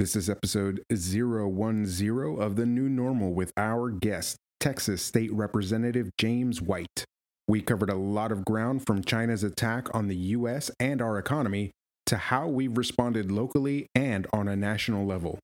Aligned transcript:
This 0.00 0.16
is 0.16 0.30
episode 0.30 0.82
010 0.88 2.38
of 2.40 2.56
The 2.56 2.64
New 2.64 2.88
Normal 2.88 3.34
with 3.34 3.52
our 3.58 3.90
guest, 3.90 4.38
Texas 4.58 5.02
State 5.02 5.30
Representative 5.30 6.08
James 6.16 6.62
White. 6.62 7.04
We 7.46 7.60
covered 7.60 7.90
a 7.90 7.96
lot 7.96 8.32
of 8.32 8.46
ground 8.46 8.86
from 8.86 9.04
China's 9.04 9.44
attack 9.44 9.94
on 9.94 10.08
the 10.08 10.16
U.S. 10.16 10.70
and 10.80 11.02
our 11.02 11.18
economy 11.18 11.72
to 12.06 12.16
how 12.16 12.48
we've 12.48 12.78
responded 12.78 13.30
locally 13.30 13.88
and 13.94 14.26
on 14.32 14.48
a 14.48 14.56
national 14.56 15.04
level. 15.04 15.38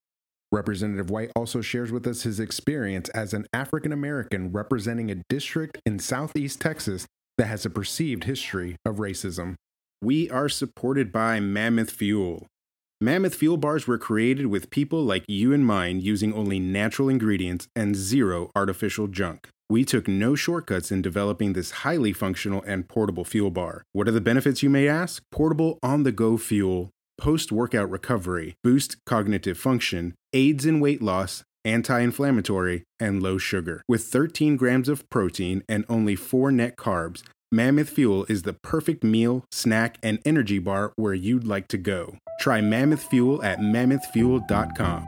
Representative 0.50 1.10
White 1.10 1.32
also 1.36 1.60
shares 1.60 1.92
with 1.92 2.06
us 2.06 2.22
his 2.22 2.40
experience 2.40 3.10
as 3.10 3.34
an 3.34 3.46
African 3.52 3.92
American 3.92 4.52
representing 4.52 5.10
a 5.10 5.22
district 5.28 5.76
in 5.84 5.98
Southeast 5.98 6.62
Texas 6.62 7.04
that 7.36 7.48
has 7.48 7.66
a 7.66 7.70
perceived 7.70 8.24
history 8.24 8.76
of 8.86 8.96
racism. 8.96 9.56
We 10.00 10.30
are 10.30 10.48
supported 10.48 11.12
by 11.12 11.40
Mammoth 11.40 11.90
Fuel. 11.90 12.46
Mammoth 12.98 13.34
Fuel 13.34 13.58
bars 13.58 13.86
were 13.86 13.98
created 13.98 14.46
with 14.46 14.70
people 14.70 15.04
like 15.04 15.22
you 15.28 15.52
in 15.52 15.62
mind 15.62 16.02
using 16.02 16.32
only 16.32 16.58
natural 16.58 17.10
ingredients 17.10 17.68
and 17.76 17.94
zero 17.94 18.50
artificial 18.56 19.06
junk. 19.06 19.50
We 19.68 19.84
took 19.84 20.08
no 20.08 20.34
shortcuts 20.34 20.90
in 20.90 21.02
developing 21.02 21.52
this 21.52 21.82
highly 21.82 22.14
functional 22.14 22.62
and 22.66 22.88
portable 22.88 23.26
fuel 23.26 23.50
bar. 23.50 23.82
What 23.92 24.08
are 24.08 24.12
the 24.12 24.22
benefits, 24.22 24.62
you 24.62 24.70
may 24.70 24.88
ask? 24.88 25.22
Portable 25.30 25.78
on 25.82 26.04
the 26.04 26.12
go 26.12 26.38
fuel, 26.38 26.88
post 27.18 27.52
workout 27.52 27.90
recovery, 27.90 28.54
boost 28.64 28.96
cognitive 29.04 29.58
function, 29.58 30.14
aids 30.32 30.64
in 30.64 30.80
weight 30.80 31.02
loss, 31.02 31.42
anti 31.66 32.00
inflammatory, 32.00 32.84
and 32.98 33.22
low 33.22 33.36
sugar. 33.36 33.82
With 33.86 34.04
13 34.04 34.56
grams 34.56 34.88
of 34.88 35.06
protein 35.10 35.62
and 35.68 35.84
only 35.90 36.16
4 36.16 36.50
net 36.50 36.76
carbs, 36.76 37.22
Mammoth 37.52 37.90
Fuel 37.90 38.26
is 38.28 38.42
the 38.42 38.52
perfect 38.52 39.04
meal, 39.04 39.44
snack, 39.52 39.98
and 40.02 40.18
energy 40.24 40.58
bar 40.58 40.92
where 40.96 41.14
you'd 41.14 41.44
like 41.44 41.68
to 41.68 41.78
go. 41.78 42.18
Try 42.40 42.60
Mammoth 42.60 43.04
Fuel 43.04 43.40
at 43.44 43.60
mammothfuel.com. 43.60 45.06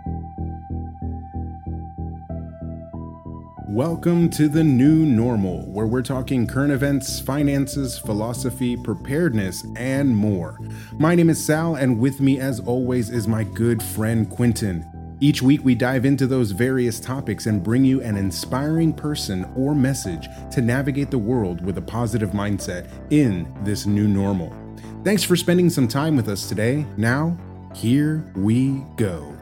Welcome 3.71 4.31
to 4.31 4.49
the 4.49 4.63
new 4.63 5.05
normal, 5.05 5.69
where 5.73 5.89
we're 5.89 6.01
talking 6.01 6.47
current 6.47 6.73
events, 6.73 7.19
finances, 7.19 7.99
philosophy, 7.99 8.77
preparedness, 8.77 9.67
and 9.75 10.17
more. 10.17 10.61
My 10.93 11.17
name 11.17 11.31
is 11.31 11.45
Sal, 11.45 11.75
and 11.75 11.99
with 11.99 12.21
me, 12.21 12.39
as 12.39 12.61
always, 12.61 13.11
is 13.11 13.27
my 13.27 13.43
good 13.43 13.83
friend 13.83 14.31
Quentin. 14.31 14.87
Each 15.21 15.43
week, 15.43 15.65
we 15.65 15.75
dive 15.75 16.05
into 16.05 16.29
those 16.29 16.53
various 16.53 17.01
topics 17.01 17.47
and 17.47 17.61
bring 17.61 17.85
you 17.85 18.01
an 18.03 18.17
inspiring 18.17 18.93
person 18.93 19.51
or 19.57 19.75
message 19.75 20.29
to 20.53 20.61
navigate 20.61 21.11
the 21.11 21.19
world 21.19 21.65
with 21.65 21.77
a 21.77 21.83
positive 21.83 22.31
mindset 22.31 22.89
in 23.11 23.53
this 23.65 23.85
new 23.85 24.07
normal. 24.07 24.55
Thanks 25.03 25.25
for 25.25 25.35
spending 25.35 25.71
some 25.71 25.89
time 25.89 26.15
with 26.15 26.29
us 26.29 26.49
today. 26.49 26.87
Now, 26.97 27.37
here 27.75 28.25
we 28.37 28.85
go. 28.97 29.35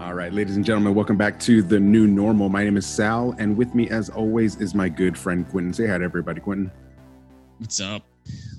All 0.00 0.14
right, 0.14 0.32
ladies 0.32 0.56
and 0.56 0.64
gentlemen, 0.64 0.94
welcome 0.94 1.18
back 1.18 1.38
to 1.40 1.60
the 1.60 1.78
new 1.78 2.06
normal. 2.06 2.48
My 2.48 2.64
name 2.64 2.78
is 2.78 2.86
Sal, 2.86 3.34
and 3.38 3.58
with 3.58 3.74
me, 3.74 3.90
as 3.90 4.08
always, 4.08 4.56
is 4.56 4.74
my 4.74 4.88
good 4.88 5.18
friend 5.18 5.46
Quentin. 5.50 5.74
Say 5.74 5.86
hi 5.86 5.98
to 5.98 6.04
everybody, 6.04 6.40
Quentin. 6.40 6.70
What's 7.58 7.78
up? 7.78 8.09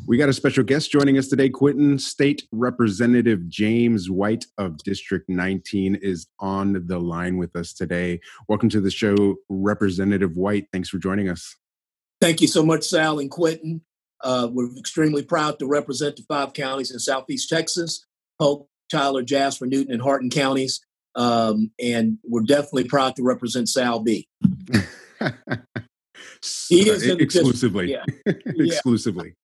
We 0.07 0.17
got 0.17 0.29
a 0.29 0.33
special 0.33 0.63
guest 0.63 0.91
joining 0.91 1.17
us 1.19 1.27
today. 1.27 1.49
Quentin 1.49 1.99
State 1.99 2.47
Representative 2.51 3.47
James 3.47 4.09
White 4.09 4.45
of 4.57 4.77
District 4.79 5.29
19 5.29 5.95
is 5.95 6.27
on 6.39 6.87
the 6.87 6.97
line 6.97 7.37
with 7.37 7.55
us 7.55 7.71
today. 7.71 8.19
Welcome 8.49 8.69
to 8.69 8.81
the 8.81 8.89
show, 8.89 9.35
Representative 9.47 10.35
White. 10.35 10.67
Thanks 10.73 10.89
for 10.89 10.97
joining 10.97 11.29
us. 11.29 11.55
Thank 12.19 12.41
you 12.41 12.47
so 12.47 12.63
much, 12.63 12.83
Sal 12.83 13.19
and 13.19 13.29
Quentin. 13.29 13.81
Uh, 14.21 14.49
we're 14.51 14.75
extremely 14.77 15.23
proud 15.23 15.59
to 15.59 15.67
represent 15.67 16.15
the 16.15 16.23
five 16.23 16.53
counties 16.53 16.91
in 16.91 16.97
Southeast 16.99 17.47
Texas 17.47 18.05
Polk, 18.39 18.67
Tyler, 18.89 19.21
Jasper, 19.21 19.67
Newton, 19.67 19.93
and 19.93 20.01
Hardin 20.01 20.31
counties. 20.31 20.81
Um, 21.15 21.71
and 21.79 22.17
we're 22.23 22.41
definitely 22.41 22.85
proud 22.85 23.15
to 23.17 23.23
represent 23.23 23.69
Sal 23.69 23.99
B. 23.99 24.27
he 26.69 26.89
is 26.89 27.07
exclusively. 27.07 27.91
Yeah. 27.91 28.03
exclusively. 28.25 29.35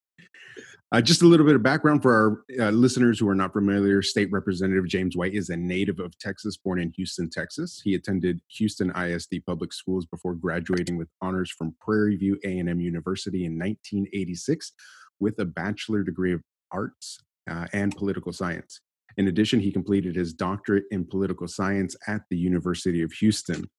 Uh, 0.93 1.01
just 1.01 1.21
a 1.21 1.27
little 1.27 1.45
bit 1.45 1.55
of 1.55 1.61
background 1.61 2.01
for 2.01 2.13
our 2.13 2.65
uh, 2.65 2.69
listeners 2.69 3.19
who 3.19 3.27
are 3.27 3.35
not 3.35 3.51
familiar. 3.51 4.01
State 4.01 4.31
Representative 4.31 4.87
James 4.87 5.17
White 5.17 5.33
is 5.33 5.49
a 5.49 5.57
native 5.57 5.99
of 5.99 6.17
Texas, 6.17 6.55
born 6.55 6.79
in 6.79 6.93
Houston, 6.95 7.29
Texas. 7.29 7.81
He 7.83 7.93
attended 7.93 8.39
Houston 8.51 8.91
ISD 8.95 9.45
public 9.45 9.73
schools 9.73 10.05
before 10.05 10.33
graduating 10.33 10.97
with 10.97 11.09
honors 11.21 11.51
from 11.51 11.75
Prairie 11.81 12.15
View 12.15 12.39
A&M 12.45 12.79
University 12.79 13.43
in 13.43 13.59
1986 13.59 14.71
with 15.19 15.37
a 15.39 15.45
bachelor 15.45 16.03
degree 16.03 16.31
of 16.31 16.41
arts 16.71 17.19
uh, 17.49 17.67
and 17.73 17.95
political 17.95 18.31
science. 18.31 18.79
In 19.17 19.27
addition, 19.27 19.59
he 19.59 19.73
completed 19.73 20.15
his 20.15 20.33
doctorate 20.33 20.85
in 20.91 21.03
political 21.03 21.49
science 21.49 21.97
at 22.07 22.21
the 22.29 22.37
University 22.37 23.01
of 23.01 23.11
Houston. 23.13 23.69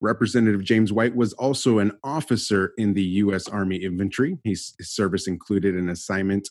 Representative 0.00 0.62
James 0.62 0.92
White 0.92 1.16
was 1.16 1.32
also 1.34 1.78
an 1.78 1.92
officer 2.04 2.72
in 2.78 2.94
the 2.94 3.02
U.S. 3.02 3.48
Army 3.48 3.76
Infantry. 3.76 4.38
His, 4.44 4.74
service 4.80 5.26
included 5.26 5.74
an 5.74 5.88
assignment 5.88 6.48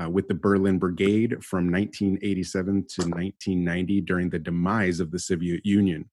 uh, 0.00 0.08
with 0.08 0.28
the 0.28 0.34
Berlin 0.34 0.78
Brigade 0.78 1.42
from 1.42 1.72
1987 1.72 2.64
to 2.64 3.02
1990 3.02 4.00
during 4.02 4.30
the 4.30 4.38
demise 4.38 5.00
of 5.00 5.10
the 5.10 5.18
Soviet 5.18 5.66
Union. 5.66 6.08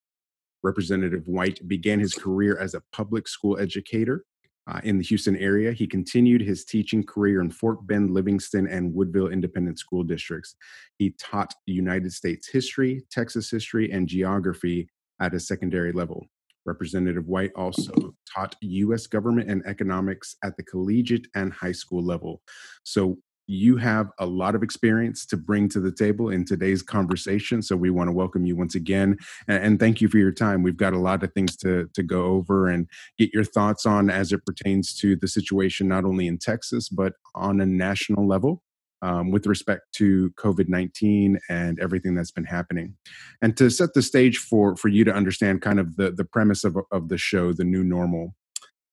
Representative 0.63 1.27
White 1.27 1.67
began 1.67 1.99
his 1.99 2.15
career 2.15 2.57
as 2.57 2.73
a 2.73 2.81
public 2.91 3.27
school 3.27 3.59
educator 3.59 4.25
uh, 4.67 4.81
in 4.83 4.97
the 4.97 5.03
Houston 5.03 5.35
area. 5.35 5.71
He 5.71 5.85
continued 5.85 6.41
his 6.41 6.65
teaching 6.65 7.03
career 7.03 7.41
in 7.41 7.51
Fort 7.51 7.85
Bend, 7.85 8.11
Livingston, 8.11 8.67
and 8.67 8.91
Woodville 8.91 9.27
Independent 9.27 9.77
School 9.77 10.03
Districts. 10.03 10.55
He 10.97 11.13
taught 11.19 11.53
United 11.67 12.11
States 12.11 12.49
history, 12.49 13.03
Texas 13.11 13.51
history, 13.51 13.91
and 13.91 14.07
geography 14.07 14.89
at 15.21 15.35
a 15.35 15.39
secondary 15.39 15.91
level. 15.91 16.25
Representative 16.65 17.27
White 17.27 17.51
also 17.55 18.15
taught 18.33 18.55
U.S. 18.61 19.07
government 19.07 19.49
and 19.49 19.63
economics 19.65 20.35
at 20.43 20.57
the 20.57 20.63
collegiate 20.63 21.27
and 21.35 21.53
high 21.53 21.71
school 21.71 22.03
level. 22.03 22.41
So 22.83 23.17
you 23.47 23.77
have 23.77 24.09
a 24.19 24.25
lot 24.25 24.55
of 24.55 24.63
experience 24.63 25.25
to 25.27 25.37
bring 25.37 25.69
to 25.69 25.79
the 25.79 25.91
table 25.91 26.29
in 26.29 26.45
today's 26.45 26.81
conversation. 26.81 27.61
So 27.61 27.75
we 27.75 27.89
want 27.89 28.07
to 28.07 28.11
welcome 28.11 28.45
you 28.45 28.55
once 28.55 28.75
again 28.75 29.17
and, 29.47 29.79
thank 29.79 29.99
you 30.01 30.07
for 30.07 30.17
your 30.17 30.31
time. 30.31 30.63
We've 30.63 30.77
got 30.77 30.93
a 30.93 30.99
lot 30.99 31.21
of 31.21 31.33
things 31.33 31.55
to, 31.57 31.89
to 31.93 32.01
go 32.01 32.25
over 32.25 32.69
and 32.69 32.87
get 33.17 33.33
your 33.33 33.43
thoughts 33.43 33.85
on 33.85 34.09
as 34.09 34.31
it 34.31 34.45
pertains 34.45 34.95
to 34.99 35.15
the 35.15 35.27
situation, 35.27 35.87
not 35.87 36.05
only 36.05 36.27
in 36.27 36.37
Texas, 36.37 36.87
but 36.87 37.13
on 37.35 37.59
a 37.59 37.65
national 37.65 38.25
level 38.25 38.63
um, 39.01 39.31
with 39.31 39.45
respect 39.45 39.83
to 39.93 40.31
COVID 40.31 40.67
19 40.67 41.39
and 41.49 41.79
everything 41.79 42.15
that's 42.15 42.31
been 42.31 42.45
happening. 42.45 42.95
And 43.41 43.55
to 43.57 43.69
set 43.69 43.93
the 43.93 44.01
stage 44.01 44.37
for, 44.37 44.75
for 44.75 44.87
you 44.87 45.03
to 45.03 45.13
understand 45.13 45.61
kind 45.61 45.79
of 45.79 45.95
the, 45.95 46.11
the 46.11 46.25
premise 46.25 46.63
of, 46.63 46.77
of 46.91 47.09
the 47.09 47.17
show, 47.17 47.53
the 47.53 47.63
new 47.63 47.83
normal, 47.83 48.35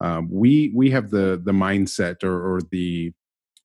um, 0.00 0.28
we, 0.30 0.72
we 0.74 0.90
have 0.90 1.10
the, 1.10 1.40
the 1.42 1.52
mindset 1.52 2.24
or, 2.24 2.54
or 2.54 2.60
the 2.70 3.12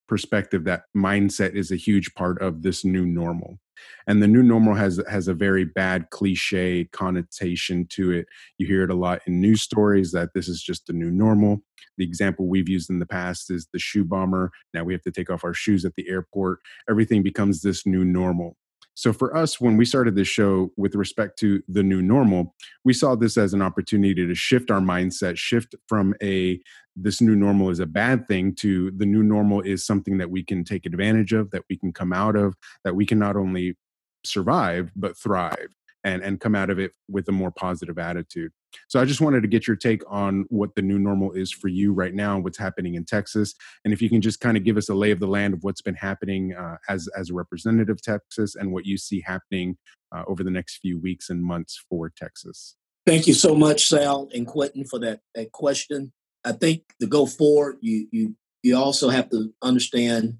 perspective 0.06 0.64
that 0.64 0.82
mindset 0.96 1.54
is 1.54 1.70
a 1.70 1.76
huge 1.76 2.14
part 2.14 2.40
of 2.40 2.62
this 2.62 2.84
new 2.84 3.04
normal 3.04 3.58
and 4.06 4.22
the 4.22 4.28
new 4.28 4.42
normal 4.42 4.74
has 4.74 5.00
has 5.08 5.28
a 5.28 5.34
very 5.34 5.64
bad 5.64 6.10
cliche 6.10 6.84
connotation 6.92 7.86
to 7.90 8.12
it. 8.12 8.26
You 8.58 8.66
hear 8.66 8.84
it 8.84 8.90
a 8.90 8.94
lot 8.94 9.20
in 9.26 9.40
news 9.40 9.62
stories 9.62 10.12
that 10.12 10.30
this 10.34 10.48
is 10.48 10.62
just 10.62 10.86
the 10.86 10.92
new 10.92 11.10
normal. 11.10 11.62
The 11.96 12.04
example 12.04 12.46
we've 12.46 12.68
used 12.68 12.90
in 12.90 12.98
the 12.98 13.06
past 13.06 13.50
is 13.50 13.68
the 13.72 13.78
shoe 13.78 14.04
bomber. 14.04 14.50
Now 14.72 14.84
we 14.84 14.92
have 14.92 15.02
to 15.02 15.10
take 15.10 15.30
off 15.30 15.44
our 15.44 15.54
shoes 15.54 15.84
at 15.84 15.94
the 15.96 16.08
airport. 16.08 16.60
Everything 16.88 17.22
becomes 17.22 17.62
this 17.62 17.86
new 17.86 18.04
normal 18.04 18.56
so 18.98 19.12
for 19.12 19.36
us, 19.36 19.60
when 19.60 19.76
we 19.76 19.84
started 19.84 20.16
this 20.16 20.26
show 20.26 20.72
with 20.76 20.96
respect 20.96 21.38
to 21.38 21.62
the 21.68 21.84
new 21.84 22.02
normal, 22.02 22.56
we 22.84 22.92
saw 22.92 23.14
this 23.14 23.36
as 23.36 23.54
an 23.54 23.62
opportunity 23.62 24.26
to 24.26 24.34
shift 24.34 24.72
our 24.72 24.80
mindset, 24.80 25.36
shift 25.36 25.76
from 25.86 26.16
a 26.20 26.58
this 26.96 27.20
new 27.20 27.36
normal 27.36 27.70
is 27.70 27.78
a 27.78 27.86
bad 27.86 28.26
thing 28.26 28.56
to 28.56 28.90
the 28.90 29.06
new 29.06 29.22
normal 29.22 29.60
is 29.60 29.86
something 29.86 30.18
that 30.18 30.32
we 30.32 30.42
can 30.42 30.64
take 30.64 30.84
advantage 30.84 31.32
of, 31.32 31.52
that 31.52 31.62
we 31.70 31.76
can 31.76 31.92
come 31.92 32.12
out 32.12 32.34
of, 32.34 32.56
that 32.82 32.96
we 32.96 33.06
can 33.06 33.20
not 33.20 33.36
only 33.36 33.76
survive 34.24 34.90
but 34.96 35.16
thrive 35.16 35.68
and 36.02 36.20
and 36.24 36.40
come 36.40 36.56
out 36.56 36.68
of 36.68 36.80
it 36.80 36.90
with 37.08 37.28
a 37.28 37.32
more 37.32 37.52
positive 37.52 38.00
attitude. 38.00 38.50
So 38.88 39.00
I 39.00 39.04
just 39.04 39.20
wanted 39.20 39.42
to 39.42 39.48
get 39.48 39.66
your 39.66 39.76
take 39.76 40.02
on 40.08 40.44
what 40.48 40.74
the 40.74 40.82
new 40.82 40.98
normal 40.98 41.32
is 41.32 41.50
for 41.50 41.68
you 41.68 41.92
right 41.92 42.14
now, 42.14 42.34
and 42.34 42.44
what's 42.44 42.58
happening 42.58 42.94
in 42.94 43.04
Texas, 43.04 43.54
and 43.84 43.92
if 43.92 44.00
you 44.02 44.08
can 44.08 44.20
just 44.20 44.40
kind 44.40 44.56
of 44.56 44.64
give 44.64 44.76
us 44.76 44.88
a 44.88 44.94
lay 44.94 45.10
of 45.10 45.20
the 45.20 45.26
land 45.26 45.54
of 45.54 45.64
what's 45.64 45.82
been 45.82 45.94
happening 45.94 46.54
uh, 46.54 46.76
as 46.88 47.08
as 47.16 47.30
a 47.30 47.34
representative 47.34 47.88
of 47.88 48.02
Texas 48.02 48.54
and 48.54 48.72
what 48.72 48.86
you 48.86 48.96
see 48.98 49.20
happening 49.20 49.76
uh, 50.12 50.22
over 50.26 50.44
the 50.44 50.50
next 50.50 50.78
few 50.78 50.98
weeks 50.98 51.30
and 51.30 51.42
months 51.42 51.82
for 51.88 52.10
Texas. 52.16 52.76
Thank 53.06 53.26
you 53.26 53.34
so 53.34 53.54
much, 53.54 53.86
Sal 53.86 54.28
and 54.34 54.46
Quentin, 54.46 54.84
for 54.84 54.98
that 55.00 55.20
that 55.34 55.52
question. 55.52 56.12
I 56.44 56.52
think 56.52 56.82
to 57.00 57.06
go 57.06 57.26
forward, 57.26 57.78
you 57.80 58.06
you 58.12 58.36
you 58.62 58.76
also 58.76 59.08
have 59.08 59.30
to 59.30 59.52
understand, 59.62 60.38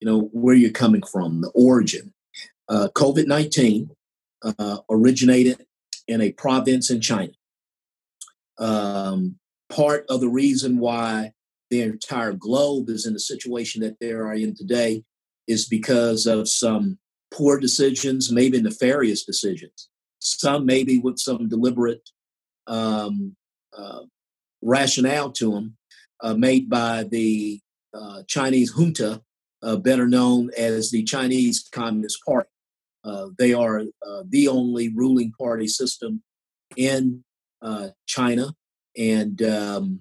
you 0.00 0.06
know, 0.06 0.30
where 0.32 0.54
you're 0.54 0.70
coming 0.70 1.02
from, 1.02 1.40
the 1.40 1.50
origin. 1.54 2.12
Uh, 2.68 2.88
COVID 2.94 3.26
nineteen 3.26 3.90
uh, 4.42 4.78
originated 4.88 5.66
in 6.06 6.20
a 6.20 6.32
province 6.32 6.90
in 6.90 7.00
China. 7.00 7.32
Um, 8.58 9.36
part 9.68 10.04
of 10.08 10.20
the 10.20 10.28
reason 10.28 10.78
why 10.78 11.32
the 11.70 11.82
entire 11.82 12.32
globe 12.32 12.88
is 12.88 13.06
in 13.06 13.12
the 13.12 13.20
situation 13.20 13.82
that 13.82 13.98
they 14.00 14.12
are 14.12 14.34
in 14.34 14.54
today 14.54 15.02
is 15.46 15.66
because 15.66 16.26
of 16.26 16.48
some 16.48 16.98
poor 17.32 17.58
decisions, 17.58 18.30
maybe 18.30 18.60
nefarious 18.60 19.24
decisions. 19.24 19.88
Some 20.20 20.64
maybe 20.64 20.98
with 20.98 21.18
some 21.18 21.48
deliberate 21.48 22.08
um, 22.66 23.36
uh, 23.76 24.02
rationale 24.62 25.32
to 25.32 25.52
them, 25.52 25.76
uh, 26.22 26.34
made 26.34 26.70
by 26.70 27.04
the 27.04 27.60
uh, 27.92 28.22
Chinese 28.26 28.72
junta, 28.72 29.20
uh, 29.62 29.76
better 29.76 30.06
known 30.06 30.50
as 30.56 30.90
the 30.90 31.02
Chinese 31.04 31.68
Communist 31.72 32.18
Party. 32.24 32.48
Uh, 33.04 33.28
they 33.38 33.52
are 33.52 33.80
uh, 33.80 34.22
the 34.28 34.48
only 34.48 34.88
ruling 34.88 35.32
party 35.38 35.66
system 35.66 36.22
in 36.76 37.22
China, 38.06 38.54
and 38.96 39.40
um, 39.42 40.00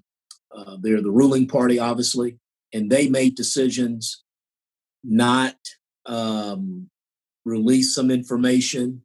they're 0.82 1.02
the 1.02 1.12
ruling 1.12 1.48
party, 1.48 1.80
obviously, 1.80 2.38
and 2.74 2.90
they 2.90 3.08
made 3.10 3.36
decisions 3.36 4.24
not 5.04 5.56
um, 6.06 6.90
release 7.46 7.94
some 7.94 8.10
information, 8.12 9.04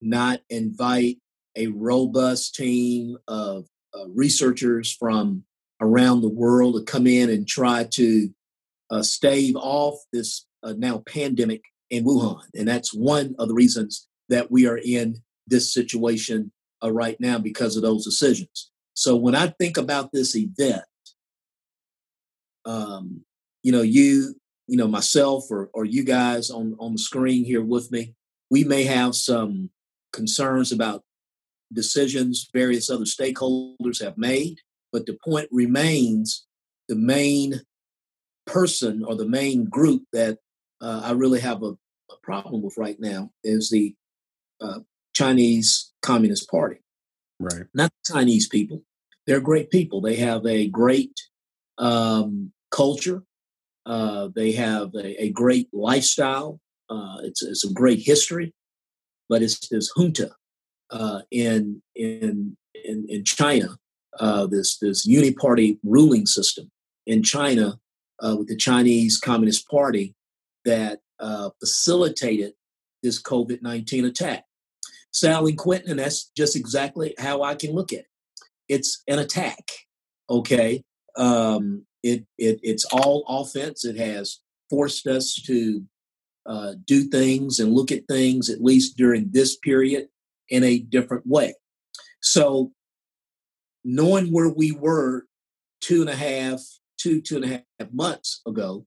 not 0.00 0.40
invite 0.48 1.18
a 1.56 1.66
robust 1.68 2.54
team 2.54 3.16
of 3.28 3.66
uh, 3.94 4.08
researchers 4.08 4.92
from 4.92 5.44
around 5.80 6.20
the 6.20 6.28
world 6.28 6.74
to 6.74 6.82
come 6.82 7.06
in 7.06 7.30
and 7.30 7.48
try 7.48 7.84
to 7.84 8.32
uh, 8.90 9.02
stave 9.02 9.56
off 9.56 9.96
this 10.12 10.46
uh, 10.62 10.74
now 10.76 10.98
pandemic 11.06 11.62
in 11.90 12.04
Wuhan. 12.04 12.42
And 12.54 12.68
that's 12.68 12.94
one 12.94 13.34
of 13.38 13.48
the 13.48 13.54
reasons 13.54 14.08
that 14.28 14.50
we 14.50 14.66
are 14.66 14.78
in 14.78 15.22
this 15.46 15.72
situation 15.72 16.52
uh, 16.82 16.92
right 16.92 17.16
now 17.20 17.38
because 17.38 17.76
of 17.76 17.82
those 17.82 18.04
decisions. 18.04 18.70
So 18.94 19.16
when 19.16 19.34
I 19.34 19.48
think 19.48 19.76
about 19.76 20.12
this 20.12 20.36
event, 20.36 20.82
um, 22.64 23.22
you 23.62 23.72
know, 23.72 23.82
you, 23.82 24.34
you 24.66 24.76
know, 24.76 24.88
myself 24.88 25.44
or, 25.50 25.70
or 25.72 25.84
you 25.84 26.04
guys 26.04 26.50
on, 26.50 26.76
on 26.78 26.92
the 26.92 26.98
screen 26.98 27.44
here 27.44 27.62
with 27.62 27.90
me, 27.90 28.14
we 28.50 28.64
may 28.64 28.84
have 28.84 29.14
some 29.14 29.70
concerns 30.12 30.72
about 30.72 31.02
decisions 31.72 32.48
various 32.52 32.90
other 32.90 33.04
stakeholders 33.04 34.02
have 34.02 34.18
made, 34.18 34.58
but 34.92 35.06
the 35.06 35.16
point 35.24 35.48
remains 35.52 36.46
the 36.88 36.96
main 36.96 37.60
person 38.46 39.04
or 39.04 39.14
the 39.14 39.28
main 39.28 39.64
group 39.64 40.02
that 40.12 40.38
uh, 40.80 41.02
I 41.04 41.12
really 41.12 41.40
have 41.40 41.62
a, 41.62 41.72
a, 42.10 42.16
problem 42.22 42.62
with 42.62 42.76
right 42.76 42.96
now 42.98 43.30
is 43.44 43.70
the 43.70 43.94
uh, 44.60 44.80
Chinese 45.20 45.92
Communist 46.10 46.44
Party. 46.50 46.78
Right. 47.38 47.66
Not 47.74 47.90
the 47.96 48.12
Chinese 48.14 48.46
people. 48.48 48.78
They're 49.26 49.46
great 49.50 49.68
people. 49.70 50.00
They 50.00 50.16
have 50.16 50.42
a 50.46 50.68
great 50.68 51.14
um, 51.78 52.52
culture. 52.70 53.22
Uh, 53.84 54.28
they 54.34 54.52
have 54.52 54.88
a, 54.94 55.08
a 55.26 55.28
great 55.30 55.68
lifestyle. 55.72 56.50
Uh, 56.88 57.18
it's, 57.22 57.42
it's 57.42 57.64
a 57.64 57.72
great 57.72 58.00
history, 58.12 58.48
but 59.30 59.42
it's 59.42 59.68
this 59.68 59.90
junta 59.96 60.30
uh, 60.90 61.20
in 61.30 61.82
in 61.94 62.56
in, 62.88 63.06
in 63.08 63.24
China, 63.24 63.68
uh, 64.18 64.46
this 64.46 64.78
this 64.78 65.06
uniparty 65.06 65.78
ruling 65.96 66.26
system 66.26 66.70
in 67.06 67.22
China 67.22 67.78
uh, 68.24 68.34
with 68.38 68.48
the 68.48 68.56
Chinese 68.56 69.18
Communist 69.18 69.68
Party 69.68 70.14
that 70.64 71.00
uh, 71.18 71.50
facilitated 71.60 72.52
this 73.02 73.22
COVID 73.22 73.62
nineteen 73.62 74.04
attack. 74.04 74.44
Sally 75.12 75.54
Quentin, 75.54 75.90
and 75.90 76.00
that's 76.00 76.30
just 76.36 76.56
exactly 76.56 77.14
how 77.18 77.42
I 77.42 77.54
can 77.54 77.72
look 77.72 77.92
at 77.92 78.00
it. 78.00 78.06
It's 78.68 79.02
an 79.08 79.18
attack. 79.18 79.70
Okay, 80.28 80.82
um, 81.16 81.86
it, 82.02 82.24
it 82.38 82.60
it's 82.62 82.84
all 82.86 83.24
offense. 83.28 83.84
It 83.84 83.96
has 83.96 84.40
forced 84.68 85.06
us 85.06 85.34
to 85.46 85.84
uh, 86.46 86.74
do 86.84 87.04
things 87.04 87.58
and 87.58 87.72
look 87.72 87.90
at 87.92 88.06
things 88.08 88.48
at 88.48 88.62
least 88.62 88.96
during 88.96 89.30
this 89.32 89.56
period 89.56 90.08
in 90.48 90.64
a 90.64 90.78
different 90.78 91.26
way. 91.26 91.54
So, 92.22 92.72
knowing 93.84 94.28
where 94.28 94.48
we 94.48 94.72
were 94.72 95.24
two 95.80 96.00
and 96.02 96.10
a 96.10 96.16
half, 96.16 96.60
two, 96.98 97.20
two 97.20 97.36
and 97.36 97.44
a 97.44 97.64
half 97.78 97.92
months 97.92 98.40
ago, 98.46 98.86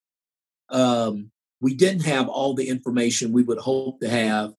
um, 0.70 1.31
we 1.62 1.74
didn't 1.74 2.06
have 2.06 2.28
all 2.28 2.54
the 2.54 2.68
information 2.68 3.31
we 3.31 3.44
would 3.44 3.60
hope 3.60 4.00
to 4.02 4.10
have 4.10 4.54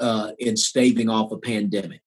uh, 0.00 0.32
in 0.38 0.56
staving 0.56 1.08
off 1.08 1.32
a 1.32 1.38
pandemic. 1.38 2.00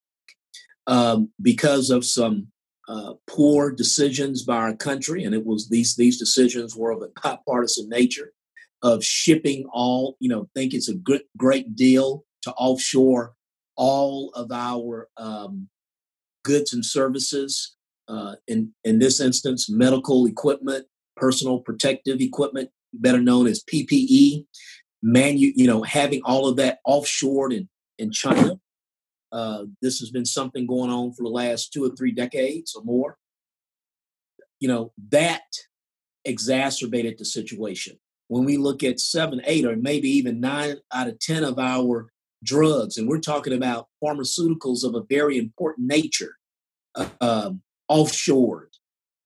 Um, 0.87 1.31
because 1.41 1.89
of 1.89 2.05
some 2.05 2.47
uh, 2.87 3.13
poor 3.25 3.71
decisions 3.71 4.43
by 4.43 4.57
our 4.57 4.75
country, 4.75 5.23
and 5.23 5.33
it 5.33 5.45
was 5.45 5.69
these 5.69 5.95
these 5.95 6.19
decisions 6.19 6.75
were 6.75 6.91
of 6.91 7.01
a 7.01 7.09
bipartisan 7.21 7.89
nature 7.89 8.33
of 8.83 9.03
shipping 9.03 9.65
all, 9.73 10.15
you 10.19 10.29
know, 10.29 10.47
think 10.53 10.73
it's 10.73 10.89
a 10.89 10.93
good 10.93 11.23
great 11.37 11.75
deal 11.75 12.23
to 12.43 12.51
offshore 12.53 13.33
all 13.75 14.29
of 14.35 14.51
our 14.51 15.09
um, 15.17 15.67
goods 16.43 16.73
and 16.73 16.85
services. 16.85 17.75
Uh, 18.07 18.35
in 18.47 18.71
in 18.83 18.99
this 18.99 19.19
instance, 19.19 19.67
medical 19.67 20.27
equipment, 20.27 20.85
personal 21.15 21.59
protective 21.59 22.21
equipment, 22.21 22.69
better 22.93 23.19
known 23.19 23.47
as 23.47 23.63
PPE, 23.63 24.45
manu- 25.01 25.53
you 25.55 25.65
know, 25.65 25.81
having 25.81 26.21
all 26.23 26.47
of 26.47 26.57
that 26.57 26.79
offshored 26.85 27.51
in 27.51 27.67
in 27.97 28.11
China. 28.11 28.59
Uh, 29.31 29.65
this 29.81 29.99
has 29.99 30.11
been 30.11 30.25
something 30.25 30.65
going 30.65 30.89
on 30.89 31.13
for 31.13 31.23
the 31.23 31.29
last 31.29 31.73
two 31.73 31.83
or 31.83 31.89
three 31.95 32.11
decades 32.11 32.75
or 32.75 32.83
more. 32.83 33.17
You 34.59 34.67
know, 34.67 34.93
that 35.09 35.43
exacerbated 36.23 37.17
the 37.17 37.25
situation. 37.25 37.97
When 38.27 38.45
we 38.45 38.57
look 38.57 38.83
at 38.83 38.99
seven, 38.99 39.41
eight, 39.45 39.65
or 39.65 39.75
maybe 39.75 40.09
even 40.09 40.39
nine 40.39 40.77
out 40.93 41.07
of 41.07 41.19
10 41.19 41.43
of 41.43 41.59
our 41.59 42.09
drugs, 42.43 42.97
and 42.97 43.07
we're 43.07 43.19
talking 43.19 43.53
about 43.53 43.87
pharmaceuticals 44.03 44.83
of 44.83 44.95
a 44.95 45.03
very 45.09 45.37
important 45.37 45.87
nature, 45.87 46.37
uh, 46.95 47.51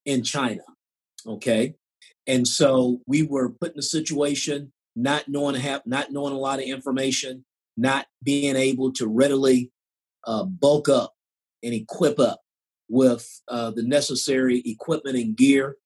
in 0.05 0.23
China. 0.23 0.63
Okay, 1.25 1.75
and 2.27 2.47
so 2.47 3.01
we 3.07 3.23
were 3.23 3.49
put 3.49 3.73
in 3.73 3.79
a 3.79 3.83
situation 3.83 4.71
not 4.95 5.25
knowing 5.27 5.55
have 5.55 5.81
not 5.85 6.11
knowing 6.11 6.33
a 6.33 6.37
lot 6.37 6.59
of 6.59 6.65
information, 6.65 7.45
not 7.79 8.07
being 8.23 8.55
able 8.55 8.91
to 8.93 9.07
readily 9.07 9.71
uh, 10.25 10.43
bulk 10.43 10.89
up 10.89 11.13
and 11.63 11.73
equip 11.73 12.19
up 12.19 12.41
with 12.89 13.41
uh, 13.47 13.71
the 13.71 13.83
necessary 13.83 14.61
equipment 14.65 15.15
and 15.15 15.35
gear. 15.35 15.77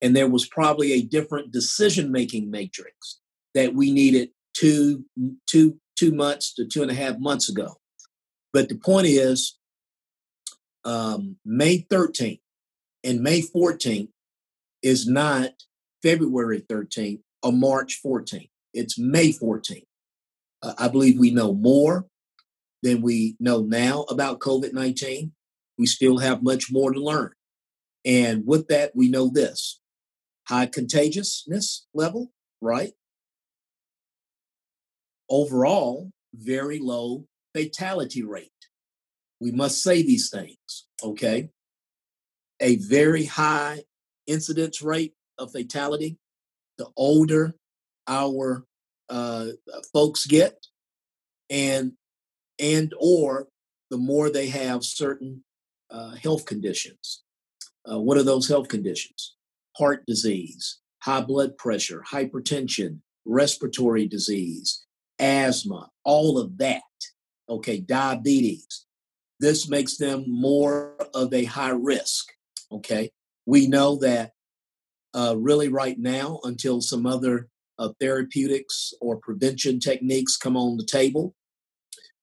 And 0.00 0.16
there 0.16 0.28
was 0.28 0.46
probably 0.46 0.92
a 0.92 1.02
different 1.02 1.52
decision 1.52 2.10
making 2.10 2.50
matrix 2.50 3.20
that 3.54 3.74
we 3.74 3.92
needed 3.92 4.30
two, 4.54 5.04
two 5.46 5.78
two 5.96 6.12
months 6.12 6.54
to 6.54 6.66
two 6.66 6.82
and 6.82 6.90
a 6.90 6.94
half 6.94 7.18
months 7.18 7.48
ago. 7.48 7.76
But 8.52 8.68
the 8.68 8.76
point 8.76 9.06
is, 9.06 9.58
um, 10.84 11.36
May 11.44 11.86
13th 11.90 12.40
and 13.04 13.20
May 13.20 13.40
14th 13.40 14.08
is 14.82 15.06
not 15.06 15.50
February 16.02 16.62
13th 16.62 17.20
or 17.42 17.52
March 17.52 18.00
14th. 18.04 18.50
It's 18.74 18.98
May 18.98 19.32
14th. 19.32 19.86
Uh, 20.62 20.74
I 20.78 20.88
believe 20.88 21.18
we 21.18 21.30
know 21.30 21.54
more 21.54 22.06
than 22.82 23.02
we 23.02 23.36
know 23.40 23.62
now 23.62 24.02
about 24.08 24.40
COVID 24.40 24.72
19. 24.72 25.32
We 25.78 25.86
still 25.86 26.18
have 26.18 26.42
much 26.42 26.70
more 26.70 26.92
to 26.92 27.00
learn. 27.00 27.32
And 28.04 28.44
with 28.46 28.68
that, 28.68 28.92
we 28.94 29.08
know 29.08 29.28
this 29.28 29.80
high 30.48 30.66
contagiousness 30.66 31.86
level, 31.94 32.32
right? 32.60 32.92
overall 35.32 36.12
very 36.34 36.78
low 36.78 37.24
fatality 37.54 38.22
rate. 38.22 38.50
We 39.40 39.50
must 39.50 39.82
say 39.82 40.02
these 40.02 40.30
things, 40.30 40.86
okay? 41.02 41.48
A 42.60 42.76
very 42.76 43.24
high 43.24 43.82
incidence 44.26 44.82
rate 44.82 45.14
of 45.38 45.50
fatality. 45.50 46.18
The 46.78 46.86
older 46.96 47.54
our 48.06 48.64
uh, 49.08 49.46
folks 49.92 50.26
get, 50.26 50.66
and 51.50 51.92
and 52.58 52.92
or 52.98 53.48
the 53.90 53.98
more 53.98 54.30
they 54.30 54.48
have 54.48 54.84
certain 54.84 55.44
uh, 55.90 56.14
health 56.14 56.46
conditions. 56.46 57.22
Uh, 57.90 58.00
what 58.00 58.16
are 58.16 58.22
those 58.22 58.48
health 58.48 58.68
conditions? 58.68 59.34
Heart 59.76 60.04
disease, 60.06 60.78
high 61.00 61.20
blood 61.20 61.58
pressure, 61.58 62.02
hypertension, 62.08 63.00
respiratory 63.24 64.06
disease, 64.06 64.84
asthma, 65.18 65.90
all 66.04 66.38
of 66.38 66.58
that, 66.58 66.82
okay, 67.48 67.80
diabetes. 67.80 68.86
This 69.40 69.68
makes 69.68 69.96
them 69.96 70.24
more 70.26 70.94
of 71.14 71.32
a 71.34 71.44
high 71.44 71.70
risk, 71.70 72.32
okay? 72.70 73.10
We 73.44 73.66
know 73.66 73.96
that 73.96 74.32
uh, 75.14 75.34
really 75.36 75.68
right 75.68 75.98
now, 75.98 76.40
until 76.44 76.80
some 76.80 77.06
other 77.06 77.48
uh, 77.78 77.90
therapeutics 78.00 78.92
or 79.00 79.16
prevention 79.16 79.80
techniques 79.80 80.36
come 80.36 80.56
on 80.56 80.76
the 80.76 80.84
table, 80.84 81.34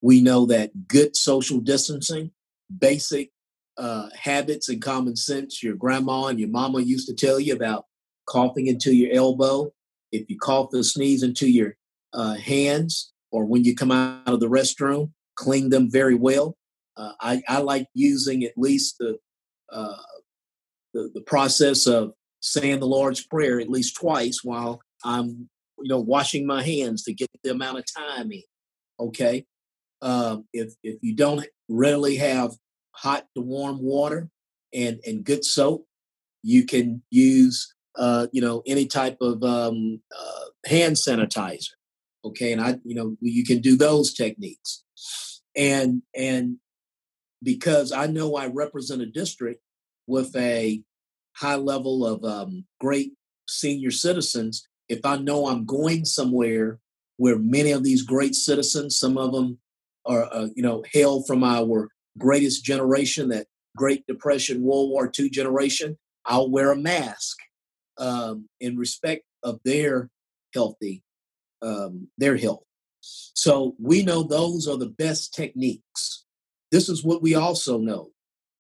we 0.01 0.21
know 0.21 0.45
that 0.45 0.87
good 0.87 1.15
social 1.15 1.59
distancing, 1.59 2.31
basic 2.77 3.31
uh, 3.77 4.09
habits 4.17 4.69
and 4.69 4.81
common 4.81 5.15
sense 5.15 5.63
your 5.63 5.75
grandma 5.75 6.27
and 6.27 6.39
your 6.39 6.49
mama 6.49 6.81
used 6.81 7.07
to 7.07 7.15
tell 7.15 7.39
you 7.39 7.53
about 7.53 7.85
coughing 8.27 8.67
into 8.67 8.93
your 8.93 9.13
elbow. 9.13 9.71
If 10.11 10.29
you 10.29 10.37
cough 10.37 10.69
or 10.73 10.83
sneeze 10.83 11.23
into 11.23 11.49
your 11.49 11.75
uh, 12.13 12.35
hands, 12.35 13.13
or 13.31 13.45
when 13.45 13.63
you 13.63 13.75
come 13.75 13.91
out 13.91 14.21
of 14.25 14.39
the 14.39 14.49
restroom, 14.49 15.11
clean 15.35 15.69
them 15.69 15.89
very 15.89 16.15
well. 16.15 16.57
Uh, 16.97 17.11
I, 17.21 17.41
I, 17.47 17.59
like 17.59 17.87
using 17.93 18.43
at 18.43 18.57
least 18.57 18.97
the, 18.99 19.17
uh, 19.71 19.95
the, 20.93 21.11
the 21.13 21.21
process 21.21 21.87
of 21.87 22.11
saying 22.41 22.79
the 22.79 22.87
Lord's 22.87 23.25
Prayer 23.25 23.59
at 23.59 23.69
least 23.69 23.95
twice 23.95 24.41
while 24.43 24.81
I'm 25.03 25.49
you 25.79 25.89
know 25.89 25.99
washing 25.99 26.45
my 26.45 26.63
hands 26.63 27.03
to 27.03 27.13
get 27.13 27.29
the 27.43 27.51
amount 27.51 27.79
of 27.79 27.85
time 27.93 28.31
in. 28.31 28.43
Okay, 28.99 29.45
um, 30.01 30.45
if 30.53 30.73
if 30.83 30.97
you 31.01 31.15
don't 31.15 31.45
readily 31.67 32.17
have 32.17 32.51
hot 32.91 33.25
to 33.35 33.41
warm 33.41 33.81
water 33.81 34.29
and 34.73 34.99
and 35.05 35.23
good 35.23 35.45
soap, 35.45 35.85
you 36.43 36.65
can 36.65 37.01
use 37.09 37.73
uh, 37.97 38.27
you 38.31 38.41
know 38.41 38.63
any 38.65 38.85
type 38.85 39.17
of 39.21 39.43
um, 39.43 40.01
uh, 40.17 40.45
hand 40.65 40.95
sanitizer. 40.95 41.71
Okay, 42.25 42.51
and 42.51 42.61
I 42.61 42.77
you 42.83 42.95
know 42.95 43.15
you 43.21 43.45
can 43.45 43.59
do 43.59 43.75
those 43.75 44.13
techniques, 44.13 44.83
and 45.55 46.01
and 46.15 46.57
because 47.41 47.91
I 47.91 48.07
know 48.07 48.35
I 48.35 48.47
represent 48.47 49.01
a 49.01 49.05
district 49.05 49.61
with 50.07 50.35
a 50.35 50.81
high 51.35 51.55
level 51.55 52.05
of 52.05 52.23
um, 52.25 52.65
great 52.81 53.13
senior 53.47 53.91
citizens, 53.91 54.67
if 54.89 55.05
I 55.05 55.17
know 55.17 55.47
I'm 55.47 55.65
going 55.65 56.03
somewhere 56.03 56.79
where 57.17 57.37
many 57.37 57.71
of 57.71 57.83
these 57.83 58.01
great 58.01 58.33
citizens, 58.33 58.97
some 58.97 59.17
of 59.17 59.31
them 59.31 59.59
are, 60.05 60.27
uh, 60.33 60.47
you 60.55 60.63
know, 60.63 60.83
hail 60.91 61.21
from 61.23 61.43
our 61.43 61.89
greatest 62.17 62.65
generation, 62.65 63.29
that 63.29 63.47
Great 63.77 64.05
Depression, 64.07 64.63
World 64.63 64.89
War 64.89 65.11
II 65.17 65.29
generation, 65.29 65.97
I'll 66.25 66.49
wear 66.49 66.71
a 66.71 66.75
mask 66.75 67.37
um, 67.97 68.49
in 68.59 68.77
respect 68.77 69.23
of 69.43 69.59
their 69.63 70.09
healthy, 70.53 71.03
um, 71.61 72.07
their 72.17 72.35
health. 72.35 72.63
So 73.01 73.75
we 73.79 74.03
know 74.03 74.23
those 74.23 74.67
are 74.67 74.77
the 74.77 74.87
best 74.87 75.33
techniques. 75.33 76.25
This 76.71 76.89
is 76.89 77.03
what 77.03 77.21
we 77.21 77.35
also 77.35 77.77
know, 77.77 78.09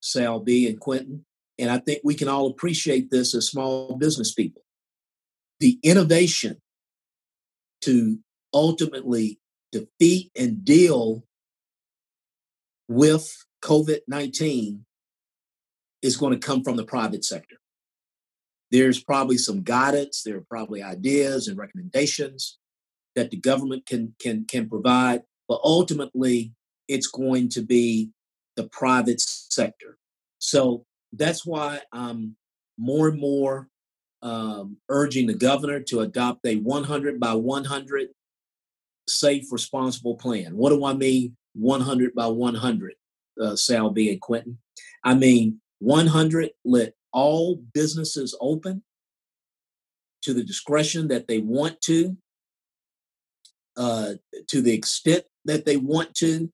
Sal 0.01 0.39
B 0.39 0.67
and 0.67 0.79
Quentin, 0.79 1.25
and 1.57 1.69
I 1.69 1.79
think 1.79 2.01
we 2.03 2.15
can 2.15 2.27
all 2.27 2.47
appreciate 2.47 3.09
this 3.09 3.35
as 3.35 3.47
small 3.47 3.97
business 3.97 4.33
people 4.33 4.63
the 5.59 5.79
innovation 5.83 6.61
to 7.81 8.19
ultimately 8.53 9.39
defeat 9.71 10.31
and 10.37 10.63
deal 10.65 11.23
with 12.87 13.45
COVID 13.61 13.99
19 14.07 14.85
is 16.01 16.17
going 16.17 16.33
to 16.33 16.45
come 16.45 16.63
from 16.63 16.77
the 16.77 16.85
private 16.85 17.23
sector. 17.23 17.57
There's 18.71 19.03
probably 19.03 19.37
some 19.37 19.63
guidance, 19.63 20.23
there 20.23 20.37
are 20.37 20.45
probably 20.49 20.81
ideas 20.83 21.47
and 21.47 21.57
recommendations 21.57 22.57
that 23.15 23.31
the 23.31 23.37
government 23.37 23.85
can 23.85 24.13
can 24.19 24.45
can 24.45 24.69
provide, 24.69 25.23
but 25.47 25.59
ultimately 25.63 26.53
it's 26.87 27.07
going 27.07 27.49
to 27.49 27.61
be 27.61 28.11
the 28.55 28.67
private 28.67 29.21
sector. 29.21 29.97
So 30.39 30.85
that's 31.13 31.45
why 31.45 31.81
I'm 31.91 32.35
more 32.77 33.09
and 33.09 33.19
more 33.19 33.68
um, 34.21 34.77
urging 34.89 35.27
the 35.27 35.33
governor 35.33 35.79
to 35.81 36.01
adopt 36.01 36.45
a 36.45 36.57
100 36.57 37.19
by 37.19 37.33
100 37.33 38.09
safe, 39.07 39.51
responsible 39.51 40.15
plan. 40.15 40.55
What 40.55 40.69
do 40.69 40.85
I 40.85 40.93
mean 40.93 41.35
100 41.53 42.13
by 42.13 42.27
100, 42.27 42.93
uh, 43.41 43.55
Sal 43.55 43.89
B. 43.89 44.11
and 44.11 44.21
Quentin? 44.21 44.59
I 45.03 45.13
mean 45.15 45.61
100, 45.79 46.51
let 46.65 46.93
all 47.11 47.55
businesses 47.73 48.35
open 48.39 48.83
to 50.21 50.33
the 50.33 50.43
discretion 50.43 51.07
that 51.07 51.27
they 51.27 51.39
want 51.39 51.79
to, 51.81 52.17
uh, 53.77 54.13
to 54.47 54.61
the 54.61 54.73
extent 54.73 55.23
that 55.45 55.65
they 55.65 55.77
want 55.77 56.13
to, 56.15 56.51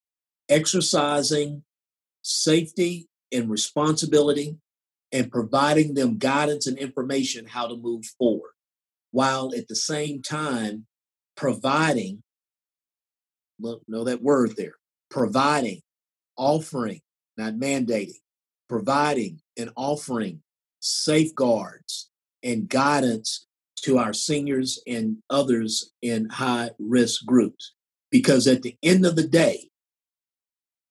exercising 0.50 1.64
safety 2.22 3.08
and 3.32 3.50
responsibility 3.50 4.58
and 5.16 5.32
providing 5.32 5.94
them 5.94 6.18
guidance 6.18 6.68
and 6.68 6.78
information 6.78 7.46
how 7.46 7.68
to 7.68 7.78
move 7.78 8.04
forward, 8.18 8.52
while 9.12 9.54
at 9.56 9.70
the 9.70 9.76
same 9.76 10.22
time 10.22 10.86
providing, 11.38 12.22
look, 13.58 13.82
know 13.88 14.04
that 14.04 14.22
word 14.22 14.58
there, 14.58 14.76
providing, 15.10 15.80
offering, 16.36 17.00
not 17.38 17.54
mandating, 17.54 18.20
providing 18.68 19.40
and 19.58 19.72
offering 19.78 20.42
safeguards 20.82 22.10
and 22.44 22.68
guidance 22.68 23.48
to 23.78 23.98
our 23.98 24.12
seniors 24.12 24.82
and 24.86 25.16
others 25.30 25.94
in 26.02 26.28
high 26.28 26.72
risk 26.78 27.26
groups. 27.26 27.74
Because 28.12 28.48
at 28.48 28.64
the 28.64 28.76
end 28.84 29.06
of 29.06 29.16
the 29.16 29.28
day, 29.28 29.70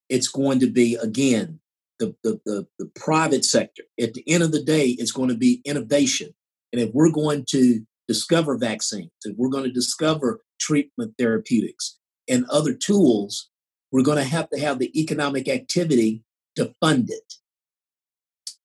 it's 0.08 0.28
going 0.28 0.60
to 0.60 0.70
be, 0.70 0.94
again, 0.94 1.60
the, 1.98 2.14
the, 2.22 2.40
the, 2.44 2.66
the 2.78 2.86
private 2.94 3.44
sector. 3.44 3.84
At 4.00 4.14
the 4.14 4.24
end 4.28 4.42
of 4.42 4.52
the 4.52 4.62
day, 4.62 4.88
it's 4.98 5.12
going 5.12 5.28
to 5.28 5.36
be 5.36 5.62
innovation. 5.64 6.34
And 6.72 6.80
if 6.82 6.90
we're 6.92 7.10
going 7.10 7.44
to 7.50 7.80
discover 8.08 8.56
vaccines, 8.56 9.10
if 9.24 9.36
we're 9.36 9.48
going 9.48 9.64
to 9.64 9.72
discover 9.72 10.40
treatment 10.60 11.14
therapeutics 11.18 11.98
and 12.28 12.44
other 12.50 12.74
tools, 12.74 13.48
we're 13.92 14.02
going 14.02 14.18
to 14.18 14.24
have 14.24 14.50
to 14.50 14.58
have 14.58 14.78
the 14.78 14.98
economic 15.00 15.48
activity 15.48 16.22
to 16.56 16.74
fund 16.80 17.10
it. 17.10 17.34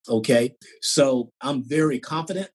Okay, 0.09 0.55
so 0.81 1.31
I'm 1.41 1.63
very 1.63 1.99
confident 1.99 2.49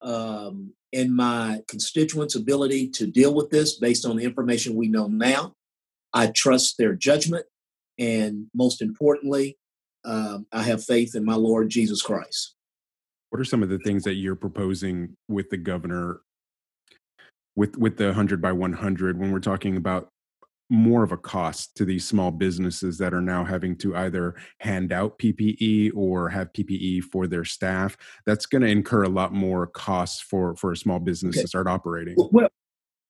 um, 0.00 0.72
in 0.92 1.14
my 1.14 1.60
constituents' 1.68 2.34
ability 2.34 2.88
to 2.90 3.06
deal 3.06 3.34
with 3.34 3.50
this 3.50 3.78
based 3.78 4.06
on 4.06 4.16
the 4.16 4.24
information 4.24 4.74
we 4.74 4.88
know 4.88 5.06
now. 5.06 5.52
I 6.14 6.28
trust 6.28 6.78
their 6.78 6.94
judgment, 6.94 7.44
and 7.98 8.46
most 8.54 8.80
importantly, 8.80 9.58
um, 10.08 10.46
I 10.52 10.62
have 10.62 10.82
faith 10.82 11.14
in 11.14 11.24
my 11.24 11.34
Lord 11.34 11.68
Jesus 11.68 12.00
Christ. 12.00 12.54
What 13.30 13.40
are 13.40 13.44
some 13.44 13.62
of 13.62 13.68
the 13.68 13.78
things 13.78 14.04
that 14.04 14.14
you're 14.14 14.34
proposing 14.34 15.16
with 15.28 15.50
the 15.50 15.58
governor 15.58 16.20
with 17.54 17.76
with 17.76 17.98
the 17.98 18.06
100 18.06 18.40
by 18.40 18.52
100 18.52 19.18
when 19.18 19.32
we're 19.32 19.40
talking 19.40 19.76
about 19.76 20.08
more 20.70 21.02
of 21.02 21.12
a 21.12 21.16
cost 21.16 21.76
to 21.76 21.84
these 21.84 22.06
small 22.06 22.30
businesses 22.30 22.98
that 22.98 23.14
are 23.14 23.22
now 23.22 23.42
having 23.44 23.76
to 23.76 23.96
either 23.96 24.34
hand 24.60 24.92
out 24.92 25.18
PPE 25.18 25.92
or 25.94 26.28
have 26.28 26.52
PPE 26.52 27.02
for 27.04 27.26
their 27.26 27.44
staff. 27.44 27.96
That's 28.26 28.46
going 28.46 28.62
to 28.62 28.68
incur 28.68 29.04
a 29.04 29.08
lot 29.08 29.32
more 29.32 29.66
costs 29.66 30.22
for 30.22 30.56
for 30.56 30.72
a 30.72 30.76
small 30.76 31.00
business 31.00 31.36
okay. 31.36 31.42
to 31.42 31.48
start 31.48 31.66
operating. 31.66 32.14
Well, 32.16 32.48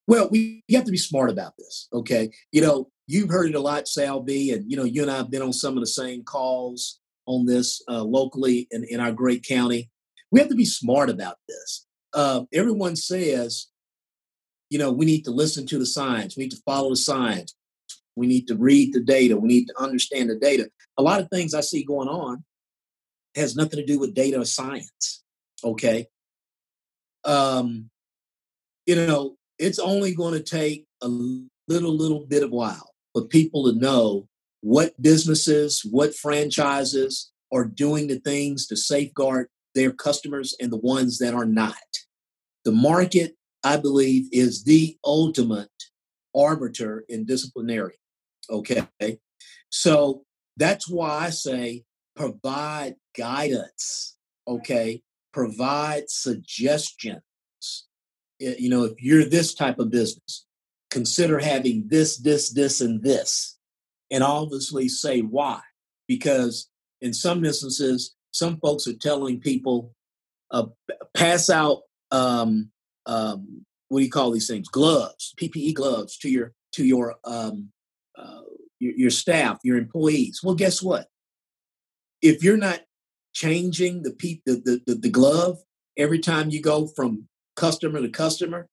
well, 0.08 0.28
we 0.30 0.64
have 0.72 0.84
to 0.84 0.90
be 0.90 0.98
smart 0.98 1.30
about 1.30 1.52
this. 1.58 1.86
Okay, 1.92 2.30
you 2.50 2.60
know, 2.60 2.90
you've 3.08 3.30
heard 3.30 3.48
it 3.48 3.56
a 3.56 3.60
lot, 3.60 3.88
Sal 3.88 4.20
B, 4.20 4.52
and 4.52 4.70
you 4.70 4.76
know, 4.76 4.84
you 4.84 5.02
and 5.02 5.10
I 5.10 5.16
have 5.16 5.30
been 5.30 5.42
on 5.42 5.52
some 5.52 5.76
of 5.76 5.80
the 5.80 5.88
same 5.88 6.22
calls 6.22 7.00
on 7.26 7.46
this 7.46 7.82
uh, 7.88 8.04
locally 8.04 8.68
in, 8.70 8.84
in 8.84 9.00
our 9.00 9.10
great 9.10 9.44
county. 9.44 9.90
We 10.30 10.38
have 10.38 10.50
to 10.50 10.54
be 10.54 10.66
smart 10.66 11.10
about 11.10 11.36
this. 11.48 11.86
Uh, 12.12 12.42
everyone 12.52 12.96
says, 12.96 13.66
you 14.70 14.78
know, 14.78 14.92
we 14.92 15.06
need 15.06 15.24
to 15.24 15.30
listen 15.30 15.66
to 15.66 15.78
the 15.78 15.86
science, 15.86 16.36
we 16.36 16.44
need 16.44 16.52
to 16.52 16.62
follow 16.64 16.90
the 16.90 16.96
science, 16.96 17.54
we 18.14 18.26
need 18.26 18.46
to 18.48 18.56
read 18.56 18.92
the 18.92 19.00
data, 19.00 19.36
we 19.36 19.48
need 19.48 19.66
to 19.66 19.82
understand 19.82 20.30
the 20.30 20.36
data. 20.36 20.70
A 20.98 21.02
lot 21.02 21.20
of 21.20 21.28
things 21.30 21.54
I 21.54 21.62
see 21.62 21.82
going 21.82 22.08
on 22.08 22.44
has 23.34 23.56
nothing 23.56 23.78
to 23.78 23.86
do 23.86 23.98
with 23.98 24.14
data 24.14 24.40
or 24.40 24.44
science. 24.44 25.24
Okay. 25.64 26.06
Um, 27.24 27.90
you 28.86 28.96
know, 28.96 29.36
it's 29.58 29.78
only 29.78 30.14
going 30.14 30.34
to 30.34 30.42
take 30.42 30.86
a 31.02 31.08
little, 31.08 31.94
little 31.94 32.26
bit 32.26 32.42
of 32.42 32.50
while 32.50 32.87
for 33.12 33.24
people 33.24 33.64
to 33.64 33.78
know 33.78 34.28
what 34.60 35.00
businesses, 35.00 35.82
what 35.88 36.14
franchises 36.14 37.30
are 37.52 37.64
doing 37.64 38.08
the 38.08 38.18
things 38.20 38.66
to 38.66 38.76
safeguard 38.76 39.48
their 39.74 39.92
customers 39.92 40.56
and 40.60 40.72
the 40.72 40.78
ones 40.78 41.18
that 41.18 41.34
are 41.34 41.46
not. 41.46 41.76
The 42.64 42.72
market, 42.72 43.36
I 43.62 43.76
believe, 43.76 44.28
is 44.32 44.64
the 44.64 44.96
ultimate 45.04 45.70
arbiter 46.34 47.04
in 47.08 47.24
disciplinary. 47.24 47.94
Okay. 48.50 48.86
So 49.70 50.24
that's 50.56 50.88
why 50.88 51.26
I 51.26 51.30
say 51.30 51.84
provide 52.16 52.96
guidance. 53.16 54.16
Okay. 54.46 55.02
Provide 55.32 56.10
suggestions. 56.10 57.22
You 58.40 58.68
know, 58.68 58.84
if 58.84 59.00
you're 59.00 59.24
this 59.24 59.54
type 59.54 59.78
of 59.78 59.90
business, 59.90 60.46
consider 60.98 61.38
having 61.38 61.86
this, 61.86 62.16
this, 62.16 62.50
this, 62.50 62.80
and 62.80 63.00
this. 63.04 63.56
And 64.10 64.24
obviously 64.24 64.88
say 64.88 65.20
why. 65.20 65.60
Because 66.08 66.68
in 67.00 67.12
some 67.12 67.44
instances, 67.44 68.16
some 68.32 68.58
folks 68.58 68.88
are 68.88 68.96
telling 68.96 69.38
people, 69.38 69.94
uh, 70.50 70.66
pass 71.14 71.50
out, 71.50 71.82
um, 72.10 72.70
um, 73.06 73.64
what 73.88 74.00
do 74.00 74.04
you 74.04 74.10
call 74.10 74.32
these 74.32 74.48
things? 74.48 74.68
Gloves, 74.68 75.34
PPE 75.40 75.74
gloves 75.74 76.18
to 76.18 76.28
your 76.28 76.52
to 76.72 76.84
your 76.84 77.14
um, 77.24 77.70
uh, 78.18 78.40
your, 78.80 78.94
your 78.94 79.10
staff, 79.10 79.60
your 79.62 79.78
employees. 79.78 80.40
Well, 80.42 80.56
guess 80.56 80.82
what? 80.82 81.06
If 82.20 82.42
you're 82.42 82.56
not 82.56 82.80
changing 83.34 84.02
the, 84.02 84.10
the, 84.44 84.82
the, 84.84 84.94
the 84.94 85.10
glove 85.10 85.58
every 85.96 86.18
time 86.18 86.50
you 86.50 86.60
go 86.60 86.88
from 86.88 87.28
customer 87.56 88.00
to 88.00 88.08
customer, 88.08 88.68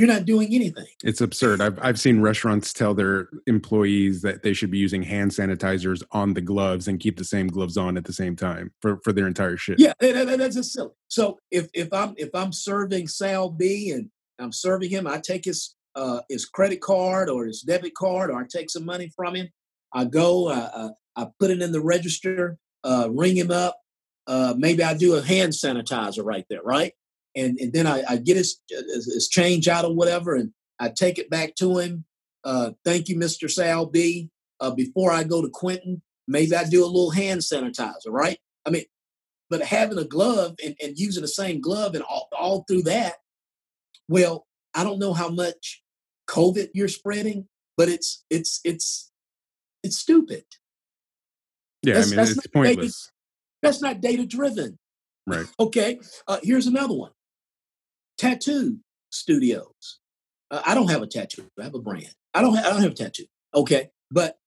you're 0.00 0.08
not 0.08 0.24
doing 0.24 0.54
anything. 0.54 0.86
It's 1.04 1.20
absurd. 1.20 1.60
I've 1.60 1.78
I've 1.82 2.00
seen 2.00 2.22
restaurants 2.22 2.72
tell 2.72 2.94
their 2.94 3.28
employees 3.46 4.22
that 4.22 4.42
they 4.42 4.54
should 4.54 4.70
be 4.70 4.78
using 4.78 5.02
hand 5.02 5.30
sanitizers 5.30 6.02
on 6.12 6.32
the 6.32 6.40
gloves 6.40 6.88
and 6.88 6.98
keep 6.98 7.18
the 7.18 7.24
same 7.24 7.48
gloves 7.48 7.76
on 7.76 7.98
at 7.98 8.04
the 8.06 8.12
same 8.14 8.34
time 8.34 8.72
for, 8.80 8.98
for 9.04 9.12
their 9.12 9.26
entire 9.26 9.58
shift. 9.58 9.78
Yeah, 9.78 9.92
that's 10.00 10.54
just 10.54 10.72
silly. 10.72 10.92
So 11.08 11.38
if 11.50 11.68
if 11.74 11.92
I'm 11.92 12.14
if 12.16 12.30
I'm 12.34 12.50
serving 12.50 13.08
Sal 13.08 13.50
B 13.50 13.90
and 13.90 14.08
I'm 14.38 14.52
serving 14.52 14.88
him, 14.88 15.06
I 15.06 15.18
take 15.18 15.44
his 15.44 15.74
uh, 15.94 16.20
his 16.30 16.46
credit 16.46 16.80
card 16.80 17.28
or 17.28 17.44
his 17.44 17.60
debit 17.60 17.94
card, 17.94 18.30
or 18.30 18.40
I 18.40 18.44
take 18.48 18.70
some 18.70 18.86
money 18.86 19.12
from 19.14 19.34
him. 19.36 19.50
I 19.92 20.06
go, 20.06 20.48
I, 20.48 20.88
I 21.14 21.26
put 21.38 21.50
it 21.50 21.60
in 21.60 21.72
the 21.72 21.82
register, 21.82 22.56
uh, 22.84 23.10
ring 23.10 23.36
him 23.36 23.50
up. 23.50 23.76
Uh, 24.26 24.54
maybe 24.56 24.82
I 24.82 24.94
do 24.94 25.16
a 25.16 25.22
hand 25.22 25.52
sanitizer 25.52 26.24
right 26.24 26.46
there, 26.48 26.62
right? 26.62 26.94
And 27.40 27.58
and 27.58 27.72
then 27.72 27.86
I, 27.86 28.02
I 28.08 28.16
get 28.16 28.36
his, 28.36 28.60
his 28.68 29.28
change 29.28 29.68
out 29.68 29.84
or 29.84 29.94
whatever, 29.94 30.34
and 30.34 30.52
I 30.78 30.90
take 30.90 31.18
it 31.18 31.30
back 31.30 31.54
to 31.56 31.78
him. 31.78 32.04
Uh, 32.44 32.72
thank 32.84 33.08
you, 33.08 33.16
Mr. 33.16 33.50
Sal 33.50 33.86
B. 33.86 34.30
Uh, 34.60 34.70
before 34.70 35.10
I 35.10 35.24
go 35.24 35.40
to 35.40 35.48
Quentin, 35.48 36.02
maybe 36.28 36.54
I 36.54 36.64
do 36.64 36.84
a 36.84 36.86
little 36.86 37.10
hand 37.10 37.40
sanitizer, 37.40 38.08
right? 38.08 38.38
I 38.66 38.70
mean, 38.70 38.84
but 39.48 39.62
having 39.62 39.98
a 39.98 40.04
glove 40.04 40.56
and, 40.64 40.76
and 40.82 40.98
using 40.98 41.22
the 41.22 41.28
same 41.28 41.60
glove 41.60 41.94
and 41.94 42.04
all, 42.04 42.28
all 42.38 42.64
through 42.68 42.82
that, 42.82 43.14
well, 44.08 44.46
I 44.74 44.84
don't 44.84 44.98
know 44.98 45.14
how 45.14 45.30
much 45.30 45.82
COVID 46.28 46.68
you're 46.74 46.88
spreading, 46.88 47.48
but 47.76 47.88
it's 47.88 48.24
it's 48.30 48.60
it's 48.64 49.10
it's 49.82 49.98
stupid. 49.98 50.44
Yeah, 51.82 51.94
that's, 51.94 52.12
I 52.12 52.16
mean, 52.16 52.26
it's 52.26 52.46
pointless. 52.48 52.76
Data, 52.76 53.12
that's 53.62 53.82
not 53.82 54.00
data 54.00 54.26
driven. 54.26 54.78
Right. 55.26 55.46
Okay. 55.58 56.00
Uh, 56.26 56.38
here's 56.42 56.66
another 56.66 56.94
one 56.94 57.12
tattoo 58.20 58.78
studios. 59.10 59.98
Uh, 60.50 60.60
I 60.64 60.74
don't 60.74 60.90
have 60.90 61.02
a 61.02 61.06
tattoo. 61.06 61.48
I 61.58 61.64
have 61.64 61.74
a 61.74 61.80
brand. 61.80 62.14
I 62.34 62.42
don't. 62.42 62.54
Ha- 62.54 62.64
I 62.66 62.70
don't 62.70 62.82
have 62.82 62.92
a 62.92 62.94
tattoo. 62.94 63.24
Okay, 63.54 63.90
but 64.10 64.38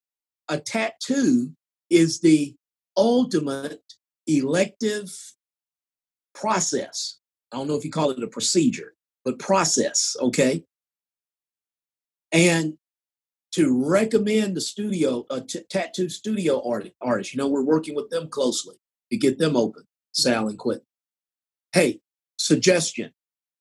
a 0.48 0.60
tattoo 0.60 1.52
is 1.90 2.22
the 2.22 2.56
ultimate 2.96 3.82
elective 4.28 5.12
process. 6.36 7.18
I 7.52 7.58
don't 7.58 7.68
know 7.68 7.76
if 7.76 7.84
you 7.84 7.92
call 7.92 8.12
it 8.12 8.24
a 8.24 8.28
procedure, 8.28 8.94
but 9.26 9.40
process. 9.40 10.16
Okay, 10.22 10.64
and 12.32 12.78
to 13.54 13.86
recommend 13.86 14.56
the 14.56 14.62
studio, 14.62 15.26
a 15.30 15.42
t- 15.42 15.64
tattoo 15.70 16.10
studio 16.10 16.62
artist, 16.68 16.94
artist, 17.02 17.34
you 17.34 17.38
know, 17.38 17.48
we're 17.48 17.64
working 17.64 17.96
with 17.96 18.10
them 18.10 18.28
closely 18.28 18.76
to 19.12 19.18
get 19.18 19.38
them 19.38 19.56
open. 19.56 19.84
Sal 20.12 20.48
and 20.48 20.58
Quit. 20.58 20.84
Hey, 21.72 22.02
suggestion 22.38 23.12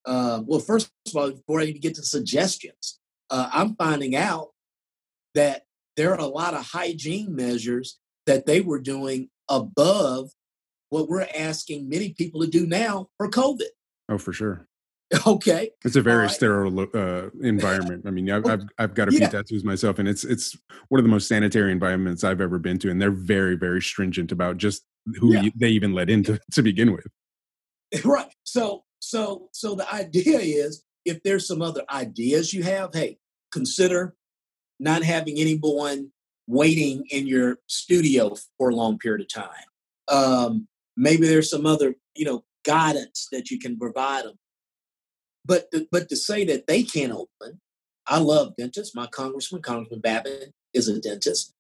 uh, 0.04 0.42
well, 0.44 0.60
first 0.60 0.90
of 1.06 1.16
all, 1.16 1.30
before 1.30 1.60
I 1.60 1.64
even 1.64 1.80
get 1.80 1.94
to 1.96 2.02
suggestions, 2.02 2.98
uh, 3.30 3.48
I'm 3.52 3.76
finding 3.76 4.16
out 4.16 4.48
that 5.34 5.62
there 5.96 6.12
are 6.12 6.20
a 6.20 6.26
lot 6.26 6.54
of 6.54 6.66
hygiene 6.66 7.34
measures 7.34 7.98
that 8.26 8.46
they 8.46 8.60
were 8.60 8.80
doing 8.80 9.28
above 9.48 10.30
what 10.90 11.08
we're 11.08 11.26
asking 11.36 11.88
many 11.88 12.12
people 12.12 12.40
to 12.42 12.46
do 12.46 12.66
now 12.66 13.08
for 13.16 13.28
COVID. 13.28 13.68
Oh, 14.08 14.18
for 14.18 14.32
sure. 14.32 14.66
Okay. 15.26 15.70
It's 15.84 15.96
a 15.96 16.00
very 16.00 16.22
right. 16.22 16.30
sterile 16.30 16.86
uh, 16.94 17.28
environment. 17.42 18.04
I 18.06 18.10
mean, 18.10 18.30
I've, 18.30 18.46
I've, 18.50 18.62
I've 18.78 18.94
got 18.94 19.08
a 19.08 19.10
few 19.10 19.20
yeah. 19.20 19.28
tattoos 19.28 19.62
myself, 19.62 19.98
and 19.98 20.08
it's 20.08 20.24
it's 20.24 20.56
one 20.88 20.98
of 20.98 21.04
the 21.04 21.10
most 21.10 21.28
sanitary 21.28 21.70
environments 21.70 22.24
I've 22.24 22.40
ever 22.40 22.58
been 22.58 22.78
to, 22.78 22.90
and 22.90 23.00
they're 23.00 23.10
very 23.10 23.54
very 23.54 23.82
stringent 23.82 24.32
about 24.32 24.56
just 24.56 24.84
who 25.20 25.34
yeah. 25.34 25.42
you, 25.42 25.52
they 25.54 25.68
even 25.68 25.92
let 25.92 26.08
into 26.08 26.40
to 26.52 26.62
begin 26.62 26.92
with. 26.92 27.06
Right. 28.06 28.32
So 28.44 28.84
so, 29.02 29.48
so 29.52 29.74
the 29.74 29.92
idea 29.92 30.38
is 30.38 30.84
if 31.04 31.22
there's 31.24 31.46
some 31.46 31.60
other 31.60 31.82
ideas 31.90 32.54
you 32.54 32.62
have, 32.62 32.94
hey, 32.94 33.18
consider 33.50 34.14
not 34.78 35.02
having 35.02 35.38
anyone 35.38 36.12
waiting 36.46 37.04
in 37.10 37.26
your 37.26 37.58
studio 37.66 38.36
for 38.56 38.70
a 38.70 38.74
long 38.76 38.98
period 38.98 39.20
of 39.20 39.28
time. 39.28 39.66
Um, 40.06 40.68
maybe 40.96 41.26
there's 41.26 41.50
some 41.50 41.66
other, 41.66 41.96
you 42.14 42.24
know, 42.24 42.44
guidance 42.64 43.26
that 43.32 43.50
you 43.50 43.58
can 43.58 43.76
provide 43.76 44.24
them. 44.24 44.38
But 45.44 45.72
to, 45.72 45.88
but 45.90 46.08
to 46.08 46.16
say 46.16 46.44
that 46.44 46.68
they 46.68 46.84
can't 46.84 47.12
open, 47.12 47.60
I 48.06 48.20
love 48.20 48.54
dentists. 48.56 48.94
My 48.94 49.08
congressman, 49.08 49.62
Congressman 49.62 50.00
Babin, 50.00 50.52
is 50.74 50.86
a 50.86 51.00
dentist. 51.00 51.52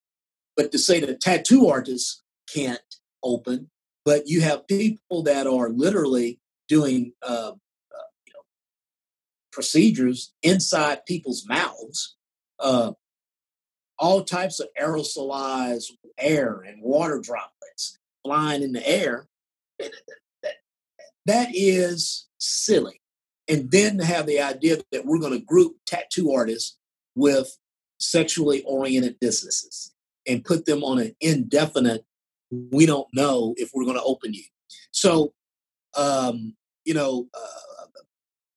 But 0.56 0.70
to 0.70 0.78
say 0.78 1.00
that 1.00 1.20
tattoo 1.20 1.66
artists 1.66 2.22
can't 2.48 2.80
open, 3.24 3.68
but 4.04 4.28
you 4.28 4.42
have 4.42 4.68
people 4.68 5.24
that 5.24 5.48
are 5.48 5.70
literally 5.70 6.38
doing 6.72 7.12
uh, 7.22 7.52
uh, 7.52 8.08
you 8.26 8.32
know, 8.32 8.40
procedures 9.52 10.32
inside 10.42 11.04
people's 11.04 11.46
mouths, 11.46 12.16
uh, 12.60 12.92
all 13.98 14.24
types 14.24 14.58
of 14.58 14.68
aerosolized 14.80 15.90
air 16.16 16.64
and 16.66 16.82
water 16.82 17.20
droplets 17.20 17.98
flying 18.24 18.62
in 18.62 18.72
the 18.72 18.88
air. 18.88 19.28
That 21.26 21.50
is 21.52 22.26
silly. 22.38 23.02
And 23.46 23.70
then 23.70 23.98
to 23.98 24.04
have 24.06 24.26
the 24.26 24.40
idea 24.40 24.78
that 24.92 25.04
we're 25.04 25.18
going 25.18 25.38
to 25.38 25.44
group 25.44 25.76
tattoo 25.84 26.32
artists 26.32 26.78
with 27.14 27.54
sexually 28.00 28.62
oriented 28.62 29.20
businesses 29.20 29.92
and 30.26 30.42
put 30.42 30.64
them 30.64 30.82
on 30.82 30.98
an 30.98 31.14
indefinite, 31.20 32.06
we 32.50 32.86
don't 32.86 33.08
know 33.12 33.52
if 33.58 33.72
we're 33.74 33.84
going 33.84 33.98
to 33.98 34.02
open 34.02 34.32
you. 34.32 34.44
So 34.90 35.34
um, 35.94 36.54
you 36.84 36.94
know, 36.94 37.28
uh, 37.34 37.86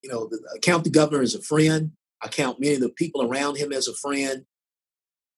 you 0.03 0.09
know, 0.09 0.29
I 0.53 0.59
count 0.59 0.83
the 0.83 0.89
governor 0.89 1.21
as 1.21 1.35
a 1.35 1.41
friend. 1.41 1.91
I 2.21 2.27
count 2.27 2.59
many 2.59 2.75
of 2.75 2.81
the 2.81 2.89
people 2.89 3.23
around 3.23 3.57
him 3.57 3.73
as 3.73 3.87
a 3.87 3.93
friend. 3.93 4.45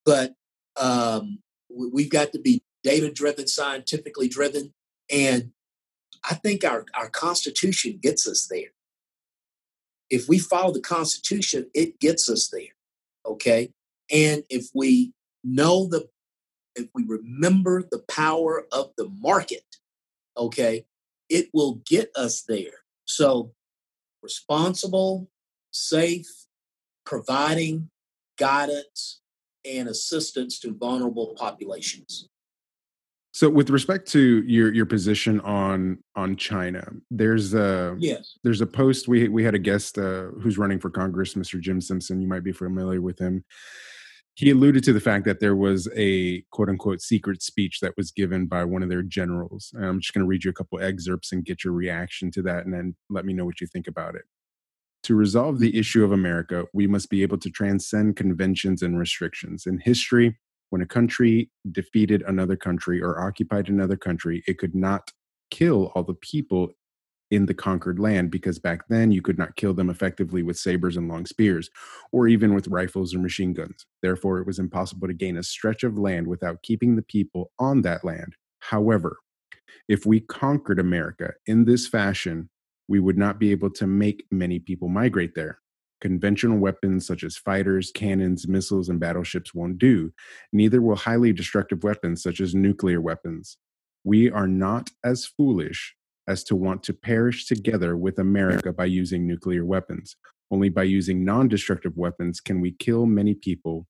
But 0.04 0.34
um, 0.76 1.38
we've 1.70 2.10
got 2.10 2.32
to 2.32 2.38
be 2.38 2.62
data 2.82 3.10
driven, 3.10 3.46
scientifically 3.46 4.28
driven. 4.28 4.72
And 5.10 5.52
I 6.28 6.34
think 6.34 6.64
our, 6.64 6.84
our 6.94 7.08
Constitution 7.08 7.98
gets 8.02 8.26
us 8.28 8.46
there. 8.50 8.72
If 10.10 10.28
we 10.28 10.38
follow 10.38 10.72
the 10.72 10.80
Constitution, 10.80 11.70
it 11.74 11.98
gets 12.00 12.28
us 12.28 12.48
there. 12.52 12.74
Okay. 13.26 13.72
And 14.10 14.42
if 14.48 14.68
we 14.74 15.12
know 15.44 15.86
the, 15.86 16.08
if 16.74 16.88
we 16.94 17.04
remember 17.04 17.82
the 17.90 18.02
power 18.08 18.64
of 18.72 18.92
the 18.96 19.08
market, 19.08 19.64
okay, 20.36 20.86
it 21.28 21.48
will 21.52 21.80
get 21.86 22.10
us 22.16 22.42
there. 22.42 22.84
So, 23.04 23.52
responsible, 24.22 25.30
safe, 25.70 26.28
providing 27.04 27.90
guidance 28.38 29.20
and 29.64 29.88
assistance 29.88 30.58
to 30.60 30.74
vulnerable 30.74 31.34
populations. 31.36 32.28
So, 33.32 33.48
with 33.48 33.70
respect 33.70 34.08
to 34.08 34.42
your 34.42 34.72
your 34.74 34.86
position 34.86 35.40
on 35.40 35.98
on 36.16 36.36
China, 36.36 36.90
there's 37.10 37.54
a 37.54 37.96
yes, 37.98 38.38
there's 38.42 38.60
a 38.60 38.66
post 38.66 39.06
we 39.06 39.28
we 39.28 39.44
had 39.44 39.54
a 39.54 39.58
guest 39.58 39.98
uh, 39.98 40.28
who's 40.42 40.58
running 40.58 40.80
for 40.80 40.90
Congress, 40.90 41.34
Mr. 41.34 41.60
Jim 41.60 41.80
Simpson. 41.80 42.20
You 42.20 42.28
might 42.28 42.44
be 42.44 42.52
familiar 42.52 43.00
with 43.00 43.18
him 43.18 43.44
he 44.38 44.50
alluded 44.50 44.84
to 44.84 44.92
the 44.92 45.00
fact 45.00 45.24
that 45.24 45.40
there 45.40 45.56
was 45.56 45.88
a 45.96 46.42
quote 46.52 46.68
unquote 46.68 47.00
secret 47.00 47.42
speech 47.42 47.80
that 47.80 47.96
was 47.96 48.12
given 48.12 48.46
by 48.46 48.62
one 48.62 48.84
of 48.84 48.88
their 48.88 49.02
generals. 49.02 49.72
And 49.74 49.84
I'm 49.84 50.00
just 50.00 50.14
going 50.14 50.22
to 50.22 50.28
read 50.28 50.44
you 50.44 50.50
a 50.52 50.54
couple 50.54 50.80
excerpts 50.80 51.32
and 51.32 51.44
get 51.44 51.64
your 51.64 51.72
reaction 51.72 52.30
to 52.30 52.42
that, 52.42 52.64
and 52.64 52.72
then 52.72 52.94
let 53.10 53.24
me 53.24 53.32
know 53.32 53.44
what 53.44 53.60
you 53.60 53.66
think 53.66 53.88
about 53.88 54.14
it. 54.14 54.22
To 55.02 55.16
resolve 55.16 55.58
the 55.58 55.76
issue 55.76 56.04
of 56.04 56.12
America, 56.12 56.66
we 56.72 56.86
must 56.86 57.10
be 57.10 57.22
able 57.24 57.38
to 57.38 57.50
transcend 57.50 58.14
conventions 58.14 58.80
and 58.80 58.96
restrictions. 58.96 59.66
In 59.66 59.80
history, 59.80 60.38
when 60.70 60.82
a 60.82 60.86
country 60.86 61.50
defeated 61.72 62.22
another 62.22 62.56
country 62.56 63.02
or 63.02 63.20
occupied 63.20 63.68
another 63.68 63.96
country, 63.96 64.44
it 64.46 64.58
could 64.58 64.74
not 64.76 65.10
kill 65.50 65.90
all 65.96 66.04
the 66.04 66.14
people 66.14 66.68
in 67.30 67.46
the 67.46 67.54
conquered 67.54 67.98
land 67.98 68.30
because 68.30 68.58
back 68.58 68.88
then 68.88 69.12
you 69.12 69.22
could 69.22 69.38
not 69.38 69.56
kill 69.56 69.74
them 69.74 69.90
effectively 69.90 70.42
with 70.42 70.58
sabers 70.58 70.96
and 70.96 71.08
long 71.08 71.26
spears, 71.26 71.70
or 72.12 72.28
even 72.28 72.54
with 72.54 72.68
rifles 72.68 73.14
or 73.14 73.18
machine 73.18 73.52
guns. 73.52 73.86
Therefore, 74.02 74.38
it 74.38 74.46
was 74.46 74.58
impossible 74.58 75.08
to 75.08 75.14
gain 75.14 75.36
a 75.36 75.42
stretch 75.42 75.82
of 75.82 75.98
land 75.98 76.26
without 76.26 76.62
keeping 76.62 76.96
the 76.96 77.02
people 77.02 77.50
on 77.58 77.82
that 77.82 78.04
land. 78.04 78.34
However, 78.60 79.18
if 79.88 80.06
we 80.06 80.20
conquered 80.20 80.78
America 80.78 81.32
in 81.46 81.64
this 81.64 81.86
fashion, 81.86 82.48
we 82.88 83.00
would 83.00 83.18
not 83.18 83.38
be 83.38 83.50
able 83.50 83.70
to 83.70 83.86
make 83.86 84.26
many 84.30 84.58
people 84.58 84.88
migrate 84.88 85.34
there. 85.34 85.58
Conventional 86.00 86.58
weapons 86.58 87.06
such 87.06 87.24
as 87.24 87.36
fighters, 87.36 87.90
cannons, 87.90 88.46
missiles, 88.46 88.88
and 88.88 89.00
battleships 89.00 89.52
won't 89.52 89.78
do. 89.78 90.12
Neither 90.52 90.80
will 90.80 90.96
highly 90.96 91.32
destructive 91.32 91.82
weapons 91.82 92.22
such 92.22 92.40
as 92.40 92.54
nuclear 92.54 93.00
weapons. 93.00 93.58
We 94.04 94.30
are 94.30 94.46
not 94.46 94.90
as 95.04 95.26
foolish 95.26 95.96
as 96.28 96.44
to 96.44 96.54
want 96.54 96.82
to 96.84 96.92
perish 96.92 97.46
together 97.46 97.96
with 97.96 98.18
America 98.18 98.72
by 98.72 98.84
using 98.84 99.26
nuclear 99.26 99.64
weapons. 99.64 100.14
Only 100.50 100.68
by 100.68 100.84
using 100.84 101.24
non 101.24 101.48
destructive 101.48 101.96
weapons 101.96 102.40
can 102.40 102.60
we 102.60 102.72
kill 102.72 103.06
many 103.06 103.34
people 103.34 103.86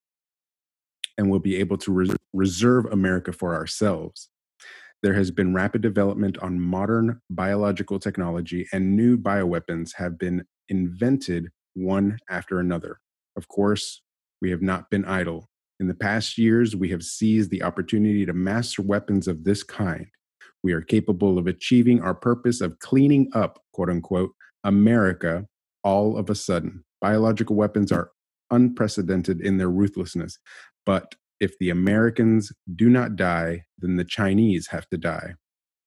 and 1.18 1.28
we'll 1.28 1.40
be 1.40 1.56
able 1.56 1.76
to 1.76 1.92
res- 1.92 2.16
reserve 2.32 2.86
America 2.86 3.32
for 3.32 3.54
ourselves. 3.54 4.30
There 5.02 5.14
has 5.14 5.30
been 5.30 5.52
rapid 5.52 5.82
development 5.82 6.38
on 6.38 6.60
modern 6.60 7.20
biological 7.28 7.98
technology, 7.98 8.66
and 8.72 8.96
new 8.96 9.18
bioweapons 9.18 9.94
have 9.96 10.18
been 10.18 10.44
invented 10.68 11.48
one 11.74 12.18
after 12.30 12.58
another. 12.60 13.00
Of 13.36 13.48
course, 13.48 14.02
we 14.40 14.50
have 14.50 14.62
not 14.62 14.90
been 14.90 15.04
idle. 15.04 15.50
In 15.80 15.86
the 15.86 15.94
past 15.94 16.38
years, 16.38 16.74
we 16.74 16.88
have 16.88 17.02
seized 17.02 17.50
the 17.50 17.62
opportunity 17.62 18.26
to 18.26 18.32
master 18.32 18.82
weapons 18.82 19.28
of 19.28 19.44
this 19.44 19.62
kind. 19.62 20.06
We 20.62 20.72
are 20.72 20.80
capable 20.80 21.38
of 21.38 21.46
achieving 21.46 22.00
our 22.02 22.14
purpose 22.14 22.60
of 22.60 22.78
cleaning 22.80 23.30
up, 23.32 23.60
quote 23.72 23.90
unquote, 23.90 24.32
America 24.64 25.46
all 25.84 26.16
of 26.16 26.28
a 26.28 26.34
sudden. 26.34 26.84
Biological 27.00 27.56
weapons 27.56 27.92
are 27.92 28.10
unprecedented 28.50 29.40
in 29.40 29.58
their 29.58 29.70
ruthlessness. 29.70 30.38
But 30.84 31.14
if 31.40 31.56
the 31.58 31.70
Americans 31.70 32.52
do 32.74 32.88
not 32.88 33.14
die, 33.14 33.64
then 33.78 33.96
the 33.96 34.04
Chinese 34.04 34.68
have 34.68 34.88
to 34.88 34.96
die. 34.96 35.34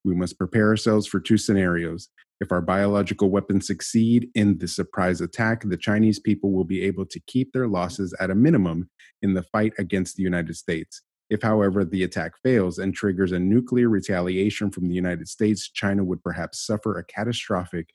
We 0.06 0.16
must 0.16 0.38
prepare 0.38 0.70
ourselves 0.70 1.06
for 1.08 1.20
two 1.20 1.38
scenarios. 1.38 2.10
If 2.40 2.52
our 2.52 2.62
biological 2.62 3.30
weapons 3.30 3.68
succeed 3.68 4.30
in 4.34 4.58
the 4.58 4.68
surprise 4.68 5.22
attack, 5.22 5.62
the 5.64 5.78
Chinese 5.78 6.20
people 6.20 6.52
will 6.52 6.64
be 6.64 6.82
able 6.82 7.06
to 7.06 7.20
keep 7.28 7.52
their 7.52 7.68
losses 7.68 8.16
at 8.20 8.32
a 8.32 8.36
minimum 8.36 8.90
in 9.22 9.34
the 9.36 9.44
fight 9.44 9.74
against 9.78 10.16
the 10.16 10.24
United 10.24 10.56
States. 10.56 11.04
If, 11.32 11.42
however, 11.42 11.86
the 11.86 12.04
attack 12.04 12.34
fails 12.44 12.78
and 12.78 12.94
triggers 12.94 13.32
a 13.32 13.40
nuclear 13.40 13.90
retaliation 13.90 14.70
from 14.70 14.90
the 14.90 14.94
United 14.94 15.30
States, 15.30 15.70
China 15.70 16.04
would 16.04 16.22
perhaps 16.22 16.60
suffer 16.60 16.98
a 16.98 17.06
catastrophic 17.06 17.94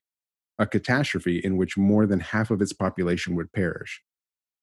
a 0.58 0.66
catastrophe 0.66 1.38
in 1.38 1.58
which 1.58 1.76
more 1.76 2.06
than 2.06 2.18
half 2.18 2.50
of 2.50 2.62
its 2.62 2.72
population 2.72 3.34
would 3.34 3.52
perish. 3.52 4.02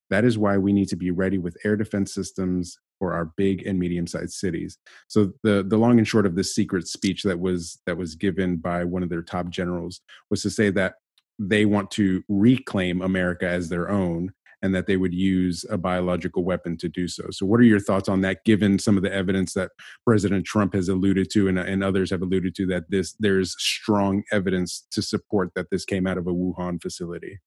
That 0.09 0.25
is 0.25 0.39
why 0.39 0.57
we 0.57 0.73
need 0.73 0.89
to 0.89 0.95
be 0.95 1.11
ready 1.11 1.37
with 1.37 1.55
air 1.63 1.75
defense 1.75 2.13
systems 2.13 2.79
for 2.99 3.13
our 3.13 3.25
big 3.37 3.65
and 3.65 3.79
medium-sized 3.79 4.33
cities. 4.33 4.77
So 5.07 5.33
the 5.43 5.63
the 5.63 5.77
long 5.77 5.97
and 5.97 6.07
short 6.07 6.25
of 6.25 6.35
this 6.35 6.53
secret 6.53 6.87
speech 6.87 7.23
that 7.23 7.39
was 7.39 7.79
that 7.85 7.97
was 7.97 8.15
given 8.15 8.57
by 8.57 8.83
one 8.83 9.03
of 9.03 9.09
their 9.09 9.21
top 9.21 9.49
generals 9.49 10.01
was 10.29 10.41
to 10.41 10.49
say 10.49 10.69
that 10.71 10.95
they 11.39 11.65
want 11.65 11.91
to 11.91 12.23
reclaim 12.27 13.01
America 13.01 13.47
as 13.47 13.69
their 13.69 13.89
own 13.89 14.33
and 14.63 14.73
that 14.73 14.87
they 14.87 14.97
would 14.97 15.13
use 15.13 15.65
a 15.69 15.77
biological 15.77 16.43
weapon 16.43 16.77
to 16.77 16.87
do 16.87 17.07
so. 17.07 17.25
So, 17.29 17.45
what 17.45 17.59
are 17.59 17.63
your 17.63 17.81
thoughts 17.81 18.09
on 18.09 18.21
that, 18.21 18.45
given 18.45 18.79
some 18.79 18.97
of 18.97 19.03
the 19.03 19.13
evidence 19.13 19.53
that 19.53 19.71
President 20.05 20.45
Trump 20.45 20.73
has 20.73 20.89
alluded 20.89 21.29
to 21.31 21.49
and, 21.49 21.59
and 21.59 21.83
others 21.83 22.09
have 22.09 22.21
alluded 22.21 22.55
to 22.55 22.65
that 22.67 22.89
this 22.89 23.13
there's 23.19 23.55
strong 23.59 24.23
evidence 24.31 24.87
to 24.91 25.01
support 25.01 25.51
that 25.55 25.69
this 25.69 25.85
came 25.85 26.07
out 26.07 26.17
of 26.17 26.25
a 26.25 26.33
Wuhan 26.33 26.81
facility? 26.81 27.39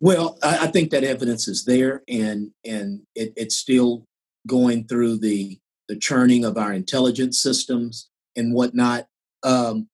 Well, 0.00 0.38
I, 0.42 0.66
I 0.66 0.66
think 0.68 0.90
that 0.90 1.04
evidence 1.04 1.48
is 1.48 1.64
there, 1.64 2.02
and 2.08 2.52
and 2.64 3.02
it, 3.14 3.32
it's 3.36 3.56
still 3.56 4.06
going 4.46 4.86
through 4.86 5.18
the 5.18 5.58
the 5.88 5.96
churning 5.96 6.44
of 6.44 6.56
our 6.56 6.72
intelligence 6.72 7.42
systems 7.42 8.08
and 8.36 8.54
whatnot. 8.54 9.08
Um, 9.42 9.88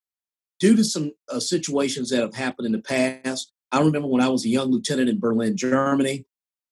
due 0.59 0.77
to 0.77 0.85
some 0.85 1.13
uh, 1.31 1.41
situations 1.41 2.11
that 2.11 2.21
have 2.21 2.35
happened 2.35 2.67
in 2.67 2.73
the 2.73 2.79
past, 2.79 3.53
I 3.77 3.81
remember 3.81 4.09
when 4.09 4.23
I 4.23 4.29
was 4.29 4.47
a 4.47 4.49
young 4.49 4.71
lieutenant 4.71 5.11
in 5.11 5.21
Berlin, 5.21 5.55
Germany, 5.55 6.25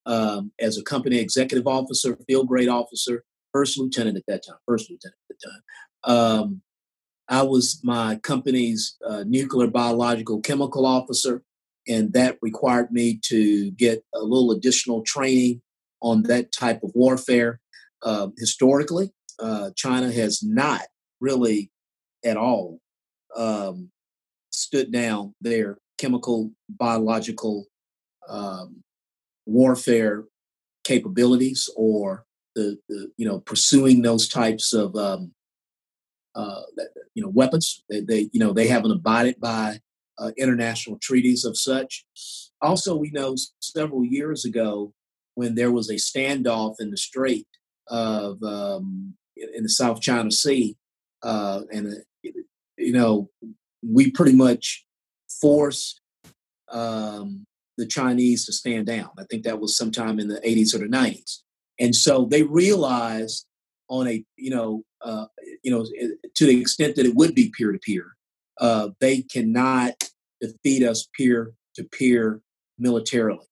um, 0.07 0.51
as 0.59 0.79
a 0.79 0.83
company 0.83 1.17
executive 1.17 1.67
officer, 1.67 2.17
field 2.27 2.47
grade 2.47 2.67
officer, 2.67 3.23
first 3.53 3.77
lieutenant 3.77 4.17
at 4.17 4.23
that 4.27 4.43
time, 4.43 4.57
first 4.65 4.89
lieutenant 4.89 5.19
at 5.29 5.37
the 5.37 5.47
time. 5.47 5.61
Um, 6.15 6.61
I 7.29 7.43
was 7.43 7.79
my 7.83 8.15
company's 8.15 8.97
uh, 9.07 9.23
nuclear 9.27 9.67
biological 9.67 10.41
chemical 10.41 10.83
officer, 10.83 11.43
and 11.87 12.11
that 12.13 12.39
required 12.41 12.91
me 12.91 13.19
to 13.25 13.69
get 13.71 14.03
a 14.15 14.23
little 14.23 14.49
additional 14.49 15.03
training 15.03 15.61
on 16.01 16.23
that 16.23 16.51
type 16.51 16.81
of 16.81 16.91
warfare. 16.95 17.59
Uh, 18.01 18.29
historically, 18.39 19.11
uh, 19.37 19.69
China 19.75 20.11
has 20.11 20.41
not 20.41 20.81
really 21.21 21.71
at 22.23 22.35
all 22.35 22.79
um, 23.35 23.91
stood 24.49 24.91
down 24.91 25.35
their 25.39 25.77
chemical, 25.97 26.51
biological 26.69 27.65
um, 28.27 28.83
warfare 29.45 30.25
capabilities 30.83 31.69
or 31.75 32.25
the, 32.55 32.77
the, 32.87 33.11
you 33.17 33.27
know 33.27 33.39
pursuing 33.39 34.01
those 34.01 34.27
types 34.27 34.73
of 34.73 34.95
um, 34.95 35.33
uh, 36.35 36.61
you 37.13 37.23
know 37.23 37.29
weapons. 37.29 37.83
They, 37.89 38.01
they, 38.01 38.29
you 38.31 38.39
know 38.39 38.53
they 38.53 38.67
haven't 38.67 38.91
abided 38.91 39.39
by 39.39 39.79
uh, 40.17 40.31
international 40.37 40.97
treaties 41.01 41.43
of 41.45 41.57
such. 41.57 42.05
Also, 42.61 42.95
we 42.95 43.11
know 43.11 43.35
several 43.59 44.05
years 44.05 44.45
ago 44.45 44.93
when 45.35 45.55
there 45.55 45.71
was 45.71 45.89
a 45.89 45.95
standoff 45.95 46.75
in 46.79 46.91
the 46.91 46.97
Strait 46.97 47.47
of 47.87 48.41
um, 48.41 49.15
in 49.35 49.63
the 49.63 49.69
South 49.69 50.01
China 50.01 50.31
Sea, 50.31 50.77
uh, 51.23 51.61
and 51.71 51.93
uh, 51.93 52.29
you 52.77 52.93
know 52.93 53.29
we 53.87 54.09
pretty 54.11 54.35
much 54.35 54.84
force 55.41 55.99
um, 56.71 57.45
the 57.77 57.85
Chinese 57.85 58.45
to 58.45 58.53
stand 58.53 58.87
down. 58.87 59.09
I 59.17 59.23
think 59.29 59.43
that 59.43 59.59
was 59.59 59.77
sometime 59.77 60.19
in 60.19 60.27
the 60.27 60.41
80s 60.41 60.73
or 60.73 60.79
the 60.79 60.85
90s. 60.85 61.39
And 61.79 61.95
so 61.95 62.25
they 62.25 62.43
realized 62.43 63.45
on 63.89 64.07
a, 64.07 64.23
you 64.37 64.49
know, 64.49 64.83
uh, 65.01 65.25
you 65.63 65.71
know, 65.71 65.85
to 66.35 66.45
the 66.45 66.59
extent 66.59 66.95
that 66.95 67.05
it 67.05 67.15
would 67.15 67.35
be 67.35 67.51
peer 67.55 67.71
to 67.71 67.79
peer, 67.79 68.15
they 68.99 69.21
cannot 69.21 70.09
defeat 70.41 70.83
us 70.83 71.07
peer 71.15 71.53
to 71.75 71.83
peer 71.83 72.41
militarily. 72.77 73.47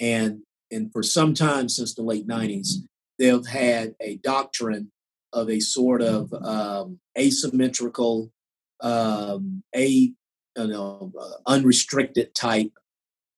And 0.00 0.42
and 0.70 0.92
for 0.92 1.02
some 1.02 1.32
time 1.32 1.68
since 1.68 1.94
the 1.94 2.02
late 2.02 2.26
90s, 2.26 2.78
they've 3.18 3.46
had 3.46 3.94
a 4.00 4.16
doctrine 4.16 4.90
of 5.32 5.48
a 5.48 5.60
sort 5.60 6.02
of 6.02 6.32
um, 6.32 6.98
asymmetrical, 7.16 8.32
um, 8.80 9.62
a 9.74 10.12
you 10.56 10.66
know, 10.68 11.12
uh, 11.18 11.30
unrestricted 11.46 12.34
type 12.34 12.72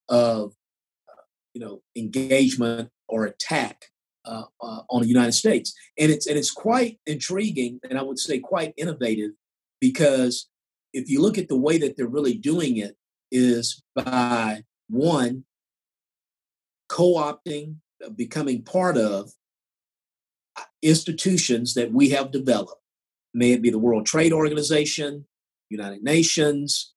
of 0.08 0.52
uh, 1.08 1.22
you 1.54 1.60
know 1.60 1.82
engagement 1.96 2.90
or 3.08 3.24
attack 3.24 3.86
uh, 4.24 4.44
uh, 4.60 4.80
on 4.90 5.02
the 5.02 5.08
United 5.08 5.32
States, 5.32 5.74
and 5.98 6.10
it's 6.10 6.26
and 6.26 6.38
it's 6.38 6.50
quite 6.50 6.98
intriguing, 7.06 7.80
and 7.88 7.98
I 7.98 8.02
would 8.02 8.18
say 8.18 8.38
quite 8.38 8.74
innovative, 8.76 9.32
because 9.80 10.48
if 10.92 11.08
you 11.08 11.20
look 11.20 11.38
at 11.38 11.48
the 11.48 11.56
way 11.56 11.78
that 11.78 11.96
they're 11.96 12.06
really 12.06 12.34
doing 12.34 12.78
it, 12.78 12.96
is 13.30 13.82
by 13.94 14.64
one 14.88 15.44
co-opting, 16.88 17.76
uh, 18.04 18.10
becoming 18.10 18.62
part 18.62 18.96
of 18.96 19.30
uh, 20.56 20.62
institutions 20.82 21.74
that 21.74 21.92
we 21.92 22.08
have 22.10 22.30
developed, 22.30 22.80
may 23.34 23.52
it 23.52 23.62
be 23.62 23.70
the 23.70 23.78
World 23.78 24.06
Trade 24.06 24.32
Organization, 24.32 25.26
United 25.68 26.02
Nations, 26.02 26.94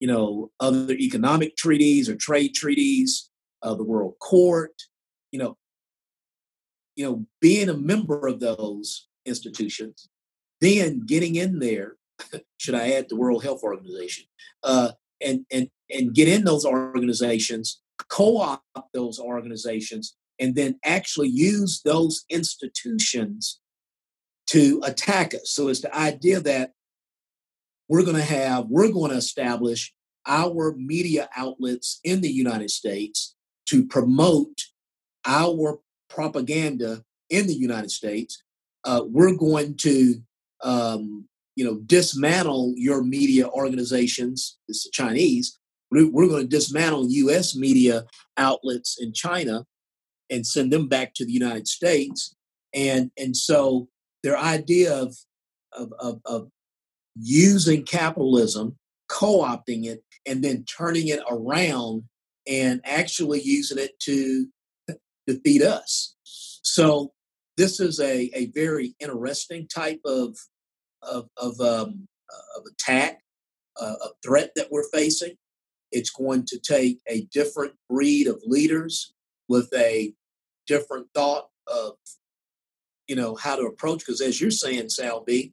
you 0.00 0.06
know, 0.06 0.50
other 0.60 0.94
economic 0.94 1.56
treaties 1.56 2.08
or 2.08 2.16
trade 2.16 2.54
treaties, 2.54 3.30
uh, 3.62 3.74
the 3.74 3.84
World 3.84 4.14
Court, 4.20 4.74
you 5.32 5.38
know, 5.38 5.56
you 6.96 7.04
know, 7.04 7.26
being 7.40 7.68
a 7.68 7.76
member 7.76 8.26
of 8.26 8.40
those 8.40 9.08
institutions, 9.24 10.08
then 10.60 11.02
getting 11.06 11.36
in 11.36 11.58
there, 11.58 11.96
should 12.58 12.74
I 12.74 12.92
add 12.92 13.08
the 13.08 13.16
World 13.16 13.44
Health 13.44 13.62
Organization, 13.62 14.26
uh, 14.62 14.92
and 15.20 15.44
and 15.52 15.68
and 15.90 16.14
get 16.14 16.28
in 16.28 16.44
those 16.44 16.64
organizations, 16.64 17.80
co-opt 18.08 18.64
those 18.92 19.18
organizations, 19.18 20.16
and 20.38 20.54
then 20.54 20.78
actually 20.84 21.28
use 21.28 21.82
those 21.84 22.24
institutions 22.30 23.60
to 24.48 24.80
attack 24.84 25.34
us. 25.34 25.50
So 25.52 25.68
it's 25.68 25.82
the 25.82 25.94
idea 25.94 26.40
that 26.40 26.72
we're 27.88 28.04
going 28.04 28.16
to 28.16 28.22
have, 28.22 28.66
we're 28.68 28.92
going 28.92 29.10
to 29.10 29.16
establish 29.16 29.92
our 30.26 30.74
media 30.76 31.28
outlets 31.36 32.00
in 32.04 32.20
the 32.20 32.30
United 32.30 32.70
States 32.70 33.34
to 33.66 33.86
promote 33.86 34.62
our 35.24 35.80
propaganda 36.08 37.02
in 37.30 37.46
the 37.46 37.54
United 37.54 37.90
States. 37.90 38.42
Uh, 38.84 39.02
we're 39.06 39.36
going 39.36 39.76
to, 39.76 40.20
um, 40.62 41.26
you 41.56 41.64
know, 41.64 41.80
dismantle 41.86 42.74
your 42.76 43.02
media 43.02 43.48
organizations. 43.48 44.58
It's 44.68 44.84
the 44.84 44.90
Chinese. 44.92 45.58
We're, 45.90 46.28
going 46.28 46.42
to 46.42 46.48
dismantle 46.48 47.08
U.S. 47.08 47.56
media 47.56 48.04
outlets 48.36 48.98
in 49.00 49.12
China 49.12 49.64
and 50.30 50.46
send 50.46 50.72
them 50.72 50.86
back 50.88 51.14
to 51.14 51.24
the 51.24 51.32
United 51.32 51.66
States. 51.66 52.34
And 52.74 53.10
and 53.16 53.34
so 53.34 53.88
their 54.22 54.36
idea 54.36 54.94
of 54.94 55.16
of, 55.72 55.92
of, 55.98 56.20
of 56.26 56.50
using 57.20 57.84
capitalism, 57.84 58.76
co 59.08 59.42
opting 59.42 59.84
it, 59.84 60.02
and 60.26 60.42
then 60.42 60.64
turning 60.64 61.08
it 61.08 61.20
around 61.30 62.04
and 62.46 62.80
actually 62.84 63.40
using 63.42 63.78
it 63.78 63.98
to 64.00 64.46
defeat 65.26 65.62
us. 65.62 66.14
So 66.62 67.12
this 67.56 67.80
is 67.80 68.00
a, 68.00 68.30
a 68.34 68.46
very 68.54 68.94
interesting 69.00 69.66
type 69.68 70.00
of 70.04 70.36
of 71.02 71.28
of, 71.36 71.60
um, 71.60 72.08
of 72.56 72.62
attack, 72.72 73.20
uh, 73.80 73.94
a 74.02 74.08
threat 74.24 74.50
that 74.56 74.68
we're 74.70 74.88
facing. 74.90 75.34
It's 75.92 76.10
going 76.10 76.44
to 76.46 76.58
take 76.58 77.00
a 77.08 77.22
different 77.32 77.74
breed 77.88 78.26
of 78.26 78.42
leaders 78.44 79.12
with 79.48 79.72
a 79.74 80.12
different 80.66 81.06
thought 81.14 81.48
of 81.66 81.94
you 83.06 83.16
know 83.16 83.34
how 83.34 83.56
to 83.56 83.62
approach. 83.62 84.00
Because 84.00 84.20
as 84.20 84.40
you're 84.40 84.50
saying, 84.50 84.90
Sal 84.90 85.24
B, 85.24 85.52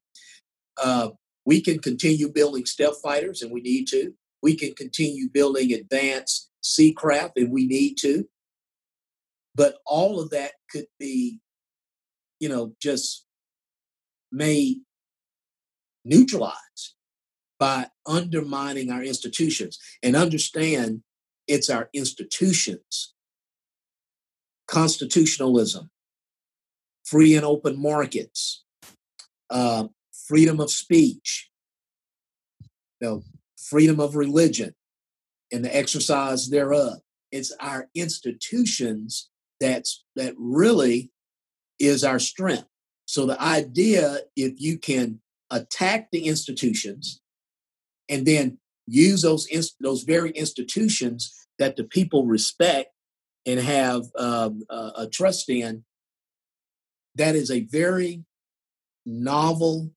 uh, 0.78 1.10
we 1.46 1.62
can 1.62 1.80
continue 1.80 2.30
building 2.32 2.66
stealth 2.66 3.00
fighters, 3.02 3.42
and 3.42 3.52
we 3.52 3.62
need 3.62 3.88
to. 3.90 4.14
We 4.42 4.56
can 4.56 4.74
continue 4.74 5.30
building 5.30 5.74
advanced 5.74 6.50
sea 6.62 6.94
craft, 6.94 7.34
if 7.36 7.50
we 7.50 7.68
need 7.68 7.96
to. 8.00 8.28
But 9.54 9.78
all 9.86 10.20
of 10.20 10.32
that 10.32 10.54
could 10.70 10.88
be, 11.00 11.40
you 12.40 12.50
know, 12.50 12.74
just 12.82 13.26
made 14.32 14.80
neutralized 16.04 16.96
by 17.58 17.88
undermining 18.06 18.92
our 18.92 19.04
institutions 19.04 19.80
and 20.04 20.16
understand 20.16 21.02
it's 21.48 21.70
our 21.70 21.90
institutions 21.94 23.14
constitutionalism 24.68 25.90
free 27.04 27.36
and 27.36 27.46
open 27.46 27.80
markets 27.80 28.64
uh, 29.52 29.86
freedom 30.28 30.60
of 30.60 30.72
speech 30.72 31.50
you 33.00 33.08
know, 33.08 33.24
freedom 33.58 34.00
of 34.00 34.16
religion 34.16 34.74
and 35.52 35.64
the 35.64 35.76
exercise 35.76 36.50
thereof. 36.50 37.00
It's 37.32 37.54
our 37.60 37.90
institutions 37.96 39.30
that's 39.60 40.04
that 40.16 40.34
really 40.38 41.12
is 41.80 42.04
our 42.04 42.20
strength. 42.20 42.68
So 43.06 43.26
the 43.26 43.42
idea 43.42 44.20
if 44.36 44.54
you 44.58 44.78
can 44.78 45.22
attack 45.52 46.08
the 46.12 46.26
institutions 46.26 47.22
and 48.10 48.26
then 48.26 48.58
use 48.88 49.22
those 49.22 49.48
those 49.80 50.04
very 50.04 50.32
institutions 50.32 51.48
that 51.60 51.76
the 51.76 51.84
people 51.84 52.26
respect 52.26 52.90
and 53.46 53.60
have 53.60 54.04
um, 54.18 54.64
uh, 54.70 54.92
a 54.98 55.08
trust 55.08 55.50
in 55.50 55.84
that 57.16 57.36
is 57.36 57.50
a 57.50 57.62
very 57.62 58.24
novel 59.06 59.92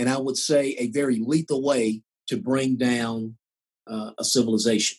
and 0.00 0.08
i 0.08 0.18
would 0.18 0.36
say 0.36 0.74
a 0.78 0.88
very 0.88 1.20
lethal 1.20 1.62
way 1.62 2.02
to 2.26 2.36
bring 2.36 2.76
down 2.76 3.36
uh, 3.86 4.10
a 4.18 4.24
civilization 4.24 4.96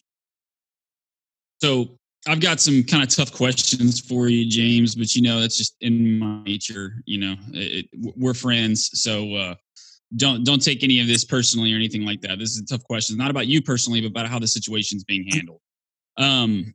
so 1.61 1.97
I've 2.27 2.39
got 2.39 2.59
some 2.59 2.83
kind 2.83 3.03
of 3.03 3.09
tough 3.09 3.31
questions 3.31 3.99
for 3.99 4.29
you, 4.29 4.47
James, 4.47 4.95
but 4.95 5.15
you 5.15 5.23
know 5.23 5.39
that's 5.39 5.57
just 5.57 5.75
in 5.81 6.19
my 6.19 6.43
nature. 6.43 7.01
You 7.05 7.19
know, 7.19 7.35
it, 7.51 7.87
it, 7.91 8.13
we're 8.15 8.35
friends, 8.35 8.91
so 8.93 9.33
uh, 9.33 9.55
don't 10.15 10.43
don't 10.43 10.61
take 10.61 10.83
any 10.83 10.99
of 10.99 11.07
this 11.07 11.25
personally 11.25 11.73
or 11.73 11.77
anything 11.77 12.05
like 12.05 12.21
that. 12.21 12.37
This 12.37 12.51
is 12.51 12.59
a 12.59 12.65
tough 12.65 12.83
question, 12.83 13.17
not 13.17 13.31
about 13.31 13.47
you 13.47 13.61
personally, 13.61 14.01
but 14.01 14.07
about 14.07 14.27
how 14.27 14.37
the 14.37 14.47
situation's 14.47 15.03
being 15.03 15.25
handled. 15.31 15.61
Um, 16.17 16.73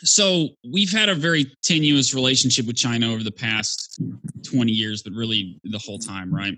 so 0.00 0.50
we've 0.70 0.92
had 0.92 1.08
a 1.08 1.14
very 1.14 1.50
tenuous 1.62 2.14
relationship 2.14 2.66
with 2.66 2.76
China 2.76 3.12
over 3.12 3.24
the 3.24 3.32
past 3.32 4.00
20 4.48 4.70
years, 4.70 5.02
but 5.02 5.12
really 5.12 5.60
the 5.64 5.78
whole 5.78 5.98
time, 5.98 6.32
right? 6.32 6.56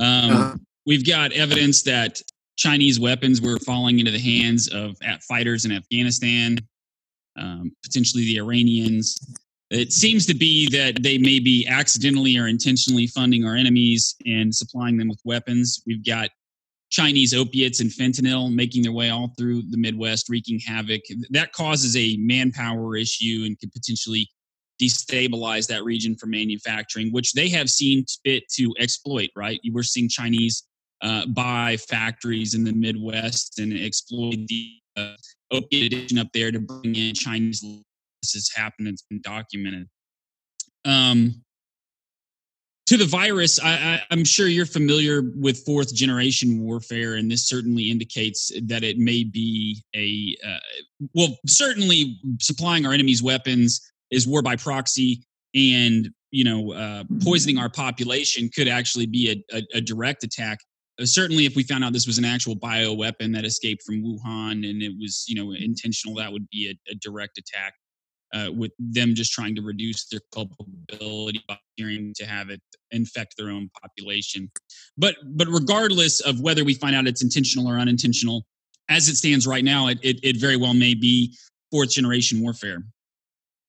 Um, 0.00 0.30
uh-huh. 0.30 0.56
We've 0.86 1.06
got 1.06 1.32
evidence 1.32 1.82
that 1.82 2.20
Chinese 2.56 2.98
weapons 2.98 3.40
were 3.40 3.58
falling 3.58 4.00
into 4.00 4.10
the 4.10 4.18
hands 4.18 4.68
of 4.68 4.96
fighters 5.28 5.64
in 5.64 5.72
Afghanistan, 5.72 6.58
um, 7.38 7.72
potentially 7.84 8.24
the 8.24 8.38
Iranians. 8.38 9.16
It 9.70 9.92
seems 9.92 10.26
to 10.26 10.34
be 10.34 10.68
that 10.70 11.02
they 11.02 11.16
may 11.16 11.38
be 11.38 11.66
accidentally 11.68 12.36
or 12.36 12.48
intentionally 12.48 13.06
funding 13.06 13.44
our 13.44 13.54
enemies 13.54 14.16
and 14.26 14.52
supplying 14.54 14.96
them 14.96 15.08
with 15.08 15.20
weapons. 15.24 15.82
We've 15.86 16.04
got 16.04 16.30
Chinese 16.90 17.32
opiates 17.32 17.80
and 17.80 17.90
fentanyl 17.90 18.52
making 18.52 18.82
their 18.82 18.92
way 18.92 19.10
all 19.10 19.32
through 19.38 19.62
the 19.70 19.76
Midwest, 19.76 20.28
wreaking 20.28 20.58
havoc. 20.66 21.02
That 21.30 21.52
causes 21.52 21.96
a 21.96 22.16
manpower 22.18 22.96
issue 22.96 23.44
and 23.46 23.58
could 23.60 23.72
potentially 23.72 24.28
destabilize 24.80 25.66
that 25.68 25.84
region 25.84 26.16
for 26.16 26.26
manufacturing, 26.26 27.12
which 27.12 27.32
they 27.32 27.48
have 27.48 27.68
seen 27.68 28.04
fit 28.24 28.44
to 28.54 28.74
exploit, 28.78 29.30
right? 29.36 29.60
We're 29.70 29.82
seeing 29.82 30.08
Chinese 30.08 30.64
uh, 31.02 31.26
buy 31.26 31.76
factories 31.76 32.54
in 32.54 32.64
the 32.64 32.72
Midwest 32.72 33.58
and 33.58 33.72
exploit 33.72 34.36
the 34.48 34.72
uh, 34.96 35.14
opiate 35.50 35.92
addiction 35.92 36.18
up 36.18 36.28
there 36.32 36.50
to 36.50 36.60
bring 36.60 36.94
in 36.94 37.14
Chinese 37.14 37.64
this 38.22 38.34
has 38.34 38.50
happened. 38.54 38.88
It's 38.88 39.02
been 39.02 39.20
documented. 39.22 39.88
Um, 40.84 41.42
to 42.86 42.96
the 42.96 43.06
virus, 43.06 43.60
I, 43.62 44.02
am 44.10 44.24
sure 44.24 44.48
you're 44.48 44.66
familiar 44.66 45.22
with 45.36 45.64
fourth 45.64 45.94
generation 45.94 46.60
warfare, 46.60 47.14
and 47.14 47.30
this 47.30 47.48
certainly 47.48 47.88
indicates 47.88 48.50
that 48.64 48.82
it 48.82 48.98
may 48.98 49.22
be 49.22 49.80
a 49.94 50.36
uh, 50.44 50.58
well, 51.14 51.38
certainly 51.46 52.18
supplying 52.40 52.86
our 52.86 52.92
enemies 52.92 53.22
weapons 53.22 53.80
is 54.10 54.26
war 54.26 54.42
by 54.42 54.56
proxy, 54.56 55.22
and 55.54 56.10
you 56.30 56.44
know, 56.44 56.72
uh, 56.72 57.04
poisoning 57.22 57.58
our 57.58 57.68
population 57.68 58.48
could 58.54 58.68
actually 58.68 59.06
be 59.06 59.42
a, 59.52 59.56
a, 59.56 59.62
a 59.78 59.80
direct 59.80 60.22
attack. 60.22 60.58
Uh, 61.00 61.04
certainly, 61.04 61.44
if 61.44 61.56
we 61.56 61.62
found 61.62 61.84
out 61.84 61.92
this 61.92 62.06
was 62.06 62.18
an 62.18 62.24
actual 62.24 62.54
bio 62.54 62.92
weapon 62.92 63.32
that 63.32 63.44
escaped 63.44 63.82
from 63.82 64.02
Wuhan 64.02 64.68
and 64.68 64.82
it 64.82 64.92
was 64.98 65.24
you 65.28 65.34
know 65.34 65.52
intentional, 65.52 66.14
that 66.16 66.32
would 66.32 66.48
be 66.50 66.70
a, 66.70 66.92
a 66.92 66.94
direct 66.96 67.38
attack 67.38 67.74
uh, 68.32 68.50
with 68.54 68.72
them 68.78 69.14
just 69.14 69.32
trying 69.32 69.54
to 69.56 69.62
reduce 69.62 70.06
their 70.06 70.20
culpability 70.32 71.42
by 71.48 71.58
fearing 71.76 72.12
to 72.16 72.24
have 72.24 72.50
it 72.50 72.60
infect 72.90 73.34
their 73.36 73.50
own 73.50 73.70
population. 73.82 74.50
But 74.96 75.16
but 75.24 75.48
regardless 75.48 76.20
of 76.20 76.40
whether 76.40 76.64
we 76.64 76.74
find 76.74 76.94
out 76.94 77.06
it's 77.06 77.22
intentional 77.22 77.68
or 77.68 77.78
unintentional, 77.78 78.44
as 78.88 79.08
it 79.08 79.16
stands 79.16 79.46
right 79.46 79.64
now, 79.64 79.88
it 79.88 79.98
it, 80.02 80.20
it 80.22 80.36
very 80.36 80.56
well 80.56 80.74
may 80.74 80.94
be 80.94 81.36
fourth 81.70 81.90
generation 81.90 82.40
warfare. 82.40 82.84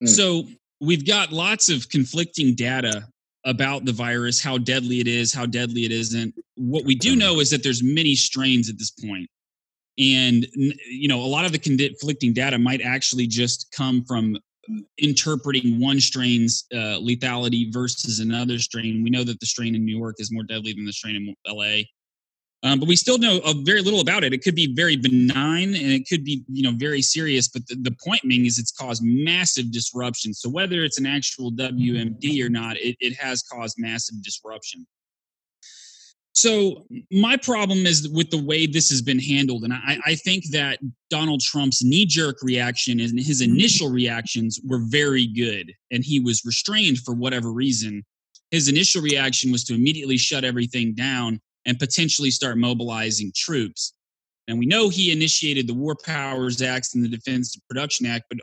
Mm. 0.03 0.09
So 0.09 0.43
we've 0.79 1.05
got 1.05 1.31
lots 1.31 1.69
of 1.69 1.87
conflicting 1.89 2.55
data 2.55 3.07
about 3.45 3.85
the 3.85 3.91
virus, 3.91 4.41
how 4.41 4.57
deadly 4.57 4.99
it 4.99 5.07
is, 5.07 5.33
how 5.33 5.45
deadly 5.45 5.85
it 5.85 5.91
isn't. 5.91 6.33
What 6.55 6.85
we 6.85 6.95
do 6.95 7.15
know 7.15 7.39
is 7.39 7.49
that 7.49 7.63
there's 7.63 7.83
many 7.83 8.15
strains 8.15 8.69
at 8.69 8.77
this 8.77 8.91
point 8.91 9.29
and 9.97 10.47
you 10.53 11.07
know 11.07 11.19
a 11.19 11.25
lot 11.25 11.45
of 11.45 11.51
the 11.51 11.59
conflicting 11.59 12.33
data 12.33 12.57
might 12.57 12.81
actually 12.81 13.27
just 13.27 13.73
come 13.75 14.03
from 14.05 14.37
interpreting 14.97 15.79
one 15.79 15.99
strain's 15.99 16.65
uh, 16.73 16.97
lethality 16.99 17.71
versus 17.73 18.19
another 18.19 18.59
strain. 18.59 19.03
We 19.03 19.09
know 19.09 19.23
that 19.23 19.39
the 19.39 19.45
strain 19.45 19.75
in 19.75 19.83
New 19.83 19.97
York 19.97 20.15
is 20.19 20.31
more 20.31 20.43
deadly 20.43 20.73
than 20.73 20.85
the 20.85 20.93
strain 20.93 21.15
in 21.15 21.35
LA. 21.47 21.81
Um, 22.63 22.79
but 22.79 22.87
we 22.87 22.95
still 22.95 23.17
know 23.17 23.39
uh, 23.43 23.53
very 23.63 23.81
little 23.81 24.01
about 24.01 24.23
it. 24.23 24.33
It 24.33 24.43
could 24.43 24.53
be 24.53 24.73
very 24.73 24.95
benign 24.95 25.69
and 25.69 25.91
it 25.91 26.07
could 26.07 26.23
be, 26.23 26.43
you 26.47 26.61
know, 26.61 26.73
very 26.77 27.01
serious. 27.01 27.47
But 27.47 27.65
the, 27.67 27.75
the 27.75 27.95
point 28.05 28.21
being 28.21 28.45
is 28.45 28.59
it's 28.59 28.71
caused 28.71 29.01
massive 29.03 29.71
disruption. 29.71 30.33
So 30.33 30.49
whether 30.49 30.83
it's 30.83 30.99
an 30.99 31.07
actual 31.07 31.51
WMD 31.51 32.43
or 32.43 32.49
not, 32.49 32.77
it, 32.77 32.97
it 32.99 33.15
has 33.15 33.41
caused 33.41 33.77
massive 33.79 34.21
disruption. 34.21 34.85
So 36.33 36.85
my 37.11 37.35
problem 37.35 37.85
is 37.85 38.07
with 38.07 38.29
the 38.29 38.41
way 38.41 38.65
this 38.65 38.89
has 38.89 39.01
been 39.01 39.19
handled, 39.19 39.63
and 39.63 39.73
I, 39.73 39.97
I 40.05 40.15
think 40.15 40.45
that 40.51 40.79
Donald 41.09 41.41
Trump's 41.41 41.83
knee-jerk 41.83 42.37
reaction 42.41 43.01
and 43.01 43.19
his 43.19 43.41
initial 43.41 43.89
reactions 43.89 44.57
were 44.65 44.79
very 44.87 45.27
good, 45.27 45.73
and 45.91 46.05
he 46.05 46.21
was 46.21 46.41
restrained 46.45 46.99
for 46.99 47.13
whatever 47.13 47.51
reason. 47.51 48.05
His 48.49 48.69
initial 48.69 49.01
reaction 49.01 49.51
was 49.51 49.65
to 49.65 49.75
immediately 49.75 50.17
shut 50.17 50.45
everything 50.45 50.93
down 50.93 51.41
and 51.65 51.79
potentially 51.79 52.31
start 52.31 52.57
mobilizing 52.57 53.31
troops. 53.35 53.93
And 54.47 54.57
we 54.57 54.65
know 54.65 54.89
he 54.89 55.11
initiated 55.11 55.67
the 55.67 55.73
War 55.73 55.95
Powers 55.95 56.61
Act 56.61 56.89
and 56.93 57.03
the 57.03 57.09
Defense 57.09 57.55
Production 57.69 58.05
Act, 58.05 58.25
but 58.29 58.39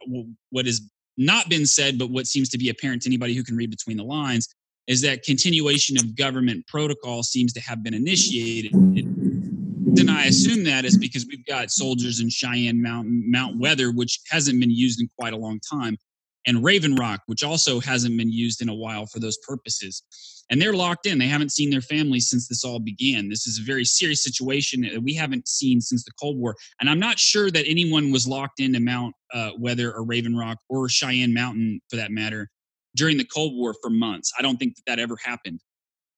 what 0.51 0.67
has 0.67 0.81
not 1.17 1.49
been 1.49 1.67
said, 1.67 1.99
but 1.99 2.11
what 2.11 2.27
seems 2.27 2.49
to 2.51 2.59
be 2.59 2.69
apparent 2.69 3.03
to 3.03 3.09
anybody 3.09 3.35
who 3.35 3.43
can 3.43 3.57
read 3.57 3.71
between 3.71 3.97
the 3.97 4.05
lines, 4.05 4.49
is 4.87 5.03
that 5.03 5.23
continuation 5.23 5.99
of 5.99 6.17
government 6.17 6.67
protocol 6.67 7.23
seems 7.23 7.53
to 7.53 7.61
have 7.61 7.83
been 7.83 7.93
initiated. 7.93 8.73
And 8.73 10.11
I 10.11 10.27
assume 10.27 10.65
that 10.65 10.85
is 10.85 10.97
because 10.97 11.27
we've 11.27 11.45
got 11.45 11.71
soldiers 11.71 12.21
in 12.21 12.31
Cheyenne 12.31 12.81
Mountain, 12.81 13.25
Mount 13.31 13.59
Weather, 13.59 13.91
which 13.91 14.21
hasn't 14.31 14.61
been 14.61 14.71
used 14.71 15.01
in 15.01 15.09
quite 15.19 15.33
a 15.33 15.37
long 15.37 15.61
time, 15.71 15.99
and 16.47 16.65
Raven 16.65 16.95
Rock, 16.95 17.21
which 17.27 17.43
also 17.43 17.81
hasn't 17.81 18.17
been 18.17 18.33
used 18.33 18.63
in 18.63 18.69
a 18.69 18.75
while 18.75 19.05
for 19.07 19.19
those 19.19 19.37
purposes. 19.47 20.03
And 20.51 20.61
they're 20.61 20.73
locked 20.73 21.07
in. 21.07 21.19
They 21.19 21.27
haven't 21.27 21.53
seen 21.53 21.71
their 21.71 21.83
families 21.83 22.31
since 22.31 22.49
this 22.49 22.65
all 22.65 22.81
began. 22.81 23.29
This 23.29 23.47
is 23.47 23.59
a 23.59 23.63
very 23.63 23.85
serious 23.85 24.25
situation 24.25 24.81
that 24.83 25.03
we 25.03 25.15
haven't 25.15 25.47
seen 25.47 25.81
since 25.81 26.05
the 26.05 26.13
Cold 26.19 26.39
War. 26.39 26.57
And 26.81 26.89
I'm 26.89 26.99
not 26.99 27.19
sure 27.19 27.51
that 27.51 27.67
anyone 27.67 28.11
was 28.11 28.27
locked 28.27 28.61
into 28.61 28.81
Mount 28.81 29.15
uh, 29.35 29.51
Weather 29.59 29.93
or 29.93 30.05
Raven 30.05 30.37
Rock 30.37 30.59
or 30.69 30.89
Cheyenne 30.89 31.35
Mountain 31.35 31.81
for 31.91 31.97
that 31.97 32.11
matter 32.11 32.49
during 32.97 33.19
the 33.19 33.25
Cold 33.25 33.55
War 33.55 33.75
for 33.83 33.91
months. 33.91 34.33
I 34.39 34.43
don't 34.43 34.57
think 34.57 34.77
that 34.77 34.83
that 34.87 34.99
ever 34.99 35.17
happened. 35.23 35.61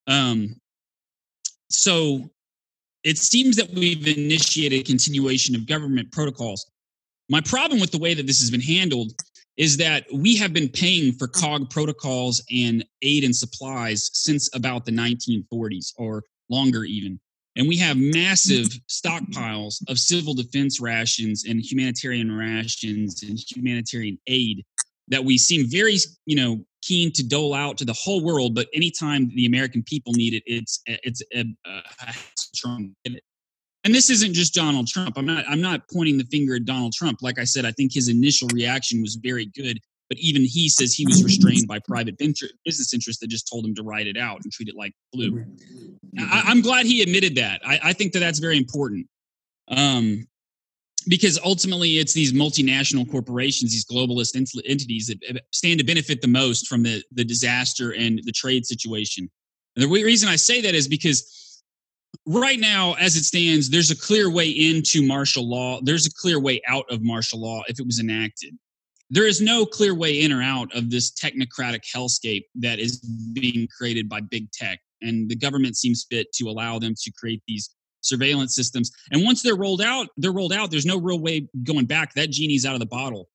Um, 0.06 0.60
so 1.68 2.30
it 3.04 3.18
seems 3.18 3.56
that 3.56 3.70
we've 3.70 4.06
initiated 4.06 4.86
continuation 4.86 5.54
of 5.54 5.66
government 5.66 6.12
protocols. 6.12 6.70
My 7.28 7.40
problem 7.40 7.80
with 7.80 7.92
the 7.92 7.98
way 7.98 8.14
that 8.14 8.26
this 8.26 8.40
has 8.40 8.50
been 8.50 8.60
handled 8.60 9.12
is 9.60 9.76
that 9.76 10.06
we 10.10 10.34
have 10.36 10.54
been 10.54 10.70
paying 10.70 11.12
for 11.12 11.28
mm. 11.28 11.32
COG 11.34 11.68
protocols 11.68 12.42
and 12.50 12.82
aid 13.02 13.24
and 13.24 13.36
supplies 13.36 14.08
since 14.14 14.48
about 14.56 14.86
the 14.86 14.90
1940s 14.90 15.92
or 15.98 16.24
longer, 16.48 16.84
even. 16.84 17.20
And 17.56 17.68
we 17.68 17.76
have 17.76 17.98
mm. 17.98 18.14
massive 18.14 18.68
stockpiles 18.88 19.82
of 19.86 19.98
civil 19.98 20.32
defense 20.32 20.80
rations 20.80 21.44
and 21.44 21.60
humanitarian 21.60 22.34
rations 22.34 23.22
and 23.22 23.38
humanitarian 23.38 24.18
aid 24.26 24.64
that 25.08 25.26
we 25.26 25.36
seem 25.36 25.68
very, 25.68 25.98
you 26.24 26.36
know, 26.36 26.64
keen 26.82 27.12
to 27.12 27.22
dole 27.22 27.52
out 27.52 27.76
to 27.76 27.84
the 27.84 27.92
whole 27.92 28.24
world, 28.24 28.54
but 28.54 28.66
anytime 28.72 29.30
the 29.34 29.44
American 29.44 29.82
people 29.82 30.14
need 30.14 30.32
it, 30.32 30.42
it's 30.46 30.80
it's 30.86 31.20
a, 31.34 31.44
a 31.66 32.14
strong. 32.34 32.94
And 33.84 33.94
this 33.94 34.10
isn't 34.10 34.34
just 34.34 34.54
Donald 34.54 34.88
Trump. 34.88 35.16
I'm 35.16 35.26
not 35.26 35.44
I'm 35.48 35.60
not 35.60 35.82
pointing 35.92 36.18
the 36.18 36.24
finger 36.24 36.56
at 36.56 36.64
Donald 36.64 36.92
Trump. 36.92 37.18
Like 37.22 37.38
I 37.38 37.44
said, 37.44 37.64
I 37.64 37.72
think 37.72 37.94
his 37.94 38.08
initial 38.08 38.48
reaction 38.52 39.00
was 39.00 39.16
very 39.16 39.46
good, 39.46 39.78
but 40.08 40.18
even 40.18 40.42
he 40.42 40.68
says 40.68 40.94
he 40.94 41.06
was 41.06 41.24
restrained 41.24 41.66
by 41.66 41.78
private 41.78 42.18
business 42.18 42.92
interests 42.92 43.20
that 43.20 43.28
just 43.28 43.48
told 43.48 43.64
him 43.64 43.74
to 43.76 43.82
write 43.82 44.06
it 44.06 44.18
out 44.18 44.40
and 44.42 44.52
treat 44.52 44.68
it 44.68 44.76
like 44.76 44.92
flu. 45.14 45.44
I, 46.18 46.50
am 46.50 46.60
glad 46.60 46.84
he 46.84 47.00
admitted 47.00 47.36
that. 47.36 47.62
I, 47.64 47.80
I, 47.84 47.92
think 47.92 48.12
that 48.12 48.18
that's 48.18 48.40
very 48.40 48.56
important. 48.56 49.06
Um, 49.68 50.26
because 51.08 51.38
ultimately 51.44 51.98
it's 51.98 52.12
these 52.12 52.32
multinational 52.32 53.10
corporations, 53.10 53.72
these 53.72 53.86
globalist 53.86 54.36
entities 54.36 55.06
that 55.06 55.42
stand 55.52 55.78
to 55.78 55.86
benefit 55.86 56.20
the 56.20 56.28
most 56.28 56.66
from 56.66 56.82
the, 56.82 57.02
the 57.12 57.24
disaster 57.24 57.92
and 57.92 58.20
the 58.24 58.32
trade 58.32 58.66
situation. 58.66 59.30
And 59.76 59.84
the 59.84 59.88
reason 59.88 60.28
I 60.28 60.36
say 60.36 60.60
that 60.60 60.74
is 60.74 60.88
because 60.88 61.49
right 62.26 62.58
now, 62.58 62.94
as 62.94 63.16
it 63.16 63.24
stands, 63.24 63.70
there's 63.70 63.90
a 63.90 63.96
clear 63.96 64.30
way 64.30 64.48
into 64.48 65.06
martial 65.06 65.48
law. 65.48 65.80
There's 65.82 66.06
a 66.06 66.12
clear 66.12 66.40
way 66.40 66.60
out 66.68 66.84
of 66.90 67.02
martial 67.02 67.40
law 67.40 67.62
if 67.68 67.80
it 67.80 67.86
was 67.86 68.00
enacted. 68.00 68.56
There 69.10 69.26
is 69.26 69.40
no 69.40 69.66
clear 69.66 69.94
way 69.94 70.20
in 70.22 70.32
or 70.32 70.42
out 70.42 70.74
of 70.74 70.90
this 70.90 71.10
technocratic 71.10 71.80
hellscape 71.94 72.44
that 72.56 72.78
is 72.78 72.98
being 73.32 73.66
created 73.76 74.08
by 74.08 74.20
big 74.20 74.50
tech. 74.52 74.78
And 75.02 75.28
the 75.28 75.36
government 75.36 75.76
seems 75.76 76.06
fit 76.08 76.32
to 76.34 76.48
allow 76.48 76.78
them 76.78 76.94
to 77.02 77.12
create 77.18 77.42
these 77.48 77.70
surveillance 78.02 78.54
systems. 78.54 78.92
And 79.10 79.24
once 79.24 79.42
they're 79.42 79.56
rolled 79.56 79.82
out, 79.82 80.08
they're 80.16 80.32
rolled 80.32 80.52
out. 80.52 80.70
There's 80.70 80.86
no 80.86 80.98
real 80.98 81.18
way 81.18 81.48
going 81.64 81.86
back. 81.86 82.14
That 82.14 82.30
genie's 82.30 82.64
out 82.64 82.74
of 82.74 82.80
the 82.80 82.86
bottle. 82.86 83.28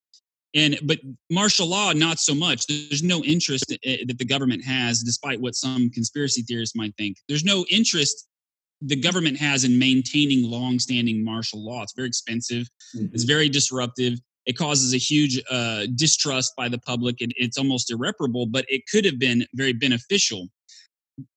And 0.53 0.79
but 0.83 0.99
martial 1.29 1.67
law, 1.67 1.91
not 1.91 2.19
so 2.19 2.33
much. 2.33 2.65
There's 2.67 3.03
no 3.03 3.21
interest 3.23 3.75
eh, 3.83 3.97
that 4.07 4.17
the 4.17 4.25
government 4.25 4.63
has, 4.63 5.03
despite 5.03 5.41
what 5.41 5.55
some 5.55 5.89
conspiracy 5.89 6.43
theorists 6.43 6.77
might 6.77 6.95
think. 6.97 7.17
There's 7.27 7.43
no 7.43 7.65
interest 7.69 8.27
the 8.81 8.95
government 8.95 9.37
has 9.37 9.63
in 9.63 9.79
maintaining 9.79 10.49
long-standing 10.49 11.23
martial 11.23 11.65
law. 11.65 11.81
It's 11.81 11.93
very 11.93 12.07
expensive. 12.07 12.67
Mm-hmm. 12.95 13.13
It's 13.13 13.23
very 13.23 13.49
disruptive. 13.49 14.19
It 14.45 14.57
causes 14.57 14.93
a 14.93 14.97
huge 14.97 15.41
uh, 15.49 15.87
distrust 15.95 16.53
by 16.55 16.69
the 16.69 16.77
public. 16.79 17.21
and 17.21 17.33
it's 17.35 17.57
almost 17.57 17.91
irreparable, 17.91 18.45
but 18.45 18.65
it 18.67 18.83
could 18.91 19.05
have 19.05 19.17
been 19.17 19.45
very 19.55 19.73
beneficial 19.73 20.49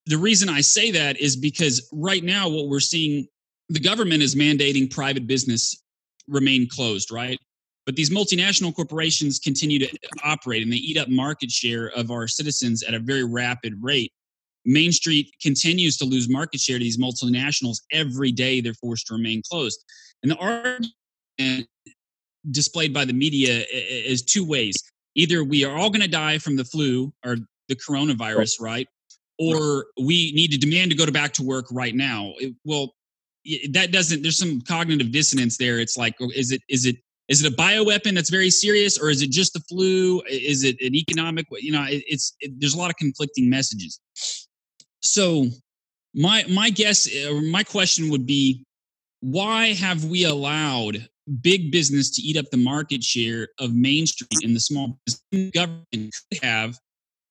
the 0.07 0.19
reason 0.19 0.49
I 0.49 0.61
say 0.61 0.91
that 0.93 1.19
is 1.21 1.37
because 1.37 1.89
right 1.93 2.25
now, 2.25 2.49
what 2.49 2.69
we're 2.69 2.81
seeing, 2.81 3.27
the 3.69 3.81
government 3.81 4.23
is 4.23 4.35
mandating 4.35 4.91
private 4.91 5.27
business 5.27 5.83
remain 6.27 6.69
closed, 6.69 7.11
right? 7.13 7.39
But 7.87 7.97
these 7.97 8.11
multinational 8.11 8.75
corporations 8.75 9.39
continue 9.39 9.79
to 9.79 9.99
operate 10.23 10.63
and 10.63 10.73
they 10.73 10.77
eat 10.77 10.99
up 10.99 11.09
market 11.09 11.51
share 11.51 11.91
of 11.97 12.11
our 12.11 12.29
citizens 12.29 12.83
at 12.83 12.95
a 12.95 12.99
very 12.99 13.25
rapid 13.25 13.75
rate. 13.81 14.13
Main 14.69 14.93
Street 14.93 15.33
continues 15.43 15.97
to 15.99 16.05
lose 16.05 16.29
market 16.29 16.61
share 16.61 16.79
to 16.79 16.85
these 16.85 16.99
multinationals 16.99 17.79
every 17.91 18.33
day. 18.33 18.61
They're 18.61 18.75
forced 18.75 19.07
to 19.09 19.15
remain 19.15 19.43
closed. 19.49 19.85
And 20.23 20.31
the 20.31 20.37
argument 20.37 20.93
displayed 22.51 22.95
by 22.95 23.05
the 23.05 23.13
media 23.13 23.65
is 23.73 24.23
two 24.23 24.47
ways. 24.47 24.77
Either 25.15 25.43
we 25.43 25.65
are 25.65 25.77
all 25.77 25.91
going 25.91 26.03
to 26.03 26.09
die 26.09 26.39
from 26.39 26.57
the 26.57 26.65
flu 26.65 27.13
or 27.25 27.37
the 27.69 27.77
coronavirus, 27.77 28.61
right? 28.61 28.89
or 29.39 29.87
we 29.99 30.33
need 30.33 30.51
to 30.51 30.59
demand 30.59 30.91
to 30.91 30.97
go 30.97 31.07
to 31.07 31.13
back 31.13 31.33
to 31.35 31.43
work 31.43 31.67
right 31.71 31.95
now. 31.95 32.33
It, 32.39 32.55
well, 32.65 32.95
that 33.71 33.93
doesn't. 33.93 34.23
There's 34.23 34.39
some 34.39 34.61
cognitive 34.63 35.13
dissonance 35.13 35.57
there. 35.57 35.79
It's 35.79 35.97
like, 35.97 36.17
oh, 36.21 36.31
is 36.35 36.51
it 36.51 36.61
is 36.69 36.87
it 36.87 36.97
is 37.29 37.45
it 37.45 37.53
a 37.53 37.57
bioweapon 37.57 38.15
that's 38.15 38.31
very 38.31 38.51
serious, 38.51 38.99
or 38.99 39.11
is 39.11 39.23
it 39.23 39.31
just 39.31 39.53
the 39.53 39.61
flu? 39.61 40.23
Is 40.29 40.65
it 40.65 40.77
an 40.81 40.95
economic? 40.95 41.47
You 41.53 41.73
know, 41.73 41.85
it, 41.85 42.03
it's 42.09 42.35
it, 42.41 42.53
there's 42.59 42.75
a 42.75 42.79
lot 42.79 42.91
of 42.91 42.97
conflicting 42.97 43.49
messages. 43.49 44.01
So, 45.03 45.47
my 46.15 46.45
my 46.49 46.71
guess 46.71 47.09
or 47.27 47.41
my 47.41 47.63
question 47.63 48.11
would 48.11 48.27
be, 48.27 48.65
why 49.21 49.73
have 49.75 50.05
we 50.05 50.25
allowed 50.25 51.09
big 51.43 51.71
business 51.71 52.11
to 52.11 52.23
eat 52.23 52.37
up 52.37 52.51
the 52.51 52.57
market 52.57 53.05
share 53.05 53.49
of 53.59 53.75
Main 53.75 54.07
Street 54.07 54.43
and 54.43 54.57
the 54.57 54.61
small 54.61 54.99
business 55.05 55.51
government 55.53 56.15
could 56.33 56.43
have 56.43 56.79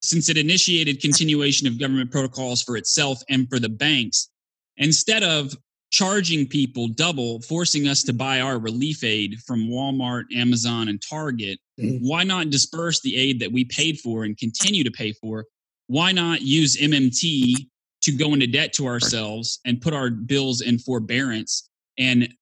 since 0.01 0.29
it 0.29 0.37
initiated 0.37 1.01
continuation 1.01 1.67
of 1.67 1.79
government 1.79 2.11
protocols 2.11 2.61
for 2.61 2.77
itself 2.77 3.19
and 3.29 3.49
for 3.49 3.59
the 3.59 3.69
banks, 3.69 4.29
instead 4.77 5.23
of 5.23 5.53
charging 5.89 6.47
people 6.47 6.87
double, 6.87 7.41
forcing 7.41 7.87
us 7.87 8.03
to 8.03 8.13
buy 8.13 8.41
our 8.41 8.59
relief 8.59 9.03
aid 9.03 9.37
from 9.45 9.67
Walmart, 9.67 10.23
Amazon, 10.35 10.87
and 10.89 11.01
Target, 11.01 11.59
mm-hmm. 11.79 12.05
why 12.05 12.23
not 12.23 12.49
disperse 12.49 13.01
the 13.01 13.15
aid 13.15 13.39
that 13.39 13.51
we 13.51 13.65
paid 13.65 13.99
for 13.99 14.23
and 14.23 14.37
continue 14.37 14.83
to 14.83 14.91
pay 14.91 15.13
for? 15.13 15.45
Why 15.87 16.11
not 16.11 16.41
use 16.41 16.77
MMT 16.77 17.67
to 18.01 18.11
go 18.11 18.33
into 18.33 18.47
debt 18.47 18.73
to 18.73 18.85
ourselves 18.85 19.59
and 19.65 19.81
put 19.81 19.93
our 19.93 20.09
bills 20.09 20.61
in 20.61 20.79
forbearance 20.79 21.69
and 21.97 22.33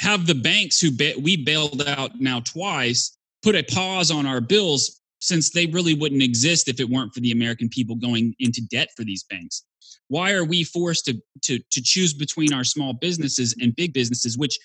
have 0.00 0.26
the 0.26 0.34
banks 0.34 0.80
who 0.80 0.96
ba- 0.96 1.18
we 1.20 1.36
bailed 1.36 1.82
out 1.86 2.20
now 2.20 2.40
twice 2.40 3.16
put 3.42 3.54
a 3.54 3.62
pause 3.62 4.10
on 4.10 4.26
our 4.26 4.40
bills 4.40 5.00
since 5.20 5.50
they 5.50 5.66
really 5.66 5.94
wouldn't 5.94 6.22
exist 6.22 6.68
if 6.68 6.80
it 6.80 6.88
weren't 6.88 7.12
for 7.12 7.20
the 7.20 7.32
American 7.32 7.68
people 7.68 7.96
going 7.96 8.34
into 8.38 8.62
debt 8.70 8.88
for 8.96 9.04
these 9.04 9.24
banks. 9.24 9.64
Why 10.08 10.32
are 10.32 10.44
we 10.44 10.64
forced 10.64 11.04
to 11.06 11.20
to 11.42 11.58
to 11.58 11.82
choose 11.82 12.14
between 12.14 12.52
our 12.52 12.64
small 12.64 12.92
businesses 12.92 13.54
and 13.60 13.76
big 13.76 13.92
businesses, 13.92 14.36
which 14.36 14.58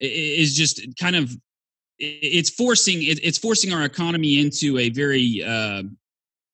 is 0.00 0.56
just 0.56 0.80
kind 0.98 1.16
of 1.16 1.36
it's 1.98 2.50
forcing 2.50 2.98
it's 3.02 3.38
forcing 3.38 3.72
our 3.72 3.84
economy 3.84 4.40
into 4.40 4.78
a 4.78 4.88
very 4.90 5.42
uh, 5.44 5.82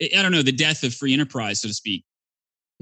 I 0.02 0.22
don't 0.22 0.33
know 0.33 0.42
the 0.42 0.52
death 0.52 0.83
of 0.83 0.94
free 0.94 1.12
enterprise, 1.12 1.61
so 1.61 1.68
to 1.68 1.74
speak. 1.74 2.04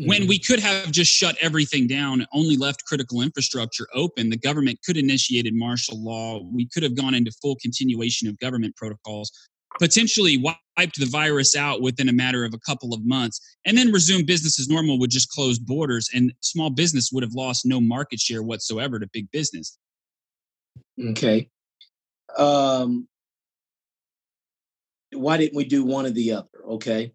Mm-hmm. 0.01 0.09
When 0.09 0.27
we 0.27 0.38
could 0.38 0.59
have 0.61 0.90
just 0.90 1.11
shut 1.11 1.37
everything 1.40 1.87
down, 1.87 2.27
only 2.33 2.57
left 2.57 2.85
critical 2.87 3.20
infrastructure 3.20 3.87
open, 3.94 4.31
the 4.31 4.38
government 4.38 4.79
could 4.85 4.96
have 4.96 5.05
initiated 5.05 5.55
martial 5.55 6.03
law. 6.03 6.40
We 6.51 6.66
could 6.72 6.83
have 6.83 6.96
gone 6.96 7.14
into 7.14 7.31
full 7.42 7.57
continuation 7.61 8.29
of 8.29 8.38
government 8.38 8.75
protocols 8.77 9.31
potentially 9.79 10.37
wiped 10.37 10.98
the 10.98 11.07
virus 11.07 11.57
out 11.57 11.81
within 11.81 12.09
a 12.09 12.12
matter 12.12 12.44
of 12.44 12.55
a 12.55 12.59
couple 12.59 12.92
of 12.92 13.05
months 13.05 13.40
and 13.64 13.77
then 13.77 13.92
resume 13.92 14.25
business 14.25 14.59
as 14.59 14.68
normal 14.68 14.98
with 14.98 15.11
just 15.11 15.31
closed 15.31 15.64
borders 15.66 16.09
and 16.14 16.33
small 16.40 16.70
business 16.70 17.11
would 17.12 17.22
have 17.22 17.33
lost 17.33 17.64
no 17.64 17.81
market 17.81 18.20
share 18.20 18.42
whatsoever 18.42 18.98
to 18.98 19.09
big 19.12 19.31
business 19.31 19.79
okay 21.09 21.48
um 22.37 23.07
why 25.12 25.37
didn't 25.37 25.57
we 25.57 25.64
do 25.64 25.85
one 25.85 26.07
or 26.07 26.11
the 26.11 26.33
other 26.33 26.48
okay 26.66 27.12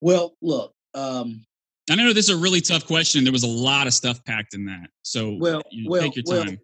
well 0.00 0.36
look 0.42 0.72
um 0.94 1.44
i 1.90 1.94
know 1.94 2.12
this 2.12 2.28
is 2.28 2.36
a 2.36 2.40
really 2.40 2.60
tough 2.60 2.86
question 2.86 3.24
there 3.24 3.32
was 3.32 3.42
a 3.42 3.48
lot 3.48 3.86
of 3.86 3.94
stuff 3.94 4.22
packed 4.24 4.54
in 4.54 4.64
that 4.64 4.88
so 5.02 5.36
well, 5.40 5.62
you 5.70 5.84
know, 5.84 5.90
well 5.90 6.02
take 6.02 6.16
your 6.16 6.24
time 6.24 6.58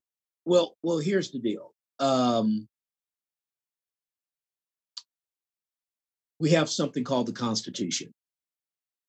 well, 0.45 0.63
well 0.63 0.77
well 0.83 0.99
here's 0.99 1.31
the 1.31 1.39
deal 1.39 1.73
um 1.99 2.69
we 6.41 6.51
have 6.51 6.69
something 6.69 7.05
called 7.05 7.27
the 7.27 7.33
Constitution. 7.33 8.13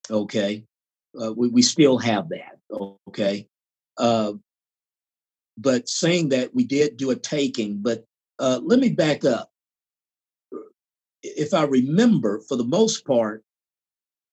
Okay. 0.08 0.64
Uh, 1.20 1.32
we, 1.32 1.48
we 1.48 1.62
still 1.62 1.98
have 1.98 2.28
that. 2.28 2.58
Okay. 3.08 3.48
Uh, 3.98 4.34
but 5.58 5.88
saying 5.88 6.28
that 6.28 6.54
we 6.54 6.64
did 6.64 6.96
do 6.96 7.10
a 7.10 7.16
taking, 7.16 7.82
but 7.82 8.04
uh, 8.38 8.60
let 8.62 8.78
me 8.78 8.90
back 8.90 9.24
up. 9.24 9.50
If 11.22 11.54
I 11.54 11.64
remember, 11.64 12.40
for 12.48 12.56
the 12.56 12.64
most 12.64 13.06
part, 13.06 13.44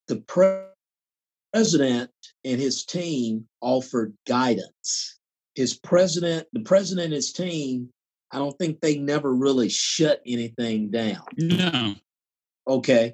the 0.08 0.18
pre- 0.18 0.64
president 1.54 2.12
and 2.46 2.60
his 2.60 2.86
team 2.86 3.46
offered 3.62 4.14
guidance. 4.28 5.18
His 5.56 5.78
president, 5.78 6.48
the 6.54 6.62
president 6.62 7.06
and 7.06 7.14
his 7.14 7.34
team, 7.34 7.90
I 8.32 8.38
don't 8.38 8.58
think 8.58 8.80
they 8.80 8.98
never 8.98 9.34
really 9.34 9.70
shut 9.70 10.22
anything 10.26 10.92
down. 10.92 11.24
No. 11.38 11.96
Okay. 12.68 13.14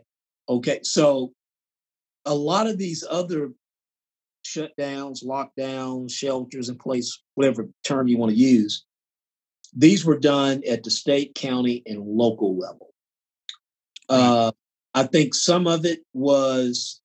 Okay. 0.50 0.80
So 0.84 1.32
a 2.26 2.36
lot 2.36 2.68
of 2.68 2.78
these 2.78 3.04
other 3.10 3.52
shutdowns, 4.46 5.24
lockdowns, 5.24 6.12
shelters 6.12 6.70
in 6.70 6.78
place, 6.78 7.22
whatever 7.36 7.68
term 7.84 8.08
you 8.08 8.18
want 8.18 8.32
to 8.32 8.38
use, 8.38 8.86
these 9.76 10.06
were 10.06 10.20
done 10.20 10.62
at 10.68 10.84
the 10.84 10.92
state, 10.92 11.36
county, 11.36 11.82
and 11.86 12.06
local 12.06 12.58
level. 12.58 12.94
Uh, 14.10 14.52
I 14.94 15.04
think 15.04 15.36
some 15.36 15.68
of 15.68 15.86
it 15.86 16.00
was, 16.14 17.02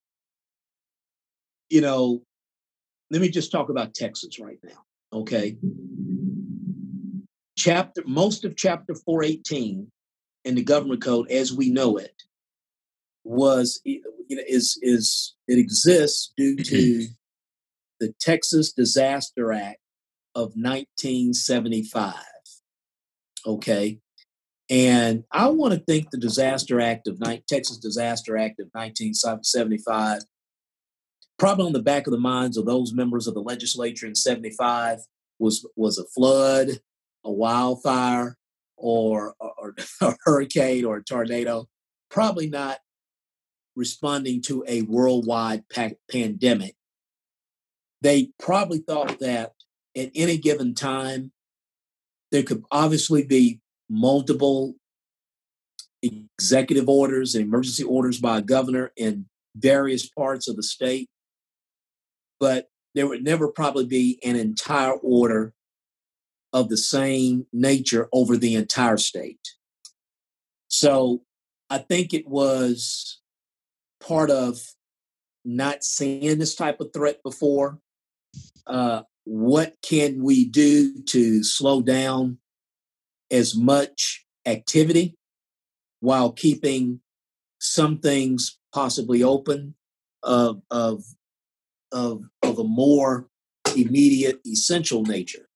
you 1.69 1.81
know, 1.81 2.21
let 3.09 3.21
me 3.21 3.29
just 3.29 3.51
talk 3.51 3.69
about 3.69 3.93
Texas 3.93 4.39
right 4.39 4.59
now. 4.63 4.83
Okay. 5.13 5.57
Chapter, 7.57 8.01
most 8.05 8.45
of 8.45 8.55
chapter 8.55 8.95
418 8.95 9.91
in 10.45 10.55
the 10.55 10.63
government 10.63 11.01
code 11.01 11.29
as 11.29 11.53
we 11.53 11.69
know 11.69 11.97
it 11.97 12.23
was 13.23 13.81
you 13.83 14.01
know, 14.31 14.43
is 14.47 14.79
is 14.81 15.35
it 15.47 15.59
exists 15.59 16.31
due 16.37 16.55
to 16.55 17.07
the 17.99 18.13
Texas 18.19 18.71
Disaster 18.71 19.51
Act 19.51 19.79
of 20.33 20.53
1975. 20.55 22.15
Okay. 23.45 23.99
And 24.71 25.25
I 25.33 25.49
want 25.49 25.73
to 25.73 25.81
think 25.81 26.09
the 26.09 26.17
Disaster 26.17 26.79
Act 26.79 27.05
of 27.05 27.19
Texas 27.45 27.77
Disaster 27.77 28.37
Act 28.37 28.61
of 28.61 28.67
1975, 28.71 30.21
probably 31.37 31.65
on 31.65 31.73
the 31.73 31.81
back 31.81 32.07
of 32.07 32.11
the 32.11 32.17
minds 32.17 32.55
of 32.55 32.65
those 32.65 32.93
members 32.93 33.27
of 33.27 33.33
the 33.33 33.41
legislature 33.41 34.07
in 34.07 34.15
75, 34.15 34.99
was 35.39 35.67
was 35.75 35.97
a 35.97 36.05
flood, 36.05 36.79
a 37.25 37.31
wildfire, 37.31 38.37
or, 38.77 39.35
or 39.39 39.75
a 40.01 40.15
hurricane 40.23 40.85
or 40.85 40.97
a 40.97 41.03
tornado. 41.03 41.67
Probably 42.09 42.47
not 42.47 42.79
responding 43.75 44.41
to 44.43 44.63
a 44.69 44.83
worldwide 44.83 45.67
pa- 45.67 45.89
pandemic. 46.09 46.75
They 48.01 48.29
probably 48.39 48.79
thought 48.79 49.19
that 49.19 49.51
at 49.97 50.11
any 50.15 50.37
given 50.37 50.75
time, 50.75 51.33
there 52.31 52.43
could 52.43 52.63
obviously 52.71 53.25
be 53.25 53.59
multiple 53.91 54.75
executive 56.01 56.87
orders 56.87 57.35
and 57.35 57.43
emergency 57.43 57.83
orders 57.83 58.19
by 58.19 58.37
a 58.37 58.41
governor 58.41 58.91
in 58.95 59.25
various 59.55 60.07
parts 60.07 60.47
of 60.47 60.55
the 60.55 60.63
state, 60.63 61.09
but 62.39 62.69
there 62.95 63.05
would 63.05 63.23
never 63.23 63.49
probably 63.49 63.85
be 63.85 64.17
an 64.23 64.37
entire 64.37 64.93
order 64.93 65.53
of 66.53 66.69
the 66.69 66.77
same 66.77 67.45
nature 67.51 68.07
over 68.13 68.37
the 68.37 68.55
entire 68.55 68.97
state. 68.97 69.55
So 70.69 71.21
I 71.69 71.77
think 71.79 72.13
it 72.13 72.27
was 72.27 73.19
part 74.05 74.31
of 74.31 74.59
not 75.43 75.83
seeing 75.83 76.39
this 76.39 76.55
type 76.55 76.79
of 76.79 76.93
threat 76.93 77.21
before. 77.23 77.79
Uh, 78.65 79.03
what 79.25 79.75
can 79.81 80.23
we 80.23 80.45
do 80.45 81.01
to 81.03 81.43
slow 81.43 81.81
down 81.81 82.37
as 83.31 83.55
much 83.55 84.25
activity 84.45 85.15
while 86.01 86.31
keeping 86.31 86.99
some 87.59 87.99
things 87.99 88.59
possibly 88.73 89.23
open 89.23 89.75
of 90.23 90.61
of 90.69 91.03
of, 91.91 92.23
of 92.41 92.57
a 92.59 92.63
more 92.63 93.27
immediate 93.75 94.39
essential 94.45 95.03
nature. 95.03 95.47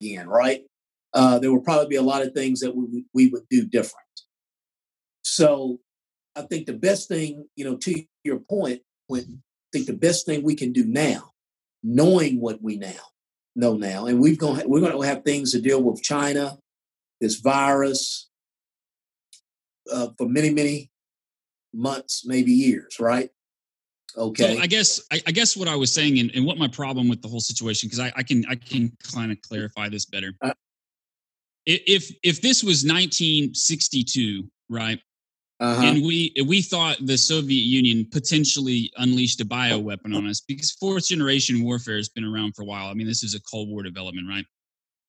Again 0.00 0.28
right? 0.28 0.64
Uh, 1.14 1.38
there 1.38 1.50
will 1.50 1.62
probably 1.62 1.88
be 1.88 1.96
a 1.96 2.02
lot 2.02 2.22
of 2.22 2.32
things 2.32 2.60
that 2.60 2.76
we, 2.76 3.04
we 3.14 3.28
would 3.28 3.48
do 3.50 3.66
different. 3.66 4.04
So 5.22 5.78
i 6.36 6.42
think 6.42 6.66
the 6.66 6.72
best 6.72 7.08
thing 7.08 7.48
you 7.56 7.64
know 7.64 7.76
to 7.76 8.04
your 8.22 8.38
point 8.38 8.80
when 9.08 9.42
I 9.68 9.68
think 9.72 9.86
the 9.86 9.92
best 9.92 10.24
thing 10.24 10.42
we 10.42 10.54
can 10.54 10.72
do 10.72 10.84
now, 10.86 11.32
knowing 11.82 12.40
what 12.40 12.62
we 12.62 12.76
now 12.76 13.04
know 13.58 13.74
now, 13.74 14.06
and 14.06 14.20
we've 14.20 14.38
going 14.38 14.62
we're 14.68 14.80
going 14.80 14.92
to 14.92 15.06
have 15.06 15.24
things 15.24 15.52
to 15.52 15.60
deal 15.60 15.82
with 15.82 16.02
China, 16.02 16.56
this 17.20 17.36
virus, 17.36 18.30
uh, 19.92 20.08
for 20.16 20.28
many 20.28 20.50
many 20.50 20.90
months, 21.74 22.24
maybe 22.24 22.52
years, 22.52 22.98
right? 23.00 23.30
Okay. 24.16 24.56
So 24.56 24.62
I 24.62 24.66
guess 24.66 25.00
I, 25.12 25.20
I, 25.26 25.32
guess 25.32 25.56
what 25.56 25.68
I 25.68 25.76
was 25.76 25.92
saying, 25.92 26.18
and, 26.18 26.30
and, 26.34 26.46
what 26.46 26.56
my 26.56 26.66
problem 26.66 27.08
with 27.08 27.20
the 27.20 27.28
whole 27.28 27.40
situation, 27.40 27.88
because 27.88 28.00
I, 28.00 28.12
I, 28.16 28.22
can 28.22 28.44
I 28.48 28.54
can 28.54 28.90
kind 29.12 29.30
of 29.30 29.40
clarify 29.42 29.88
this 29.88 30.06
better. 30.06 30.32
Uh, 30.40 30.54
if 31.66 32.10
if 32.22 32.40
this 32.40 32.62
was 32.62 32.84
1962, 32.84 34.48
right? 34.70 34.98
Uh-huh. 35.60 35.82
And 35.82 36.04
we 36.04 36.32
we 36.46 36.62
thought 36.62 36.98
the 37.04 37.18
Soviet 37.18 37.64
Union 37.64 38.06
potentially 38.12 38.92
unleashed 38.96 39.40
a 39.40 39.44
bioweapon 39.44 40.14
on 40.14 40.26
us 40.26 40.40
because 40.40 40.70
fourth 40.72 41.08
generation 41.08 41.64
warfare 41.64 41.96
has 41.96 42.08
been 42.08 42.24
around 42.24 42.54
for 42.54 42.62
a 42.62 42.64
while. 42.64 42.86
I 42.86 42.94
mean, 42.94 43.08
this 43.08 43.24
is 43.24 43.34
a 43.34 43.40
Cold 43.40 43.68
War 43.68 43.82
development, 43.82 44.28
right? 44.28 44.44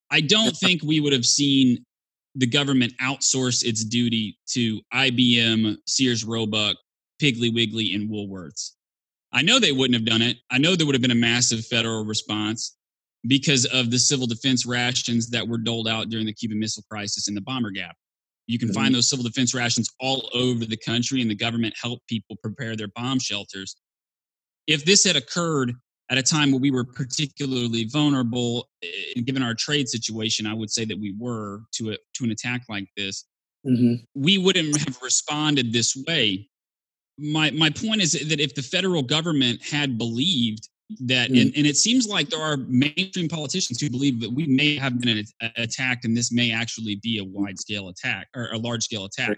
I 0.10 0.22
don't 0.22 0.58
think 0.58 0.82
we 0.82 1.02
would 1.02 1.14
have 1.14 1.26
seen 1.26 1.86
the 2.34 2.48
government 2.48 2.94
outsource 3.00 3.64
its 3.64 3.84
duty 3.84 4.40
to 4.48 4.82
IBM, 4.94 5.78
Sears 5.88 6.24
Roebuck, 6.24 6.78
Piggly 7.22 7.54
Wiggly, 7.54 7.94
and 7.94 8.10
Woolworths. 8.10 8.72
I 9.32 9.44
know 9.44 9.60
they 9.60 9.72
wouldn't 9.72 9.96
have 9.96 10.06
done 10.06 10.24
it. 10.24 10.38
I 10.50 10.58
know 10.58 10.76
there 10.76 10.88
would 10.88 10.96
have 10.96 11.02
been 11.02 11.12
a 11.12 11.16
massive 11.16 11.66
federal 11.66 12.06
response 12.06 12.76
because 13.28 13.66
of 13.66 13.92
the 13.92 14.00
civil 14.00 14.26
defense 14.26 14.66
rations 14.66 15.30
that 15.30 15.48
were 15.48 15.58
doled 15.58 15.88
out 15.88 16.10
during 16.10 16.26
the 16.26 16.34
Cuban 16.34 16.60
Missile 16.60 16.84
Crisis 16.90 17.28
and 17.28 17.38
the 17.38 17.42
bomber 17.42 17.70
gap. 17.70 17.96
You 18.50 18.58
can 18.58 18.70
mm-hmm. 18.70 18.82
find 18.82 18.96
those 18.96 19.08
civil 19.08 19.24
defense 19.24 19.54
rations 19.54 19.92
all 20.00 20.28
over 20.34 20.66
the 20.66 20.76
country, 20.76 21.22
and 21.22 21.30
the 21.30 21.36
government 21.36 21.76
helped 21.80 22.08
people 22.08 22.36
prepare 22.42 22.76
their 22.76 22.88
bomb 22.88 23.20
shelters. 23.20 23.76
If 24.66 24.86
this 24.86 25.04
had 25.04 25.16
occurred 25.16 25.74
at 26.10 26.18
a 26.18 26.24
time 26.24 26.52
where 26.52 26.60
we 26.60 26.72
were 26.72 26.84
particularly 26.84 27.86
vulnerable, 27.86 28.68
eh, 28.84 29.22
given 29.24 29.44
our 29.44 29.54
trade 29.54 29.88
situation, 29.88 30.48
I 30.48 30.56
would 30.56 30.72
say 30.72 30.84
that 30.86 31.00
we 31.00 31.14
were 31.20 31.62
to 31.74 31.92
a, 31.92 31.98
to 32.16 32.24
an 32.24 32.32
attack 32.32 32.64
like 32.68 32.88
this. 32.98 33.24
Mm-hmm. 33.68 34.04
We 34.16 34.40
wouldn't 34.40 34.76
have 34.80 34.98
responded 35.04 35.72
this 35.72 35.96
way. 36.08 36.50
My 37.20 37.52
my 37.52 37.70
point 37.70 38.02
is 38.02 38.14
that 38.14 38.40
if 38.40 38.56
the 38.56 38.64
federal 38.64 39.04
government 39.04 39.62
had 39.62 40.00
believed 40.00 40.68
that 41.02 41.30
mm. 41.30 41.42
and, 41.42 41.54
and, 41.56 41.68
it 41.68 41.78
seems 41.78 42.08
like 42.08 42.30
there 42.30 42.42
are 42.42 42.58
mainstream 42.68 43.28
politicians 43.28 43.80
who 43.80 43.90
believe 43.90 44.20
that 44.20 44.32
we 44.32 44.48
may 44.48 44.76
have 44.76 45.00
been 45.00 45.24
attacked 45.56 46.06
and 46.06 46.18
this 46.18 46.32
may 46.32 46.52
actually 46.52 47.00
be 47.04 47.20
a 47.20 47.24
wide 47.24 47.60
scale 47.60 47.90
attack 47.90 48.28
or 48.36 48.50
a 48.52 48.58
large 48.58 48.84
scale 48.84 49.06
attack 49.06 49.38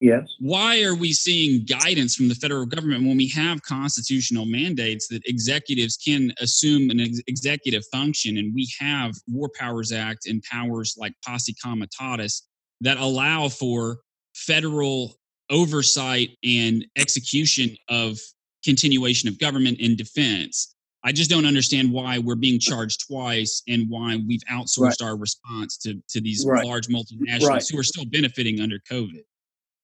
yes 0.00 0.26
why 0.40 0.82
are 0.82 0.96
we 0.96 1.12
seeing 1.12 1.64
guidance 1.64 2.16
from 2.16 2.28
the 2.28 2.34
federal 2.34 2.66
government 2.66 3.06
when 3.06 3.16
we 3.16 3.28
have 3.28 3.62
constitutional 3.62 4.44
mandates 4.44 5.06
that 5.06 5.22
executives 5.26 5.96
can 5.96 6.32
assume 6.40 6.90
an 6.90 7.00
ex- 7.00 7.20
executive 7.28 7.84
function 7.92 8.36
and 8.38 8.52
we 8.52 8.68
have 8.78 9.14
war 9.28 9.48
powers 9.56 9.92
act 9.92 10.26
and 10.26 10.42
powers 10.50 10.96
like 10.98 11.12
posse 11.24 11.54
comitatus 11.62 12.48
that 12.80 12.98
allow 12.98 13.48
for 13.48 13.98
federal 14.34 15.14
oversight 15.50 16.30
and 16.42 16.84
execution 16.96 17.76
of 17.88 18.18
continuation 18.64 19.28
of 19.28 19.38
government 19.38 19.78
and 19.80 19.96
defense. 19.96 20.74
I 21.04 21.10
just 21.10 21.30
don't 21.30 21.46
understand 21.46 21.92
why 21.92 22.18
we're 22.18 22.36
being 22.36 22.60
charged 22.60 23.06
twice 23.08 23.62
and 23.68 23.88
why 23.88 24.20
we've 24.28 24.42
outsourced 24.50 25.00
right. 25.00 25.02
our 25.02 25.16
response 25.16 25.76
to, 25.78 26.00
to 26.10 26.20
these 26.20 26.46
right. 26.46 26.64
large 26.64 26.86
multinationals 26.86 27.48
right. 27.48 27.68
who 27.70 27.78
are 27.78 27.82
still 27.82 28.04
benefiting 28.04 28.60
under 28.60 28.78
COVID. 28.90 29.24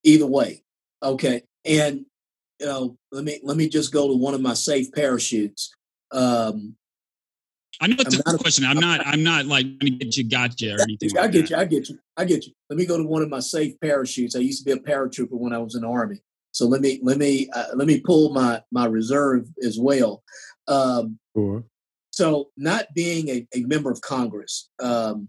Either 0.05 0.27
way. 0.27 0.63
Okay. 1.03 1.43
And 1.65 2.07
you 2.61 2.67
know, 2.67 2.97
let 3.13 3.25
me 3.25 3.41
let 3.43 3.57
me 3.57 3.69
just 3.69 3.93
go 3.93 4.09
to 4.09 4.15
one 4.15 4.35
of 4.35 4.41
my 4.41 4.55
safe 4.55 4.93
parachutes. 4.93 5.73
Um, 6.11 6.77
I 7.81 7.87
know 7.87 7.97
it's 7.99 8.21
I'm 8.27 8.35
a 8.35 8.39
question. 8.39 8.65
i 8.65 8.73
am 8.73 8.81
not. 8.81 9.07
I'm 9.07 9.23
not 9.23 9.47
like 9.47 9.67
let 9.67 9.83
me 9.83 9.91
get 9.91 10.17
you 10.17 10.29
gotcha 10.29 10.75
or 10.75 10.83
anything. 10.83 11.17
I 11.17 11.29
get 11.29 11.51
you. 11.51 11.57
I 11.57 11.65
get 11.65 11.89
you. 11.89 11.99
I 12.17 12.25
get 12.25 12.47
you. 12.47 12.53
Let 12.69 12.77
me 12.77 12.87
go 12.87 12.97
to 12.97 13.05
one 13.05 13.23
of 13.23 13.29
my 13.29 13.39
safe 13.39 13.79
parachutes. 13.81 14.35
I 14.35 14.41
used 14.41 14.65
to 14.65 14.65
be 14.65 14.73
a 14.73 14.83
paratrooper 14.83 15.39
when 15.39 15.53
I 15.53 15.59
was 15.59 15.77
in 15.77 15.83
the 15.83 15.89
army. 15.89 16.21
So 16.53 16.67
let 16.67 16.81
me 16.81 16.99
let 17.03 17.19
me 17.19 17.49
uh, 17.53 17.67
let 17.75 17.87
me 17.87 18.01
pull 18.01 18.33
my 18.33 18.63
my 18.71 18.87
reserve 18.87 19.47
as 19.65 19.79
well. 19.79 20.23
Um, 20.67 21.19
sure. 21.37 21.65
So 22.11 22.51
not 22.57 22.87
being 22.95 23.29
a, 23.29 23.47
a 23.55 23.61
member 23.61 23.91
of 23.91 24.01
Congress, 24.01 24.69
um, 24.81 25.29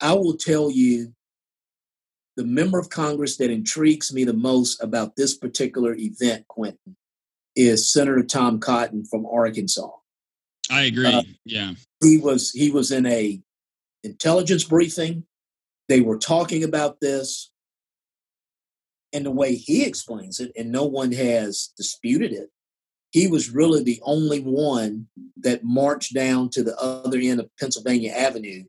I 0.00 0.14
will 0.14 0.36
tell 0.36 0.70
you 0.70 1.14
the 2.36 2.44
member 2.44 2.78
of 2.78 2.90
Congress 2.90 3.36
that 3.36 3.50
intrigues 3.50 4.12
me 4.12 4.24
the 4.24 4.32
most 4.32 4.82
about 4.82 5.14
this 5.16 5.36
particular 5.36 5.94
event, 5.94 6.48
Quentin, 6.48 6.96
is 7.54 7.92
Senator 7.92 8.22
Tom 8.22 8.58
Cotton 8.58 9.04
from 9.04 9.26
Arkansas. 9.26 9.90
I 10.70 10.82
agree. 10.84 11.06
Uh, 11.06 11.22
yeah, 11.44 11.74
he 12.02 12.18
was 12.18 12.50
he 12.50 12.70
was 12.70 12.90
in 12.90 13.06
a 13.06 13.40
intelligence 14.02 14.64
briefing. 14.64 15.24
They 15.88 16.00
were 16.00 16.18
talking 16.18 16.64
about 16.64 17.00
this 17.00 17.50
and 19.12 19.26
the 19.26 19.30
way 19.30 19.54
he 19.54 19.84
explains 19.84 20.40
it, 20.40 20.52
and 20.56 20.70
no 20.70 20.84
one 20.84 21.12
has 21.12 21.70
disputed 21.76 22.32
it, 22.32 22.50
he 23.10 23.26
was 23.26 23.50
really 23.50 23.82
the 23.82 24.00
only 24.02 24.40
one 24.40 25.08
that 25.36 25.64
marched 25.64 26.14
down 26.14 26.48
to 26.50 26.62
the 26.62 26.76
other 26.78 27.18
end 27.18 27.40
of 27.40 27.50
Pennsylvania 27.58 28.12
Avenue, 28.12 28.64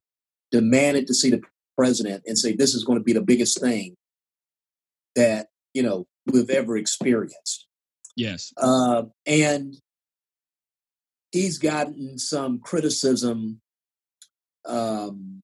demanded 0.51 1.07
to 1.07 1.13
see 1.13 1.29
the 1.29 1.41
president 1.77 2.23
and 2.25 2.37
say, 2.37 2.53
This 2.53 2.73
is 2.73 2.83
going 2.83 2.97
to 2.97 3.03
be 3.03 3.13
the 3.13 3.21
biggest 3.21 3.59
thing 3.59 3.95
that, 5.15 5.47
you 5.73 5.83
know, 5.83 6.07
we've 6.25 6.49
ever 6.49 6.77
experienced. 6.77 7.67
Yes. 8.15 8.51
Uh, 8.57 9.03
and 9.25 9.75
he's 11.31 11.57
gotten 11.57 12.17
some 12.17 12.59
criticism 12.59 13.61
um, 14.65 15.41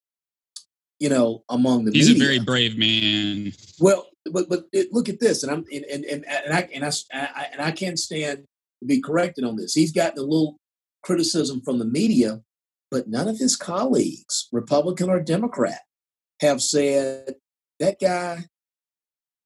you 0.99 1.09
know, 1.09 1.43
among 1.49 1.85
the 1.85 1.91
he's 1.91 2.09
media. 2.09 2.23
a 2.23 2.25
very 2.25 2.39
brave 2.39 2.77
man. 2.77 3.53
Well, 3.79 4.07
but 4.31 4.49
but 4.49 4.65
it, 4.71 4.91
look 4.91 5.09
at 5.09 5.19
this, 5.19 5.43
and 5.43 5.51
I'm 5.51 5.65
and 5.71 5.85
and 5.85 6.05
and, 6.05 6.25
and 6.27 6.53
I 6.53 6.69
and 6.73 6.85
I, 6.85 6.91
I 7.13 7.45
and 7.51 7.61
I 7.61 7.71
can't 7.71 7.99
stand 7.99 8.45
to 8.79 8.85
be 8.85 9.01
corrected 9.01 9.43
on 9.43 9.55
this. 9.55 9.73
He's 9.73 9.91
gotten 9.91 10.19
a 10.19 10.23
little 10.23 10.57
criticism 11.03 11.61
from 11.61 11.79
the 11.79 11.85
media, 11.85 12.41
but 12.91 13.07
none 13.07 13.27
of 13.27 13.37
his 13.37 13.55
colleagues, 13.55 14.47
Republican 14.51 15.09
or 15.09 15.19
Democrat, 15.19 15.81
have 16.41 16.61
said 16.61 17.35
that 17.79 17.99
guy 17.99 18.45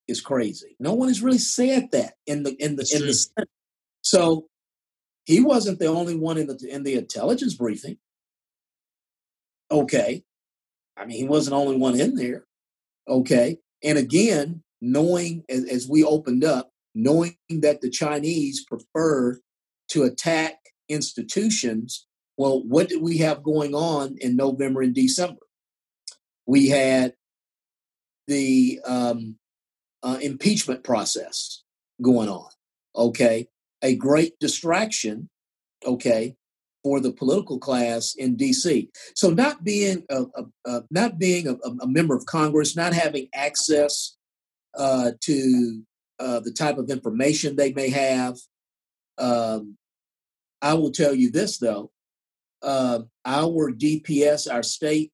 is 0.08 0.22
crazy. 0.22 0.76
No 0.80 0.94
one 0.94 1.08
has 1.08 1.22
really 1.22 1.38
said 1.38 1.92
that 1.92 2.16
in 2.28 2.44
the 2.44 2.54
in 2.62 2.72
the 2.72 2.78
That's 2.78 2.94
in 2.94 3.00
true. 3.00 3.08
the 3.08 3.14
Senate. 3.14 3.50
So 4.02 4.48
he 5.26 5.40
wasn't 5.40 5.80
the 5.80 5.88
only 5.88 6.16
one 6.16 6.38
in 6.38 6.48
the 6.48 6.60
in 6.70 6.84
the 6.84 6.96
intelligence 6.96 7.54
briefing. 7.56 7.98
Okay. 9.70 10.24
I 10.98 11.06
mean, 11.06 11.18
he 11.18 11.24
wasn't 11.24 11.52
the 11.52 11.60
only 11.60 11.78
one 11.78 12.00
in 12.00 12.16
there. 12.16 12.46
Okay. 13.08 13.58
And 13.84 13.98
again, 13.98 14.64
knowing 14.82 15.44
as, 15.50 15.66
as 15.66 15.88
we 15.88 16.04
opened 16.04 16.44
up, 16.44 16.72
knowing 16.96 17.38
that 17.50 17.82
the 17.82 17.90
Chinese 17.90 18.66
prefer 18.66 19.40
to 19.90 20.04
attack 20.04 20.56
institutions, 20.90 22.08
well, 22.38 22.64
what 22.64 22.90
did 22.90 23.02
we 23.02 23.20
have 23.20 23.44
going 23.44 23.76
on 23.76 24.18
in 24.20 24.36
November 24.36 24.82
and 24.82 24.96
December? 24.96 25.42
We 26.46 26.70
had 26.70 27.14
the 28.28 28.80
um, 28.86 29.38
uh, 30.04 30.18
impeachment 30.22 30.84
process 30.84 31.64
going 32.02 32.30
on. 32.30 32.50
Okay, 32.96 33.48
a 33.82 33.96
great 33.96 34.40
distraction. 34.40 35.30
Okay, 35.86 36.36
for 36.84 37.00
the 37.00 37.12
political 37.12 37.60
class 37.60 38.16
in 38.16 38.36
D.C. 38.36 38.90
So 39.16 39.30
not 39.30 39.64
being 39.64 40.04
a, 40.10 40.24
a, 40.36 40.46
a 40.66 40.84
not 40.90 41.20
being 41.20 41.48
a, 41.48 41.54
a, 41.54 41.88
member 41.88 42.16
of 42.16 42.26
Congress, 42.26 42.76
not 42.76 42.94
having 42.94 43.28
access 43.34 44.18
uh, 44.78 45.12
to 45.22 45.84
uh, 46.20 46.40
the 46.40 46.52
type 46.52 46.78
of 46.78 46.90
information 46.90 47.56
they 47.56 47.74
may 47.74 47.90
have. 47.90 48.38
Um, 49.18 49.78
I 50.62 50.74
will 50.76 50.92
tell 50.92 51.14
you 51.14 51.32
this 51.32 51.58
though, 51.58 51.92
uh, 52.62 53.00
our 53.26 53.72
DPS, 53.72 54.52
our 54.52 54.64
state 54.64 55.14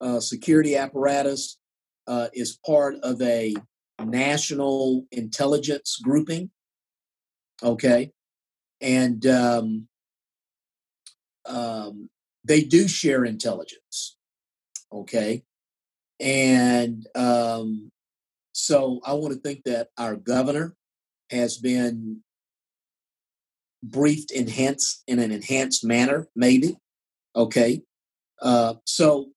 uh, 0.00 0.20
security 0.20 0.76
apparatus, 0.76 1.58
uh, 2.06 2.28
is 2.32 2.58
part 2.64 2.94
of 3.02 3.20
a 3.20 3.54
national 4.00 5.04
intelligence 5.10 5.98
grouping. 6.02 6.50
Okay, 7.62 8.12
and 8.80 9.26
um, 9.26 9.88
um, 11.46 12.08
they 12.44 12.62
do 12.62 12.86
share 12.88 13.24
intelligence. 13.24 14.16
Okay. 14.92 15.42
And 16.20 17.06
um, 17.14 17.90
so 18.56 19.00
I 19.04 19.12
want 19.12 19.34
to 19.34 19.40
think 19.40 19.64
that 19.64 19.88
our 19.98 20.16
governor 20.16 20.74
has 21.28 21.58
been 21.58 22.22
briefed 23.82 24.30
enhanced 24.30 25.02
in 25.06 25.18
an 25.18 25.30
enhanced 25.30 25.84
manner, 25.84 26.26
maybe. 26.34 26.78
Okay. 27.36 27.82
Uh, 28.40 28.76
so, 28.84 29.28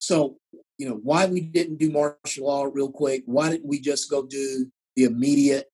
so, 0.00 0.38
you 0.78 0.88
know, 0.88 0.98
why 1.00 1.26
we 1.26 1.42
didn't 1.42 1.76
do 1.78 1.92
martial 1.92 2.46
law 2.46 2.64
real 2.64 2.90
quick? 2.90 3.22
Why 3.26 3.50
didn't 3.50 3.68
we 3.68 3.80
just 3.80 4.10
go 4.10 4.24
do 4.26 4.66
the 4.96 5.04
immediate 5.04 5.70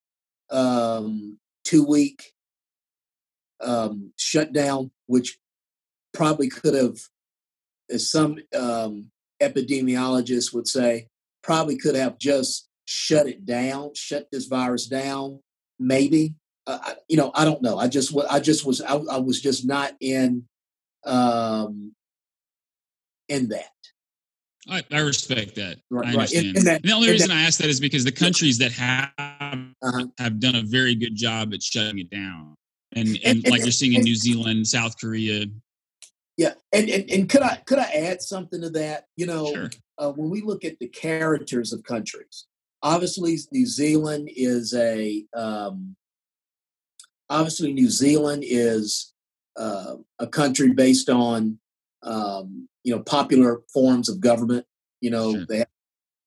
um, 0.51 1.39
two 1.65 1.87
week 1.87 2.35
um, 3.63 4.13
shutdown, 4.19 4.91
which 5.07 5.39
probably 6.13 6.51
could 6.51 6.75
have, 6.75 6.99
as 7.89 8.11
some 8.11 8.37
um, 8.55 9.07
epidemiologists 9.41 10.53
would 10.53 10.69
say, 10.69 11.09
probably 11.43 11.77
could 11.77 11.95
have 11.95 12.19
just 12.19 12.69
shut 12.85 13.27
it 13.27 13.45
down, 13.45 13.91
shut 13.95 14.29
this 14.31 14.47
virus 14.47 14.87
down. 14.87 15.41
Maybe, 15.79 16.35
uh, 16.67 16.95
you 17.09 17.17
know, 17.17 17.31
I 17.35 17.45
don't 17.45 17.63
know. 17.63 17.79
I 17.79 17.89
just, 17.89 18.15
I 18.29 18.41
just 18.41 18.67
was, 18.67 18.81
I, 18.83 18.95
I 18.95 19.19
was 19.19 19.41
just 19.41 19.67
not 19.67 19.95
in, 20.01 20.47
um, 21.07 21.95
in 23.29 23.49
that. 23.49 23.65
I, 24.69 24.83
I 24.93 24.99
respect 24.99 25.55
that. 25.55 25.79
Right, 25.91 26.07
I 26.07 26.13
understand. 26.13 26.57
Right. 26.57 26.65
That, 26.65 26.83
the 26.83 26.93
only 26.93 27.11
reason 27.11 27.29
that, 27.29 27.37
I 27.37 27.43
ask 27.43 27.59
that 27.61 27.69
is 27.69 27.81
because 27.81 28.05
the 28.05 28.13
countries 28.13 28.59
that 28.59 28.73
have 28.73 29.11
uh-huh. 29.19 30.07
have 30.19 30.39
done 30.39 30.55
a 30.55 30.63
very 30.63 30.95
good 30.95 31.17
job 31.17 31.55
at 31.55 31.63
shutting 31.63 31.99
it 31.99 32.11
down, 32.11 32.55
and 32.93 33.09
and, 33.09 33.19
and 33.25 33.49
like 33.49 33.63
you're 33.63 33.73
seeing 33.73 33.95
in 33.95 34.03
New 34.03 34.15
Zealand, 34.15 34.67
South 34.69 34.99
Korea, 35.01 35.47
yeah, 36.41 36.55
and, 36.73 36.89
and 36.89 37.11
and 37.11 37.29
could 37.29 37.43
I 37.43 37.57
could 37.67 37.79
I 37.79 37.91
add 37.93 38.23
something 38.23 38.63
to 38.63 38.71
that? 38.71 39.05
You 39.15 39.27
know, 39.27 39.53
sure. 39.53 39.71
uh, 39.99 40.11
when 40.13 40.31
we 40.31 40.41
look 40.41 40.65
at 40.65 40.79
the 40.79 40.89
characters 40.89 41.71
of 41.71 41.85
countries, 41.85 42.47
obviously 42.83 43.37
New 43.53 43.67
Zealand 43.67 44.31
is 44.35 44.73
a 44.73 45.23
um, 45.37 45.95
obviously 47.29 47.75
New 47.75 47.91
Zealand 47.91 48.43
is 48.47 49.13
uh, 49.59 49.97
a 50.19 50.27
country 50.27 50.73
based 50.73 51.11
on 51.11 51.59
um, 52.05 52.67
you 52.85 52.97
know 52.97 53.03
popular 53.03 53.61
forms 53.71 54.09
of 54.09 54.23
government. 54.23 54.65
You 55.03 55.11
know, 55.11 55.35
sure. 55.35 55.47
they 55.47 55.59
have 55.59 55.69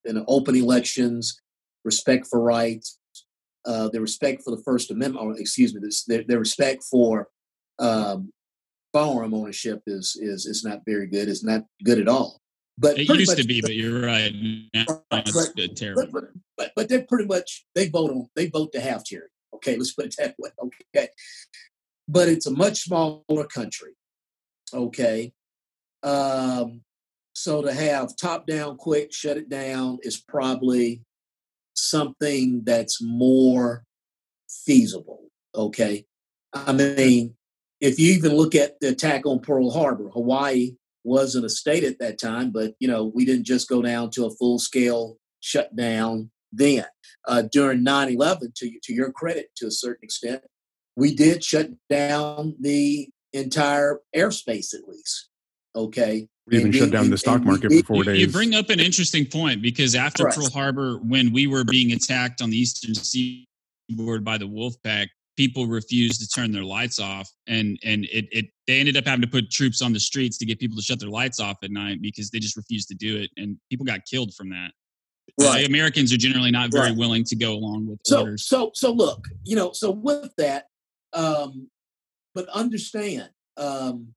you 0.06 0.14
know, 0.14 0.26
open 0.28 0.56
elections, 0.56 1.42
respect 1.84 2.28
for 2.28 2.40
rights, 2.40 3.00
uh, 3.66 3.90
the 3.90 4.00
respect 4.00 4.44
for 4.44 4.56
the 4.56 4.62
First 4.62 4.92
Amendment, 4.92 5.26
or 5.26 5.36
excuse 5.40 5.74
me, 5.74 5.82
their, 6.08 6.24
their 6.28 6.38
respect 6.38 6.84
for 6.84 7.30
um, 7.80 8.32
firearm 8.94 9.34
ownership 9.34 9.82
is 9.88 10.16
is 10.22 10.46
is 10.46 10.64
not 10.64 10.82
very 10.86 11.08
good. 11.08 11.28
It's 11.28 11.44
not 11.44 11.66
good 11.84 12.00
at 12.00 12.08
all. 12.08 12.40
But 12.78 12.98
it 12.98 13.10
used 13.10 13.32
much, 13.32 13.38
to 13.38 13.48
be, 13.48 13.62
but 13.62 13.76
you're 13.76 14.02
right. 14.02 14.34
Now 14.74 14.86
right, 15.12 15.28
it's 15.28 15.52
but, 15.56 15.76
terrible. 15.76 16.08
But, 16.12 16.24
but, 16.58 16.72
but 16.76 16.90
they're 16.90 17.06
pretty 17.08 17.26
much 17.26 17.66
they 17.76 17.90
vote 17.90 18.12
on 18.12 18.30
they 18.36 18.48
vote 18.48 18.72
to 18.74 18.80
have 18.80 19.04
tyranny. 19.04 19.28
Okay, 19.56 19.76
let's 19.76 19.94
put 19.94 20.06
it 20.06 20.16
that 20.18 20.36
way. 20.40 20.50
Okay, 20.96 21.10
but 22.08 22.30
it's 22.30 22.48
a 22.48 22.52
much 22.52 22.82
smaller 22.82 23.46
country. 23.54 23.94
Okay, 24.74 25.34
um, 26.02 26.82
so 27.34 27.62
to 27.62 27.74
have 27.74 28.16
top 28.16 28.48
down 28.48 28.78
quick 28.78 29.14
shut 29.14 29.38
it 29.38 29.50
down 29.50 30.00
is 30.02 30.20
probably 30.20 31.02
something 31.76 32.64
that's 32.64 33.02
more 33.02 33.84
feasible. 34.66 35.26
Okay, 35.56 36.06
I 36.54 36.72
mean 36.74 37.36
if 37.84 38.00
you 38.00 38.14
even 38.14 38.34
look 38.34 38.56
at 38.56 38.80
the 38.80 38.88
attack 38.88 39.26
on 39.26 39.42
Pearl 39.42 39.70
Harbor, 39.70 40.10
Hawaii 40.10 40.72
wasn't 41.04 41.46
a 41.46 41.50
state 41.50 41.84
at 41.84 42.00
that 42.00 42.18
time, 42.18 42.50
but 42.50 42.76
you 42.80 42.88
know 42.88 43.12
we 43.14 43.26
didn't 43.26 43.46
just 43.46 43.68
go 43.68 43.82
down 43.82 44.10
to 44.12 44.26
a 44.26 44.32
full 44.32 44.58
scale 44.58 45.18
shutdown 45.42 46.32
then. 46.52 46.86
Uh, 47.28 47.44
during 47.52 47.84
9/11, 47.84 48.56
to 48.56 48.80
to 48.82 48.94
your 48.94 49.12
credit, 49.12 49.50
to 49.58 49.68
a 49.68 49.72
certain 49.72 50.04
extent, 50.04 50.44
we 50.96 51.14
did 51.14 51.44
shut 51.44 51.72
down 51.90 52.56
the 52.60 53.10
entire 53.34 54.00
airspace 54.16 54.74
at 54.74 54.88
least. 54.88 55.30
Okay. 55.76 56.28
We 56.48 56.58
even 56.58 56.68
and 56.68 56.76
shut 56.76 56.92
down 56.92 57.10
the 57.10 57.18
stock 57.18 57.44
market 57.44 57.72
for 57.72 57.84
four 57.84 58.04
days. 58.04 58.20
You 58.20 58.28
bring 58.28 58.54
up 58.54 58.70
an 58.70 58.80
interesting 58.80 59.26
point 59.26 59.62
because 59.62 59.96
after 59.96 60.26
Pearl 60.26 60.50
Harbor, 60.50 60.98
when 60.98 61.32
we 61.32 61.48
were 61.48 61.64
being 61.64 61.94
attacked 61.94 62.42
on 62.42 62.50
the 62.50 62.58
eastern 62.58 62.94
seaboard 62.96 64.26
by 64.26 64.38
the 64.38 64.48
wolf 64.48 64.76
pack, 64.84 65.10
people 65.36 65.66
refused 65.66 66.22
to 66.22 66.28
turn 66.28 66.52
their 66.52 66.64
lights 66.64 67.00
off 67.00 67.30
and 67.48 67.78
and 67.84 68.06
it, 68.06 68.28
it 68.32 68.46
they 68.68 68.80
ended 68.80 68.96
up 68.96 69.06
having 69.06 69.22
to 69.22 69.28
put 69.28 69.50
troops 69.50 69.82
on 69.82 69.94
the 69.94 70.00
streets 70.00 70.38
to 70.38 70.46
get 70.46 70.60
people 70.60 70.78
to 70.78 70.84
shut 70.84 71.00
their 71.00 71.10
lights 71.10 71.40
off 71.40 71.58
at 71.64 71.72
night 71.72 72.02
because 72.02 72.30
they 72.30 72.40
just 72.40 72.56
refused 72.56 72.88
to 72.88 72.96
do 72.96 73.18
it 73.18 73.30
and 73.38 73.58
people 73.70 73.86
got 73.86 74.00
killed 74.10 74.34
from 74.36 74.50
that 74.50 74.72
right. 75.40 75.64
Uh, 75.64 75.68
americans 75.68 76.14
are 76.14 76.18
generally 76.18 76.52
not 76.52 76.72
very 76.72 76.90
right. 76.90 76.98
willing 76.98 77.24
to 77.24 77.36
go 77.36 77.54
along 77.54 77.88
with 77.88 78.00
so, 78.06 78.22
orders 78.22 78.46
so 78.46 78.72
so 78.74 78.92
look 78.92 79.28
you 79.44 79.56
know 79.56 79.72
so 79.72 79.92
with 79.92 80.32
that 80.38 80.68
um 81.14 81.68
but 82.36 82.48
understand 82.50 83.30
um 83.58 84.08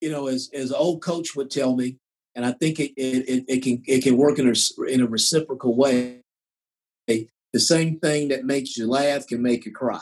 you 0.00 0.10
know 0.10 0.28
as 0.28 0.50
as 0.54 0.72
old 0.72 1.02
coach 1.02 1.36
would 1.36 1.50
tell 1.50 1.76
me 1.76 1.98
and 2.34 2.44
i 2.44 2.52
think 2.52 2.80
it 2.80 2.92
it, 2.96 3.44
it 3.48 3.62
can 3.62 3.82
it 3.86 4.02
can 4.02 4.16
work 4.16 4.38
in 4.38 4.48
a 4.48 4.84
in 4.90 5.02
a 5.02 5.06
reciprocal 5.06 5.76
way 5.76 6.20
the 7.54 7.60
same 7.60 8.00
thing 8.00 8.28
that 8.28 8.44
makes 8.44 8.76
you 8.76 8.88
laugh 8.88 9.28
can 9.28 9.40
make 9.40 9.64
you 9.64 9.72
cry. 9.72 10.00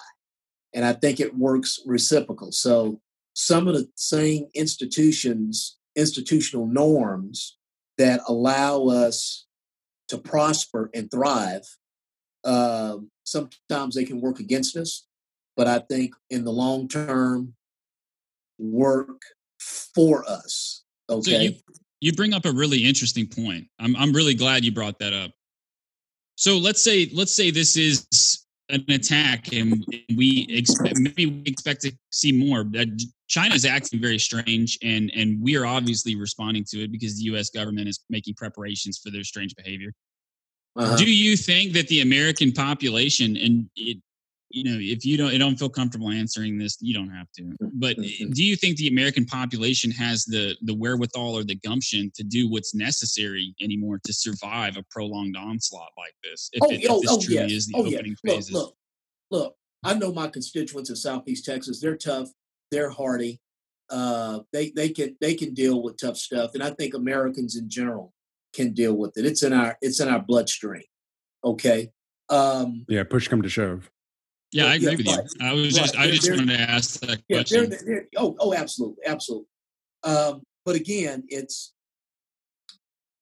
And 0.75 0.87
I 0.87 0.95
think 0.95 1.21
it 1.21 1.37
works 1.37 1.79
reciprocal. 1.85 2.51
So 2.51 2.99
some 3.35 3.69
of 3.69 3.75
the 3.75 3.89
same 3.95 4.47
institutions, 4.55 5.77
institutional 5.95 6.67
norms 6.67 7.59
that 7.99 8.23
allow 8.27 8.87
us 8.87 9.45
to 10.09 10.17
prosper 10.17 10.89
and 10.95 11.11
thrive, 11.11 11.61
uh, 12.43 12.97
sometimes 13.25 13.95
they 13.95 14.07
can 14.07 14.23
work 14.23 14.41
against 14.41 14.75
us. 14.75 15.07
But 15.55 15.67
I 15.67 15.81
think 15.81 16.15
in 16.31 16.45
the 16.45 16.53
long 16.53 16.89
term, 16.89 17.53
work 18.59 19.21
for 19.59 20.25
us. 20.27 20.85
Okay. 21.11 21.31
So 21.31 21.39
you, 21.39 21.55
you 22.01 22.13
bring 22.15 22.33
up 22.33 22.47
a 22.47 22.53
really 22.53 22.83
interesting 22.85 23.27
point. 23.27 23.67
I'm, 23.79 23.95
I'm 23.97 24.15
really 24.15 24.35
glad 24.35 24.65
you 24.65 24.73
brought 24.73 24.99
that 25.01 25.13
up. 25.13 25.33
So 26.43 26.59
let's 26.59 26.82
say 26.82 27.09
let's 27.14 27.32
say 27.32 27.53
this 27.53 27.76
is 27.76 28.45
an 28.68 28.84
attack, 28.88 29.53
and 29.53 29.86
we 30.16 30.45
expect 30.51 30.99
maybe 30.99 31.26
we 31.26 31.43
expect 31.47 31.82
to 31.82 31.93
see 32.11 32.32
more. 32.32 32.64
That 32.64 32.88
China 33.28 33.55
is 33.55 33.64
acting 33.64 34.01
very 34.01 34.18
strange, 34.18 34.76
and 34.82 35.12
and 35.14 35.40
we 35.40 35.57
are 35.57 35.64
obviously 35.64 36.16
responding 36.16 36.64
to 36.70 36.82
it 36.82 36.90
because 36.90 37.16
the 37.16 37.22
U.S. 37.26 37.51
government 37.51 37.86
is 37.86 38.01
making 38.11 38.34
preparations 38.34 38.99
for 38.99 39.12
their 39.12 39.22
strange 39.22 39.55
behavior. 39.55 39.93
Uh-huh. 40.74 40.97
Do 40.97 41.09
you 41.09 41.36
think 41.36 41.74
that 41.74 41.86
the 41.86 42.01
American 42.01 42.51
population, 42.51 43.36
and 43.36 43.70
it, 43.76 43.99
you 44.53 44.65
know, 44.65 44.79
if 44.79 45.05
you 45.05 45.17
don't, 45.17 45.33
you 45.33 45.39
don't 45.39 45.59
feel 45.59 45.69
comfortable 45.69 46.11
answering 46.11 46.59
this, 46.59 46.77
you 46.81 46.93
don't 46.95 47.09
have 47.09 47.27
to. 47.39 47.57
But 47.61 47.97
mm-hmm. 47.97 48.31
do 48.31 48.45
you 48.45 48.55
think 48.55 48.77
the 48.77 48.89
American 48.89 49.25
population 49.25 49.91
has 49.93 50.25
the 50.25 50.55
the 50.63 50.75
wherewithal 50.75 51.37
or 51.37 51.43
the 51.43 51.57
gumption 51.57 52.13
to 52.15 52.23
do 52.23 52.49
what's 52.49 52.75
necessary 52.75 53.55
anymore 53.61 54.01
to 54.05 54.13
survive 54.13 54.77
a 54.77 54.85
prolonged 54.91 55.37
onslaught 55.37 55.91
like 55.97 56.15
this? 56.23 56.51
If, 56.53 56.63
oh, 56.63 56.71
it, 56.71 56.87
oh, 56.89 56.97
if 56.97 57.03
this 57.03 57.13
oh, 57.13 57.21
truly 57.21 57.41
yes. 57.41 57.53
is 57.53 57.67
the 57.67 57.75
oh, 57.77 57.87
opening 57.87 58.17
yeah. 58.25 58.35
phases. 58.35 58.53
Look, 58.53 58.75
look, 59.31 59.43
look, 59.43 59.57
I 59.83 59.95
know 59.95 60.13
my 60.13 60.29
constituents 60.29 60.91
in 60.91 60.97
Southeast 60.97 61.45
Texas. 61.45 61.81
They're 61.81 61.97
tough. 61.97 62.29
They're 62.71 62.91
hardy. 62.91 63.41
Uh, 63.91 64.41
they 64.53 64.71
they 64.71 64.91
can 64.91 65.17
they 65.21 65.35
can 65.35 65.55
deal 65.55 65.83
with 65.83 65.99
tough 65.99 66.17
stuff, 66.17 66.53
and 66.55 66.63
I 66.63 66.71
think 66.71 66.95
Americans 66.95 67.57
in 67.57 67.69
general 67.69 68.13
can 68.55 68.73
deal 68.73 68.95
with 68.95 69.17
it. 69.17 69.25
It's 69.25 69.43
in 69.43 69.53
our 69.53 69.79
it's 69.81 70.01
in 70.01 70.09
our 70.09 70.21
bloodstream. 70.21 70.85
Okay. 71.45 71.91
Um, 72.29 72.87
yeah, 72.89 73.03
push 73.03 73.29
come 73.29 73.43
to 73.43 73.49
shove 73.49 73.91
Yeah, 74.53 74.67
I 74.67 74.75
agree 74.75 74.91
yeah, 74.91 74.97
with 74.97 75.07
right. 75.07 75.29
you. 75.41 75.47
I 75.47 75.53
was 75.55 75.75
just 75.75 75.97
I 75.97 76.11
just 76.11 76.31
wanted 76.31 76.49
to 76.49 76.61
ask 76.61 77.01
that 77.01 77.23
yeah, 77.29 77.39
question. 77.39 77.71
They're, 77.71 77.81
they're, 77.85 78.07
oh, 78.17 78.37
oh, 78.39 78.55
absolutely, 78.55 79.05
absolutely. 79.07 79.47
Um, 80.05 80.43
but 80.65 80.77
again, 80.77 81.25
it's 81.29 81.73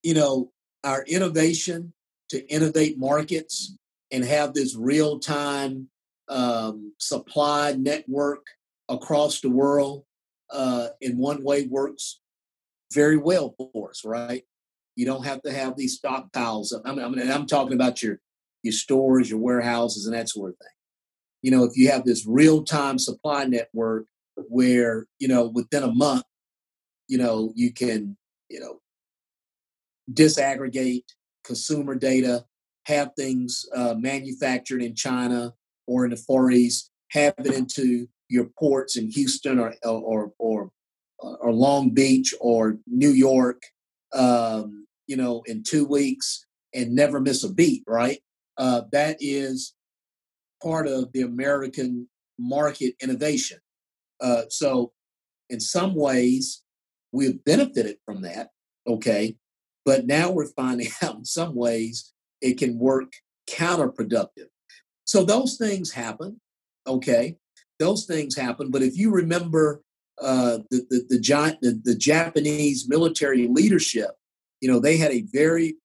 you 0.02 0.14
know 0.14 0.50
our 0.82 1.04
innovation 1.04 1.92
to 2.30 2.46
innovate 2.48 2.98
markets 2.98 3.76
and 4.10 4.24
have 4.24 4.54
this 4.54 4.74
real 4.76 5.20
time 5.20 5.88
um, 6.28 6.92
supply 6.98 7.72
network 7.72 8.46
across 8.88 9.40
the 9.40 9.50
world 9.50 10.04
uh, 10.50 10.88
in 11.00 11.16
one 11.16 11.44
way 11.44 11.66
works 11.66 12.20
very 12.92 13.16
well 13.16 13.54
for 13.72 13.90
us, 13.90 14.04
right? 14.04 14.42
You 14.96 15.06
don't 15.06 15.24
have 15.24 15.42
to 15.42 15.52
have 15.52 15.76
these 15.76 16.00
stockpiles. 16.00 16.72
I 16.84 16.92
mean, 16.92 17.04
I 17.04 17.08
mean, 17.08 17.30
I'm 17.30 17.46
talking 17.46 17.74
about 17.74 18.02
your 18.02 18.18
your 18.62 18.72
stores, 18.72 19.30
your 19.30 19.38
warehouses, 19.38 20.06
and 20.06 20.14
that 20.14 20.28
sort 20.28 20.50
of 20.50 20.58
thing. 20.58 20.79
You 21.42 21.50
know, 21.50 21.64
if 21.64 21.76
you 21.76 21.90
have 21.90 22.04
this 22.04 22.26
real 22.26 22.64
time 22.64 22.98
supply 22.98 23.44
network 23.44 24.06
where 24.36 25.06
you 25.18 25.28
know 25.28 25.48
within 25.48 25.82
a 25.82 25.92
month, 25.92 26.24
you 27.08 27.18
know 27.18 27.52
you 27.54 27.72
can 27.72 28.16
you 28.48 28.60
know 28.60 28.80
disaggregate 30.12 31.04
consumer 31.44 31.94
data, 31.94 32.44
have 32.86 33.12
things 33.16 33.64
uh, 33.74 33.94
manufactured 33.94 34.82
in 34.82 34.94
China 34.94 35.54
or 35.86 36.04
in 36.04 36.10
the 36.10 36.16
Far 36.16 36.50
East, 36.50 36.90
have 37.10 37.34
it 37.38 37.54
into 37.54 38.06
your 38.28 38.46
ports 38.58 38.96
in 38.96 39.10
Houston 39.10 39.58
or 39.58 39.74
or 39.84 40.32
or, 40.38 40.70
or 41.18 41.52
Long 41.52 41.90
Beach 41.90 42.34
or 42.40 42.78
New 42.86 43.10
York, 43.10 43.62
um, 44.12 44.86
you 45.06 45.16
know, 45.16 45.42
in 45.46 45.62
two 45.62 45.84
weeks 45.84 46.46
and 46.74 46.94
never 46.94 47.20
miss 47.20 47.44
a 47.44 47.52
beat, 47.52 47.82
right? 47.86 48.20
Uh, 48.56 48.82
that 48.92 49.16
is 49.20 49.74
part 50.62 50.86
of 50.86 51.12
the 51.12 51.22
American 51.22 52.08
market 52.38 52.94
innovation. 53.02 53.58
Uh, 54.20 54.42
so, 54.48 54.92
in 55.48 55.60
some 55.60 55.94
ways, 55.94 56.62
we've 57.12 57.42
benefited 57.44 57.96
from 58.04 58.22
that. 58.22 58.50
Okay, 58.86 59.36
but 59.84 60.06
now 60.06 60.30
we're 60.30 60.46
finding 60.46 60.88
out 61.02 61.16
in 61.16 61.24
some 61.24 61.54
ways 61.54 62.12
it 62.40 62.58
can 62.58 62.78
work 62.78 63.12
counterproductive. 63.48 64.48
So 65.04 65.24
those 65.24 65.56
things 65.56 65.92
happen. 65.92 66.40
Okay. 66.86 67.36
Those 67.78 68.06
things 68.06 68.36
happen. 68.36 68.70
But 68.70 68.82
if 68.82 68.96
you 68.96 69.10
remember 69.10 69.82
uh, 70.20 70.58
the, 70.70 70.86
the, 70.90 71.04
the, 71.08 71.58
the, 71.62 71.80
the 71.82 71.94
Japanese 71.96 72.88
military 72.88 73.48
leadership, 73.48 74.10
you 74.60 74.70
know, 74.70 74.78
they 74.78 74.96
had 74.96 75.10
a 75.10 75.24
very 75.32 75.76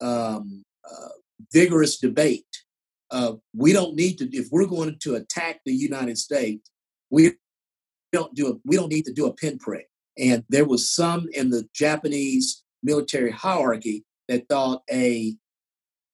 um, 0.00 0.64
uh, 0.84 1.08
vigorous 1.52 1.98
debate. 1.98 2.46
Uh, 3.12 3.34
we 3.54 3.74
don't 3.74 3.94
need 3.94 4.16
to, 4.16 4.24
if 4.34 4.48
we're 4.50 4.66
going 4.66 4.96
to 5.00 5.14
attack 5.16 5.60
the 5.64 5.72
United 5.72 6.16
States, 6.16 6.70
we 7.10 7.32
don't 8.10 8.34
do 8.34 8.48
a, 8.48 8.54
we 8.64 8.74
don't 8.74 8.90
need 8.90 9.04
to 9.04 9.12
do 9.12 9.26
a 9.26 9.34
pinprick. 9.34 9.86
And 10.18 10.44
there 10.48 10.64
was 10.64 10.90
some 10.90 11.28
in 11.32 11.50
the 11.50 11.68
Japanese 11.74 12.64
military 12.82 13.30
hierarchy 13.30 14.04
that 14.28 14.48
thought 14.48 14.82
a 14.90 15.36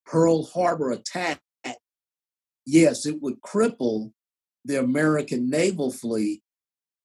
Pearl 0.07 0.45
Harbor 0.45 0.91
attack, 0.91 1.41
yes, 2.67 3.07
it 3.07 3.23
would 3.23 3.41
cripple 3.43 4.13
the 4.65 4.81
American 4.81 5.49
naval 5.49 5.93
fleet, 5.93 6.43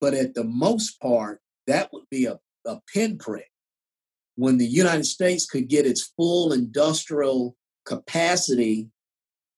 but 0.01 0.15
at 0.15 0.33
the 0.33 0.43
most 0.43 0.99
part, 0.99 1.39
that 1.67 1.93
would 1.93 2.09
be 2.09 2.25
a, 2.25 2.39
a 2.65 2.79
pinprick. 2.91 3.49
When 4.35 4.57
the 4.57 4.65
United 4.65 5.05
States 5.05 5.45
could 5.45 5.67
get 5.67 5.85
its 5.85 6.11
full 6.17 6.51
industrial 6.51 7.55
capacity 7.85 8.89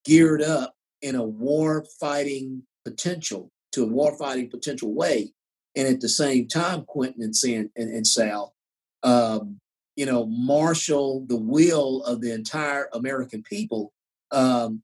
geared 0.06 0.40
up 0.40 0.74
in 1.02 1.14
a 1.14 1.24
war 1.24 1.84
fighting 2.00 2.62
potential, 2.84 3.50
to 3.72 3.82
a 3.82 3.86
war 3.86 4.16
fighting 4.16 4.48
potential 4.48 4.94
way, 4.94 5.32
and 5.74 5.86
at 5.86 6.00
the 6.00 6.08
same 6.08 6.48
time, 6.48 6.84
Quentin 6.84 7.22
and, 7.22 7.36
San, 7.36 7.70
and, 7.76 7.90
and 7.90 8.06
Sal, 8.06 8.54
um, 9.02 9.60
you 9.96 10.06
know, 10.06 10.26
marshal 10.26 11.26
the 11.28 11.36
will 11.36 12.02
of 12.04 12.20
the 12.20 12.32
entire 12.32 12.88
American 12.92 13.42
people. 13.42 13.92
Um, 14.30 14.82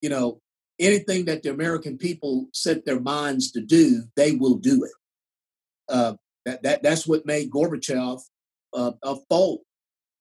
you 0.00 0.08
know, 0.08 0.40
anything 0.78 1.26
that 1.26 1.42
the 1.42 1.50
American 1.50 1.98
people 1.98 2.48
set 2.52 2.84
their 2.84 3.00
minds 3.00 3.52
to 3.52 3.60
do, 3.60 4.04
they 4.16 4.32
will 4.32 4.56
do 4.56 4.84
it. 4.84 4.90
Uh, 5.88 6.14
that, 6.44 6.62
that 6.62 6.82
that's 6.82 7.06
what 7.06 7.26
made 7.26 7.50
Gorbachev 7.50 8.20
uh, 8.74 8.92
a 9.02 9.16
fold 9.28 9.60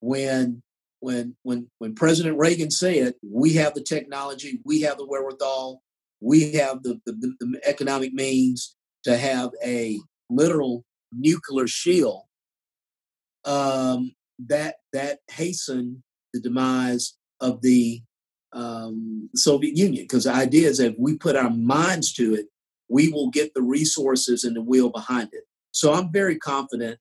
when 0.01 0.61
when 1.01 1.35
when 1.43 1.69
when 1.79 1.93
President 1.93 2.37
Reagan 2.37 2.71
said, 2.71 3.15
"We 3.21 3.53
have 3.53 3.73
the 3.73 3.83
technology, 3.83 4.61
we 4.63 4.81
have 4.81 4.97
the 4.97 5.05
wherewithal, 5.05 5.81
we 6.21 6.53
have 6.53 6.83
the, 6.83 7.01
the, 7.05 7.35
the 7.39 7.61
economic 7.65 8.13
means 8.13 8.75
to 9.03 9.17
have 9.17 9.51
a 9.65 9.99
literal 10.29 10.85
nuclear 11.11 11.67
shield." 11.67 12.23
Um, 13.43 14.13
that 14.47 14.75
that 14.93 15.19
hastened 15.29 16.03
the 16.33 16.39
demise 16.39 17.17
of 17.41 17.61
the 17.61 18.01
um, 18.53 19.29
Soviet 19.35 19.75
Union 19.75 20.03
because 20.03 20.25
the 20.25 20.33
idea 20.33 20.69
is 20.69 20.77
that 20.77 20.91
if 20.91 20.95
we 20.99 21.17
put 21.17 21.35
our 21.35 21.49
minds 21.49 22.13
to 22.13 22.35
it, 22.35 22.45
we 22.89 23.09
will 23.09 23.29
get 23.29 23.53
the 23.53 23.61
resources 23.61 24.43
and 24.43 24.55
the 24.55 24.61
will 24.61 24.89
behind 24.89 25.29
it. 25.31 25.43
So 25.71 25.93
I'm 25.93 26.11
very 26.11 26.37
confident 26.37 26.99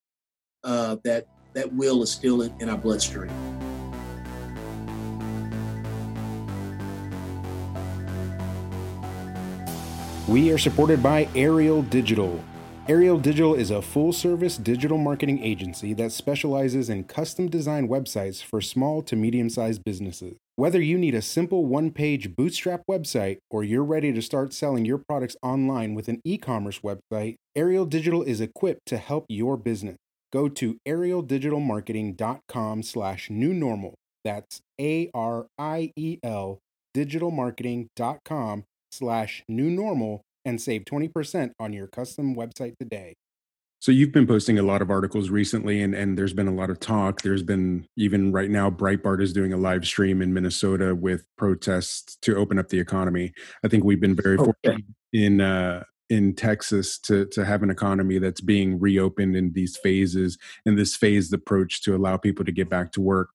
uh, 0.64 0.96
that 1.05 1.26
that 1.53 1.72
will 1.72 2.03
is 2.03 2.11
still 2.11 2.42
in, 2.42 2.55
in 2.61 2.68
our 2.68 2.78
bloodstream. 2.78 3.59
We 10.31 10.51
are 10.53 10.59
supported 10.59 11.03
by 11.03 11.28
Ariel 11.35 11.83
Digital. 11.83 12.41
Ariel 12.89 13.18
Digital 13.18 13.57
is 13.57 13.72
a 13.72 13.83
full 13.83 14.12
service 14.12 14.57
digital 14.57 14.97
marketing 14.97 15.43
agency 15.43 15.93
that 15.95 16.12
specializes 16.12 16.89
in 16.89 17.03
custom 17.03 17.49
designed 17.49 17.89
websites 17.89 18.41
for 18.41 18.61
small 18.61 19.03
to 19.03 19.16
medium 19.16 19.51
sized 19.51 19.83
businesses. 19.83 20.37
Whether 20.55 20.81
you 20.81 20.99
need 20.99 21.16
a 21.16 21.20
simple 21.20 21.66
one 21.66 21.91
page 21.91 22.37
bootstrap 22.37 22.85
website 22.89 23.39
or 23.51 23.64
you're 23.64 23.83
ready 23.83 24.12
to 24.12 24.22
start 24.22 24.55
selling 24.55 24.85
your 24.85 24.99
products 24.99 25.35
online 25.43 25.95
with 25.97 26.07
an 26.07 26.20
e 26.24 26.39
commerce 26.39 26.78
website, 26.78 27.35
Ariel 27.57 27.85
Digital 27.85 28.22
is 28.22 28.41
equipped 28.41 28.87
to 28.87 28.99
help 28.99 29.26
your 29.28 29.57
business. 29.57 29.97
Go 30.33 30.49
to 30.49 30.78
arieldigitalmarketing.com 30.87 32.85
slash 32.85 33.31
new 33.31 33.53
normal. 33.53 33.95
That's 34.24 34.61
A 34.81 35.11
R 35.12 35.49
I 35.59 35.91
E 35.97 36.18
L 36.22 36.61
digitalmarketing.com 36.97 38.64
slash 38.91 39.43
new 39.49 39.70
normal 39.70 40.22
and 40.45 40.61
save 40.61 40.84
20% 40.84 41.53
on 41.59 41.72
your 41.72 41.86
custom 41.86 42.34
website 42.34 42.76
today. 42.78 43.14
So 43.80 43.93
you've 43.93 44.12
been 44.12 44.26
posting 44.26 44.59
a 44.59 44.62
lot 44.62 44.82
of 44.82 44.91
articles 44.91 45.30
recently 45.30 45.82
and, 45.82 45.95
and 45.95 46.16
there's 46.16 46.34
been 46.34 46.49
a 46.49 46.55
lot 46.55 46.68
of 46.68 46.80
talk. 46.80 47.22
There's 47.22 47.43
been 47.43 47.86
even 47.97 48.30
right 48.30 48.51
now 48.51 48.68
Breitbart 48.68 49.22
is 49.22 49.32
doing 49.32 49.55
a 49.55 49.57
live 49.57 49.86
stream 49.86 50.20
in 50.20 50.34
Minnesota 50.34 50.95
with 50.95 51.24
protests 51.38 52.18
to 52.22 52.36
open 52.36 52.59
up 52.59 52.68
the 52.68 52.78
economy. 52.78 53.32
I 53.64 53.68
think 53.68 53.84
we've 53.84 54.01
been 54.01 54.14
very 54.14 54.36
okay. 54.36 54.53
fortunate 54.64 54.84
in 55.14 55.41
uh, 55.41 55.84
in 56.11 56.34
Texas 56.34 56.99
to 56.99 57.24
to 57.26 57.45
have 57.45 57.62
an 57.62 57.70
economy 57.70 58.18
that's 58.18 58.43
being 58.43 58.78
reopened 58.78 59.34
in 59.34 59.53
these 59.53 59.78
phases 59.78 60.36
in 60.66 60.76
this 60.76 60.95
phased 60.95 61.32
approach 61.32 61.82
to 61.84 61.97
allow 61.97 62.18
people 62.18 62.45
to 62.45 62.53
get 62.53 62.68
back 62.68 62.93
to 62.93 63.01
work. 63.01 63.30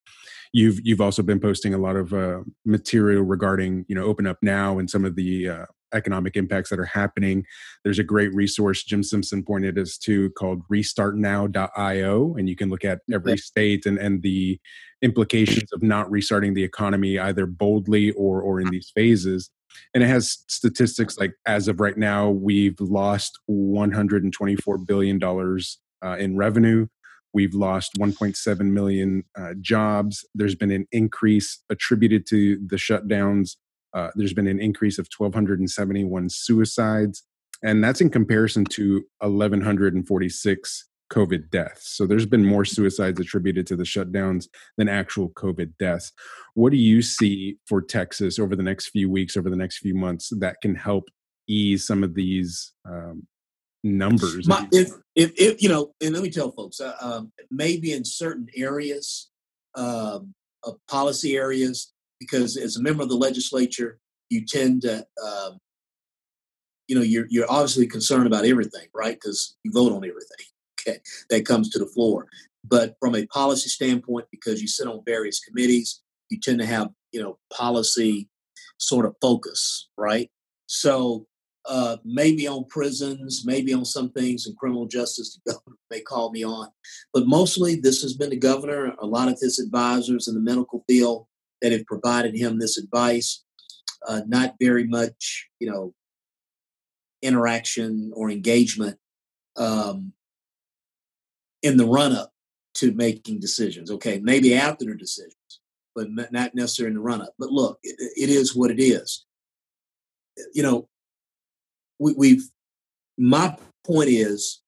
You've 0.54 0.80
you've 0.84 1.02
also 1.02 1.24
been 1.24 1.40
posting 1.40 1.74
a 1.74 1.78
lot 1.78 1.96
of 1.96 2.14
uh, 2.14 2.40
material 2.66 3.24
regarding 3.24 3.86
you 3.88 3.96
know 3.96 4.04
open 4.04 4.28
up 4.28 4.38
now 4.42 4.80
and 4.80 4.90
some 4.90 5.06
of 5.06 5.16
the 5.16 5.50
uh, 5.50 5.66
economic 5.94 6.36
impacts 6.36 6.70
that 6.70 6.80
are 6.80 6.86
happening. 6.86 7.46
There's 7.84 8.00
a 8.00 8.04
great 8.04 8.34
resource 8.34 8.84
Jim 8.84 9.04
Simpson 9.04 9.44
pointed 9.44 9.78
us 9.78 9.98
to 10.00 10.30
called 10.32 10.62
restartnow.io, 10.72 12.36
and 12.36 12.50
you 12.50 12.56
can 12.56 12.70
look 12.70 12.86
at 12.86 13.02
every 13.12 13.38
state 13.38 13.86
and, 13.86 13.98
and 13.98 14.22
the 14.22 14.60
implications 15.02 15.72
of 15.74 15.84
not 15.84 16.10
restarting 16.10 16.54
the 16.54 16.64
economy 16.64 17.20
either 17.20 17.46
boldly 17.46 18.12
or 18.12 18.42
or 18.42 18.60
in 18.60 18.70
these 18.70 18.92
phases. 18.94 19.50
And 19.94 20.04
it 20.04 20.08
has 20.08 20.44
statistics 20.48 21.18
like 21.18 21.34
as 21.46 21.68
of 21.68 21.80
right 21.80 21.98
now, 21.98 22.30
we've 22.30 22.80
lost 22.80 23.40
124 23.48 24.78
billion 24.80 25.20
dollars 25.20 25.80
uh, 26.04 26.18
in 26.18 26.38
revenue. 26.38 26.88
We've 27.36 27.54
lost 27.54 28.00
1.7 28.00 28.60
million 28.62 29.24
uh, 29.38 29.54
jobs. 29.62 30.26
There's 30.34 30.56
been 30.56 30.72
an 30.72 30.88
increase 30.92 31.62
attributed 31.70 32.26
to 32.30 32.58
the 32.66 32.78
shutdowns 32.78 33.58
uh, 33.96 34.10
there's 34.16 34.34
been 34.34 34.48
an 34.48 34.60
increase 34.60 35.00
of 35.00 35.08
1,271 35.18 36.30
suicides, 36.30 37.24
and 37.64 37.82
that's 37.82 38.02
in 38.02 38.10
comparison 38.10 38.66
to 38.66 39.06
1,146 39.20 40.90
COVID 41.14 41.50
deaths. 41.50 41.96
So 41.96 42.06
there's 42.06 42.26
been 42.26 42.44
more 42.44 42.66
suicides 42.66 43.20
attributed 43.22 43.66
to 43.68 43.78
the 43.78 43.84
shutdowns 43.84 44.48
than 44.78 44.90
actual 44.90 45.30
COVID 45.30 45.78
deaths. 45.80 46.12
What 46.56 46.72
do 46.72 46.78
you 46.78 47.02
see 47.02 47.58
for 47.68 47.82
Texas 47.82 48.38
over 48.38 48.56
the 48.56 48.64
next 48.64 48.90
few 48.90 49.10
weeks, 49.10 49.38
over 49.38 49.50
the 49.50 49.56
next 49.56 49.78
few 49.78 49.96
months 49.96 50.30
that 50.40 50.58
can 50.62 50.76
help 50.76 51.06
ease 51.48 51.88
some 51.88 52.04
of 52.04 52.16
these 52.16 52.74
um, 52.90 53.26
numbers? 53.86 54.48
My, 54.48 54.68
if, 54.72 54.90
if, 55.16 55.32
if, 55.38 55.62
you 55.62 55.70
know, 55.70 55.94
and 56.02 56.14
let 56.14 56.24
me 56.24 56.30
tell 56.30 56.52
folks, 56.52 56.82
uh, 56.82 56.96
um, 57.00 57.32
maybe 57.50 57.94
in 57.94 58.04
certain 58.04 58.48
areas, 58.56 59.30
um, 59.76 60.34
of 60.64 60.78
policy 60.90 61.38
areas, 61.38 61.94
because 62.20 62.58
as 62.58 62.76
a 62.76 62.82
member 62.82 63.04
of 63.04 63.10
the 63.10 63.16
legislature, 63.16 64.00
you 64.30 64.46
tend 64.46 64.82
to 64.82 65.06
um, 65.24 65.60
you 66.88 66.96
know, 66.96 67.02
you're 67.02 67.26
you're 67.30 67.50
obviously 67.50 67.88
concerned 67.88 68.28
about 68.28 68.46
everything, 68.46 68.88
right? 68.94 69.16
Because 69.16 69.56
you 69.64 69.72
vote 69.72 69.92
on 69.92 69.98
everything 69.98 70.46
okay, 70.88 71.00
that 71.30 71.46
comes 71.46 71.70
to 71.70 71.80
the 71.80 71.86
floor. 71.86 72.28
But 72.64 72.96
from 73.00 73.16
a 73.16 73.26
policy 73.28 73.70
standpoint, 73.70 74.28
because 74.32 74.62
you 74.62 74.68
sit 74.68 74.88
on 74.88 75.04
various 75.06 75.40
committees, 75.40 76.02
you 76.30 76.40
tend 76.40 76.60
to 76.60 76.66
have 76.66 76.90
you 77.12 77.22
know 77.22 77.38
policy 77.54 78.30
sort 78.78 79.06
of 79.06 79.16
focus, 79.22 79.90
right? 79.98 80.30
So 80.68 81.28
uh, 81.68 81.98
maybe 82.04 82.48
on 82.48 82.66
prisons, 82.66 83.44
maybe 83.46 83.74
on 83.74 83.86
some 83.86 84.12
things 84.12 84.46
in 84.48 84.56
criminal 84.56 84.86
justice, 84.86 85.40
the 85.46 85.52
governor 85.52 85.78
may 85.90 86.02
call 86.02 86.32
me 86.32 86.44
on. 86.44 86.70
But 87.14 87.28
mostly, 87.28 87.76
this 87.76 88.02
has 88.02 88.14
been 88.14 88.30
the 88.30 88.38
governor, 88.38 88.94
a 89.00 89.06
lot 89.06 89.28
of 89.28 89.40
his 89.40 89.60
advisors 89.60 90.28
in 90.28 90.36
the 90.36 90.42
medical 90.42 90.84
field 90.88 91.26
that 91.62 91.72
have 91.72 91.86
provided 91.86 92.36
him 92.36 92.60
this 92.60 92.78
advice. 92.78 93.44
Uh, 94.08 94.22
not 94.28 94.56
very 94.62 94.86
much, 94.86 95.50
you 95.60 95.70
know, 95.70 95.94
interaction 97.24 98.12
or 98.16 98.30
engagement 98.30 98.98
um, 99.58 100.14
in 101.64 101.78
the 101.78 101.86
run 101.86 102.12
up 102.12 102.32
to 102.76 102.92
making 102.92 103.40
decisions. 103.40 103.90
Okay, 103.90 104.20
maybe 104.20 104.54
after 104.54 104.86
the 104.86 104.96
decisions, 104.96 105.36
but 105.96 106.08
not 106.12 106.54
necessarily 106.54 106.92
in 106.92 106.98
the 106.98 107.02
run 107.02 107.22
up. 107.22 107.34
But 107.40 107.50
look, 107.50 107.80
it, 107.82 107.96
it 108.16 108.30
is 108.30 108.56
what 108.56 108.70
it 108.70 108.80
is. 108.80 109.26
You 110.54 110.62
know, 110.62 110.90
we, 112.00 112.14
we've 112.14 112.44
my 113.18 113.56
point 113.86 114.10
is 114.10 114.62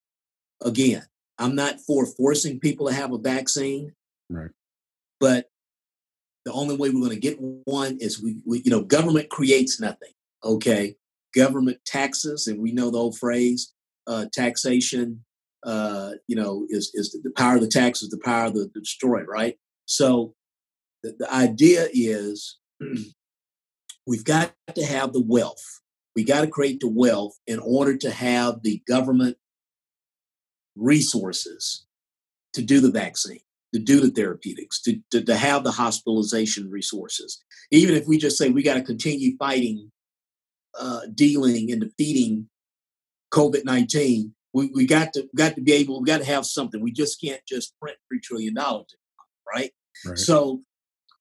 again 0.61 1.03
i'm 1.37 1.55
not 1.55 1.79
for 1.81 2.05
forcing 2.05 2.59
people 2.59 2.87
to 2.87 2.93
have 2.93 3.11
a 3.11 3.17
vaccine 3.17 3.91
right. 4.29 4.51
but 5.19 5.49
the 6.45 6.53
only 6.53 6.77
way 6.77 6.89
we're 6.89 7.01
going 7.01 7.09
to 7.09 7.19
get 7.19 7.37
one 7.65 7.97
is 7.99 8.21
we, 8.21 8.37
we, 8.45 8.61
you 8.63 8.71
know 8.71 8.81
government 8.81 9.29
creates 9.29 9.79
nothing 9.79 10.11
okay? 10.43 10.95
Government 11.35 11.77
taxes 11.85 12.47
and 12.47 12.59
we 12.59 12.71
know 12.71 12.89
the 12.89 12.97
old 12.97 13.17
phrase 13.17 13.73
uh, 14.07 14.25
taxation 14.31 15.23
uh, 15.63 16.11
you 16.27 16.35
know 16.35 16.65
is 16.69 16.91
is 16.93 17.19
the 17.23 17.31
power 17.31 17.55
of 17.55 17.61
the 17.61 17.67
tax 17.67 18.01
is 18.01 18.09
the 18.09 18.19
power 18.23 18.45
of 18.45 18.53
the, 18.53 18.71
the 18.73 18.79
destroyer 18.79 19.25
right? 19.25 19.57
So 19.85 20.33
the, 21.03 21.15
the 21.19 21.31
idea 21.31 21.87
is 21.91 22.57
we've 24.07 24.23
got 24.23 24.53
to 24.73 24.85
have 24.85 25.13
the 25.13 25.21
wealth 25.21 25.81
we 26.17 26.23
got 26.23 26.41
to 26.41 26.47
create 26.47 26.79
the 26.79 26.89
wealth 26.89 27.37
in 27.45 27.59
order 27.59 27.95
to 27.95 28.09
have 28.09 28.63
the 28.63 28.81
government 28.87 29.37
resources 30.75 31.85
to 32.53 32.63
do 32.63 32.79
the 32.79 32.89
vaccine, 32.89 33.41
to 33.71 33.79
do 33.79 33.99
the 33.99 34.09
therapeutics, 34.09 34.81
to, 34.81 34.99
to, 35.11 35.23
to 35.23 35.35
have 35.37 35.63
the 35.63 35.69
hospitalization 35.69 36.71
resources. 36.71 37.43
Even 37.69 37.93
if 37.93 38.07
we 38.07 38.17
just 38.17 38.35
say 38.35 38.49
we 38.49 38.63
got 38.63 38.73
to 38.73 38.81
continue 38.81 39.37
fighting, 39.37 39.91
uh, 40.79 41.01
dealing, 41.13 41.71
and 41.71 41.81
defeating 41.81 42.49
COVID 43.31 43.63
19, 43.63 44.33
we, 44.53 44.71
we 44.73 44.87
got 44.87 45.13
to 45.13 45.29
got 45.35 45.53
to 45.53 45.61
be 45.61 45.73
able, 45.73 46.01
we 46.01 46.07
got 46.07 46.17
to 46.17 46.25
have 46.25 46.47
something. 46.47 46.81
We 46.81 46.93
just 46.93 47.21
can't 47.21 47.45
just 47.47 47.79
print 47.79 47.97
$3 48.11 48.23
trillion, 48.23 48.55
right? 48.55 49.71
right. 50.03 50.17
So 50.17 50.61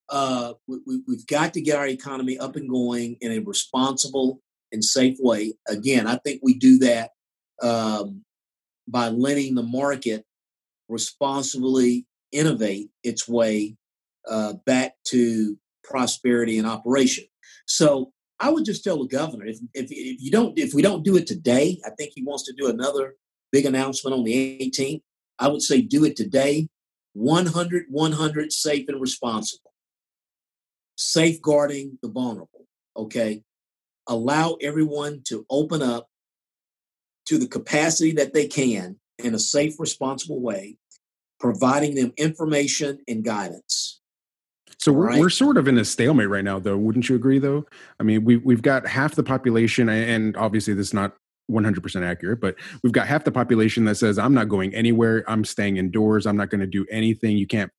uh, 0.08 0.54
we, 0.66 1.02
we've 1.06 1.26
got 1.26 1.52
to 1.52 1.60
get 1.60 1.76
our 1.76 1.86
economy 1.86 2.38
up 2.38 2.56
and 2.56 2.70
going 2.70 3.18
in 3.20 3.32
a 3.32 3.40
responsible 3.40 4.40
and 4.76 4.84
safe 4.84 5.16
way. 5.18 5.54
Again, 5.68 6.06
I 6.06 6.18
think 6.18 6.40
we 6.42 6.54
do 6.54 6.78
that 6.78 7.10
um, 7.62 8.22
by 8.86 9.08
letting 9.08 9.54
the 9.54 9.62
market 9.62 10.24
responsibly 10.88 12.06
innovate 12.30 12.90
its 13.02 13.26
way 13.26 13.76
uh, 14.28 14.52
back 14.66 14.92
to 15.08 15.58
prosperity 15.82 16.58
and 16.58 16.66
operation. 16.66 17.24
So 17.66 18.12
I 18.38 18.50
would 18.50 18.66
just 18.66 18.84
tell 18.84 18.98
the 18.98 19.08
governor 19.08 19.46
if, 19.46 19.58
if, 19.72 19.86
if 19.90 20.20
you 20.20 20.30
don't 20.30 20.56
if 20.58 20.74
we 20.74 20.82
don't 20.82 21.02
do 21.02 21.16
it 21.16 21.26
today, 21.26 21.80
I 21.84 21.90
think 21.90 22.12
he 22.14 22.22
wants 22.22 22.44
to 22.44 22.52
do 22.52 22.68
another 22.68 23.16
big 23.50 23.64
announcement 23.64 24.14
on 24.14 24.24
the 24.24 24.58
18th. 24.60 25.00
I 25.38 25.48
would 25.48 25.62
say 25.62 25.80
do 25.80 26.04
it 26.04 26.16
today. 26.16 26.68
100 27.14 27.86
100 27.88 28.52
safe 28.52 28.84
and 28.88 29.00
responsible. 29.00 29.72
Safeguarding 30.96 31.98
the 32.02 32.08
vulnerable. 32.10 32.66
Okay 32.94 33.42
allow 34.08 34.56
everyone 34.60 35.22
to 35.24 35.44
open 35.50 35.82
up 35.82 36.08
to 37.26 37.38
the 37.38 37.46
capacity 37.46 38.12
that 38.12 38.32
they 38.32 38.46
can 38.46 38.96
in 39.18 39.34
a 39.34 39.38
safe, 39.38 39.80
responsible 39.80 40.40
way, 40.40 40.76
providing 41.40 41.94
them 41.94 42.12
information 42.16 42.98
and 43.08 43.24
guidance. 43.24 44.00
So 44.78 44.92
we're, 44.92 45.08
right. 45.08 45.20
we're 45.20 45.30
sort 45.30 45.56
of 45.56 45.68
in 45.68 45.78
a 45.78 45.84
stalemate 45.84 46.28
right 46.28 46.44
now, 46.44 46.58
though. 46.58 46.76
Wouldn't 46.76 47.08
you 47.08 47.16
agree, 47.16 47.38
though? 47.38 47.66
I 47.98 48.02
mean, 48.02 48.24
we, 48.24 48.36
we've 48.36 48.62
got 48.62 48.86
half 48.86 49.14
the 49.14 49.22
population, 49.22 49.88
and 49.88 50.36
obviously 50.36 50.74
this 50.74 50.88
is 50.88 50.94
not 50.94 51.14
100% 51.50 52.04
accurate, 52.04 52.40
but 52.40 52.56
we've 52.82 52.92
got 52.92 53.06
half 53.06 53.24
the 53.24 53.32
population 53.32 53.84
that 53.86 53.96
says, 53.96 54.18
I'm 54.18 54.34
not 54.34 54.48
going 54.48 54.74
anywhere. 54.74 55.24
I'm 55.28 55.44
staying 55.44 55.76
indoors. 55.78 56.26
I'm 56.26 56.36
not 56.36 56.50
going 56.50 56.60
to 56.60 56.66
do 56.66 56.86
anything. 56.90 57.36
You 57.36 57.46
can't 57.46 57.70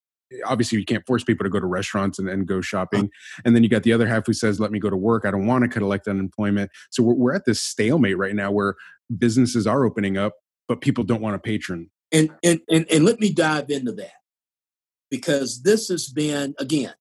obviously 0.46 0.78
you 0.78 0.86
can't 0.86 1.06
force 1.06 1.24
people 1.24 1.44
to 1.44 1.50
go 1.50 1.60
to 1.60 1.66
restaurants 1.66 2.20
and, 2.20 2.28
and 2.30 2.48
go 2.48 2.62
shopping. 2.62 3.10
And 3.46 3.56
then 3.56 3.64
you 3.64 3.70
got 3.70 3.84
the 3.84 3.94
other 3.94 4.08
half 4.08 4.26
who 4.26 4.34
says 4.34 4.60
let 4.60 4.72
me 4.72 4.80
go 4.80 4.90
to 4.90 4.98
work. 4.98 5.26
I 5.26 5.32
don't 5.32 5.48
want 5.48 5.64
to 5.64 5.70
collect 5.70 6.08
unemployment. 6.08 6.72
So 6.90 7.04
we're, 7.04 7.14
we're 7.14 7.36
at 7.36 7.46
this 7.46 7.62
stalemate 7.62 8.18
right 8.18 8.36
now 8.36 8.52
where 8.52 8.76
businesses 9.18 9.66
are 9.68 9.86
opening 9.86 10.18
up 10.18 10.34
but 10.68 10.82
people 10.82 11.04
don't 11.04 11.22
want 11.22 11.34
to 11.34 11.40
patron. 11.40 11.90
And, 12.12 12.30
and 12.44 12.62
and 12.70 12.86
and 12.92 13.06
let 13.06 13.20
me 13.20 13.34
dive 13.34 13.70
into 13.70 13.92
that. 13.94 14.12
Because 15.10 15.62
this 15.64 15.88
has 15.90 16.08
been 16.10 16.56
again 16.60 16.94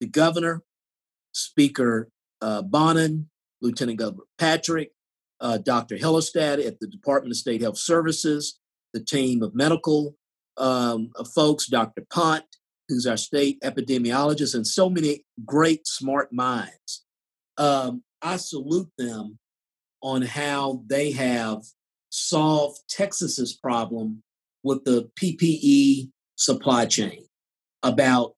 the 0.00 0.06
governor 0.06 0.62
speaker 1.32 2.08
uh, 2.40 2.62
bonnen 2.62 3.26
lieutenant 3.60 3.98
governor 3.98 4.24
patrick 4.38 4.90
uh, 5.40 5.58
dr 5.58 5.96
hellerstedt 5.96 6.64
at 6.66 6.80
the 6.80 6.88
department 6.88 7.32
of 7.32 7.36
state 7.36 7.62
health 7.62 7.78
services 7.78 8.58
the 8.92 9.02
team 9.02 9.42
of 9.42 9.54
medical 9.54 10.16
um, 10.56 11.10
folks, 11.34 11.66
Dr. 11.66 12.04
Pont, 12.10 12.44
who's 12.88 13.06
our 13.06 13.16
state 13.16 13.60
epidemiologist, 13.62 14.54
and 14.54 14.66
so 14.66 14.88
many 14.90 15.24
great, 15.44 15.86
smart 15.86 16.32
minds. 16.32 17.04
Um, 17.58 18.02
I 18.20 18.36
salute 18.36 18.90
them 18.98 19.38
on 20.02 20.22
how 20.22 20.82
they 20.86 21.12
have 21.12 21.62
solved 22.10 22.80
Texas's 22.88 23.54
problem 23.54 24.22
with 24.62 24.84
the 24.84 25.10
PPE 25.20 26.10
supply 26.36 26.86
chain 26.86 27.24
about 27.82 28.34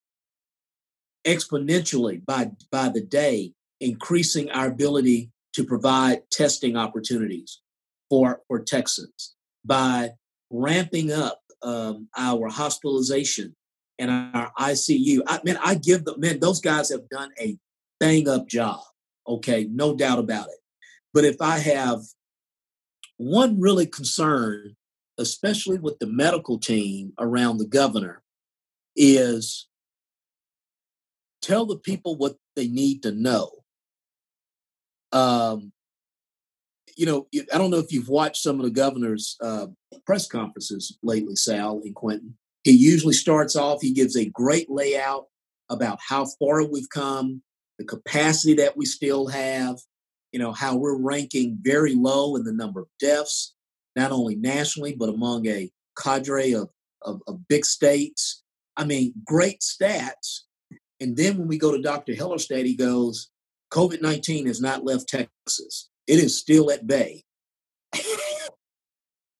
exponentially 1.26 2.24
by, 2.24 2.50
by 2.70 2.88
the 2.88 3.00
day 3.00 3.52
increasing 3.80 4.50
our 4.50 4.66
ability 4.66 5.30
to 5.54 5.64
provide 5.64 6.22
testing 6.30 6.76
opportunities 6.76 7.60
for, 8.08 8.40
for 8.48 8.60
Texans 8.60 9.34
by 9.64 10.10
ramping 10.50 11.10
up 11.10 11.40
um, 11.64 12.08
our 12.16 12.48
hospitalization 12.48 13.56
and 13.98 14.10
our 14.10 14.52
ICU. 14.58 15.20
I 15.26 15.40
mean, 15.44 15.58
I 15.62 15.74
give 15.74 16.04
them, 16.04 16.20
man, 16.20 16.40
those 16.40 16.60
guys 16.60 16.90
have 16.90 17.08
done 17.08 17.30
a 17.40 17.56
bang 17.98 18.28
up 18.28 18.48
job. 18.48 18.80
Okay, 19.26 19.66
no 19.70 19.96
doubt 19.96 20.18
about 20.18 20.48
it. 20.48 20.58
But 21.12 21.24
if 21.24 21.40
I 21.40 21.58
have 21.58 22.00
one 23.16 23.60
really 23.60 23.86
concern, 23.86 24.76
especially 25.18 25.78
with 25.78 25.98
the 25.98 26.06
medical 26.06 26.58
team 26.58 27.12
around 27.18 27.58
the 27.58 27.66
governor, 27.66 28.22
is 28.96 29.68
tell 31.40 31.66
the 31.66 31.78
people 31.78 32.16
what 32.16 32.36
they 32.56 32.68
need 32.68 33.02
to 33.04 33.12
know. 33.12 33.50
Um, 35.12 35.72
you 36.96 37.06
know, 37.06 37.26
I 37.52 37.58
don't 37.58 37.70
know 37.70 37.78
if 37.78 37.92
you've 37.92 38.08
watched 38.08 38.42
some 38.42 38.58
of 38.58 38.64
the 38.64 38.70
governor's 38.70 39.36
uh, 39.40 39.66
press 40.06 40.26
conferences 40.26 40.98
lately, 41.02 41.36
Sal 41.36 41.80
and 41.84 41.94
Quentin. 41.94 42.36
He 42.62 42.72
usually 42.72 43.14
starts 43.14 43.56
off, 43.56 43.82
he 43.82 43.92
gives 43.92 44.16
a 44.16 44.30
great 44.30 44.70
layout 44.70 45.26
about 45.70 45.98
how 46.06 46.26
far 46.38 46.64
we've 46.64 46.88
come, 46.88 47.42
the 47.78 47.84
capacity 47.84 48.54
that 48.54 48.76
we 48.76 48.86
still 48.86 49.26
have, 49.28 49.78
you 50.32 50.38
know, 50.38 50.52
how 50.52 50.76
we're 50.76 50.98
ranking 50.98 51.58
very 51.62 51.94
low 51.94 52.36
in 52.36 52.44
the 52.44 52.52
number 52.52 52.80
of 52.80 52.88
deaths, 52.98 53.54
not 53.96 54.12
only 54.12 54.36
nationally, 54.36 54.94
but 54.98 55.08
among 55.08 55.46
a 55.46 55.70
cadre 55.96 56.52
of, 56.52 56.68
of, 57.02 57.20
of 57.26 57.46
big 57.48 57.64
states. 57.64 58.42
I 58.76 58.84
mean, 58.84 59.12
great 59.24 59.60
stats. 59.60 60.40
And 61.00 61.16
then 61.16 61.38
when 61.38 61.48
we 61.48 61.58
go 61.58 61.72
to 61.72 61.82
Dr. 61.82 62.12
Hellerstedt, 62.12 62.64
he 62.64 62.76
goes, 62.76 63.30
COVID 63.72 64.02
19 64.02 64.46
has 64.46 64.60
not 64.60 64.84
left 64.84 65.08
Texas. 65.08 65.90
It 66.06 66.18
is 66.18 66.38
still 66.38 66.70
at 66.70 66.86
bay. 66.86 67.24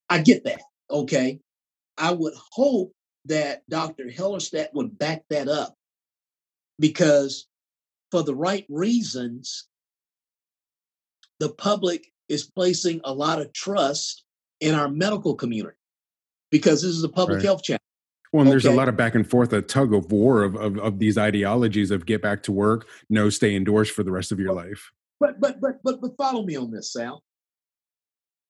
I 0.08 0.18
get 0.22 0.44
that. 0.44 0.60
Okay. 0.90 1.40
I 1.98 2.12
would 2.12 2.34
hope 2.52 2.92
that 3.26 3.62
Dr. 3.68 4.04
Hellerstedt 4.04 4.68
would 4.74 4.98
back 4.98 5.22
that 5.30 5.48
up 5.48 5.74
because, 6.78 7.46
for 8.10 8.22
the 8.22 8.34
right 8.34 8.66
reasons, 8.68 9.68
the 11.40 11.50
public 11.50 12.12
is 12.28 12.44
placing 12.44 13.00
a 13.04 13.12
lot 13.12 13.40
of 13.40 13.52
trust 13.52 14.24
in 14.60 14.74
our 14.74 14.88
medical 14.88 15.34
community 15.34 15.76
because 16.50 16.82
this 16.82 16.92
is 16.92 17.04
a 17.04 17.08
public 17.08 17.36
right. 17.36 17.44
health 17.44 17.62
challenge. 17.62 17.80
Well, 18.32 18.40
and 18.40 18.48
okay. 18.48 18.54
there's 18.54 18.64
a 18.64 18.76
lot 18.76 18.88
of 18.88 18.96
back 18.96 19.14
and 19.14 19.28
forth, 19.28 19.52
a 19.52 19.62
tug 19.62 19.94
of 19.94 20.10
war 20.10 20.42
of, 20.42 20.56
of, 20.56 20.78
of 20.78 20.98
these 20.98 21.16
ideologies 21.16 21.90
of 21.90 22.04
get 22.04 22.20
back 22.20 22.42
to 22.44 22.52
work, 22.52 22.88
no, 23.08 23.30
stay 23.30 23.54
indoors 23.54 23.88
for 23.88 24.02
the 24.02 24.10
rest 24.10 24.32
of 24.32 24.40
your 24.40 24.52
life. 24.52 24.90
But 25.20 25.40
but 25.40 25.60
but 25.60 25.82
but 25.82 26.00
but 26.00 26.16
follow 26.16 26.44
me 26.44 26.56
on 26.56 26.70
this, 26.70 26.92
Sal. 26.92 27.22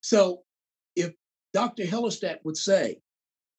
So 0.01 0.43
if 0.97 1.13
Dr. 1.53 1.85
Hellerstedt 1.85 2.39
would 2.45 2.57
say, 2.57 3.01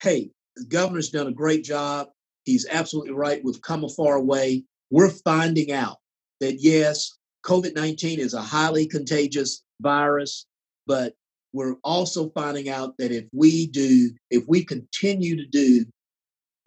hey, 0.02 0.30
the 0.56 0.64
governor's 0.64 1.10
done 1.10 1.26
a 1.26 1.32
great 1.32 1.64
job. 1.64 2.08
He's 2.44 2.66
absolutely 2.70 3.12
right. 3.12 3.42
We've 3.44 3.60
come 3.60 3.84
a 3.84 3.88
far 3.88 4.20
way. 4.20 4.64
We're 4.90 5.10
finding 5.10 5.72
out 5.72 5.96
that 6.40 6.60
yes, 6.60 7.18
COVID 7.44 7.74
19 7.74 8.20
is 8.20 8.34
a 8.34 8.40
highly 8.40 8.86
contagious 8.86 9.62
virus, 9.80 10.46
but 10.86 11.14
we're 11.52 11.76
also 11.82 12.30
finding 12.30 12.68
out 12.68 12.94
that 12.98 13.12
if 13.12 13.24
we 13.32 13.66
do, 13.66 14.10
if 14.30 14.44
we 14.46 14.64
continue 14.64 15.36
to 15.36 15.46
do 15.46 15.84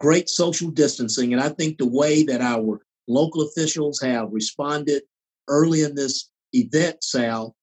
great 0.00 0.28
social 0.28 0.70
distancing, 0.70 1.32
and 1.32 1.42
I 1.42 1.50
think 1.50 1.78
the 1.78 1.88
way 1.88 2.22
that 2.24 2.40
our 2.40 2.80
local 3.06 3.42
officials 3.42 4.00
have 4.00 4.32
responded 4.32 5.02
early 5.50 5.82
in 5.82 5.94
this 5.94 6.30
event, 6.54 7.04
Sal, 7.04 7.54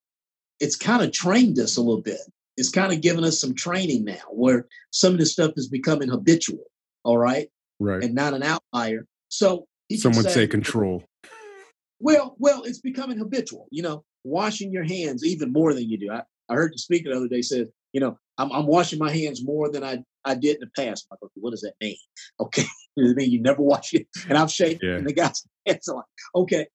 it's 0.60 0.76
kind 0.76 1.04
of 1.04 1.12
trained 1.12 1.58
us 1.60 1.78
a 1.78 1.82
little 1.82 2.02
bit. 2.02 2.20
It's 2.58 2.70
kind 2.70 2.92
of 2.92 3.02
given 3.02 3.24
us 3.24 3.40
some 3.40 3.56
training 3.56 4.06
now 4.06 4.24
where 4.32 4.68
some 4.92 5.14
of 5.14 5.20
this 5.20 5.32
stuff 5.32 5.54
is 5.58 5.68
becoming 5.68 6.10
habitual, 6.10 6.64
all 7.04 7.18
right? 7.18 7.50
Right. 7.80 8.04
And 8.04 8.16
not 8.16 8.34
an 8.34 8.44
outlier. 8.44 9.06
So 9.30 9.68
someone 9.96 10.24
say, 10.24 10.32
say 10.32 10.48
control. 10.48 11.04
Well, 12.00 12.36
well, 12.40 12.64
it's 12.64 12.80
becoming 12.80 13.18
habitual, 13.18 13.68
you 13.72 13.84
know, 13.84 14.04
washing 14.24 14.72
your 14.72 14.84
hands 14.84 15.24
even 15.24 15.52
more 15.52 15.74
than 15.74 15.90
you 15.90 15.98
do. 15.98 16.12
I, 16.12 16.24
I 16.50 16.56
heard 16.56 16.74
the 16.74 16.80
speaker 16.80 17.10
the 17.10 17.18
other 17.18 17.28
day 17.28 17.42
said, 17.42 17.68
you 17.94 18.02
know, 18.02 18.18
I'm, 18.38 18.52
I'm 18.52 18.68
washing 18.68 19.00
my 19.00 19.12
hands 19.12 19.44
more 19.44 19.72
than 19.72 19.84
I, 19.84 20.04
I 20.26 20.36
did 20.36 20.56
in 20.56 20.62
the 20.62 20.84
past. 20.84 21.08
Like, 21.10 21.20
what 21.36 21.52
does 21.52 21.62
that 21.62 21.74
mean? 21.82 21.98
Okay. 22.40 22.66
does 22.98 23.12
it 23.12 23.18
mean 23.18 23.32
you 23.32 23.42
never 23.42 23.62
wash 23.62 23.94
it? 23.94 24.08
And 24.30 24.38
I'm 24.38 24.48
shaking 24.48 24.90
yeah. 24.90 24.98
and 24.98 25.08
the 25.08 25.14
guy's 25.14 25.44
hands 25.66 25.88
are 25.88 25.98
like, 25.98 26.06
okay. 26.36 26.68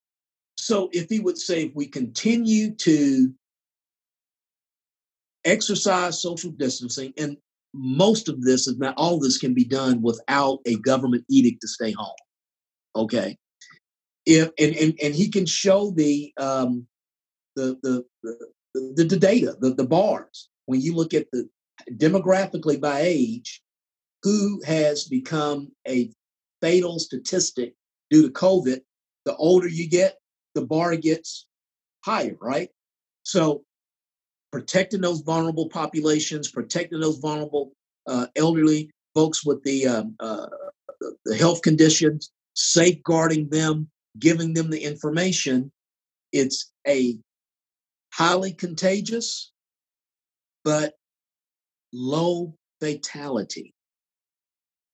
So 0.63 0.89
if 0.93 1.09
he 1.09 1.19
would 1.19 1.39
say, 1.39 1.65
if 1.65 1.73
we 1.75 1.89
continue 1.89 2.73
to 2.77 3.35
exercise 5.45 6.23
social 6.23 6.53
distancing, 6.53 7.13
and 7.19 7.37
most 7.75 8.29
of 8.29 8.41
this, 8.43 8.69
if 8.69 8.79
not 8.79 8.95
all 8.97 9.19
this, 9.19 9.39
can 9.39 9.55
be 9.55 9.65
done 9.65 10.03
without 10.03 10.61
a 10.65 10.77
government 10.77 11.25
edict 11.29 11.63
to 11.63 11.69
stay 11.69 11.91
home. 11.91 12.15
Okay. 12.95 13.37
If 14.25 14.51
and 14.57 14.77
and, 14.77 14.95
and 15.03 15.13
he 15.13 15.31
can 15.31 15.47
show 15.47 15.91
the 15.91 16.33
um 16.37 16.87
the 17.57 17.77
the 17.83 18.05
the, 18.23 18.93
the, 18.95 19.05
the 19.05 19.17
data, 19.17 19.57
the, 19.59 19.75
the 19.75 19.87
bars. 19.87 20.49
When 20.67 20.81
you 20.81 20.95
look 20.95 21.13
at 21.13 21.27
the 21.33 21.49
demographically 21.91 22.81
by 22.81 23.01
age, 23.01 23.61
who 24.23 24.63
has 24.65 25.09
become 25.09 25.73
a 25.89 26.09
fatal 26.61 27.01
statistic 27.01 27.75
due 28.13 28.23
to 28.23 28.33
COVID, 28.33 28.81
the 29.25 29.35
older 29.35 29.67
you 29.67 29.89
get, 29.89 30.19
the 30.55 30.63
bar 30.63 30.97
gets 30.97 31.47
higher, 32.05 32.37
right? 32.41 32.69
So 33.23 33.65
protecting 34.51 35.01
those 35.01 35.21
vulnerable 35.21 35.69
populations, 35.69 36.51
protecting 36.51 37.01
those 37.01 37.19
vulnerable 37.19 37.73
uh, 38.07 38.27
elderly 38.37 38.91
folks 39.15 39.45
with 39.45 39.63
the, 39.63 39.87
um, 39.87 40.15
uh, 40.21 40.47
the 41.25 41.37
health 41.37 41.63
conditions, 41.63 42.31
safeguarding 42.55 43.49
them, 43.49 43.89
giving 44.19 44.53
them 44.53 44.71
the 44.71 44.83
information. 44.83 45.73
It's 46.33 46.73
a 46.87 47.19
highly 48.13 48.53
contagious, 48.53 49.53
but 50.65 50.95
low 51.93 52.55
fatality. 52.81 53.75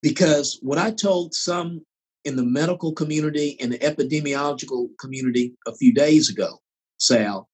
Because 0.02 0.58
what 0.62 0.78
I 0.78 0.92
told 0.92 1.34
some 1.34 1.84
in 2.28 2.36
the 2.36 2.44
medical 2.44 2.92
community 2.92 3.56
and 3.58 3.72
the 3.72 3.78
epidemiological 3.78 4.90
community 5.00 5.54
a 5.66 5.74
few 5.74 5.92
days 5.94 6.28
ago, 6.28 6.60
Sal, 6.98 7.48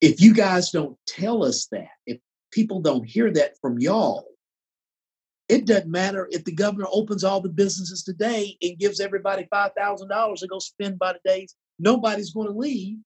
if 0.00 0.20
you 0.20 0.34
guys 0.34 0.70
don't 0.70 0.98
tell 1.06 1.44
us 1.44 1.68
that, 1.70 1.88
if 2.06 2.18
people 2.50 2.80
don't 2.80 3.04
hear 3.04 3.30
that 3.30 3.54
from 3.62 3.78
y'all, 3.78 4.26
it 5.48 5.64
doesn't 5.64 5.90
matter 5.90 6.28
if 6.30 6.44
the 6.44 6.52
governor 6.52 6.86
opens 6.92 7.22
all 7.22 7.40
the 7.40 7.48
businesses 7.48 8.02
today 8.02 8.56
and 8.62 8.78
gives 8.78 9.00
everybody 9.00 9.46
$5,000 9.52 10.36
to 10.38 10.46
go 10.48 10.58
spend 10.58 10.98
by 10.98 11.12
the 11.12 11.20
days. 11.24 11.54
Nobody's 11.78 12.32
going 12.32 12.48
to 12.48 12.58
leave 12.58 12.98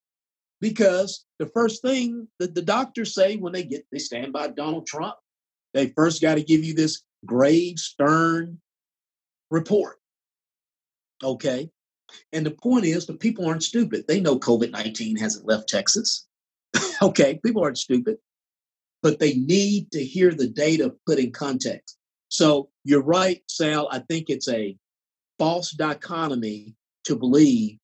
because 0.61 1.27
the 1.39 1.47
first 1.47 1.83
thing 1.83 2.29
that 2.39 2.55
the 2.55 2.63
doctors 2.63 3.15
say 3.15 3.37
when 3.37 3.53
they 3.53 3.65
get, 3.65 3.85
they 3.93 3.99
stand 3.99 4.33
by 4.33 4.49
Donald 4.49 4.87
Trump, 4.87 5.17
they 5.75 5.89
first 5.89 6.23
got 6.23 6.37
to 6.37 6.43
give 6.43 6.65
you 6.65 6.75
this 6.75 7.03
grave, 7.27 7.79
stern 7.79 8.61
report. 9.51 9.99
Okay. 11.25 11.71
And 12.33 12.45
the 12.45 12.51
point 12.51 12.85
is, 12.85 13.07
the 13.07 13.15
people 13.15 13.47
aren't 13.47 13.63
stupid. 13.63 14.05
They 14.07 14.21
know 14.21 14.39
COVID 14.39 14.71
19 14.71 15.17
hasn't 15.17 15.47
left 15.47 15.69
Texas. 15.69 16.27
okay, 17.03 17.41
people 17.45 17.63
aren't 17.63 17.79
stupid, 17.79 18.19
but 19.03 19.19
they 19.19 19.35
need 19.35 19.91
to 19.93 20.05
hear 20.05 20.33
the 20.33 20.49
data 20.49 20.95
put 21.07 21.19
in 21.19 21.33
context. 21.33 21.97
So 22.29 22.69
you're 22.85 23.03
right, 23.03 23.43
Sal. 23.49 23.89
I 23.91 24.01
think 24.01 24.29
it's 24.29 24.49
a 24.49 24.77
false 25.39 25.71
dichotomy 25.71 26.75
to 27.05 27.17
believe 27.17 27.79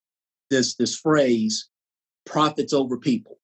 this 0.51 0.75
this 0.75 0.97
phrase 0.97 1.69
profits 2.27 2.73
over 2.73 2.99
people. 2.99 3.39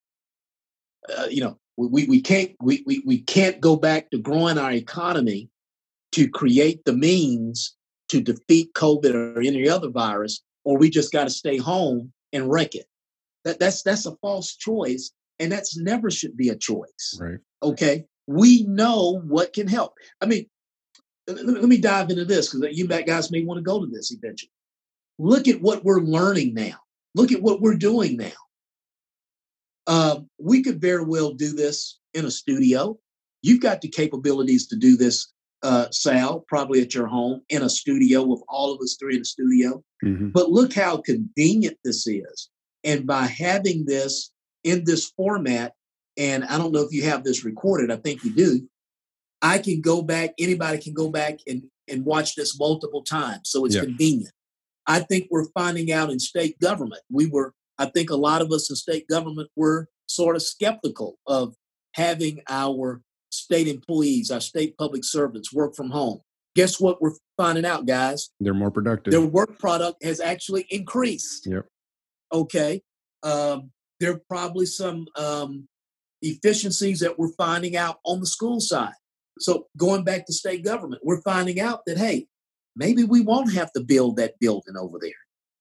Uh, 1.16 1.26
you 1.30 1.40
know, 1.40 1.58
we, 1.76 2.06
we 2.06 2.20
can't 2.20 2.52
we, 2.60 2.82
we, 2.86 3.02
we 3.06 3.18
can't 3.18 3.60
go 3.60 3.76
back 3.76 4.10
to 4.10 4.18
growing 4.18 4.58
our 4.58 4.72
economy 4.72 5.48
to 6.12 6.28
create 6.28 6.84
the 6.84 6.92
means 6.92 7.76
to 8.08 8.20
defeat 8.20 8.72
COVID 8.74 9.14
or 9.14 9.40
any 9.40 9.68
other 9.68 9.90
virus, 9.90 10.42
or 10.64 10.78
we 10.78 10.90
just 10.90 11.12
got 11.12 11.24
to 11.24 11.30
stay 11.30 11.56
home 11.56 12.12
and 12.32 12.50
wreck 12.50 12.74
it. 12.74 12.86
That, 13.44 13.58
that's 13.58 13.82
that's 13.82 14.06
a 14.06 14.16
false 14.16 14.56
choice 14.56 15.12
and 15.38 15.52
that's 15.52 15.76
never 15.76 16.10
should 16.10 16.36
be 16.36 16.48
a 16.48 16.56
choice. 16.56 17.18
Right. 17.20 17.38
Okay. 17.62 18.04
We 18.26 18.64
know 18.64 19.20
what 19.26 19.52
can 19.52 19.68
help. 19.68 19.94
I 20.20 20.26
mean, 20.26 20.46
let, 21.28 21.44
let 21.44 21.64
me 21.64 21.78
dive 21.78 22.10
into 22.10 22.24
this 22.24 22.52
because 22.52 22.76
you 22.76 22.86
guys 22.86 23.30
may 23.30 23.44
want 23.44 23.58
to 23.58 23.62
go 23.62 23.80
to 23.80 23.86
this 23.86 24.12
eventually. 24.12 24.50
Look 25.18 25.48
at 25.48 25.60
what 25.60 25.84
we're 25.84 26.00
learning 26.00 26.54
now. 26.54 26.76
Look 27.14 27.32
at 27.32 27.42
what 27.42 27.60
we're 27.60 27.76
doing 27.76 28.16
now. 28.16 28.32
Uh, 29.86 30.20
we 30.38 30.62
could 30.62 30.80
very 30.80 31.04
well 31.04 31.32
do 31.32 31.52
this 31.52 31.98
in 32.14 32.24
a 32.24 32.30
studio. 32.30 32.98
You've 33.42 33.62
got 33.62 33.80
the 33.80 33.88
capabilities 33.88 34.66
to 34.68 34.76
do 34.76 34.96
this, 34.96 35.32
uh, 35.62 35.86
Sal, 35.90 36.44
probably 36.48 36.80
at 36.82 36.94
your 36.94 37.06
home 37.06 37.42
in 37.48 37.62
a 37.62 37.68
studio 37.68 38.22
with 38.22 38.42
all 38.48 38.74
of 38.74 38.80
us 38.80 38.96
three 38.98 39.14
in 39.14 39.20
the 39.20 39.24
studio. 39.24 39.82
Mm-hmm. 40.04 40.30
But 40.30 40.50
look 40.50 40.74
how 40.74 40.98
convenient 40.98 41.78
this 41.84 42.06
is. 42.06 42.50
And 42.84 43.06
by 43.06 43.26
having 43.26 43.84
this 43.86 44.32
in 44.64 44.84
this 44.84 45.10
format, 45.16 45.72
and 46.16 46.44
I 46.44 46.58
don't 46.58 46.72
know 46.72 46.82
if 46.82 46.92
you 46.92 47.04
have 47.04 47.24
this 47.24 47.44
recorded, 47.44 47.90
I 47.90 47.96
think 47.96 48.24
you 48.24 48.32
do. 48.32 48.68
I 49.42 49.58
can 49.58 49.80
go 49.80 50.02
back, 50.02 50.34
anybody 50.38 50.78
can 50.78 50.94
go 50.94 51.10
back 51.10 51.38
and, 51.46 51.64
and 51.88 52.04
watch 52.04 52.34
this 52.34 52.58
multiple 52.58 53.02
times. 53.02 53.50
So 53.50 53.64
it's 53.64 53.74
yeah. 53.74 53.82
convenient. 53.82 54.32
I 54.86 55.00
think 55.00 55.28
we're 55.30 55.48
finding 55.50 55.92
out 55.92 56.10
in 56.10 56.18
state 56.18 56.58
government. 56.60 57.02
We 57.10 57.26
were, 57.26 57.54
I 57.78 57.86
think 57.86 58.10
a 58.10 58.16
lot 58.16 58.40
of 58.40 58.50
us 58.50 58.70
in 58.70 58.76
state 58.76 59.06
government 59.08 59.50
were 59.56 59.88
sort 60.08 60.36
of 60.36 60.42
skeptical 60.42 61.18
of 61.26 61.54
having 61.94 62.40
our 62.48 63.02
state 63.36 63.68
employees, 63.68 64.30
our 64.30 64.40
state 64.40 64.76
public 64.76 65.04
servants 65.04 65.52
work 65.52 65.74
from 65.74 65.90
home. 65.90 66.20
Guess 66.54 66.80
what 66.80 67.02
we're 67.02 67.12
finding 67.36 67.66
out, 67.66 67.86
guys? 67.86 68.30
They're 68.40 68.54
more 68.54 68.70
productive. 68.70 69.10
Their 69.10 69.20
work 69.20 69.58
product 69.58 70.02
has 70.02 70.20
actually 70.20 70.66
increased. 70.70 71.46
Yep. 71.46 71.66
Okay. 72.32 72.82
Um, 73.22 73.70
there 74.00 74.12
are 74.12 74.20
probably 74.28 74.66
some 74.66 75.06
um, 75.16 75.68
efficiencies 76.22 77.00
that 77.00 77.18
we're 77.18 77.32
finding 77.36 77.76
out 77.76 77.98
on 78.04 78.20
the 78.20 78.26
school 78.26 78.60
side. 78.60 78.94
So 79.38 79.66
going 79.76 80.04
back 80.04 80.26
to 80.26 80.32
state 80.32 80.64
government, 80.64 81.02
we're 81.04 81.20
finding 81.22 81.60
out 81.60 81.82
that 81.86 81.98
hey, 81.98 82.26
maybe 82.74 83.04
we 83.04 83.20
won't 83.20 83.52
have 83.52 83.72
to 83.72 83.80
build 83.80 84.16
that 84.16 84.38
building 84.40 84.76
over 84.78 84.98
there 85.00 85.10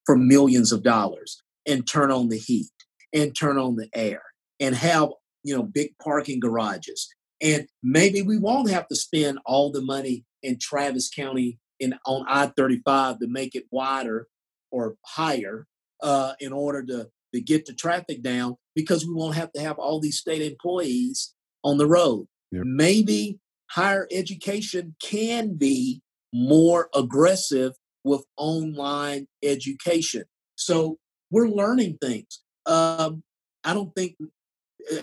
for 0.05 0.15
millions 0.15 0.71
of 0.71 0.83
dollars 0.83 1.41
and 1.65 1.87
turn 1.87 2.11
on 2.11 2.29
the 2.29 2.37
heat 2.37 2.71
and 3.13 3.35
turn 3.35 3.57
on 3.57 3.75
the 3.75 3.89
air 3.93 4.21
and 4.59 4.75
have 4.75 5.09
you 5.43 5.55
know 5.55 5.63
big 5.63 5.91
parking 6.01 6.39
garages 6.39 7.09
and 7.45 7.67
maybe 7.83 8.23
we 8.23 8.39
won't 8.39 8.71
have 8.71 8.87
to 8.87 8.95
spend 8.95 9.39
all 9.45 9.71
the 9.71 9.81
money 9.81 10.25
in 10.41 10.57
Travis 10.59 11.09
County 11.09 11.59
in 11.79 11.93
on 12.05 12.25
I-35 12.27 13.19
to 13.19 13.27
make 13.27 13.55
it 13.55 13.65
wider 13.69 14.27
or 14.71 14.95
higher 15.05 15.67
uh, 16.01 16.33
in 16.39 16.51
order 16.51 16.83
to 16.83 17.09
to 17.33 17.41
get 17.41 17.65
the 17.65 17.73
traffic 17.73 18.23
down 18.23 18.55
because 18.75 19.05
we 19.05 19.13
won't 19.13 19.35
have 19.35 19.51
to 19.51 19.61
have 19.61 19.77
all 19.77 19.99
these 19.99 20.17
state 20.17 20.41
employees 20.41 21.33
on 21.63 21.77
the 21.77 21.87
road. 21.87 22.27
Yep. 22.51 22.63
Maybe 22.65 23.39
higher 23.69 24.07
education 24.09 24.95
can 25.03 25.55
be 25.55 26.01
more 26.33 26.89
aggressive 26.95 27.73
with 28.05 28.23
online 28.37 29.27
education. 29.43 30.23
So 30.55 30.97
we're 31.29 31.49
learning 31.49 31.97
things. 32.01 32.41
Um, 32.65 33.23
I 33.65 33.73
don't 33.73 33.93
think 33.93 34.15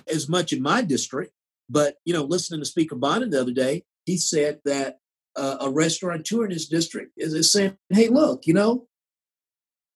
as 0.09 0.29
much 0.29 0.53
in 0.53 0.63
my 0.63 0.81
district, 0.81 1.33
but 1.73 1.97
you 2.05 2.13
know, 2.13 2.23
listening 2.25 2.61
to 2.61 2.67
Speaker 2.67 2.97
Bonnen 2.97 3.31
the 3.31 3.41
other 3.41 3.53
day, 3.53 3.85
he 4.05 4.17
said 4.19 4.61
that 4.65 4.99
uh, 5.35 5.57
a 5.61 5.71
restaurateur 5.71 6.45
in 6.45 6.51
his 6.51 6.69
district 6.69 7.13
is, 7.17 7.33
is 7.33 7.51
saying, 7.51 7.77
"Hey, 7.89 8.09
look, 8.09 8.47
you 8.47 8.55
know, 8.55 8.87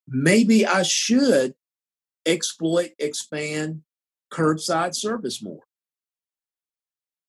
maybe 0.09 0.67
I 0.67 0.83
should 0.83 1.55
exploit, 2.27 2.91
expand 2.99 3.83
curbside 4.33 4.95
service 4.95 5.43
more. 5.43 5.63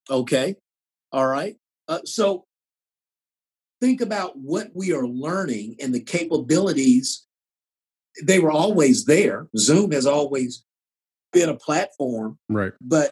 Okay. 0.09 0.55
All 1.11 1.27
right. 1.27 1.55
Uh, 1.87 1.99
so 2.05 2.45
think 3.79 4.01
about 4.01 4.37
what 4.37 4.69
we 4.73 4.93
are 4.93 5.07
learning 5.07 5.75
and 5.81 5.93
the 5.93 6.01
capabilities. 6.01 7.25
They 8.23 8.39
were 8.39 8.51
always 8.51 9.05
there. 9.05 9.47
Zoom 9.57 9.91
has 9.91 10.05
always 10.05 10.63
been 11.31 11.49
a 11.49 11.55
platform. 11.55 12.39
Right. 12.49 12.73
But 12.81 13.11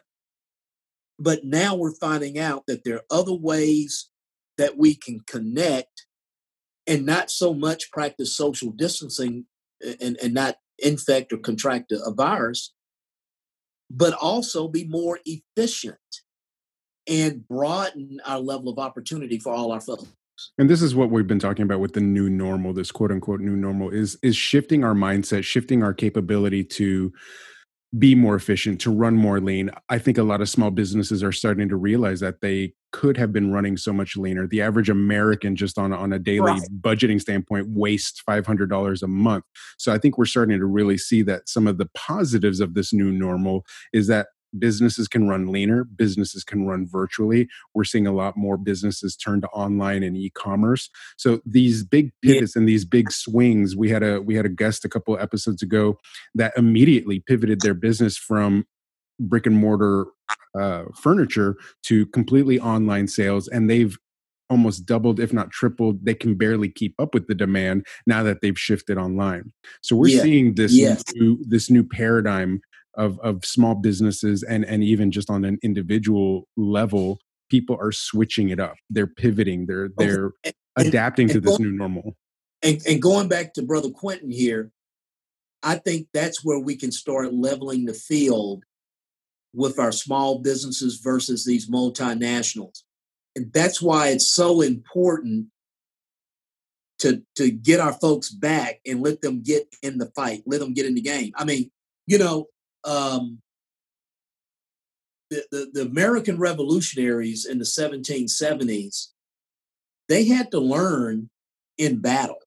but 1.18 1.44
now 1.44 1.74
we're 1.74 1.94
finding 1.94 2.38
out 2.38 2.64
that 2.66 2.84
there 2.84 2.96
are 2.96 3.04
other 3.10 3.34
ways 3.34 4.10
that 4.58 4.76
we 4.76 4.94
can 4.94 5.20
connect 5.26 6.06
and 6.86 7.04
not 7.04 7.30
so 7.30 7.52
much 7.52 7.90
practice 7.90 8.34
social 8.34 8.70
distancing 8.70 9.46
and, 10.00 10.16
and 10.22 10.34
not 10.34 10.56
infect 10.78 11.32
or 11.32 11.38
contract 11.38 11.92
a 11.92 12.12
virus, 12.12 12.72
but 13.90 14.14
also 14.14 14.68
be 14.68 14.84
more 14.84 15.18
efficient 15.24 15.98
and 17.08 17.46
broaden 17.46 18.20
our 18.24 18.40
level 18.40 18.68
of 18.68 18.78
opportunity 18.78 19.38
for 19.38 19.52
all 19.52 19.72
our 19.72 19.80
folks. 19.80 20.06
And 20.58 20.68
this 20.68 20.82
is 20.82 20.94
what 20.94 21.10
we've 21.10 21.26
been 21.26 21.38
talking 21.38 21.62
about 21.62 21.80
with 21.80 21.94
the 21.94 22.00
new 22.00 22.28
normal, 22.28 22.74
this 22.74 22.92
quote 22.92 23.10
unquote 23.10 23.40
new 23.40 23.56
normal 23.56 23.90
is 23.90 24.18
is 24.22 24.36
shifting 24.36 24.84
our 24.84 24.94
mindset, 24.94 25.44
shifting 25.44 25.82
our 25.82 25.94
capability 25.94 26.62
to 26.64 27.12
be 27.96 28.14
more 28.14 28.34
efficient, 28.34 28.80
to 28.80 28.90
run 28.90 29.14
more 29.14 29.40
lean. 29.40 29.70
I 29.88 29.98
think 29.98 30.18
a 30.18 30.22
lot 30.22 30.40
of 30.40 30.48
small 30.48 30.70
businesses 30.70 31.22
are 31.22 31.32
starting 31.32 31.68
to 31.68 31.76
realize 31.76 32.20
that 32.20 32.40
they 32.40 32.74
could 32.92 33.16
have 33.16 33.32
been 33.32 33.52
running 33.52 33.76
so 33.76 33.92
much 33.92 34.16
leaner. 34.16 34.46
The 34.46 34.62
average 34.62 34.88
American, 34.88 35.56
just 35.56 35.78
on, 35.78 35.92
on 35.92 36.12
a 36.12 36.18
daily 36.18 36.52
right. 36.52 36.62
budgeting 36.80 37.20
standpoint, 37.20 37.68
wastes 37.68 38.22
$500 38.28 39.02
a 39.02 39.06
month. 39.06 39.44
So 39.78 39.92
I 39.92 39.98
think 39.98 40.18
we're 40.18 40.24
starting 40.24 40.58
to 40.58 40.66
really 40.66 40.98
see 40.98 41.22
that 41.22 41.48
some 41.48 41.66
of 41.66 41.78
the 41.78 41.88
positives 41.94 42.60
of 42.60 42.74
this 42.74 42.92
new 42.92 43.12
normal 43.12 43.64
is 43.92 44.06
that 44.08 44.28
businesses 44.58 45.08
can 45.08 45.28
run 45.28 45.46
leaner 45.48 45.84
businesses 45.84 46.44
can 46.44 46.66
run 46.66 46.86
virtually 46.86 47.48
we're 47.74 47.84
seeing 47.84 48.06
a 48.06 48.12
lot 48.12 48.36
more 48.36 48.56
businesses 48.56 49.16
turn 49.16 49.40
to 49.40 49.48
online 49.48 50.02
and 50.02 50.16
e-commerce 50.16 50.88
so 51.16 51.40
these 51.44 51.84
big 51.84 52.10
pivots 52.22 52.54
yeah. 52.54 52.60
and 52.60 52.68
these 52.68 52.84
big 52.84 53.10
swings 53.10 53.76
we 53.76 53.90
had 53.90 54.02
a 54.02 54.20
we 54.20 54.34
had 54.34 54.46
a 54.46 54.50
guest 54.50 54.84
a 54.84 54.88
couple 54.88 55.18
episodes 55.18 55.62
ago 55.62 55.98
that 56.34 56.52
immediately 56.56 57.20
pivoted 57.20 57.60
their 57.60 57.74
business 57.74 58.16
from 58.16 58.64
brick 59.18 59.46
and 59.46 59.56
mortar 59.56 60.06
uh, 60.58 60.84
furniture 60.94 61.56
to 61.82 62.06
completely 62.06 62.58
online 62.60 63.06
sales 63.06 63.48
and 63.48 63.68
they've 63.68 63.98
almost 64.48 64.86
doubled 64.86 65.18
if 65.18 65.32
not 65.32 65.50
tripled 65.50 66.04
they 66.04 66.14
can 66.14 66.34
barely 66.34 66.68
keep 66.68 66.94
up 67.00 67.12
with 67.14 67.26
the 67.26 67.34
demand 67.34 67.84
now 68.06 68.22
that 68.22 68.40
they've 68.40 68.58
shifted 68.58 68.96
online 68.96 69.52
so 69.82 69.96
we're 69.96 70.08
yeah. 70.08 70.22
seeing 70.22 70.54
this 70.54 70.72
yes. 70.72 71.02
new 71.14 71.38
this 71.48 71.68
new 71.68 71.82
paradigm 71.82 72.60
of 72.96 73.18
of 73.20 73.44
small 73.44 73.74
businesses 73.74 74.42
and 74.42 74.64
and 74.64 74.82
even 74.82 75.10
just 75.10 75.30
on 75.30 75.44
an 75.44 75.58
individual 75.62 76.48
level 76.56 77.18
people 77.48 77.78
are 77.80 77.92
switching 77.92 78.48
it 78.48 78.58
up. 78.58 78.74
They're 78.90 79.06
pivoting. 79.06 79.66
They're 79.66 79.86
oh, 79.86 79.94
they're 79.96 80.30
and, 80.42 80.54
adapting 80.76 81.30
and, 81.30 81.34
to 81.34 81.40
this 81.40 81.58
going, 81.58 81.70
new 81.70 81.76
normal. 81.76 82.16
and, 82.62 82.80
and 82.86 83.00
going 83.00 83.28
back 83.28 83.54
to 83.54 83.62
brother 83.62 83.90
quentin 83.90 84.30
here 84.30 84.70
i 85.62 85.74
think 85.74 86.08
that's 86.12 86.44
where 86.44 86.58
we 86.58 86.76
can 86.76 86.92
start 86.92 87.32
leveling 87.32 87.86
the 87.86 87.94
field 87.94 88.62
with 89.56 89.78
our 89.78 89.90
small 89.90 90.38
businesses 90.38 91.00
versus 91.02 91.46
these 91.46 91.68
multinationals. 91.68 92.82
And 93.34 93.50
that's 93.52 93.80
why 93.80 94.08
it's 94.08 94.30
so 94.32 94.60
important 94.60 95.46
to 96.98 97.22
to 97.36 97.50
get 97.50 97.80
our 97.80 97.92
folks 97.94 98.30
back 98.30 98.80
and 98.86 99.02
let 99.02 99.20
them 99.20 99.42
get 99.42 99.74
in 99.82 99.98
the 99.98 100.10
fight 100.16 100.42
let 100.46 100.60
them 100.60 100.72
get 100.72 100.86
in 100.86 100.94
the 100.94 101.00
game. 101.02 101.32
I 101.36 101.44
mean 101.44 101.70
you 102.06 102.16
know 102.16 102.46
um, 102.86 103.42
the, 105.30 105.44
the, 105.50 105.70
the 105.72 105.82
American 105.82 106.38
revolutionaries 106.38 107.44
in 107.44 107.58
the 107.58 107.64
1770s, 107.64 109.08
they 110.08 110.24
had 110.24 110.50
to 110.52 110.60
learn 110.60 111.28
in 111.76 112.00
battle. 112.00 112.38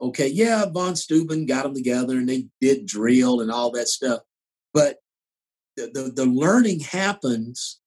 Okay, 0.00 0.28
yeah, 0.28 0.64
von 0.66 0.94
Steuben 0.94 1.44
got 1.44 1.64
them 1.64 1.74
together 1.74 2.18
and 2.18 2.28
they 2.28 2.46
did 2.60 2.86
drill 2.86 3.40
and 3.40 3.50
all 3.50 3.72
that 3.72 3.88
stuff. 3.88 4.20
But 4.72 4.98
the, 5.76 5.90
the, 5.92 6.12
the 6.14 6.26
learning 6.26 6.80
happens 6.80 7.80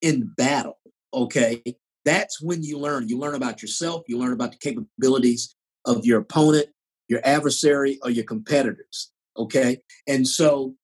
in 0.00 0.32
battle. 0.36 0.78
Okay, 1.12 1.62
that's 2.06 2.40
when 2.40 2.62
you 2.62 2.78
learn. 2.78 3.08
You 3.08 3.18
learn 3.18 3.34
about 3.34 3.60
yourself, 3.60 4.04
you 4.08 4.18
learn 4.18 4.32
about 4.32 4.52
the 4.52 4.58
capabilities 4.58 5.54
of 5.84 6.06
your 6.06 6.20
opponent, 6.20 6.68
your 7.08 7.20
adversary, 7.22 7.98
or 8.02 8.10
your 8.10 8.24
competitors. 8.24 9.12
Okay. 9.36 9.78
And 10.06 10.26
so 10.26 10.74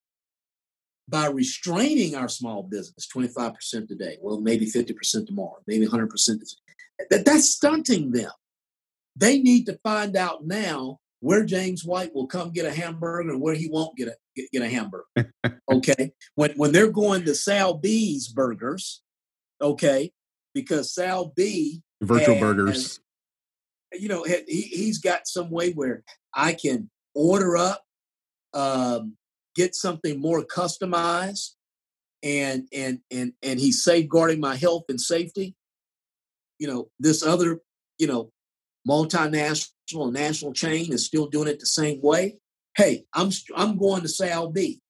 by 1.08 1.26
restraining 1.26 2.14
our 2.14 2.28
small 2.28 2.62
business 2.62 3.08
25% 3.14 3.88
today, 3.88 4.18
well, 4.20 4.40
maybe 4.40 4.66
50% 4.66 5.26
tomorrow, 5.26 5.58
maybe 5.66 5.86
100%, 5.86 6.08
that, 7.10 7.24
that's 7.24 7.50
stunting 7.50 8.12
them. 8.12 8.30
They 9.16 9.38
need 9.38 9.66
to 9.66 9.78
find 9.82 10.16
out 10.16 10.46
now 10.46 10.98
where 11.20 11.44
James 11.44 11.84
White 11.84 12.14
will 12.14 12.26
come 12.26 12.50
get 12.50 12.66
a 12.66 12.72
hamburger 12.72 13.30
and 13.30 13.40
where 13.40 13.54
he 13.54 13.68
won't 13.68 13.96
get 13.96 14.08
a 14.08 14.16
get, 14.34 14.50
get 14.50 14.62
a 14.62 14.68
hamburger. 14.68 15.04
okay. 15.72 16.12
When 16.34 16.52
when 16.52 16.72
they're 16.72 16.90
going 16.90 17.24
to 17.26 17.34
Sal 17.34 17.74
B's 17.74 18.28
burgers, 18.28 19.02
okay, 19.60 20.12
because 20.54 20.94
Sal 20.94 21.32
B 21.36 21.82
virtual 22.02 22.34
has, 22.34 22.40
burgers. 22.40 23.00
you 23.92 24.08
know, 24.08 24.24
he, 24.24 24.62
he's 24.62 24.98
got 24.98 25.28
some 25.28 25.50
way 25.50 25.72
where 25.72 26.02
I 26.34 26.54
can 26.54 26.90
order 27.14 27.56
up 27.56 27.84
um, 28.54 29.16
get 29.54 29.74
something 29.74 30.20
more 30.20 30.44
customized 30.44 31.50
and 32.22 32.68
and 32.72 33.00
and 33.10 33.32
and 33.42 33.58
he's 33.60 33.82
safeguarding 33.82 34.40
my 34.40 34.56
health 34.56 34.84
and 34.88 35.00
safety. 35.00 35.54
You 36.58 36.68
know 36.68 36.88
this 36.98 37.22
other 37.22 37.60
you 37.98 38.06
know 38.06 38.30
multinational 38.88 40.12
national 40.12 40.52
chain 40.52 40.92
is 40.92 41.06
still 41.06 41.26
doing 41.26 41.48
it 41.48 41.60
the 41.60 41.66
same 41.66 42.00
way. 42.02 42.38
Hey 42.76 43.04
i'm 43.14 43.30
i'm 43.56 43.78
going 43.78 44.02
to 44.02 44.08
sal 44.08 44.50
b. 44.50 44.80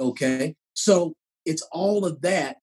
Okay? 0.00 0.54
So 0.74 1.14
it's 1.44 1.62
all 1.72 2.04
of 2.04 2.20
that 2.20 2.58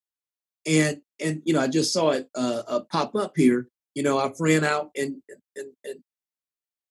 and 0.64 1.00
and 1.20 1.42
you 1.44 1.52
know 1.52 1.60
i 1.60 1.66
just 1.66 1.92
saw 1.92 2.10
it 2.10 2.28
uh, 2.34 2.62
uh, 2.66 2.80
pop 2.90 3.14
up 3.14 3.32
here 3.36 3.68
you 3.94 4.02
know 4.02 4.18
our 4.18 4.34
friend 4.34 4.64
out 4.64 4.90
in 4.94 5.22
in, 5.56 5.72
in, 5.84 6.02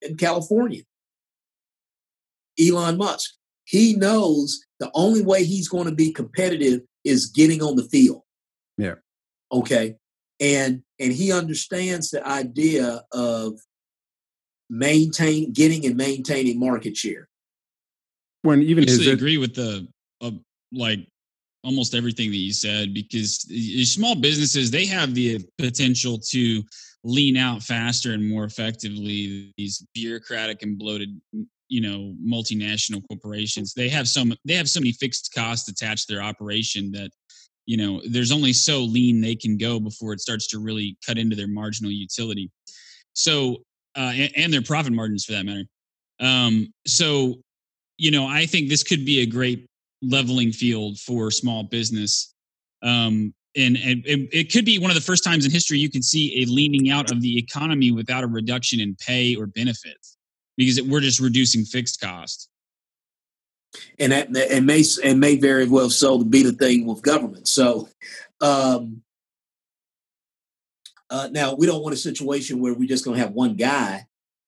in 0.01 0.17
california 0.17 0.81
Elon 2.59 2.97
Musk. 2.97 3.31
He 3.65 3.95
knows 3.95 4.61
the 4.79 4.91
only 4.93 5.23
way 5.23 5.43
he's 5.43 5.67
going 5.67 5.85
to 5.85 5.95
be 5.95 6.11
competitive 6.11 6.81
is 7.03 7.27
getting 7.27 7.61
on 7.61 7.75
the 7.75 7.83
field. 7.83 8.21
Yeah. 8.77 8.95
Okay. 9.51 9.95
And 10.39 10.83
and 10.99 11.13
he 11.13 11.31
understands 11.31 12.11
the 12.11 12.25
idea 12.27 13.03
of 13.11 13.53
maintain 14.69 15.53
getting 15.53 15.85
and 15.85 15.95
maintaining 15.95 16.59
market 16.59 16.97
share. 16.97 17.27
When 18.41 18.61
even 18.61 18.83
I 18.87 18.91
actually 18.91 19.11
agree 19.11 19.37
with 19.37 19.55
the 19.55 19.87
uh, 20.21 20.31
like 20.71 21.07
almost 21.63 21.95
everything 21.95 22.29
that 22.29 22.37
you 22.37 22.53
said 22.53 22.93
because 22.93 23.39
small 23.91 24.15
businesses 24.15 24.69
they 24.69 24.85
have 24.85 25.15
the 25.15 25.43
potential 25.57 26.19
to 26.19 26.61
lean 27.03 27.37
out 27.37 27.63
faster 27.63 28.13
and 28.13 28.29
more 28.29 28.43
effectively 28.43 29.51
these 29.57 29.85
bureaucratic 29.95 30.61
and 30.61 30.77
bloated 30.77 31.19
you 31.67 31.81
know 31.81 32.13
multinational 32.23 33.01
corporations 33.07 33.73
they 33.73 33.89
have 33.89 34.07
some 34.07 34.33
they 34.45 34.53
have 34.53 34.69
so 34.69 34.79
many 34.79 34.91
fixed 34.91 35.33
costs 35.33 35.67
attached 35.67 36.07
to 36.07 36.13
their 36.13 36.23
operation 36.23 36.91
that 36.91 37.09
you 37.65 37.77
know 37.77 38.01
there's 38.09 38.31
only 38.31 38.53
so 38.53 38.79
lean 38.79 39.21
they 39.21 39.35
can 39.35 39.57
go 39.57 39.79
before 39.79 40.13
it 40.13 40.21
starts 40.21 40.47
to 40.47 40.59
really 40.59 40.97
cut 41.05 41.17
into 41.17 41.35
their 41.35 41.47
marginal 41.47 41.91
utility. 41.91 42.49
So 43.13 43.57
uh, 43.97 44.11
and, 44.13 44.31
and 44.35 44.53
their 44.53 44.61
profit 44.61 44.93
margins 44.93 45.25
for 45.25 45.31
that 45.33 45.45
matter. 45.45 45.63
Um, 46.19 46.73
so 46.85 47.35
you 47.97 48.11
know 48.11 48.27
i 48.27 48.45
think 48.45 48.69
this 48.69 48.83
could 48.83 49.05
be 49.05 49.21
a 49.21 49.25
great 49.25 49.65
leveling 50.01 50.51
field 50.51 50.99
for 50.99 51.31
small 51.31 51.63
business. 51.63 52.33
Um, 52.83 53.33
and, 53.57 53.77
and 53.77 54.05
it, 54.05 54.29
it 54.33 54.51
could 54.51 54.65
be 54.65 54.77
one 54.79 54.91
of 54.91 54.95
the 54.95 55.01
first 55.01 55.23
times 55.23 55.45
in 55.45 55.51
history 55.51 55.79
you 55.79 55.89
can 55.89 56.03
see 56.03 56.43
a 56.43 56.45
leaning 56.45 56.91
out 56.91 57.09
of 57.09 57.21
the 57.21 57.37
economy 57.37 57.91
without 57.91 58.23
a 58.23 58.27
reduction 58.27 58.81
in 58.81 58.95
pay 58.95 59.35
or 59.35 59.47
benefits 59.47 60.14
because 60.57 60.81
we're 60.81 61.01
just 61.01 61.19
reducing 61.19 61.65
fixed 61.65 61.99
cost. 62.01 62.49
And 63.99 64.11
that 64.11 64.29
and 64.35 64.65
may 64.65 64.83
and 65.03 65.19
may 65.19 65.35
very 65.35 65.67
well 65.67 65.89
so 65.89 66.23
be 66.23 66.43
the 66.43 66.53
thing 66.53 66.85
with 66.85 67.01
government. 67.01 67.47
So 67.47 67.89
um, 68.41 69.01
uh, 71.09 71.29
now 71.31 71.55
we 71.55 71.65
don't 71.65 71.81
want 71.81 71.93
a 71.93 71.97
situation 71.97 72.61
where 72.61 72.73
we're 72.73 72.87
just 72.87 73.03
going 73.03 73.17
to 73.17 73.23
have 73.23 73.33
one 73.33 73.55
guy. 73.55 74.05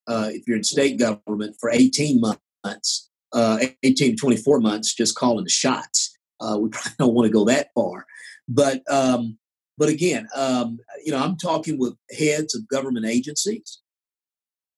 Uh, 0.08 0.30
if 0.32 0.48
you're 0.48 0.56
in 0.56 0.64
state 0.64 0.98
government 0.98 1.58
for 1.60 1.70
18 1.70 2.22
months, 2.22 3.10
uh, 3.34 3.60
18 3.84 4.12
to 4.12 4.16
24 4.16 4.62
months, 4.62 4.94
just 4.94 5.16
calling 5.16 5.44
the 5.44 5.50
shots. 5.50 6.18
Uh, 6.40 6.58
we 6.62 6.70
probably 6.72 6.94
don't 6.98 7.14
want 7.14 7.26
to 7.26 7.34
go 7.34 7.44
that 7.46 7.68
far. 7.76 8.06
But 8.48 8.82
um, 8.90 9.38
but 9.78 9.90
again, 9.90 10.28
um, 10.36 10.80
you 11.04 11.12
know, 11.12 11.20
I'm 11.20 11.38
talking 11.38 11.78
with 11.78 11.96
heads 12.18 12.56
of 12.56 12.68
government 12.70 13.06
agencies 13.06 13.80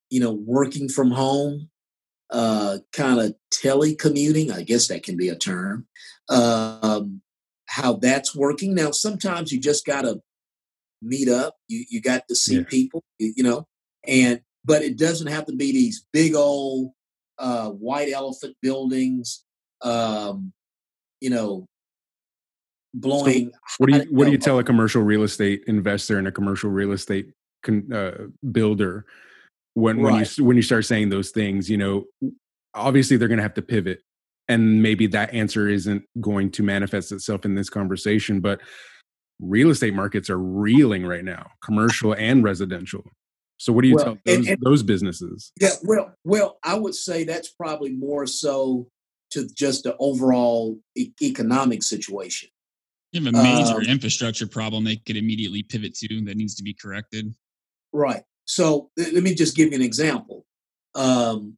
you 0.10 0.20
know, 0.20 0.32
working 0.32 0.89
from 0.89 1.12
home, 1.12 1.70
uh, 2.32 2.80
kind 2.93 3.20
of 3.20 3.36
telecommuting. 3.53 4.51
I 4.51 4.64
guess 4.64 4.88
that 4.88 5.03
can 5.03 5.18
be 5.18 5.30
a 5.30 5.36
term. 5.36 5.88
Um, 6.30 7.22
how 7.68 7.93
that's 7.93 8.36
working. 8.36 8.74
Now, 8.74 8.91
sometimes 8.91 9.51
you 9.51 9.60
just 9.60 9.86
got 9.86 10.01
to 10.01 10.22
meet 11.01 11.30
up. 11.30 11.55
You 11.68 11.86
you 11.89 12.01
got 12.01 12.28
to 12.28 12.36
see 12.36 12.57
yeah. 12.57 12.64
people, 12.68 13.03
you, 13.20 13.34
you, 13.38 13.43
know, 13.43 13.68
and 14.07 14.41
but 14.66 14.82
it 14.82 14.97
doesn't 14.97 15.28
have 15.28 15.45
to 15.45 15.55
be 15.55 15.72
these 15.72 16.05
big 16.12 16.36
old 16.36 16.91
uh, 17.38 17.70
white 17.70 18.12
elephant 18.12 18.55
buildings. 18.62 19.43
Um, 19.82 20.51
you 21.22 21.30
know, 21.30 21.68
blowing. 22.93 23.51
So 23.51 23.76
what 23.78 23.89
do 23.89 23.97
you 23.97 24.03
what 24.10 24.26
do 24.26 24.32
you 24.32 24.38
tell 24.38 24.60
a 24.60 24.64
commercial 24.64 25.01
real 25.01 25.24
estate 25.24 25.64
investor 25.68 26.18
and 26.18 26.28
a 26.28 26.32
commercial 26.32 26.70
real 26.70 26.91
estate 26.91 27.28
con, 27.64 27.91
uh, 27.93 28.28
builder 28.51 29.05
when 29.74 30.01
when 30.01 30.15
you 30.15 30.45
when 30.45 30.55
you 30.55 30.63
start 30.63 30.86
saying 30.86 31.09
those 31.09 31.32
things? 31.32 31.70
You 31.70 31.78
know, 31.78 32.05
obviously 32.74 33.17
they're 33.17 33.28
going 33.28 33.38
to 33.38 33.43
have 33.43 33.53
to 33.55 33.61
pivot, 33.61 34.01
and 34.47 34.82
maybe 34.82 35.07
that 35.07 35.34
answer 35.34 35.67
isn't 35.67 36.03
going 36.20 36.51
to 36.51 36.63
manifest 36.63 37.11
itself 37.11 37.45
in 37.45 37.55
this 37.55 37.70
conversation, 37.70 38.39
but 38.39 38.61
real 39.39 39.70
estate 39.70 39.93
markets 39.93 40.30
are 40.30 40.39
reeling 40.39 41.05
right 41.05 41.24
now, 41.24 41.47
commercial 41.63 42.13
and 42.13 42.43
residential. 42.43 43.03
So 43.57 43.74
what 43.74 43.82
do 43.82 43.89
you 43.89 43.95
well, 43.95 44.05
tell 44.05 44.17
those, 44.26 44.38
and, 44.38 44.47
and, 44.47 44.57
those 44.61 44.84
businesses? 44.84 45.51
Yeah, 45.59 45.72
well, 45.84 46.13
well, 46.24 46.57
I 46.63 46.76
would 46.76 46.95
say 46.95 47.26
that's 47.26 47.49
probably 47.49 47.91
more 47.91 48.26
so 48.26 48.88
to 49.32 49.47
just 49.53 49.84
the 49.84 49.95
overall 49.99 50.80
e- 50.95 51.11
economic 51.22 51.84
situation. 51.84 52.49
You 53.11 53.24
have 53.24 53.34
a 53.34 53.43
major 53.43 53.76
um, 53.76 53.82
infrastructure 53.82 54.47
problem 54.47 54.84
they 54.84 54.97
could 54.97 55.17
immediately 55.17 55.63
pivot 55.63 55.93
to 55.95 56.22
that 56.26 56.38
needs 56.38 56.55
to 56.55 56.63
be 56.63 56.74
corrected. 56.74 57.34
Right. 57.91 58.24
So 58.49 58.89
let 58.97 59.21
me 59.21 59.35
just 59.35 59.55
give 59.55 59.69
you 59.69 59.75
an 59.75 59.83
example. 59.83 60.43
Um, 60.95 61.55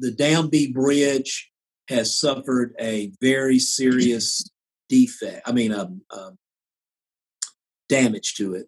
the 0.00 0.10
Dam 0.10 0.48
B 0.48 0.72
Bridge 0.72 1.48
has 1.88 2.18
suffered 2.18 2.74
a 2.80 3.12
very 3.20 3.60
serious 3.60 4.44
defect. 4.88 5.42
I 5.46 5.52
mean, 5.52 5.72
um, 5.72 6.02
um, 6.10 6.38
damage 7.88 8.34
to 8.34 8.54
it. 8.54 8.66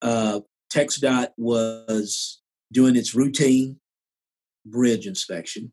Uh, 0.00 0.40
TxDOT 0.72 1.28
was 1.36 2.40
doing 2.72 2.96
its 2.96 3.14
routine 3.14 3.78
bridge 4.64 5.06
inspection, 5.06 5.72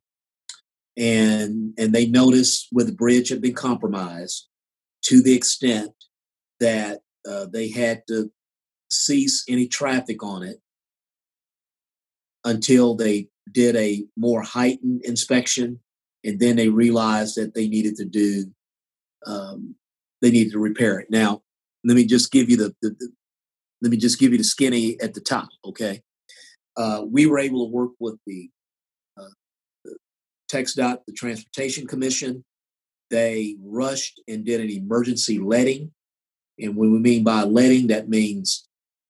and 0.98 1.74
and 1.78 1.94
they 1.94 2.08
noticed 2.08 2.68
where 2.74 2.86
the 2.86 2.92
bridge 2.92 3.30
had 3.30 3.42
been 3.42 3.54
compromised 3.54 4.50
to 5.04 5.22
the 5.22 5.34
extent 5.34 5.92
that 6.60 7.00
uh, 7.26 7.46
they 7.54 7.70
had 7.70 8.04
to 8.10 8.30
cease 8.90 9.44
any 9.48 9.68
traffic 9.68 10.24
on 10.24 10.44
it 10.44 10.62
until 12.44 12.96
they 12.96 13.28
did 13.52 13.76
a 13.76 14.06
more 14.16 14.42
heightened 14.42 15.02
inspection, 15.04 15.80
and 16.24 16.40
then 16.40 16.56
they 16.56 16.70
realized 16.70 17.36
that 17.36 17.54
they 17.54 17.68
needed 17.68 17.96
to 17.96 18.06
do 18.06 18.46
um, 19.26 19.76
they 20.22 20.32
needed 20.32 20.54
to 20.54 20.60
repair 20.60 21.00
it. 21.00 21.08
Now, 21.10 21.42
let 21.84 21.96
me 21.96 22.06
just 22.06 22.32
give 22.32 22.50
you 22.50 22.58
the, 22.58 22.76
the, 22.82 22.90
the 23.00 23.10
let 23.82 23.92
me 23.92 23.98
just 23.98 24.20
give 24.20 24.32
you 24.32 24.38
the 24.38 24.44
skinny 24.44 25.00
at 25.02 25.14
the 25.14 25.22
top. 25.22 25.50
Okay, 25.66 26.02
uh, 26.76 27.04
we 27.08 27.26
were 27.26 27.40
able 27.40 27.66
to 27.66 27.72
work 27.72 27.92
with 28.00 28.18
the, 28.26 28.50
uh, 29.20 29.34
the 29.86 29.98
TxDOT, 30.52 31.00
the 31.06 31.14
Transportation 31.14 31.86
Commission. 31.88 32.44
They 33.10 33.56
rushed 33.62 34.22
and 34.28 34.44
did 34.44 34.60
an 34.60 34.70
emergency 34.70 35.40
letting, 35.40 35.92
and 36.60 36.76
when 36.76 36.92
we 36.92 37.00
mean 37.00 37.24
by 37.24 37.44
letting, 37.44 37.88
that 37.88 38.10
means 38.10 38.67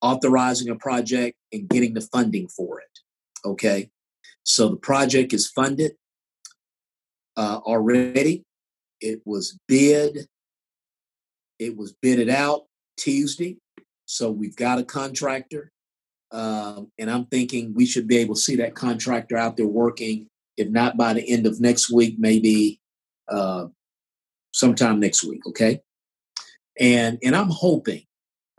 authorizing 0.08 0.70
a 0.70 0.76
project 0.76 1.36
and 1.52 1.70
getting 1.70 1.94
the 1.94 2.02
funding 2.02 2.48
for 2.48 2.80
it. 2.80 2.94
Okay, 3.44 3.90
so 4.44 4.70
the 4.70 4.78
project 4.78 5.34
is 5.34 5.48
funded 5.48 5.94
uh, 7.36 7.60
already. 7.66 8.44
It 9.00 9.22
was 9.26 9.60
bid. 9.68 10.28
It 11.60 11.76
was 11.76 11.94
bidded 12.02 12.30
out 12.30 12.64
Tuesday. 12.98 13.58
So 14.06 14.32
we've 14.32 14.56
got 14.56 14.80
a 14.80 14.84
contractor. 14.84 15.72
Um, 16.32 16.92
and 16.98 17.10
I'm 17.10 17.26
thinking 17.26 17.74
we 17.74 17.86
should 17.86 18.08
be 18.08 18.18
able 18.18 18.36
to 18.36 18.42
see 18.42 18.58
that 18.58 18.76
contractor 18.76 19.38
out 19.38 19.56
there 19.58 19.68
working, 19.68 20.28
if 20.58 20.70
not 20.70 20.98
by 20.98 21.14
the 21.14 21.30
end 21.30 21.46
of 21.46 21.62
next 21.62 21.92
week, 21.92 22.16
maybe 22.18 22.80
uh, 23.30 23.68
sometime 24.54 25.00
next 25.00 25.24
week. 25.24 25.46
Okay. 25.48 25.82
And 26.80 27.18
and 27.24 27.36
I'm 27.36 27.50
hoping 27.50 28.04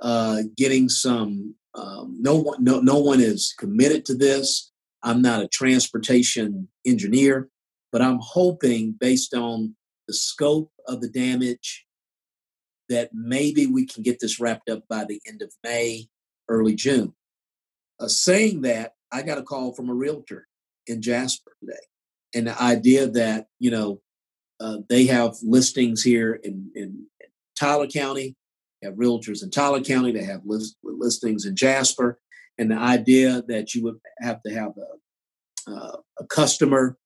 uh, 0.01 0.43
getting 0.57 0.89
some. 0.89 1.55
Um, 1.75 2.17
no 2.21 2.37
one 2.37 2.65
no 2.65 2.81
no 2.81 2.99
one 2.99 3.21
is 3.21 3.55
committed 3.59 4.05
to 4.07 4.15
this. 4.15 4.73
I'm 5.03 5.23
not 5.23 5.43
a 5.43 5.49
transportation 5.49 6.69
engineer, 6.85 7.49
but 7.93 8.03
I'm 8.03 8.19
hoping 8.21 8.97
based 8.99 9.35
on 9.35 9.77
the 10.09 10.15
scope 10.15 10.73
of 10.87 11.01
the 11.01 11.09
damage 11.09 11.87
that 12.89 13.11
maybe 13.13 13.67
we 13.67 13.87
can 13.87 14.03
get 14.03 14.19
this 14.19 14.41
wrapped 14.41 14.69
up 14.71 14.89
by 14.89 15.05
the 15.05 15.21
end 15.27 15.43
of 15.43 15.53
May, 15.63 16.09
early 16.49 16.75
June. 16.75 17.15
Uh, 18.01 18.09
saying 18.09 18.63
that, 18.63 18.95
I 19.13 19.23
got 19.23 19.39
a 19.39 19.43
call 19.43 19.73
from 19.73 19.91
a 19.91 19.95
realtor 19.95 20.49
in 20.87 21.03
Jasper 21.03 21.53
today, 21.61 21.79
and 22.35 22.47
the 22.47 22.61
idea 22.61 23.07
that 23.09 23.47
you 23.59 23.71
know 23.71 24.01
uh, 24.61 24.79
they 24.89 25.07
have 25.07 25.37
listings 25.43 26.03
here 26.03 26.35
in, 26.35 26.71
in, 26.75 27.07
Tyler 27.59 27.89
County, 27.89 28.37
have 28.87 28.95
realtors 28.95 29.43
in 29.43 29.51
Tyler 29.51 29.81
County, 29.81 30.13
they 30.13 30.25
have 30.25 30.43
list, 30.45 30.77
listings 30.83 31.45
in 31.45 31.57
Jasper, 31.57 32.19
and 32.59 32.71
the 32.71 32.77
idea 32.77 33.43
that 33.49 33.75
you 33.75 33.83
would 33.85 33.99
have 34.21 34.43
to 34.43 34.53
have 34.53 34.73
a, 34.77 35.71
uh, 35.71 35.97
a 36.21 36.27
customer, 36.27 36.97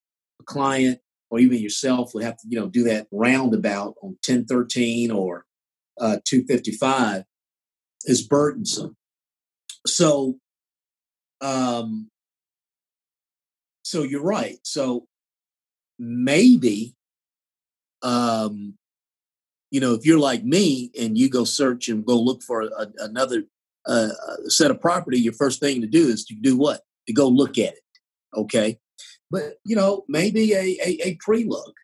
a 0.41 0.45
client, 0.45 1.01
or 1.31 1.39
even 1.39 1.59
yourself 1.59 2.13
would 2.15 2.25
have 2.25 2.37
to 2.37 2.47
you 2.49 2.59
know 2.61 2.69
do 2.69 2.85
that 2.85 3.07
roundabout 3.11 3.95
on 4.03 4.11
1013 4.27 5.11
or 5.11 5.47
uh, 6.01 6.19
255 6.25 7.25
is 8.05 8.27
burdensome. 8.27 8.97
So, 9.87 10.39
um, 11.41 12.11
so 13.83 14.03
you're 14.03 14.23
right. 14.23 14.59
So 14.63 15.07
maybe, 15.99 16.95
um, 18.03 18.75
you 19.73 19.81
know, 19.81 19.95
if 19.95 20.05
you're 20.05 20.19
like 20.19 20.45
me 20.45 20.93
and 21.01 21.17
you 21.17 21.31
go 21.31 21.45
search 21.45 21.89
and 21.89 22.05
go 22.05 22.21
look 22.21 22.43
for 22.43 22.63
a, 22.63 22.87
another 22.99 23.45
uh, 23.87 24.11
set 24.47 24.71
of 24.71 24.81
property, 24.81 25.19
your 25.19 25.33
first 25.33 25.61
thing 25.61 25.81
to 25.81 25.87
do 25.87 26.09
is 26.09 26.27
to 26.27 26.35
do 26.35 26.59
what? 26.59 26.83
To 27.07 27.15
go 27.15 27.27
look 27.27 27.59
at 27.59 27.73
it. 27.73 27.81
Okay. 28.37 28.79
But, 29.31 29.55
you 29.65 29.75
know, 29.75 30.05
maybe 30.09 30.53
a, 30.53 30.77
a, 30.85 31.09
a 31.09 31.19
pre 31.21 31.45
look 31.45 31.75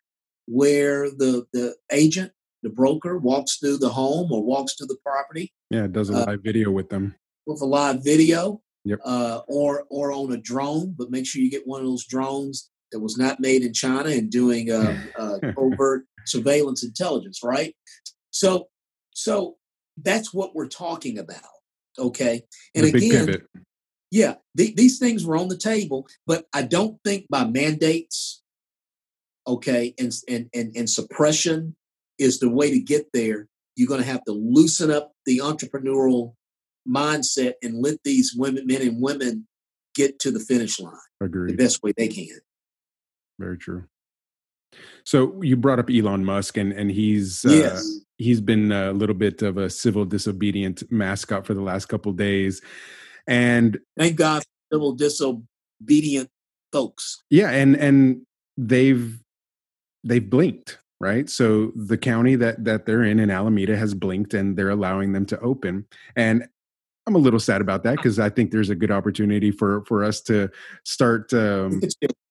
where 0.45 1.09
the, 1.09 1.47
the 1.51 1.75
agent 1.91 2.31
the 2.61 2.69
broker 2.69 3.17
walks 3.17 3.57
through 3.57 3.77
the 3.77 3.89
home 3.89 4.31
or 4.31 4.43
walks 4.43 4.75
through 4.75 4.87
the 4.87 4.97
property. 5.03 5.51
Yeah, 5.71 5.87
does 5.87 6.09
a 6.09 6.13
uh, 6.13 6.25
live 6.25 6.39
uh, 6.39 6.41
video 6.43 6.69
with 6.69 6.89
them. 6.89 7.15
With 7.47 7.61
a 7.61 7.65
live 7.65 8.03
video. 8.03 8.61
Yep. 8.85 8.99
Uh, 9.03 9.41
or 9.47 9.85
or 9.89 10.11
on 10.11 10.31
a 10.31 10.37
drone, 10.37 10.95
but 10.97 11.11
make 11.11 11.25
sure 11.25 11.41
you 11.41 11.51
get 11.51 11.67
one 11.67 11.81
of 11.81 11.87
those 11.87 12.05
drones 12.05 12.69
that 12.91 12.99
was 12.99 13.17
not 13.17 13.39
made 13.39 13.61
in 13.61 13.73
China 13.73 14.09
and 14.09 14.29
doing 14.29 14.71
uh, 14.71 14.97
uh, 15.19 15.37
covert 15.53 16.05
surveillance 16.25 16.83
intelligence, 16.83 17.39
right? 17.43 17.75
So 18.31 18.67
so 19.11 19.57
that's 20.01 20.33
what 20.33 20.55
we're 20.55 20.67
talking 20.67 21.17
about. 21.17 21.41
Okay, 21.97 22.43
and 22.75 22.85
again, 22.85 23.35
yeah, 24.11 24.35
th- 24.57 24.75
these 24.75 24.99
things 24.99 25.25
were 25.25 25.37
on 25.37 25.49
the 25.49 25.57
table, 25.57 26.07
but 26.25 26.45
I 26.53 26.61
don't 26.61 26.97
think 27.03 27.25
by 27.29 27.45
mandates, 27.45 28.41
okay, 29.45 29.93
and 29.99 30.13
and 30.27 30.49
and, 30.53 30.75
and 30.75 30.89
suppression 30.89 31.75
is 32.17 32.39
the 32.39 32.49
way 32.49 32.71
to 32.71 32.79
get 32.79 33.07
there. 33.13 33.47
You're 33.75 33.87
going 33.87 34.01
to 34.01 34.07
have 34.07 34.23
to 34.25 34.31
loosen 34.31 34.91
up 34.91 35.13
the 35.25 35.39
entrepreneurial 35.39 36.33
mindset 36.87 37.53
and 37.61 37.81
let 37.81 38.03
these 38.03 38.33
women, 38.35 38.65
men 38.65 38.81
and 38.81 39.01
women, 39.01 39.47
get 39.95 40.19
to 40.19 40.31
the 40.31 40.39
finish 40.39 40.79
line. 40.79 40.93
Agreed. 41.21 41.51
The 41.51 41.57
best 41.57 41.83
way 41.83 41.93
they 41.95 42.07
can. 42.07 42.39
Very 43.37 43.57
true. 43.57 43.85
So 45.03 45.41
you 45.41 45.55
brought 45.55 45.79
up 45.79 45.89
Elon 45.89 46.25
Musk, 46.25 46.57
and 46.57 46.71
and 46.73 46.91
he's 46.91 47.45
uh, 47.45 47.79
he's 48.17 48.41
been 48.41 48.71
a 48.71 48.91
little 48.91 49.15
bit 49.15 49.41
of 49.41 49.57
a 49.57 49.69
civil 49.69 50.05
disobedient 50.05 50.83
mascot 50.91 51.45
for 51.45 51.53
the 51.53 51.61
last 51.61 51.85
couple 51.85 52.11
days, 52.13 52.61
and 53.27 53.79
thank 53.97 54.15
God 54.15 54.43
civil 54.71 54.93
disobedient 54.93 56.29
folks. 56.71 57.23
Yeah, 57.29 57.49
and 57.51 57.75
and 57.75 58.21
they've 58.57 59.17
they've 60.03 60.29
blinked 60.29 60.77
right? 61.01 61.29
So 61.29 61.71
the 61.75 61.97
county 61.97 62.35
that 62.35 62.65
that 62.65 62.85
they're 62.85 63.03
in 63.03 63.19
in 63.19 63.29
alameda 63.29 63.77
has 63.77 63.93
blinked 63.93 64.33
and 64.33 64.57
they're 64.57 64.69
allowing 64.69 65.13
them 65.13 65.25
to 65.27 65.39
open. 65.39 65.85
And 66.15 66.47
i'm 67.07 67.15
a 67.15 67.19
little 67.19 67.39
sad 67.39 67.59
about 67.59 67.81
that 67.83 67.95
because 67.95 68.19
i 68.19 68.29
think 68.29 68.51
there's 68.51 68.69
a 68.69 68.75
good 68.75 68.91
opportunity 68.91 69.49
for 69.49 69.83
for 69.85 70.03
us 70.03 70.21
to 70.21 70.47
start 70.83 71.33
um, 71.33 71.81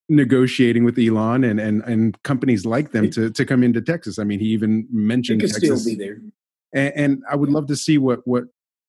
negotiating 0.09 0.85
with 0.85 0.99
elon 0.99 1.45
and 1.45 1.61
and 1.61 1.83
and 1.83 2.23
companies 2.23 2.65
like 2.65 2.93
them 2.93 3.11
to 3.11 3.31
to 3.31 3.45
come 3.45 3.63
into 3.63 3.81
texas. 3.81 4.19
I 4.19 4.25
mean 4.25 4.41
he 4.41 4.47
even 4.47 4.87
mentioned 4.91 5.41
texas 5.41 5.59
still 5.59 5.85
be 5.85 5.95
there. 5.95 6.21
And, 6.75 6.93
and 6.97 7.23
i 7.31 7.37
would 7.37 7.51
love 7.51 7.67
to 7.69 7.77
see 7.77 7.99
what 7.99 8.21
what 8.27 8.45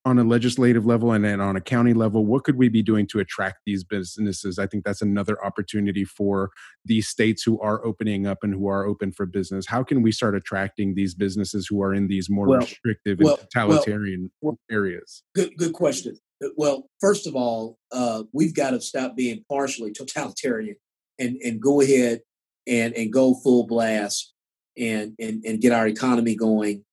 on 0.05 0.17
a 0.17 0.23
legislative 0.23 0.85
level 0.85 1.11
and 1.11 1.25
then 1.25 1.41
on 1.41 1.55
a 1.55 1.61
county 1.61 1.93
level 1.93 2.25
what 2.25 2.43
could 2.43 2.57
we 2.57 2.69
be 2.69 2.81
doing 2.81 3.05
to 3.07 3.19
attract 3.19 3.57
these 3.65 3.83
businesses? 3.83 4.57
I 4.57 4.65
think 4.65 4.85
that's 4.85 5.01
another 5.01 5.43
opportunity 5.43 6.05
for 6.05 6.51
these 6.85 7.07
states 7.07 7.43
who 7.43 7.59
are 7.59 7.85
opening 7.85 8.25
up 8.25 8.39
and 8.41 8.53
who 8.53 8.67
are 8.67 8.85
open 8.85 9.11
for 9.11 9.25
business. 9.25 9.67
How 9.67 9.83
can 9.83 10.01
we 10.01 10.11
start 10.11 10.35
attracting 10.35 10.95
these 10.95 11.13
businesses 11.13 11.67
who 11.67 11.83
are 11.83 11.93
in 11.93 12.07
these 12.07 12.29
more 12.29 12.47
well, 12.47 12.59
restrictive 12.59 13.19
well, 13.19 13.35
and 13.35 13.49
totalitarian 13.49 14.31
well, 14.41 14.57
areas? 14.71 15.23
good 15.35 15.51
good 15.57 15.73
question. 15.73 16.17
Well 16.55 16.89
first 17.01 17.27
of 17.27 17.35
all 17.35 17.77
uh, 17.91 18.23
we've 18.31 18.55
got 18.55 18.71
to 18.71 18.79
stop 18.79 19.17
being 19.17 19.43
partially 19.49 19.91
totalitarian 19.91 20.77
and 21.19 21.37
and 21.43 21.61
go 21.61 21.81
ahead 21.81 22.21
and 22.67 22.93
and 22.93 23.13
go 23.13 23.35
full 23.35 23.67
blast 23.67 24.33
and 24.77 25.13
and, 25.19 25.43
and 25.45 25.61
get 25.61 25.73
our 25.73 25.87
economy 25.87 26.35
going 26.35 26.83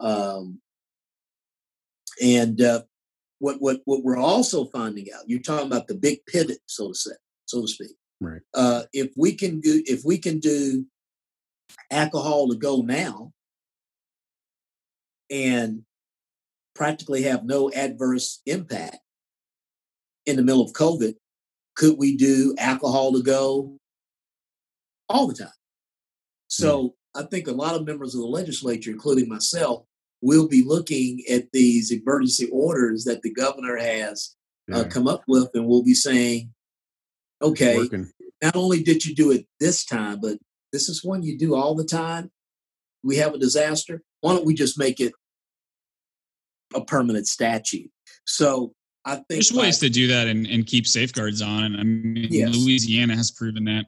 um, 0.00 0.60
and 2.22 2.60
uh, 2.60 2.82
what 3.38 3.60
what 3.60 3.80
what 3.84 4.02
we're 4.02 4.18
also 4.18 4.66
finding 4.66 5.06
out, 5.14 5.28
you're 5.28 5.40
talking 5.40 5.66
about 5.66 5.88
the 5.88 5.94
big 5.94 6.24
pivot, 6.26 6.58
so 6.66 6.88
to 6.88 6.94
say, 6.94 7.10
so 7.46 7.62
to 7.62 7.68
speak. 7.68 7.96
Right. 8.20 8.40
Uh, 8.54 8.82
if 8.92 9.10
we 9.16 9.34
can 9.34 9.60
do 9.60 9.82
if 9.86 10.04
we 10.04 10.18
can 10.18 10.38
do 10.38 10.86
alcohol 11.90 12.48
to 12.48 12.56
go 12.56 12.82
now 12.82 13.32
and 15.30 15.82
practically 16.74 17.22
have 17.22 17.44
no 17.44 17.70
adverse 17.72 18.40
impact 18.46 18.98
in 20.26 20.36
the 20.36 20.42
middle 20.42 20.62
of 20.62 20.72
COVID, 20.72 21.14
could 21.74 21.98
we 21.98 22.16
do 22.16 22.54
alcohol 22.58 23.12
to 23.12 23.22
go 23.22 23.76
all 25.08 25.26
the 25.26 25.34
time? 25.34 25.48
So 26.48 26.82
mm. 26.88 26.92
I 27.16 27.22
think 27.24 27.46
a 27.46 27.52
lot 27.52 27.74
of 27.74 27.86
members 27.86 28.14
of 28.14 28.20
the 28.20 28.26
legislature, 28.26 28.90
including 28.90 29.28
myself, 29.28 29.84
we'll 30.20 30.48
be 30.48 30.62
looking 30.64 31.22
at 31.30 31.52
these 31.52 31.90
emergency 31.90 32.48
orders 32.50 33.04
that 33.04 33.22
the 33.22 33.32
governor 33.32 33.76
has 33.76 34.34
uh, 34.72 34.76
yeah. 34.76 34.82
uh, 34.82 34.88
come 34.88 35.06
up 35.06 35.22
with, 35.28 35.50
and 35.54 35.66
we'll 35.66 35.84
be 35.84 35.94
saying, 35.94 36.52
okay, 37.42 37.88
not 38.42 38.56
only 38.56 38.82
did 38.82 39.04
you 39.04 39.14
do 39.14 39.30
it 39.30 39.46
this 39.60 39.84
time, 39.84 40.20
but 40.20 40.38
this 40.72 40.88
is 40.88 41.04
one 41.04 41.22
you 41.22 41.38
do 41.38 41.54
all 41.54 41.74
the 41.74 41.84
time. 41.84 42.30
We 43.02 43.16
have 43.16 43.34
a 43.34 43.38
disaster. 43.38 44.02
Why 44.22 44.32
don't 44.32 44.46
we 44.46 44.54
just 44.54 44.78
make 44.78 44.98
it 44.98 45.12
a 46.74 46.82
permanent 46.82 47.26
statute? 47.26 47.90
So 48.26 48.72
I 49.06 49.16
think 49.16 49.26
there's 49.28 49.52
ways 49.52 49.78
to 49.80 49.90
do 49.90 50.06
that 50.08 50.28
and, 50.28 50.46
and 50.46 50.66
keep 50.66 50.86
safeguards 50.86 51.42
on. 51.42 51.76
I 51.76 51.82
mean, 51.82 52.28
yes. 52.30 52.56
Louisiana 52.56 53.14
has 53.16 53.30
proven 53.30 53.64
that. 53.64 53.84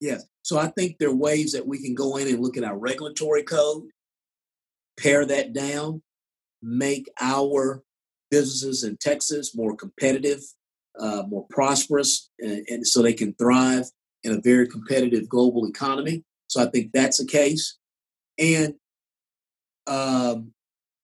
Yes. 0.00 0.24
So 0.42 0.58
I 0.58 0.68
think 0.68 0.98
there 0.98 1.08
are 1.08 1.14
ways 1.14 1.52
that 1.52 1.66
we 1.66 1.80
can 1.80 1.94
go 1.94 2.16
in 2.16 2.26
and 2.28 2.40
look 2.40 2.56
at 2.56 2.64
our 2.64 2.76
regulatory 2.76 3.44
code 3.44 3.84
pare 4.96 5.24
that 5.26 5.52
down, 5.52 6.02
make 6.62 7.10
our 7.20 7.82
businesses 8.30 8.84
in 8.84 8.96
Texas 8.96 9.56
more 9.56 9.76
competitive, 9.76 10.40
uh, 10.98 11.22
more 11.28 11.46
prosperous, 11.50 12.30
and, 12.38 12.64
and, 12.68 12.86
so 12.86 13.02
they 13.02 13.12
can 13.12 13.34
thrive 13.34 13.86
in 14.22 14.32
a 14.32 14.40
very 14.40 14.66
competitive 14.68 15.28
global 15.28 15.66
economy. 15.66 16.24
So 16.46 16.62
I 16.62 16.66
think 16.66 16.92
that's 16.92 17.18
the 17.18 17.26
case. 17.26 17.78
And 18.38 18.74
um, 19.86 20.52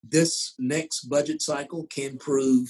this 0.03 0.55
next 0.59 1.03
budget 1.03 1.43
cycle 1.43 1.87
can 1.91 2.19
prove, 2.19 2.69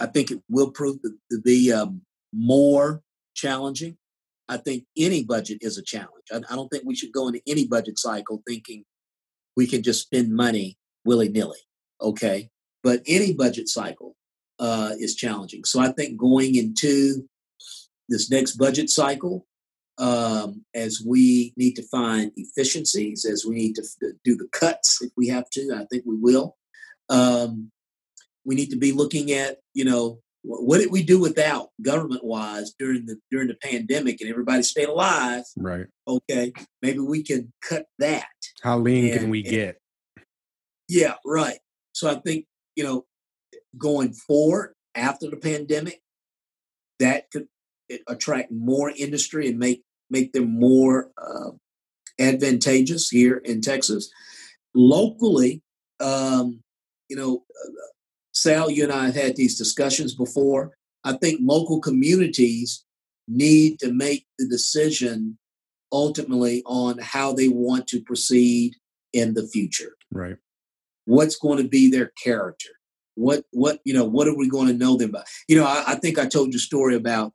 I 0.00 0.06
think 0.06 0.30
it 0.30 0.42
will 0.48 0.70
prove 0.70 0.98
to, 1.02 1.40
be 1.42 1.72
um, 1.72 2.02
more 2.32 3.02
challenging. 3.34 3.96
I 4.48 4.58
think 4.58 4.84
any 4.96 5.24
budget 5.24 5.58
is 5.60 5.76
a 5.78 5.82
challenge. 5.82 6.26
I, 6.32 6.36
I 6.36 6.54
don't 6.54 6.68
think 6.68 6.84
we 6.84 6.94
should 6.94 7.12
go 7.12 7.28
into 7.28 7.40
any 7.46 7.66
budget 7.66 7.98
cycle 7.98 8.42
thinking 8.46 8.84
we 9.56 9.66
can 9.66 9.82
just 9.82 10.02
spend 10.02 10.32
money 10.32 10.78
willy 11.04 11.28
nilly. 11.28 11.58
Okay. 12.00 12.50
But 12.82 13.02
any 13.06 13.32
budget 13.32 13.68
cycle 13.68 14.14
uh, 14.58 14.92
is 14.98 15.16
challenging. 15.16 15.64
So 15.64 15.80
I 15.80 15.92
think 15.92 16.16
going 16.16 16.54
into 16.54 17.28
this 18.08 18.30
next 18.30 18.56
budget 18.56 18.90
cycle, 18.90 19.46
um, 19.98 20.64
as 20.74 21.02
we 21.04 21.54
need 21.56 21.74
to 21.74 21.82
find 21.82 22.30
efficiencies, 22.36 23.24
as 23.24 23.44
we 23.46 23.54
need 23.54 23.74
to 23.76 23.82
f- 23.82 24.12
do 24.24 24.36
the 24.36 24.48
cuts 24.52 25.00
if 25.02 25.10
we 25.16 25.28
have 25.28 25.48
to, 25.50 25.72
I 25.74 25.86
think 25.90 26.04
we 26.06 26.16
will. 26.16 26.56
Um, 27.08 27.70
we 28.46 28.54
need 28.54 28.70
to 28.70 28.78
be 28.78 28.92
looking 28.92 29.32
at, 29.32 29.58
you 29.74 29.84
know, 29.84 30.20
what 30.46 30.78
did 30.78 30.92
we 30.92 31.02
do 31.02 31.20
without 31.20 31.70
government 31.82 32.22
wise 32.22 32.72
during 32.78 33.04
the 33.06 33.18
during 33.30 33.48
the 33.48 33.56
pandemic 33.60 34.20
and 34.20 34.30
everybody 34.30 34.62
stayed 34.62 34.88
alive? 34.88 35.42
Right. 35.56 35.86
Okay 36.06 36.52
maybe 36.82 37.00
we 37.00 37.22
can 37.22 37.52
cut 37.62 37.86
that. 37.98 38.28
How 38.62 38.78
lean 38.78 39.10
and, 39.10 39.20
can 39.20 39.30
we 39.30 39.42
get? 39.42 39.80
Yeah 40.88 41.14
right. 41.24 41.58
So 41.92 42.08
i 42.08 42.14
think 42.14 42.46
you 42.76 42.84
know 42.84 43.04
going 43.76 44.12
forward 44.12 44.74
after 44.94 45.28
the 45.28 45.36
pandemic 45.36 46.00
that 47.00 47.30
could 47.30 47.48
attract 48.08 48.50
more 48.50 48.90
industry 48.90 49.48
and 49.48 49.58
make 49.58 49.82
make 50.10 50.32
them 50.32 50.58
more 50.58 51.10
uh, 51.20 51.50
advantageous 52.20 53.08
here 53.08 53.38
in 53.38 53.60
texas. 53.60 54.10
Locally 54.74 55.62
um, 55.98 56.62
you 57.08 57.16
know 57.16 57.44
uh, 57.50 57.70
Sal, 58.46 58.70
you 58.70 58.84
and 58.84 58.92
I 58.92 59.06
have 59.06 59.16
had 59.16 59.34
these 59.34 59.58
discussions 59.58 60.14
before. 60.14 60.70
I 61.02 61.14
think 61.14 61.40
local 61.42 61.80
communities 61.80 62.84
need 63.26 63.80
to 63.80 63.92
make 63.92 64.24
the 64.38 64.46
decision 64.46 65.36
ultimately 65.90 66.62
on 66.64 66.98
how 66.98 67.32
they 67.32 67.48
want 67.48 67.88
to 67.88 68.00
proceed 68.00 68.74
in 69.12 69.34
the 69.34 69.48
future. 69.48 69.96
Right. 70.12 70.36
What's 71.06 71.36
going 71.36 71.58
to 71.60 71.68
be 71.68 71.90
their 71.90 72.12
character? 72.22 72.68
What 73.16 73.42
what 73.50 73.80
you 73.84 73.92
know? 73.92 74.04
What 74.04 74.28
are 74.28 74.36
we 74.36 74.48
going 74.48 74.68
to 74.68 74.74
know 74.74 74.96
them 74.96 75.10
by? 75.10 75.24
You 75.48 75.56
know, 75.56 75.64
I, 75.64 75.82
I 75.88 75.94
think 75.96 76.16
I 76.16 76.26
told 76.26 76.52
you 76.52 76.58
a 76.58 76.60
story 76.60 76.94
about. 76.94 77.32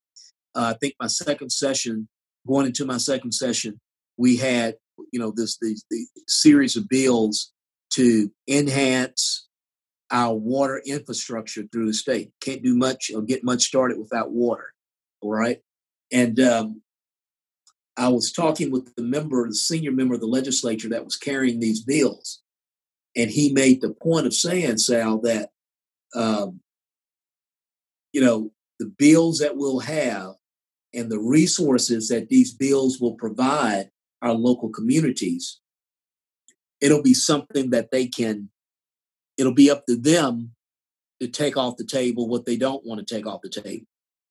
Uh, 0.55 0.73
I 0.73 0.77
think 0.79 0.93
my 0.97 1.07
second 1.07 1.49
session, 1.49 2.07
going 2.47 2.67
into 2.67 2.85
my 2.85 2.97
second 2.97 3.33
session, 3.33 3.81
we 4.15 4.37
had 4.37 4.75
you 5.11 5.19
know 5.19 5.33
this 5.35 5.57
the, 5.57 5.77
the 5.89 6.05
series 6.29 6.77
of 6.77 6.87
bills 6.87 7.51
to 7.95 8.31
enhance 8.47 9.49
our 10.11 10.35
water 10.35 10.81
infrastructure 10.85 11.63
through 11.71 11.87
the 11.87 11.93
state. 11.93 12.31
Can't 12.41 12.61
do 12.61 12.75
much 12.75 13.11
or 13.15 13.21
get 13.21 13.43
much 13.43 13.63
started 13.63 13.97
without 13.97 14.31
water. 14.31 14.73
All 15.21 15.31
right. 15.31 15.61
And 16.11 16.39
um, 16.39 16.81
I 17.97 18.09
was 18.09 18.31
talking 18.31 18.71
with 18.71 18.93
the 18.95 19.03
member, 19.03 19.47
the 19.47 19.55
senior 19.55 19.91
member 19.91 20.15
of 20.15 20.19
the 20.19 20.27
legislature 20.27 20.89
that 20.89 21.05
was 21.05 21.15
carrying 21.15 21.59
these 21.59 21.81
bills. 21.81 22.41
And 23.15 23.29
he 23.29 23.53
made 23.53 23.81
the 23.81 23.91
point 23.91 24.25
of 24.25 24.33
saying, 24.33 24.77
Sal, 24.77 25.19
that, 25.21 25.49
um, 26.15 26.61
you 28.13 28.21
know, 28.21 28.51
the 28.79 28.87
bills 28.87 29.39
that 29.39 29.57
we'll 29.57 29.79
have 29.79 30.33
and 30.93 31.09
the 31.09 31.19
resources 31.19 32.09
that 32.09 32.29
these 32.29 32.53
bills 32.53 32.99
will 32.99 33.15
provide 33.15 33.89
our 34.21 34.33
local 34.33 34.69
communities, 34.69 35.59
it'll 36.81 37.03
be 37.03 37.13
something 37.13 37.69
that 37.69 37.91
they 37.91 38.07
can 38.07 38.49
it'll 39.41 39.53
be 39.53 39.71
up 39.71 39.85
to 39.87 39.95
them 39.95 40.51
to 41.19 41.27
take 41.27 41.57
off 41.57 41.77
the 41.77 41.83
table 41.83 42.27
what 42.27 42.45
they 42.45 42.55
don't 42.55 42.85
want 42.85 43.05
to 43.05 43.15
take 43.15 43.25
off 43.25 43.41
the 43.41 43.49
table. 43.49 43.85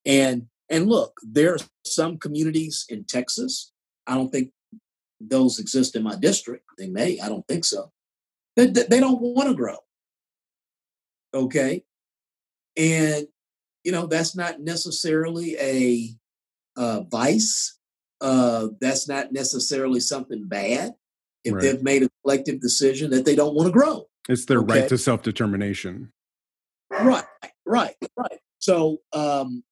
And 0.06 0.46
and 0.70 0.88
look, 0.88 1.20
there 1.22 1.54
are 1.54 1.58
some 1.84 2.16
communities 2.16 2.86
in 2.88 3.04
Texas. 3.04 3.72
I 4.06 4.14
don't 4.14 4.30
think 4.30 4.52
those 5.20 5.58
exist 5.58 5.96
in 5.96 6.04
my 6.04 6.14
district. 6.14 6.64
They 6.78 6.88
may. 6.88 7.18
I 7.18 7.28
don't 7.28 7.46
think 7.48 7.64
so. 7.64 7.90
They, 8.56 8.66
they 8.66 9.00
don't 9.00 9.20
want 9.20 9.48
to 9.48 9.54
grow. 9.54 9.76
Okay, 11.34 11.84
and 12.76 13.26
you 13.84 13.92
know 13.92 14.06
that's 14.06 14.36
not 14.36 14.60
necessarily 14.60 15.56
a 15.58 16.08
uh, 16.76 17.00
vice. 17.02 17.78
Uh, 18.20 18.68
that's 18.80 19.08
not 19.08 19.32
necessarily 19.32 20.00
something 20.00 20.46
bad. 20.46 20.94
If 21.44 21.54
right. 21.54 21.62
they've 21.62 21.82
made 21.82 22.02
a 22.02 22.10
collective 22.22 22.60
decision 22.60 23.10
that 23.10 23.24
they 23.24 23.34
don't 23.34 23.54
want 23.54 23.66
to 23.66 23.72
grow, 23.72 24.06
it's 24.30 24.44
their 24.44 24.60
okay. 24.60 24.80
right 24.80 24.88
to 24.88 24.96
self 24.96 25.22
determination. 25.22 26.12
Right, 26.90 27.24
right, 27.66 27.94
right. 28.16 28.38
So, 28.58 28.98
um, 29.12 29.64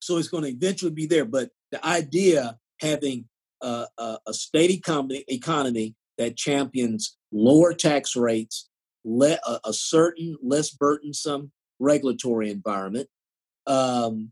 so 0.00 0.16
it's 0.18 0.28
going 0.28 0.44
to 0.44 0.50
eventually 0.50 0.92
be 0.92 1.06
there. 1.06 1.24
But 1.24 1.50
the 1.72 1.84
idea 1.84 2.58
having 2.80 3.26
a, 3.62 3.86
a, 3.98 4.18
a 4.28 4.34
state 4.34 4.70
economy, 4.70 5.24
economy 5.28 5.94
that 6.18 6.36
champions 6.36 7.16
lower 7.32 7.72
tax 7.72 8.14
rates, 8.14 8.68
le- 9.04 9.38
a, 9.46 9.60
a, 9.64 9.72
certain 9.72 10.36
less 10.42 10.70
burdensome 10.70 11.50
regulatory 11.80 12.50
environment, 12.50 13.08
um, 13.66 14.30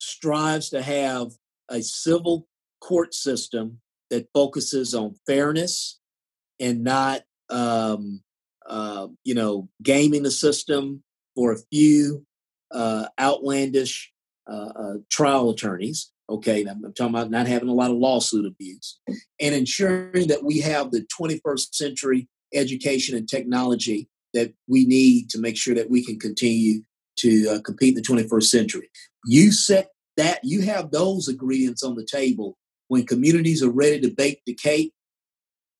strives 0.00 0.70
to 0.70 0.82
have 0.82 1.32
a 1.68 1.82
civil 1.82 2.46
court 2.80 3.14
system 3.14 3.80
that 4.10 4.28
focuses 4.34 4.94
on 4.94 5.14
fairness 5.26 6.00
and 6.60 6.84
not 6.84 7.22
um, 7.48 8.22
uh, 8.68 9.08
you 9.24 9.34
know, 9.34 9.68
gaming 9.82 10.22
the 10.22 10.30
system 10.30 11.02
for 11.34 11.52
a 11.52 11.58
few 11.70 12.24
uh, 12.72 13.06
outlandish 13.18 14.12
uh, 14.50 14.72
uh, 14.74 14.94
trial 15.10 15.50
attorneys. 15.50 16.10
Okay, 16.28 16.62
I'm, 16.62 16.84
I'm 16.84 16.94
talking 16.94 17.14
about 17.14 17.30
not 17.30 17.46
having 17.46 17.68
a 17.68 17.74
lot 17.74 17.90
of 17.90 17.96
lawsuit 17.96 18.46
abuse 18.46 18.98
and 19.40 19.54
ensuring 19.54 20.28
that 20.28 20.44
we 20.44 20.60
have 20.60 20.90
the 20.90 21.06
21st 21.20 21.74
century 21.74 22.28
education 22.54 23.16
and 23.16 23.28
technology 23.28 24.08
that 24.34 24.52
we 24.66 24.86
need 24.86 25.28
to 25.30 25.38
make 25.38 25.56
sure 25.56 25.74
that 25.74 25.90
we 25.90 26.04
can 26.04 26.18
continue 26.18 26.82
to 27.16 27.48
uh, 27.48 27.60
compete 27.60 27.96
in 27.96 28.02
the 28.02 28.24
21st 28.24 28.44
century. 28.44 28.90
You 29.26 29.52
set 29.52 29.88
that, 30.16 30.40
you 30.42 30.62
have 30.62 30.90
those 30.90 31.28
ingredients 31.28 31.82
on 31.82 31.94
the 31.94 32.04
table 32.04 32.56
when 32.88 33.06
communities 33.06 33.62
are 33.62 33.70
ready 33.70 34.00
to 34.00 34.10
bake 34.10 34.42
the 34.46 34.54
cake, 34.54 34.92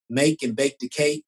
make 0.08 0.42
and 0.42 0.54
bake 0.54 0.78
the 0.78 0.88
cake 0.88 1.24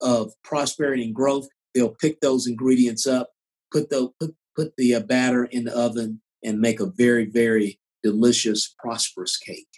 of 0.00 0.32
prosperity 0.44 1.04
and 1.04 1.14
growth. 1.14 1.48
They'll 1.74 1.94
pick 1.94 2.20
those 2.20 2.46
ingredients 2.46 3.06
up, 3.06 3.30
put 3.72 3.90
the 3.90 4.10
put, 4.20 4.34
put 4.56 4.72
the 4.76 4.94
uh, 4.94 5.00
batter 5.00 5.44
in 5.44 5.64
the 5.64 5.76
oven, 5.76 6.20
and 6.42 6.60
make 6.60 6.80
a 6.80 6.86
very 6.86 7.26
very 7.26 7.78
delicious, 8.02 8.74
prosperous 8.78 9.36
cake. 9.36 9.68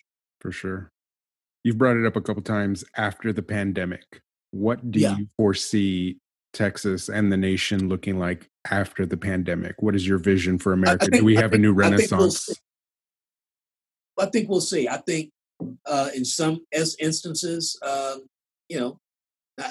For 0.41 0.53
sure. 0.53 0.91
You've 1.65 1.79
brought 1.79 1.97
it 1.97 2.07
up 2.07 2.17
a 2.17 2.21
couple 2.21 2.43
times 2.43 2.85
after 2.97 3.33
the 3.33 3.43
pandemic. 3.43 4.23
What 4.51 4.91
do 4.91 4.99
yeah. 4.99 5.17
you 5.17 5.27
foresee 5.37 6.17
Texas 6.53 7.09
and 7.09 7.31
the 7.31 7.37
nation 7.37 7.89
looking 7.89 8.19
like 8.19 8.49
after 8.71 9.05
the 9.05 9.17
pandemic? 9.17 9.77
What 9.83 9.95
is 9.95 10.07
your 10.07 10.19
vision 10.19 10.59
for 10.59 10.73
America? 10.73 11.07
Think, 11.07 11.17
do 11.17 11.25
we 11.25 11.37
have 11.37 11.51
think, 11.51 11.61
a 11.61 11.63
new 11.63 11.73
renaissance? 11.73 12.49
I 12.49 12.53
think, 12.53 12.59
we'll 14.17 14.27
I 14.27 14.31
think 14.31 14.49
we'll 14.49 14.61
see. 14.61 14.89
I 14.89 14.97
think 14.97 15.31
uh, 15.87 16.11
in 16.15 16.25
some 16.25 16.65
instances, 16.73 17.79
uh, 17.83 18.17
you 18.69 18.81
know, 18.81 18.99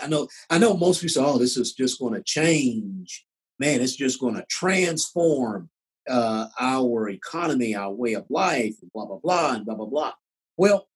I 0.04 0.08
know 0.08 0.28
I 0.50 0.58
know 0.58 0.76
most 0.76 1.02
people 1.02 1.14
say, 1.14 1.22
"Oh, 1.24 1.38
this 1.38 1.58
is 1.58 1.74
just 1.74 2.00
going 2.00 2.14
to 2.14 2.24
change." 2.24 3.26
Man, 3.60 3.82
it's 3.82 3.96
just 3.96 4.22
going 4.22 4.36
to 4.36 4.46
transform 4.50 5.70
uh, 6.10 6.48
our 6.60 7.10
economy, 7.10 7.76
our 7.76 7.92
way 7.92 8.14
of 8.14 8.26
life, 8.30 8.76
blah 8.94 9.06
blah 9.06 9.20
blah, 9.22 9.54
and 9.54 9.66
blah 9.66 9.76
blah 9.76 9.86
blah. 9.86 10.14
Well, 10.58 10.88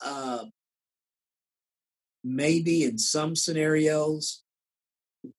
uh, 0.00 0.44
maybe 2.24 2.84
in 2.84 2.98
some 2.98 3.36
scenarios, 3.36 4.42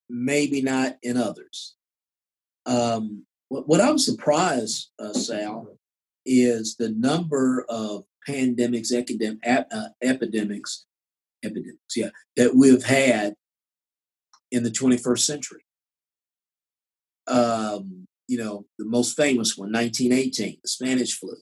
maybe 0.10 0.61
not 0.61 0.98
in 1.03 1.18
others. 1.18 1.76
Um, 2.65 3.26
what, 3.49 3.80
I'm 3.80 3.98
surprised, 3.98 4.90
uh, 4.99 5.14
Sal, 5.14 5.78
is 6.26 6.76
the 6.76 6.90
number 6.90 7.65
of 7.69 8.03
pandemics, 8.28 8.91
epidem- 8.91 9.40
uh, 9.45 9.90
epidemics, 10.03 10.86
epidemics, 11.44 11.96
yeah, 11.96 12.10
that 12.36 12.56
we've 12.56 12.84
had 12.84 13.34
in 14.52 14.64
the 14.64 14.72
21st 14.72 15.20
century. 15.20 15.64
Um, 17.28 18.08
you 18.28 18.38
know, 18.38 18.66
the 18.78 18.86
most 18.86 19.16
famous 19.16 19.58
one, 19.58 19.72
1918, 19.72 20.60
the 20.62 20.68
Spanish 20.68 21.18
flu. 21.18 21.36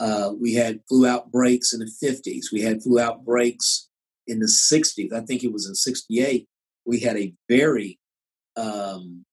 Uh, 0.00 0.32
we 0.40 0.54
had 0.54 0.80
flu 0.88 1.06
outbreaks 1.06 1.72
in 1.72 1.80
the 1.80 1.92
50s. 2.02 2.46
We 2.52 2.60
had 2.60 2.82
flu 2.82 2.98
outbreaks 2.98 3.88
in 4.26 4.40
the 4.40 4.46
60s. 4.46 5.12
I 5.12 5.20
think 5.20 5.44
it 5.44 5.52
was 5.52 5.68
in 5.68 5.74
68. 5.74 6.48
We 6.84 7.00
had 7.00 7.16
a 7.16 7.32
very, 7.48 7.98
um, 8.56 9.24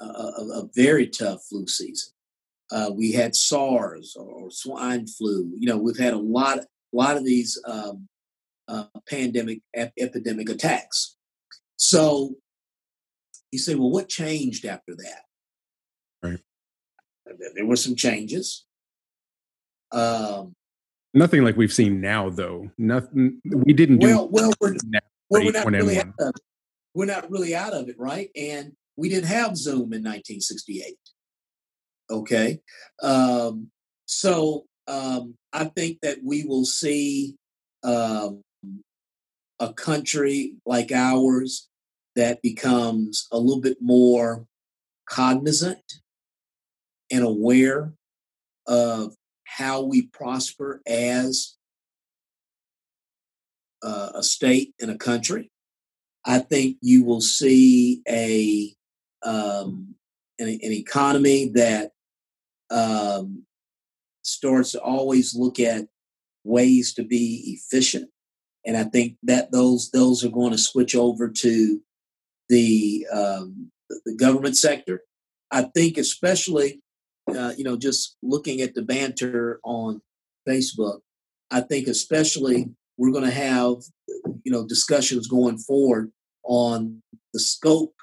a, 0.00 0.04
a, 0.04 0.68
very 0.74 1.06
tough 1.06 1.44
flu 1.48 1.66
season. 1.66 2.12
Uh, 2.70 2.90
we 2.94 3.12
had 3.12 3.36
SARS 3.36 4.16
or, 4.18 4.50
swine 4.50 5.06
flu. 5.06 5.52
You 5.58 5.68
know, 5.68 5.76
we've 5.76 5.98
had 5.98 6.14
a 6.14 6.18
lot, 6.18 6.58
a 6.58 6.66
lot 6.92 7.16
of 7.16 7.24
these 7.24 7.60
um, 7.66 8.08
uh, 8.68 8.84
pandemic 9.08 9.60
ep- 9.74 9.92
epidemic 9.98 10.48
attacks. 10.48 11.16
So 11.76 12.34
you 13.50 13.58
say, 13.58 13.74
well, 13.74 13.90
what 13.90 14.08
changed 14.08 14.64
after 14.64 14.94
that? 14.96 15.22
Right. 16.22 16.40
There 17.54 17.66
were 17.66 17.76
some 17.76 17.96
changes. 17.96 18.64
Um, 19.92 20.54
Nothing 21.16 21.44
like 21.44 21.56
we've 21.56 21.72
seen 21.72 22.00
now, 22.00 22.28
though. 22.30 22.70
Nothing. 22.76 23.40
We 23.44 23.72
didn't 23.72 23.98
do 23.98 24.08
well. 24.08 24.28
Well, 24.28 24.52
we're, 24.60 24.74
well, 25.30 25.44
we're 25.44 25.52
not 25.52 25.66
really 25.66 25.98
out 25.98 26.14
of, 26.18 26.34
we're 26.92 27.04
not 27.04 27.30
really 27.30 27.54
out 27.54 27.72
of 27.72 27.88
it, 27.88 27.96
right? 27.98 28.30
And 28.34 28.72
we 28.96 29.08
didn't 29.08 29.28
have 29.28 29.56
Zoom 29.56 29.92
in 29.92 30.02
1968. 30.02 30.96
Okay, 32.10 32.60
um, 33.02 33.70
so 34.06 34.66
um, 34.88 35.36
I 35.52 35.64
think 35.66 36.00
that 36.02 36.18
we 36.22 36.44
will 36.44 36.64
see 36.64 37.36
um, 37.84 38.42
a 39.64 39.72
country 39.72 40.54
like 40.66 40.92
ours 40.92 41.68
that 42.16 42.42
becomes 42.42 43.26
a 43.32 43.38
little 43.38 43.62
bit 43.62 43.78
more 43.80 44.46
cognizant 45.08 45.94
and 47.10 47.24
aware 47.24 47.94
of 48.66 49.14
how 49.44 49.82
we 49.82 50.02
prosper 50.02 50.82
as 50.86 51.56
uh, 53.82 54.10
a 54.14 54.22
state 54.22 54.74
and 54.80 54.90
a 54.90 54.98
country. 54.98 55.50
I 56.24 56.38
think 56.38 56.76
you 56.80 57.04
will 57.04 57.20
see 57.20 58.02
a 58.08 58.74
um, 59.26 59.94
an, 60.38 60.48
an, 60.48 60.72
economy 60.72 61.50
that 61.54 61.92
um, 62.70 63.44
starts 64.22 64.72
to 64.72 64.80
always 64.80 65.34
look 65.34 65.58
at 65.58 65.86
ways 66.44 66.92
to 66.94 67.02
be 67.04 67.56
efficient, 67.56 68.10
and 68.66 68.76
I 68.76 68.84
think 68.84 69.16
that 69.22 69.52
those 69.52 69.90
those 69.90 70.24
are 70.24 70.30
going 70.30 70.52
to 70.52 70.58
switch 70.58 70.94
over 70.94 71.28
to 71.28 71.80
the 72.48 73.06
um, 73.12 73.70
the 74.04 74.14
government 74.14 74.56
sector. 74.56 75.02
I 75.50 75.62
think 75.74 75.98
especially 75.98 76.80
uh, 77.28 77.52
you 77.56 77.64
know, 77.64 77.76
just 77.76 78.16
looking 78.22 78.60
at 78.60 78.74
the 78.74 78.82
banter 78.82 79.60
on 79.64 80.00
Facebook, 80.48 81.00
I 81.50 81.60
think 81.60 81.88
especially 81.88 82.70
we're 82.96 83.12
going 83.12 83.24
to 83.24 83.30
have, 83.30 83.76
you 84.44 84.52
know, 84.52 84.66
discussions 84.66 85.26
going 85.26 85.58
forward 85.58 86.12
on 86.44 87.02
the 87.32 87.40
scope 87.40 87.94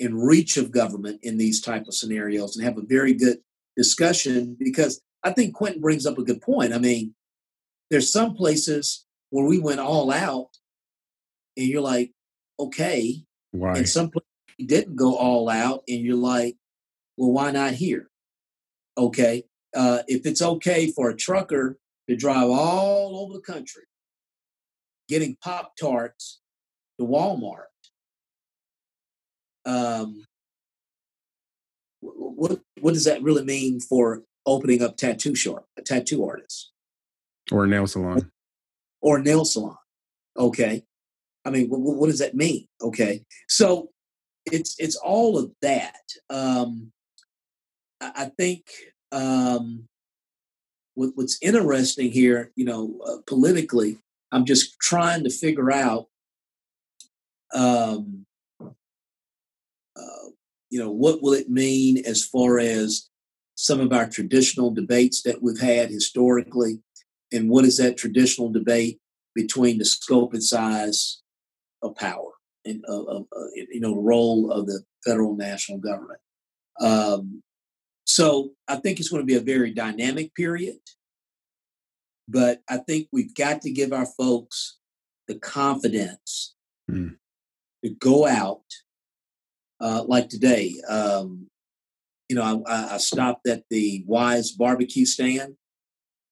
and 0.00 0.26
reach 0.26 0.56
of 0.56 0.72
government 0.72 1.20
in 1.22 1.38
these 1.38 1.60
type 1.60 1.86
of 1.86 1.94
scenarios 1.94 2.56
and 2.56 2.64
have 2.64 2.78
a 2.78 2.82
very 2.82 3.14
good 3.14 3.38
discussion 3.76 4.56
because 4.58 5.00
I 5.22 5.32
think 5.32 5.54
Quentin 5.54 5.80
brings 5.80 6.04
up 6.04 6.18
a 6.18 6.24
good 6.24 6.42
point. 6.42 6.72
I 6.72 6.78
mean, 6.78 7.14
there's 7.90 8.12
some 8.12 8.34
places 8.34 9.03
where 9.34 9.46
we 9.46 9.58
went 9.58 9.80
all 9.80 10.12
out 10.12 10.50
and 11.56 11.66
you're 11.66 11.82
like, 11.82 12.12
okay. 12.58 13.24
Why? 13.50 13.78
And 13.78 13.88
some 13.88 14.10
places 14.10 14.28
we 14.58 14.66
didn't 14.66 14.96
go 14.96 15.16
all 15.16 15.48
out 15.48 15.82
and 15.88 16.00
you're 16.00 16.16
like, 16.16 16.56
well, 17.16 17.32
why 17.32 17.50
not 17.50 17.74
here? 17.74 18.10
okay, 18.96 19.44
uh, 19.74 20.00
if 20.06 20.26
it's 20.26 20.42
okay 20.42 20.90
for 20.90 21.10
a 21.10 21.16
trucker 21.16 21.78
to 22.08 22.16
drive 22.16 22.48
all 22.48 23.18
over 23.18 23.34
the 23.34 23.40
country 23.40 23.82
getting 25.08 25.36
Pop 25.42 25.74
Tarts 25.76 26.40
to 26.98 27.06
Walmart, 27.06 27.64
um, 29.66 30.24
what 32.00 32.60
what 32.80 32.94
does 32.94 33.04
that 33.04 33.22
really 33.22 33.44
mean 33.44 33.80
for 33.80 34.22
opening 34.46 34.82
up 34.82 34.96
tattoo 34.96 35.34
shop, 35.34 35.66
a 35.78 35.82
tattoo 35.82 36.24
artist, 36.24 36.72
or 37.50 37.64
a 37.64 37.68
nail 37.68 37.86
salon, 37.86 38.30
or 39.04 39.18
a 39.18 39.22
nail 39.22 39.44
salon? 39.44 39.76
Okay, 40.36 40.82
I 41.44 41.50
mean, 41.50 41.68
what, 41.68 41.80
what 41.80 42.06
does 42.06 42.18
that 42.18 42.34
mean? 42.34 42.66
Okay, 42.82 43.24
so 43.48 43.90
it's 44.46 44.74
it's 44.78 44.96
all 44.96 45.38
of 45.38 45.52
that. 45.60 46.00
Um, 46.30 46.90
I 48.00 48.30
think 48.36 48.64
um, 49.12 49.88
what, 50.94 51.10
what's 51.14 51.38
interesting 51.42 52.10
here, 52.10 52.50
you 52.56 52.64
know, 52.64 52.98
uh, 53.06 53.18
politically, 53.26 53.98
I'm 54.32 54.44
just 54.44 54.78
trying 54.80 55.24
to 55.24 55.30
figure 55.30 55.72
out, 55.72 56.06
um, 57.54 58.26
uh, 58.60 60.28
you 60.70 60.80
know, 60.80 60.90
what 60.90 61.22
will 61.22 61.34
it 61.34 61.48
mean 61.48 62.02
as 62.04 62.24
far 62.24 62.58
as 62.58 63.08
some 63.54 63.80
of 63.80 63.92
our 63.92 64.08
traditional 64.08 64.70
debates 64.70 65.22
that 65.22 65.40
we've 65.40 65.60
had 65.60 65.90
historically, 65.90 66.80
and 67.32 67.48
what 67.48 67.64
is 67.64 67.76
that 67.78 67.96
traditional 67.96 68.50
debate 68.50 68.98
between 69.34 69.78
the 69.78 69.84
scope 69.84 70.32
and 70.32 70.42
size 70.42 71.22
of 71.82 71.96
power 71.96 72.30
and 72.64 72.84
uh, 72.88 73.02
uh, 73.02 73.22
you 73.54 73.80
know 73.80 73.94
the 73.94 74.00
role 74.00 74.50
of 74.50 74.66
the 74.66 74.82
federal 75.04 75.36
national 75.36 75.78
government. 75.78 76.20
Um, 76.80 77.42
so 78.06 78.50
I 78.68 78.76
think 78.76 78.98
it's 79.00 79.08
going 79.08 79.22
to 79.22 79.26
be 79.26 79.36
a 79.36 79.40
very 79.40 79.72
dynamic 79.72 80.34
period. 80.34 80.76
But 82.28 82.62
I 82.68 82.78
think 82.78 83.08
we've 83.12 83.34
got 83.34 83.62
to 83.62 83.70
give 83.70 83.92
our 83.92 84.06
folks 84.06 84.78
the 85.28 85.34
confidence 85.34 86.54
mm. 86.90 87.16
to 87.84 87.90
go 87.90 88.26
out 88.26 88.64
uh, 89.80 90.04
like 90.06 90.28
today. 90.28 90.74
Um, 90.88 91.48
you 92.28 92.36
know, 92.36 92.64
I, 92.66 92.94
I, 92.94 92.96
stopped 92.96 93.46
at 93.46 93.64
the 93.68 94.02
Wise 94.06 94.52
barbecue 94.52 95.04
stand. 95.04 95.56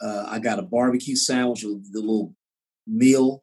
Uh, 0.02 0.26
I 0.28 0.38
got 0.38 0.58
a 0.58 0.62
barbecue 0.62 1.16
sandwich 1.16 1.64
with 1.64 1.92
the 1.92 2.00
little 2.00 2.34
meal, 2.86 3.42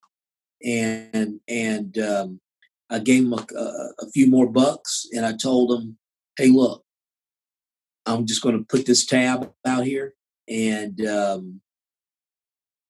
and 0.64 1.40
and 1.48 1.98
um, 1.98 2.42
I 2.90 3.00
gave 3.00 3.24
them 3.24 3.34
a, 3.34 3.46
a, 3.56 3.90
a 4.02 4.12
few 4.12 4.28
more 4.28 4.48
bucks, 4.48 5.08
and 5.14 5.26
I 5.26 5.34
told 5.34 5.70
them, 5.70 5.98
"Hey, 6.38 6.50
look, 6.50 6.84
I'm 8.06 8.26
just 8.26 8.42
going 8.42 8.58
to 8.58 8.66
put 8.66 8.86
this 8.86 9.06
tab 9.06 9.52
out 9.66 9.86
here 9.86 10.14
and 10.50 11.06
um, 11.06 11.62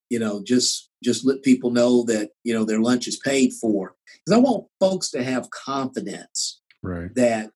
you 0.10 0.18
know 0.18 0.42
just 0.44 0.90
just 1.04 1.26
let 1.26 1.44
people 1.44 1.72
know 1.72 2.04
that 2.04 2.32
you 2.44 2.54
know 2.54 2.64
their 2.64 2.80
lunch 2.80 3.08
is 3.08 3.20
paid 3.20 3.54
for 3.54 3.96
because 4.26 4.38
I 4.38 4.42
want 4.42 4.68
folks 4.80 5.12
to 5.12 5.24
have 5.24 5.50
confidence 5.52 6.62
right. 6.82 7.14
that 7.16 7.52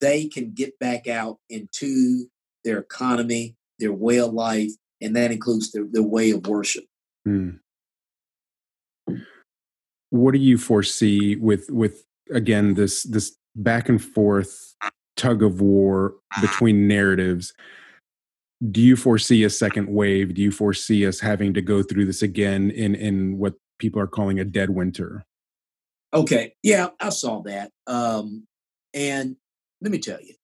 they 0.00 0.26
can 0.26 0.52
get 0.52 0.78
back 0.78 1.06
out 1.06 1.38
into 1.48 2.26
their 2.64 2.78
economy, 2.78 3.56
their 3.78 3.92
way 3.92 4.18
of 4.18 4.32
life, 4.32 4.72
and 5.00 5.16
that 5.16 5.30
includes 5.30 5.72
their, 5.72 5.84
their 5.90 6.02
way 6.02 6.30
of 6.30 6.46
worship. 6.46 6.84
Hmm. 7.24 7.50
What 10.10 10.32
do 10.32 10.38
you 10.38 10.58
foresee 10.58 11.36
with 11.36 11.70
with 11.70 12.04
again 12.32 12.74
this 12.74 13.04
this 13.04 13.36
back 13.54 13.88
and 13.88 14.02
forth 14.02 14.74
tug 15.16 15.42
of 15.42 15.60
war 15.60 16.14
between 16.40 16.88
narratives? 16.88 17.52
Do 18.70 18.80
you 18.80 18.96
foresee 18.96 19.44
a 19.44 19.50
second 19.50 19.88
wave? 19.88 20.34
Do 20.34 20.42
you 20.42 20.50
foresee 20.50 21.06
us 21.06 21.20
having 21.20 21.54
to 21.54 21.62
go 21.62 21.82
through 21.82 22.06
this 22.06 22.22
again 22.22 22.70
in 22.70 22.94
in 22.94 23.38
what 23.38 23.54
people 23.78 24.00
are 24.00 24.06
calling 24.06 24.40
a 24.40 24.44
dead 24.44 24.70
winter? 24.70 25.24
Okay, 26.12 26.54
yeah, 26.62 26.88
I 27.00 27.10
saw 27.10 27.42
that. 27.42 27.70
Um, 27.86 28.46
and 28.92 29.36
let 29.80 29.92
me 29.92 29.98
tell 29.98 30.20
you, 30.20 30.34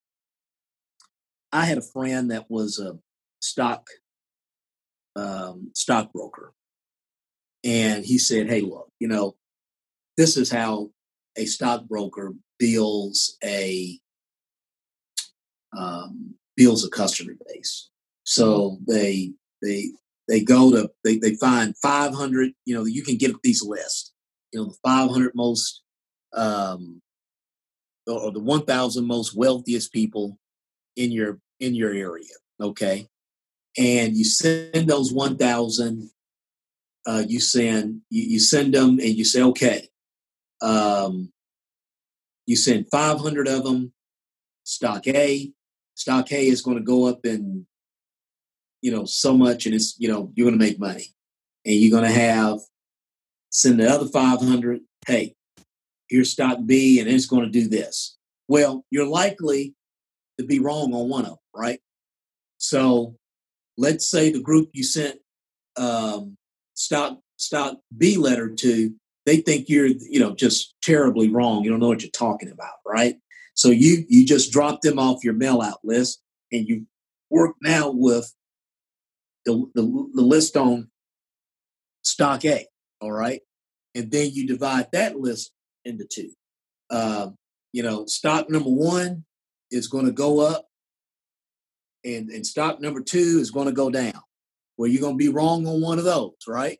I 1.52 1.64
had 1.64 1.78
a 1.78 1.82
friend 1.82 2.30
that 2.30 2.48
was 2.48 2.78
a 2.78 2.98
stock 3.40 3.88
um, 5.16 5.70
stockbroker, 5.74 6.52
and 7.64 8.04
he 8.04 8.18
said, 8.18 8.48
"Hey, 8.48 8.60
look, 8.60 8.90
you 9.00 9.08
know, 9.08 9.36
this 10.16 10.36
is 10.36 10.50
how 10.50 10.90
a 11.36 11.46
stockbroker 11.46 12.34
builds 12.58 13.36
a 13.44 13.98
um, 15.76 16.34
builds 16.56 16.84
a 16.84 16.90
customer 16.90 17.34
base. 17.46 17.90
So 18.24 18.78
they 18.88 19.32
they 19.62 19.90
they 20.28 20.40
go 20.40 20.70
to 20.72 20.90
they, 21.04 21.18
they 21.18 21.34
find 21.36 21.76
500 21.78 22.52
you 22.64 22.74
know 22.74 22.84
you 22.84 23.02
can 23.02 23.16
get 23.16 23.32
these 23.42 23.62
lists. 23.62 24.12
You 24.52 24.60
know 24.60 24.66
the 24.66 24.76
500 24.82 25.32
most 25.34 25.82
um, 26.34 27.00
or 28.06 28.32
the 28.32 28.40
1000 28.40 29.06
most 29.06 29.36
wealthiest 29.36 29.92
people 29.92 30.38
in 30.96 31.12
your 31.12 31.38
in 31.60 31.74
your 31.74 31.92
area 31.92 32.34
okay 32.60 33.06
and 33.78 34.16
you 34.16 34.24
send 34.24 34.88
those 34.88 35.12
1000 35.12 36.10
uh, 37.06 37.22
you 37.26 37.40
send 37.40 38.00
you, 38.10 38.22
you, 38.22 38.40
send 38.40 38.74
them 38.74 38.98
and 38.98 39.14
you 39.14 39.24
say 39.24 39.42
okay 39.42 39.88
um, 40.62 41.32
you 42.46 42.56
send 42.56 42.90
500 42.90 43.48
of 43.48 43.64
them 43.64 43.92
stock 44.64 45.06
a 45.06 45.52
stock 45.94 46.30
a 46.32 46.46
is 46.46 46.62
going 46.62 46.76
to 46.76 46.82
go 46.82 47.06
up 47.06 47.24
in 47.24 47.66
you 48.82 48.92
know 48.92 49.04
so 49.04 49.36
much 49.36 49.66
and 49.66 49.74
it's 49.74 49.96
you 49.98 50.08
know 50.08 50.30
you're 50.34 50.48
going 50.48 50.58
to 50.58 50.64
make 50.64 50.78
money. 50.78 51.06
And 51.64 51.74
you're 51.74 51.98
going 51.98 52.08
to 52.08 52.20
have 52.20 52.60
send 53.50 53.80
the 53.80 53.88
other 53.88 54.06
500 54.06 54.80
hey 55.06 55.34
here's 56.08 56.30
stock 56.30 56.58
b 56.64 57.00
and 57.00 57.08
it's 57.08 57.26
going 57.26 57.42
to 57.44 57.50
do 57.50 57.68
this. 57.68 58.16
Well 58.46 58.84
you're 58.90 59.08
likely 59.08 59.74
to 60.38 60.44
be 60.44 60.60
wrong 60.60 60.94
on 60.94 61.08
one 61.08 61.24
of 61.24 61.30
them 61.30 61.38
right? 61.54 61.80
So 62.58 63.16
let's 63.76 64.10
say 64.10 64.30
the 64.30 64.40
group 64.40 64.70
you 64.72 64.84
sent 64.84 65.18
um, 65.76 66.36
stock 66.74 67.18
stock 67.36 67.76
B 67.96 68.16
letter 68.16 68.54
to, 68.54 68.94
they 69.24 69.38
think 69.38 69.68
you're 69.68 69.86
you 69.86 70.20
know 70.20 70.34
just 70.34 70.74
terribly 70.82 71.28
wrong. 71.28 71.64
You 71.64 71.70
don't 71.70 71.80
know 71.80 71.88
what 71.88 72.02
you're 72.02 72.10
talking 72.10 72.50
about, 72.50 72.76
right? 72.86 73.16
So 73.54 73.70
you 73.70 74.04
you 74.08 74.26
just 74.26 74.52
drop 74.52 74.80
them 74.82 74.98
off 74.98 75.24
your 75.24 75.34
mail 75.34 75.60
out 75.62 75.78
list, 75.84 76.22
and 76.52 76.66
you 76.66 76.86
work 77.30 77.56
now 77.62 77.90
with 77.90 78.32
the, 79.44 79.64
the, 79.74 79.82
the 80.14 80.22
list 80.22 80.56
on 80.56 80.88
stock 82.02 82.44
A, 82.44 82.66
all 83.00 83.12
right, 83.12 83.40
and 83.94 84.10
then 84.10 84.30
you 84.32 84.46
divide 84.46 84.88
that 84.92 85.18
list 85.18 85.52
into 85.84 86.06
two. 86.10 86.30
Uh, 86.90 87.30
you 87.72 87.82
know, 87.82 88.06
stock 88.06 88.48
number 88.48 88.70
one 88.70 89.24
is 89.70 89.88
going 89.88 90.06
to 90.06 90.12
go 90.12 90.40
up 90.40 90.65
and, 92.06 92.30
and 92.30 92.46
stock 92.46 92.80
number 92.80 93.00
two 93.00 93.38
is 93.40 93.50
going 93.50 93.66
to 93.66 93.72
go 93.72 93.90
down. 93.90 94.20
Well, 94.78 94.88
you're 94.88 95.02
going 95.02 95.18
to 95.18 95.24
be 95.24 95.32
wrong 95.32 95.66
on 95.66 95.80
one 95.80 95.98
of 95.98 96.04
those, 96.04 96.36
right? 96.46 96.78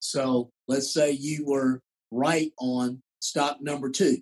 So 0.00 0.50
let's 0.68 0.92
say 0.92 1.10
you 1.10 1.44
were 1.44 1.80
right 2.10 2.52
on 2.58 3.02
stock 3.20 3.58
number 3.60 3.90
two. 3.90 4.18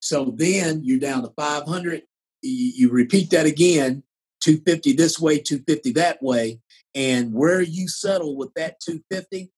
So 0.00 0.32
then 0.36 0.80
you're 0.82 0.98
down 0.98 1.22
to 1.22 1.30
500. 1.36 2.02
You, 2.42 2.72
you 2.74 2.90
repeat 2.90 3.30
that 3.30 3.46
again 3.46 4.02
250 4.42 4.92
this 4.92 5.18
way, 5.18 5.38
250 5.38 5.92
that 5.92 6.22
way. 6.22 6.60
And 6.94 7.34
where 7.34 7.60
you 7.60 7.88
settle 7.88 8.36
with 8.36 8.52
that 8.54 8.80
250, 8.80 9.50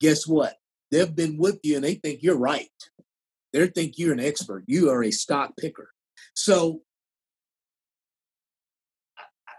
guess 0.00 0.26
what? 0.26 0.56
They've 0.90 1.14
been 1.14 1.38
with 1.38 1.60
you 1.62 1.76
and 1.76 1.84
they 1.84 1.94
think 1.94 2.22
you're 2.22 2.36
right. 2.36 2.68
They 3.52 3.66
think 3.68 3.98
you're 3.98 4.12
an 4.12 4.20
expert. 4.20 4.64
You 4.66 4.90
are 4.90 5.04
a 5.04 5.10
stock 5.10 5.56
picker. 5.56 5.90
So 6.34 6.80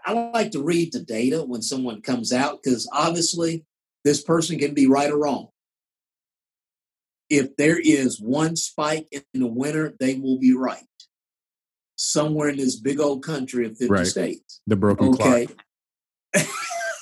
I 0.06 0.12
like 0.12 0.52
to 0.52 0.62
read 0.62 0.92
the 0.92 1.00
data 1.00 1.42
when 1.42 1.62
someone 1.62 2.00
comes 2.00 2.32
out 2.32 2.60
because 2.62 2.88
obviously 2.92 3.64
this 4.04 4.22
person 4.22 4.56
can 4.56 4.72
be 4.72 4.86
right 4.86 5.10
or 5.10 5.18
wrong. 5.18 5.48
If 7.28 7.56
there 7.56 7.76
is 7.76 8.20
one 8.20 8.54
spike 8.54 9.08
in 9.10 9.24
the 9.34 9.48
winter, 9.48 9.94
they 9.98 10.14
will 10.14 10.38
be 10.38 10.54
right. 10.54 10.84
Somewhere 11.96 12.50
in 12.50 12.56
this 12.56 12.76
big 12.76 13.00
old 13.00 13.24
country 13.24 13.66
of 13.66 13.76
50 13.76 13.86
right. 13.88 14.06
states. 14.06 14.60
The 14.68 14.76
broken 14.76 15.08
okay. 15.08 15.48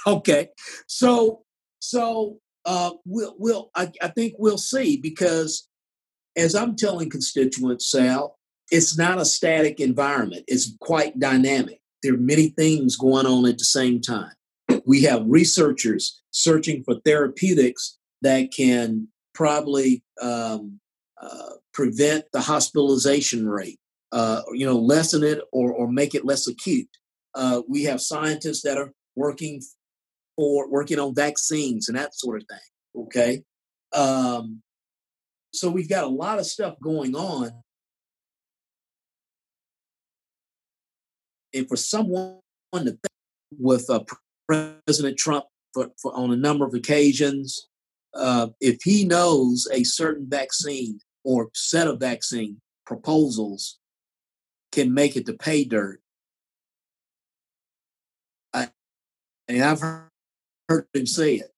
okay. 0.07 0.49
So 0.87 1.43
so 1.81 2.39
uh 2.65 2.93
we'll 3.05 3.35
we'll 3.39 3.71
I, 3.75 3.93
I 4.01 4.09
think 4.09 4.37
we'll 4.39 4.57
see 4.57 4.97
because 4.97 5.69
as 6.37 6.55
I'm 6.55 6.75
telling 6.75 7.11
constituents, 7.11 7.91
Sal, 7.91 8.39
it's 8.71 8.97
not 8.97 9.19
a 9.19 9.27
static 9.27 9.79
environment. 9.79 10.45
It's 10.49 10.75
quite 10.81 11.19
dynamic 11.19 11.83
there 12.05 12.15
are 12.15 12.19
many 12.19 12.51
things 12.51 12.97
going 12.97 13.27
on 13.27 13.47
at 13.47 13.57
the 13.57 13.65
same 13.65 14.01
time. 14.01 14.33
We 14.85 15.03
have 15.03 15.25
researchers 15.27 16.23
searching 16.31 16.85
for 16.85 16.97
therapeutics 17.05 17.99
that 18.21 18.53
can 18.53 19.09
probably 19.33 20.05
um, 20.21 20.81
uh, 21.21 21.55
prevent 21.73 22.27
the 22.33 22.43
hospitalization 22.43 23.49
rate, 23.49 23.81
uh, 24.13 24.43
you 24.53 24.67
know, 24.67 24.79
lessen 24.79 25.25
it 25.25 25.41
or, 25.51 25.73
or 25.73 25.91
make 25.91 26.15
it 26.15 26.27
less 26.27 26.47
acute. 26.47 26.89
Uh, 27.35 27.63
we 27.69 27.85
have 27.85 28.03
scientists 28.03 28.63
that 28.63 28.77
are 28.77 28.93
working 29.17 29.63
for 30.37 30.71
working 30.71 30.99
on 30.99 31.15
vaccines 31.15 31.89
and 31.89 31.97
that 31.97 32.15
sort 32.15 32.43
of 32.43 32.47
thing. 32.49 33.05
Okay, 33.07 33.43
um, 33.95 34.61
so 35.55 35.71
we've 35.71 35.89
got 35.89 36.05
a 36.05 36.09
lot 36.09 36.39
of 36.39 36.47
stuff 36.47 36.75
going 36.83 37.17
on 37.17 37.51
and 41.55 41.69
for 41.69 41.77
someone 41.77 42.41
to 42.75 42.99
with 43.59 43.89
uh, 43.89 44.01
President 44.49 45.17
Trump 45.17 45.45
for, 45.73 45.91
for, 46.01 46.15
on 46.15 46.33
a 46.33 46.37
number 46.37 46.67
of 46.67 46.75
occasions, 46.75 47.69
uh, 48.15 48.49
if 48.61 48.79
he 48.83 49.05
knows 49.05 49.69
a 49.73 49.85
certain 49.85 50.27
vaccine 50.29 50.99
or 51.25 51.51
set 51.55 51.87
of 51.87 52.01
vaccine 52.01 52.61
proposals 52.85 53.79
can 54.73 54.93
make 54.93 55.17
it 55.17 55.27
to 55.27 55.33
pay 55.33 55.65
dirt, 55.65 56.01
I, 58.53 58.69
and 59.49 59.63
I've 59.63 59.81
heard, 59.81 60.11
heard 60.69 60.87
him 60.93 61.07
say 61.07 61.37
it, 61.37 61.53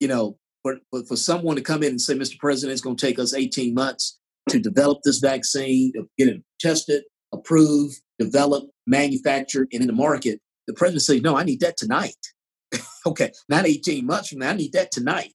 you 0.00 0.08
know, 0.08 0.36
but, 0.62 0.78
for, 0.90 1.04
for 1.04 1.16
someone 1.16 1.56
to 1.56 1.62
come 1.62 1.82
in 1.82 1.90
and 1.90 2.00
say, 2.00 2.14
Mr. 2.14 2.38
President, 2.38 2.72
it's 2.72 2.80
going 2.80 2.96
to 2.96 3.06
take 3.06 3.18
us 3.18 3.34
18 3.34 3.74
months 3.74 4.18
to 4.48 4.58
develop 4.58 5.00
this 5.04 5.18
vaccine, 5.18 5.92
get 6.18 6.28
it 6.28 6.42
tested, 6.58 7.04
approved, 7.32 8.00
developed, 8.18 8.70
manufacture, 8.86 9.66
and 9.72 9.82
in 9.82 9.86
the 9.86 9.92
market, 9.92 10.40
the 10.66 10.74
president 10.74 11.02
says, 11.02 11.22
no, 11.22 11.36
I 11.36 11.44
need 11.44 11.60
that 11.60 11.76
tonight. 11.76 12.16
okay, 13.06 13.32
not 13.48 13.66
18 13.66 14.06
months 14.06 14.28
from 14.28 14.40
now, 14.40 14.50
I 14.50 14.54
need 14.54 14.72
that 14.72 14.90
tonight. 14.90 15.34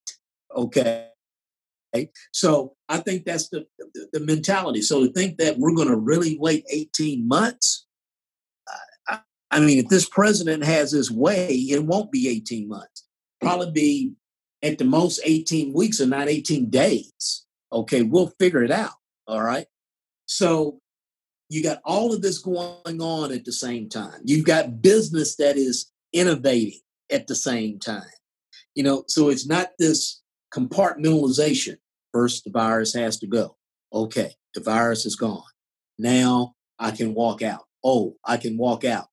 Okay. 0.56 1.08
So 2.32 2.74
I 2.88 2.98
think 2.98 3.26
that's 3.26 3.50
the, 3.50 3.66
the, 3.78 4.08
the 4.14 4.20
mentality. 4.20 4.82
So 4.82 5.06
to 5.06 5.12
think 5.12 5.38
that 5.38 5.58
we're 5.58 5.74
going 5.74 5.88
to 5.88 5.96
really 5.96 6.38
wait 6.40 6.64
18 6.70 7.28
months, 7.28 7.88
I, 9.08 9.20
I 9.52 9.60
mean, 9.60 9.80
if 9.80 9.88
this 9.88 10.08
president 10.08 10.64
has 10.64 10.92
his 10.92 11.12
way, 11.12 11.50
it 11.50 11.84
won't 11.84 12.12
be 12.12 12.30
18 12.30 12.68
months. 12.68 13.08
Probably 13.42 13.72
be 13.72 14.14
at 14.62 14.78
the 14.78 14.86
most 14.86 15.22
18 15.24 15.74
weeks 15.74 16.02
or 16.02 16.06
not 16.06 16.28
18 16.28 16.70
days. 16.70 17.46
Okay, 17.72 18.02
we'll 18.02 18.34
figure 18.40 18.64
it 18.64 18.72
out. 18.72 18.94
All 19.28 19.42
right. 19.42 19.68
So 20.26 20.80
you 21.50 21.64
got 21.64 21.82
all 21.84 22.14
of 22.14 22.22
this 22.22 22.38
going 22.38 23.02
on 23.02 23.34
at 23.34 23.44
the 23.44 23.52
same 23.52 23.90
time. 23.90 24.22
You've 24.24 24.46
got 24.46 24.82
business 24.82 25.36
that 25.38 25.58
is 25.58 25.92
innovating 26.14 26.80
at 27.12 27.28
the 27.28 27.36
same 27.36 27.80
time. 27.80 28.04
You 28.76 28.84
know, 28.84 29.04
so 29.08 29.30
it's 29.30 29.48
not 29.48 29.72
this 29.80 30.22
compartmentalization. 30.54 31.78
First, 32.14 32.44
the 32.44 32.52
virus 32.52 32.94
has 32.94 33.18
to 33.20 33.28
go. 33.28 33.58
Okay, 33.92 34.34
the 34.54 34.62
virus 34.62 35.06
is 35.06 35.16
gone. 35.16 35.44
Now 35.98 36.54
I 36.78 36.92
can 36.92 37.16
walk 37.16 37.42
out. 37.42 37.66
Oh, 37.84 38.16
I 38.24 38.38
can 38.38 38.58
walk 38.58 38.86
out. 38.86 39.08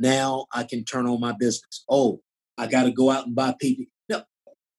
Now 0.00 0.46
I 0.52 0.64
can 0.64 0.84
turn 0.84 1.06
on 1.06 1.20
my 1.20 1.32
business. 1.38 1.84
Oh, 1.88 2.20
I 2.56 2.66
got 2.66 2.84
to 2.84 2.90
go 2.90 3.10
out 3.10 3.26
and 3.26 3.34
buy 3.34 3.54
PP. 3.62 3.88
No, 4.08 4.22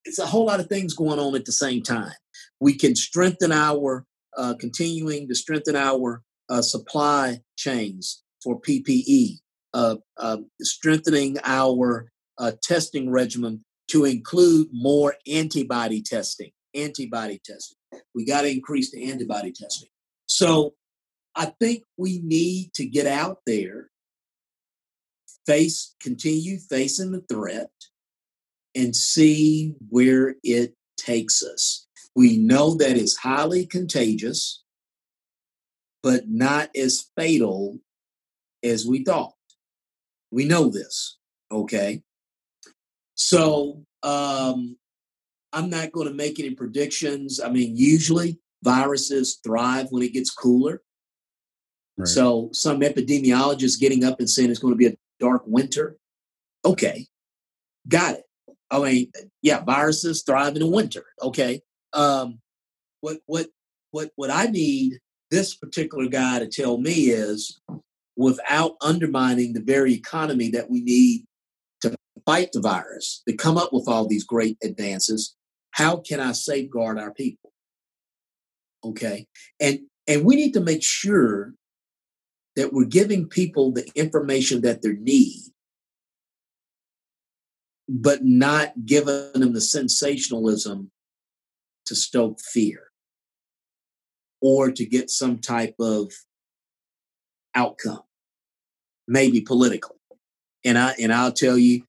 it's 0.04 0.20
a 0.20 0.26
whole 0.26 0.46
lot 0.46 0.60
of 0.60 0.68
things 0.68 0.94
going 0.94 1.20
on 1.20 1.36
at 1.36 1.46
the 1.46 1.52
same 1.52 1.84
time. 1.84 2.14
We 2.60 2.76
can 2.76 2.96
strengthen 2.96 3.52
our, 3.52 4.06
uh, 4.36 4.56
continuing 4.60 5.28
to 5.28 5.36
strengthen 5.36 5.76
our 5.76 6.24
uh, 6.50 6.62
supply 6.62 7.40
chains 7.58 8.24
for 8.44 8.60
PPE, 8.60 9.40
uh, 9.74 9.96
uh, 10.18 10.38
strengthening 10.62 11.38
our 11.44 12.12
uh, 12.38 12.52
testing 12.62 13.10
regimen 13.10 13.64
to 13.90 14.06
include 14.06 14.68
more 14.72 15.16
antibody 15.32 16.02
testing. 16.02 16.52
Antibody 16.76 17.40
testing. 17.46 17.78
We 18.16 18.26
got 18.26 18.42
to 18.42 18.50
increase 18.50 18.92
the 18.92 19.12
antibody 19.12 19.52
testing. 19.52 19.90
So 20.26 20.74
I 21.36 21.54
think 21.60 21.84
we 21.98 22.20
need 22.24 22.74
to 22.74 22.86
get 22.86 23.06
out 23.06 23.40
there, 23.46 23.90
face, 25.46 25.96
continue 26.02 26.58
facing 26.58 27.12
the 27.12 27.22
threat, 27.30 27.70
and 28.76 28.96
see 28.96 29.76
where 29.90 30.36
it 30.44 30.74
takes 30.98 31.44
us. 31.44 31.88
We 32.16 32.38
know 32.38 32.76
that 32.76 32.98
it's 32.98 33.18
highly 33.18 33.66
contagious, 33.66 34.63
but 36.04 36.28
not 36.28 36.70
as 36.76 37.10
fatal 37.18 37.80
as 38.62 38.86
we 38.86 39.04
thought. 39.04 39.34
We 40.32 40.46
know 40.46 40.70
this, 40.70 41.18
okay? 41.52 42.04
So 43.16 43.86
um, 44.04 44.78
I'm 45.54 45.70
not 45.70 45.92
going 45.92 46.08
to 46.08 46.14
make 46.14 46.40
any 46.40 46.52
predictions. 46.52 47.40
I 47.40 47.50
mean, 47.50 47.78
usually 47.78 48.40
viruses 48.64 49.40
thrive 49.44 49.88
when 49.90 50.04
it 50.04 50.14
gets 50.14 50.30
cooler. 50.30 50.82
Right. 51.98 52.08
So 52.08 52.50
some 52.52 52.82
epidemiologist 52.82 53.80
getting 53.80 54.04
up 54.04 54.20
and 54.20 54.30
saying 54.30 54.50
it's 54.50 54.60
going 54.60 54.74
to 54.74 54.78
be 54.78 54.88
a 54.88 54.98
dark 55.20 55.44
winter. 55.46 55.98
Okay, 56.66 57.08
got 57.88 58.16
it. 58.16 58.24
I 58.72 58.80
mean, 58.80 59.12
yeah, 59.44 59.64
viruses 59.64 60.24
thrive 60.24 60.56
in 60.56 60.62
the 60.62 60.68
winter. 60.68 61.06
Okay. 61.22 61.62
Um, 61.94 62.40
what 63.02 63.20
what 63.28 63.48
what 63.92 64.10
what 64.16 64.32
I 64.32 64.48
need 64.48 65.00
this 65.34 65.56
particular 65.56 66.08
guy 66.08 66.38
to 66.38 66.48
tell 66.48 66.78
me 66.78 67.10
is 67.10 67.60
without 68.16 68.74
undermining 68.82 69.54
the 69.54 69.62
very 69.62 69.92
economy 69.92 70.50
that 70.52 70.70
we 70.70 70.82
need 70.82 71.24
to 71.82 71.96
fight 72.24 72.50
the 72.54 72.62
virus, 72.62 73.24
to 73.28 73.36
come 73.36 73.58
up 73.58 73.74
with 73.74 73.88
all 73.88 74.08
these 74.08 74.24
great 74.24 74.58
advances, 74.64 75.36
how 75.72 75.98
can 75.98 76.20
I 76.20 76.34
safeguard 76.34 77.00
our 77.00 77.12
people? 77.12 77.52
Okay. 78.84 79.26
And 79.60 79.80
and 80.08 80.24
we 80.24 80.36
need 80.36 80.54
to 80.54 80.62
make 80.62 80.84
sure 80.84 81.54
that 82.56 82.72
we're 82.72 82.86
giving 82.86 83.28
people 83.28 83.72
the 83.72 83.90
information 83.96 84.62
that 84.62 84.84
they 84.84 84.94
need 84.94 85.42
but 87.90 88.24
not 88.24 88.86
giving 88.86 89.34
them 89.34 89.54
the 89.54 89.62
sensationalism 89.62 90.92
to 91.86 91.96
stoke 91.96 92.40
fear 92.40 92.93
or 94.44 94.70
to 94.70 94.86
get 94.86 95.10
some 95.10 95.40
type 95.40 95.74
of 95.80 96.12
outcome, 97.56 98.02
maybe 99.08 99.40
political. 99.40 99.96
And 100.66 100.78
I 100.78 100.94
and 101.00 101.14
I'll 101.14 101.32
tell 101.32 101.58
you, 101.58 101.84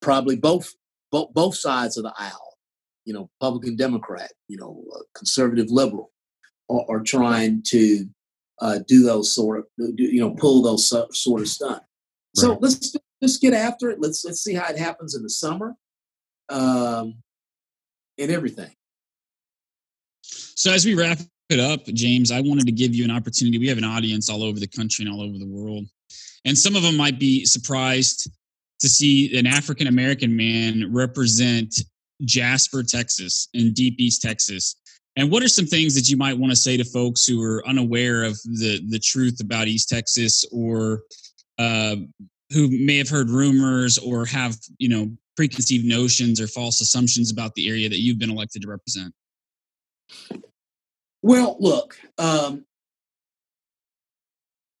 probably 0.00 0.36
both 0.36 0.72
both 1.10 1.34
both 1.34 1.56
sides 1.56 1.96
of 1.98 2.04
the 2.04 2.14
aisle, 2.16 2.56
you 3.04 3.12
know, 3.12 3.28
Republican, 3.40 3.76
Democrat, 3.76 4.30
you 4.48 4.56
know, 4.56 4.84
uh, 4.94 5.00
conservative, 5.16 5.66
liberal, 5.68 6.12
are, 6.70 6.84
are 6.88 7.00
trying 7.00 7.62
to 7.68 8.06
uh, 8.60 8.78
do 8.86 9.02
those 9.02 9.34
sort 9.34 9.58
of, 9.58 9.66
you 9.96 10.20
know, 10.20 10.30
pull 10.30 10.62
those 10.62 10.88
sort 10.88 11.40
of 11.40 11.48
stunt. 11.48 11.82
So 12.36 12.50
right. 12.50 12.62
let's 12.62 12.94
just 13.20 13.40
get 13.40 13.52
after 13.52 13.90
it. 13.90 14.00
Let's 14.00 14.24
let's 14.24 14.44
see 14.44 14.54
how 14.54 14.68
it 14.68 14.78
happens 14.78 15.16
in 15.16 15.24
the 15.24 15.30
summer, 15.30 15.74
um, 16.50 17.14
and 18.16 18.30
everything. 18.30 18.70
So 20.22 20.72
as 20.72 20.84
we 20.84 20.94
wrap 20.94 21.18
it 21.50 21.60
up, 21.60 21.84
James, 21.86 22.30
I 22.30 22.40
wanted 22.40 22.66
to 22.66 22.72
give 22.72 22.94
you 22.94 23.04
an 23.04 23.10
opportunity. 23.10 23.58
We 23.58 23.68
have 23.68 23.78
an 23.78 23.84
audience 23.84 24.28
all 24.28 24.42
over 24.42 24.58
the 24.58 24.66
country 24.66 25.04
and 25.04 25.12
all 25.12 25.22
over 25.22 25.38
the 25.38 25.46
world, 25.46 25.86
and 26.44 26.56
some 26.56 26.76
of 26.76 26.82
them 26.82 26.96
might 26.96 27.18
be 27.18 27.44
surprised 27.44 28.30
to 28.80 28.88
see 28.88 29.36
an 29.38 29.46
African 29.46 29.86
American 29.86 30.36
man 30.36 30.92
represent 30.92 31.74
Jasper, 32.24 32.82
Texas, 32.82 33.48
in 33.54 33.72
Deep 33.72 33.96
East 33.98 34.22
Texas. 34.22 34.76
And 35.16 35.30
what 35.30 35.42
are 35.42 35.48
some 35.48 35.66
things 35.66 35.94
that 35.94 36.08
you 36.08 36.16
might 36.16 36.36
want 36.36 36.50
to 36.50 36.56
say 36.56 36.76
to 36.76 36.84
folks 36.84 37.24
who 37.24 37.42
are 37.42 37.66
unaware 37.66 38.22
of 38.22 38.34
the 38.44 38.80
the 38.88 38.98
truth 38.98 39.40
about 39.40 39.68
East 39.68 39.88
Texas 39.88 40.44
or 40.52 41.02
uh, 41.58 41.96
who 42.52 42.68
may 42.70 42.98
have 42.98 43.08
heard 43.08 43.30
rumors 43.30 43.98
or 43.98 44.26
have 44.26 44.56
you 44.78 44.88
know 44.88 45.10
preconceived 45.36 45.84
notions 45.84 46.40
or 46.40 46.46
false 46.46 46.80
assumptions 46.80 47.30
about 47.30 47.54
the 47.54 47.68
area 47.68 47.88
that 47.88 48.00
you've 48.00 48.18
been 48.18 48.30
elected 48.30 48.62
to 48.62 48.68
represent 48.68 49.14
well 51.22 51.56
look 51.60 51.96
um, 52.18 52.64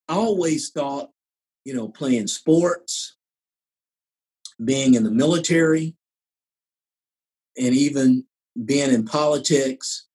i 0.08 0.14
always 0.14 0.70
thought 0.70 1.10
you 1.64 1.74
know 1.74 1.88
playing 1.88 2.26
sports 2.26 3.16
being 4.64 4.94
in 4.94 5.04
the 5.04 5.10
military 5.10 5.94
and 7.58 7.74
even 7.74 8.24
being 8.64 8.90
in 8.90 9.04
politics 9.04 10.06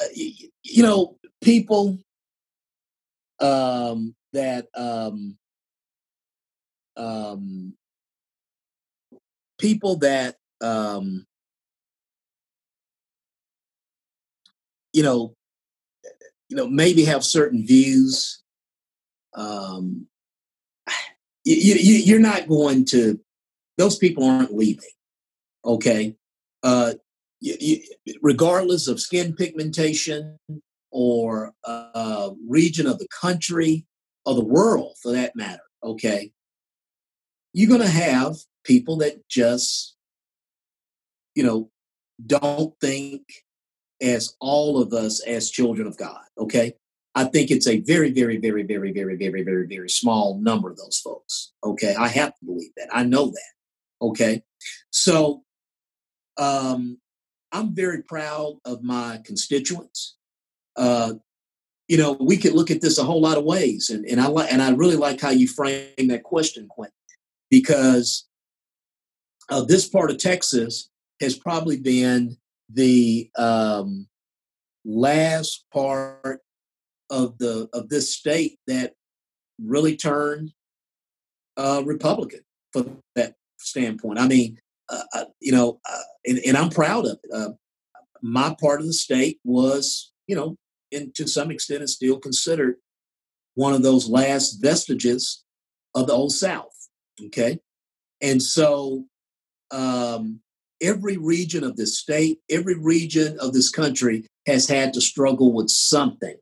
uh, 0.00 0.08
you, 0.14 0.82
know 0.82 1.16
people 1.42 1.98
um, 3.40 4.14
that 4.32 4.66
um, 4.74 5.36
um, 6.96 7.74
people 9.58 9.96
that 9.96 10.36
um, 10.60 11.26
you 14.96 15.02
know 15.02 15.34
you 16.48 16.56
know 16.56 16.66
maybe 16.66 17.04
have 17.04 17.24
certain 17.24 17.66
views 17.66 18.42
um, 19.34 20.06
you, 21.44 21.74
you, 21.74 21.94
you're 21.96 22.18
not 22.18 22.48
going 22.48 22.84
to 22.86 23.20
those 23.76 23.98
people 23.98 24.24
aren't 24.24 24.54
leaving 24.54 24.88
okay? 25.66 26.14
Uh, 26.62 26.94
you, 27.40 27.56
you, 27.60 27.80
regardless 28.22 28.88
of 28.88 29.00
skin 29.00 29.34
pigmentation 29.34 30.38
or 30.90 31.52
uh, 31.64 32.30
region 32.48 32.86
of 32.86 32.98
the 32.98 33.08
country 33.08 33.84
or 34.24 34.34
the 34.34 34.44
world 34.44 34.94
for 35.02 35.12
that 35.12 35.36
matter 35.36 35.62
okay? 35.82 36.30
You're 37.52 37.68
going 37.68 37.80
to 37.82 37.88
have 37.88 38.36
people 38.64 38.98
that 38.98 39.28
just, 39.28 39.96
you 41.34 41.42
know, 41.42 41.70
don't 42.26 42.74
think 42.80 43.22
as 44.00 44.36
all 44.40 44.80
of 44.80 44.92
us 44.92 45.20
as 45.26 45.50
children 45.50 45.86
of 45.86 45.96
God. 45.96 46.20
Okay. 46.38 46.74
I 47.14 47.24
think 47.24 47.50
it's 47.50 47.66
a 47.66 47.80
very, 47.80 48.10
very, 48.10 48.36
very, 48.36 48.62
very, 48.62 48.92
very, 48.92 49.16
very, 49.16 49.42
very, 49.42 49.66
very 49.66 49.88
small 49.88 50.38
number 50.38 50.70
of 50.70 50.76
those 50.76 50.98
folks. 50.98 51.52
Okay. 51.64 51.94
I 51.94 52.08
have 52.08 52.34
to 52.38 52.44
believe 52.44 52.72
that. 52.76 52.88
I 52.92 53.04
know 53.04 53.26
that. 53.26 53.52
Okay. 54.02 54.42
So 54.90 55.42
um, 56.36 56.98
I'm 57.52 57.74
very 57.74 58.02
proud 58.02 58.56
of 58.66 58.82
my 58.82 59.20
constituents. 59.24 60.16
Uh, 60.76 61.14
you 61.88 61.96
know, 61.96 62.12
we 62.20 62.36
could 62.36 62.52
look 62.52 62.70
at 62.70 62.80
this 62.80 62.98
a 62.98 63.04
whole 63.04 63.20
lot 63.20 63.38
of 63.38 63.44
ways, 63.44 63.90
and, 63.90 64.04
and 64.06 64.20
I 64.20 64.26
like 64.26 64.52
and 64.52 64.60
I 64.60 64.70
really 64.72 64.96
like 64.96 65.20
how 65.20 65.30
you 65.30 65.46
frame 65.46 66.08
that 66.08 66.24
question, 66.24 66.66
Quentin 66.68 66.92
because 67.50 68.26
uh, 69.48 69.62
this 69.62 69.88
part 69.88 70.10
of 70.10 70.18
Texas 70.18 70.90
has 71.20 71.36
probably 71.36 71.78
been 71.78 72.36
the 72.72 73.30
um, 73.38 74.08
last 74.84 75.64
part 75.72 76.40
of 77.10 77.38
the 77.38 77.68
of 77.72 77.88
this 77.88 78.14
state 78.14 78.58
that 78.66 78.94
really 79.62 79.96
turned 79.96 80.52
uh, 81.56 81.82
Republican 81.84 82.40
from 82.72 82.98
that 83.14 83.34
standpoint. 83.58 84.18
I 84.18 84.28
mean, 84.28 84.58
uh, 84.88 85.02
uh, 85.14 85.24
you 85.40 85.52
know, 85.52 85.80
uh, 85.88 86.02
and, 86.26 86.38
and, 86.46 86.56
I'm 86.56 86.70
proud 86.70 87.06
of 87.06 87.18
it. 87.22 87.30
Uh, 87.32 87.48
my 88.22 88.54
part 88.60 88.80
of 88.80 88.86
the 88.86 88.92
state 88.92 89.38
was, 89.44 90.12
you 90.26 90.36
know, 90.36 90.56
and 90.92 91.14
to 91.14 91.26
some 91.26 91.50
extent, 91.50 91.82
is 91.82 91.94
still 91.94 92.18
considered 92.18 92.76
one 93.54 93.72
of 93.72 93.82
those 93.82 94.08
last 94.08 94.58
vestiges 94.62 95.44
of 95.94 96.06
the 96.06 96.12
old 96.12 96.32
South. 96.32 96.74
Okay. 97.26 97.58
And 98.20 98.42
so 98.42 99.06
um, 99.70 100.40
every 100.82 101.16
region 101.16 101.64
of 101.64 101.76
this 101.76 101.98
state, 101.98 102.40
every 102.50 102.78
region 102.78 103.38
of 103.40 103.52
this 103.52 103.70
country 103.70 104.26
has 104.46 104.68
had 104.68 104.92
to 104.94 105.00
struggle 105.00 105.52
with 105.52 105.70
something 105.70 106.36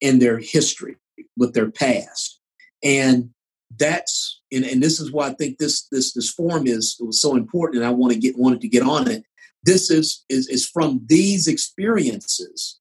in 0.00 0.18
their 0.18 0.38
history, 0.38 0.96
with 1.36 1.54
their 1.54 1.70
past. 1.70 2.40
And 2.82 3.30
that's 3.78 4.40
and, 4.52 4.64
and 4.64 4.82
this 4.82 5.00
is 5.00 5.10
why 5.10 5.28
I 5.28 5.34
think 5.34 5.58
this 5.58 5.88
this 5.90 6.14
this 6.14 6.30
form 6.30 6.66
is 6.66 6.96
was 7.00 7.20
so 7.20 7.34
important 7.34 7.78
and 7.78 7.86
I 7.86 7.90
want 7.90 8.12
to 8.12 8.18
get 8.18 8.38
wanted 8.38 8.60
to 8.60 8.68
get 8.68 8.82
on 8.82 9.10
it. 9.10 9.24
This 9.64 9.90
is 9.90 10.24
is 10.28 10.48
is 10.48 10.68
from 10.68 11.00
these 11.06 11.48
experiences 11.48 12.78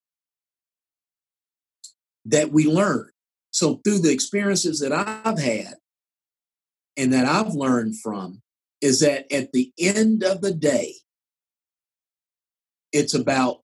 that 2.25 2.51
we 2.51 2.65
learn. 2.65 3.09
So 3.51 3.81
through 3.83 3.99
the 3.99 4.11
experiences 4.11 4.79
that 4.79 4.91
I've 4.91 5.39
had, 5.39 5.75
and 6.97 7.13
that 7.13 7.25
I've 7.25 7.53
learned 7.53 7.99
from 7.99 8.41
is 8.85 8.99
that 8.99 9.25
at 9.33 9.51
the 9.51 9.73
end 9.79 10.21
of 10.21 10.41
the 10.41 10.53
day, 10.53 10.93
it's 12.91 13.15
about 13.15 13.61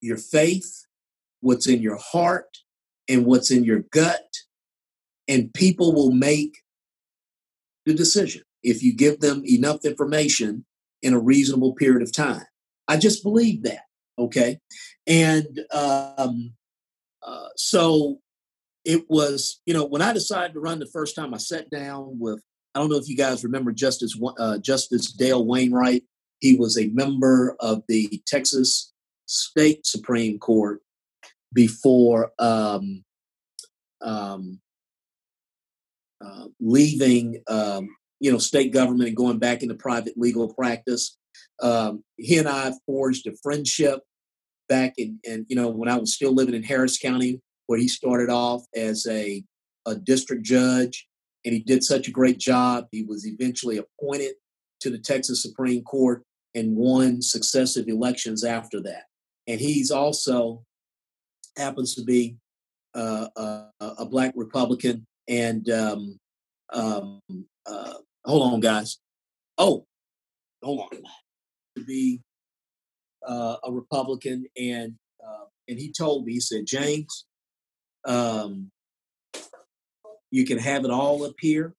your 0.00 0.16
faith, 0.16 0.86
what's 1.40 1.66
in 1.66 1.82
your 1.82 1.96
heart, 1.96 2.58
and 3.08 3.26
what's 3.26 3.50
in 3.50 3.64
your 3.64 3.80
gut, 3.90 4.28
and 5.26 5.52
people 5.52 5.92
will 5.92 6.12
make 6.12 6.58
the 7.86 7.92
decision 7.92 8.42
if 8.62 8.84
you 8.84 8.94
give 8.94 9.18
them 9.18 9.42
enough 9.44 9.84
information 9.84 10.64
in 11.02 11.12
a 11.12 11.18
reasonable 11.18 11.74
period 11.74 12.00
of 12.00 12.12
time. 12.12 12.46
I 12.86 12.98
just 12.98 13.24
believe 13.24 13.64
that. 13.64 13.82
Okay. 14.16 14.60
And 15.08 15.58
um, 15.72 16.54
uh, 17.20 17.48
so 17.56 18.20
it 18.84 19.06
was, 19.08 19.60
you 19.66 19.74
know, 19.74 19.84
when 19.84 20.02
I 20.02 20.12
decided 20.12 20.54
to 20.54 20.60
run 20.60 20.78
the 20.78 20.86
first 20.86 21.16
time, 21.16 21.34
I 21.34 21.38
sat 21.38 21.68
down 21.68 22.20
with, 22.20 22.40
I 22.74 22.80
don't 22.80 22.90
know 22.90 22.96
if 22.96 23.08
you 23.08 23.16
guys 23.16 23.44
remember 23.44 23.72
Justice 23.72 24.18
uh, 24.38 24.58
Justice 24.58 25.12
Dale 25.12 25.44
Wainwright. 25.46 26.02
He 26.40 26.56
was 26.56 26.76
a 26.76 26.88
member 26.88 27.56
of 27.60 27.82
the 27.88 28.20
Texas 28.26 28.92
State 29.26 29.86
Supreme 29.86 30.38
Court 30.38 30.80
before 31.52 32.32
um, 32.38 33.04
um, 34.02 34.60
uh, 36.24 36.46
leaving, 36.60 37.42
um, 37.48 37.88
you 38.18 38.32
know, 38.32 38.38
state 38.38 38.72
government 38.72 39.08
and 39.08 39.16
going 39.16 39.38
back 39.38 39.62
into 39.62 39.74
private 39.74 40.14
legal 40.16 40.52
practice. 40.52 41.16
Um, 41.62 42.02
he 42.16 42.38
and 42.38 42.48
I 42.48 42.72
forged 42.86 43.26
a 43.26 43.32
friendship 43.42 44.00
back 44.68 44.94
in, 44.98 45.20
you 45.48 45.56
know, 45.56 45.68
when 45.68 45.88
I 45.88 45.96
was 45.96 46.14
still 46.14 46.32
living 46.32 46.54
in 46.54 46.62
Harris 46.62 46.98
County, 46.98 47.40
where 47.66 47.78
he 47.78 47.88
started 47.88 48.30
off 48.30 48.62
as 48.74 49.06
a, 49.06 49.44
a 49.86 49.94
district 49.94 50.42
judge, 50.42 51.06
and 51.44 51.52
he 51.52 51.60
did 51.60 51.84
such 51.84 52.08
a 52.08 52.12
great 52.12 52.38
job. 52.38 52.86
He 52.90 53.02
was 53.02 53.26
eventually 53.26 53.78
appointed 53.78 54.34
to 54.80 54.90
the 54.90 54.98
Texas 54.98 55.42
Supreme 55.42 55.82
Court 55.82 56.22
and 56.54 56.76
won 56.76 57.20
successive 57.20 57.88
elections 57.88 58.44
after 58.44 58.80
that. 58.82 59.04
And 59.46 59.60
he's 59.60 59.90
also 59.90 60.62
happens 61.56 61.94
to 61.94 62.04
be 62.04 62.36
uh, 62.94 63.28
a, 63.36 63.66
a, 63.80 64.06
black 64.06 64.32
Republican. 64.36 65.04
And 65.28 65.68
um, 65.70 66.18
um, 66.72 67.20
uh, 67.66 67.94
hold 68.24 68.54
on, 68.54 68.60
guys. 68.60 68.98
Oh, 69.58 69.84
hold 70.62 70.80
on. 70.80 71.02
To 71.76 71.84
be 71.84 72.20
uh, 73.26 73.56
a 73.64 73.72
Republican, 73.72 74.46
and 74.56 74.94
uh, 75.26 75.44
and 75.66 75.78
he 75.78 75.90
told 75.90 76.24
me, 76.24 76.34
he 76.34 76.40
said, 76.40 76.66
James, 76.66 77.24
um, 78.04 78.70
you 80.34 80.44
can 80.44 80.58
have 80.58 80.84
it 80.84 80.90
all 80.90 81.24
up 81.24 81.36
here, 81.38 81.74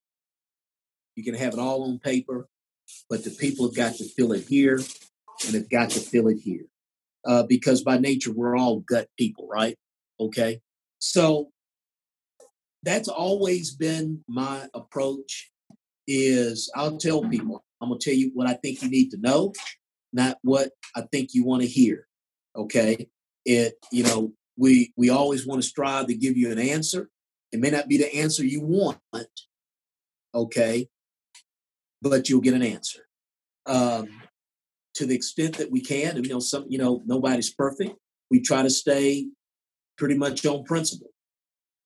you 1.15 1.23
can 1.23 1.35
have 1.35 1.53
it 1.53 1.59
all 1.59 1.83
on 1.83 1.99
paper, 1.99 2.47
but 3.09 3.23
the 3.23 3.31
people 3.31 3.67
have 3.67 3.75
got 3.75 3.95
to 3.95 4.05
feel 4.05 4.31
it 4.31 4.45
here, 4.47 4.79
and 5.45 5.55
have 5.55 5.69
got 5.69 5.89
to 5.89 5.99
feel 5.99 6.29
it 6.29 6.37
here, 6.37 6.65
uh, 7.25 7.43
because 7.43 7.83
by 7.83 7.97
nature 7.97 8.31
we're 8.31 8.57
all 8.57 8.79
gut 8.79 9.07
people, 9.19 9.45
right? 9.51 9.75
Okay, 10.19 10.61
so 10.99 11.49
that's 12.83 13.09
always 13.09 13.75
been 13.75 14.23
my 14.27 14.67
approach. 14.73 15.51
Is 16.07 16.71
I'll 16.75 16.97
tell 16.97 17.27
people 17.27 17.65
I'm 17.81 17.89
gonna 17.89 17.99
tell 17.99 18.13
you 18.13 18.31
what 18.33 18.47
I 18.47 18.53
think 18.53 18.81
you 18.81 18.89
need 18.89 19.09
to 19.11 19.17
know, 19.17 19.53
not 20.13 20.37
what 20.43 20.69
I 20.95 21.01
think 21.11 21.33
you 21.33 21.43
want 21.43 21.63
to 21.63 21.67
hear. 21.67 22.07
Okay. 22.55 23.09
It, 23.43 23.75
you 23.91 24.03
know, 24.03 24.31
we 24.57 24.93
we 24.95 25.09
always 25.09 25.45
want 25.45 25.61
to 25.61 25.67
strive 25.67 26.07
to 26.07 26.15
give 26.15 26.37
you 26.37 26.51
an 26.51 26.59
answer. 26.59 27.09
It 27.55 27.61
may 27.61 27.69
not 27.69 27.87
be 27.87 27.97
the 27.97 28.13
answer 28.13 28.43
you 28.43 28.59
want, 28.59 28.99
okay, 30.33 30.89
but 32.01 32.27
you'll 32.27 32.41
get 32.41 32.53
an 32.53 32.61
answer. 32.61 33.07
Um, 33.65 34.09
to 34.95 35.05
the 35.05 35.15
extent 35.15 35.57
that 35.57 35.71
we 35.71 35.79
can, 35.79 36.17
and, 36.17 36.25
you 36.25 36.33
know, 36.33 36.41
some, 36.41 36.65
you 36.67 36.77
know, 36.77 37.01
nobody's 37.05 37.53
perfect. 37.53 37.95
We 38.29 38.41
try 38.41 38.61
to 38.61 38.69
stay 38.69 39.27
pretty 39.97 40.15
much 40.15 40.45
on 40.45 40.65
principle, 40.65 41.11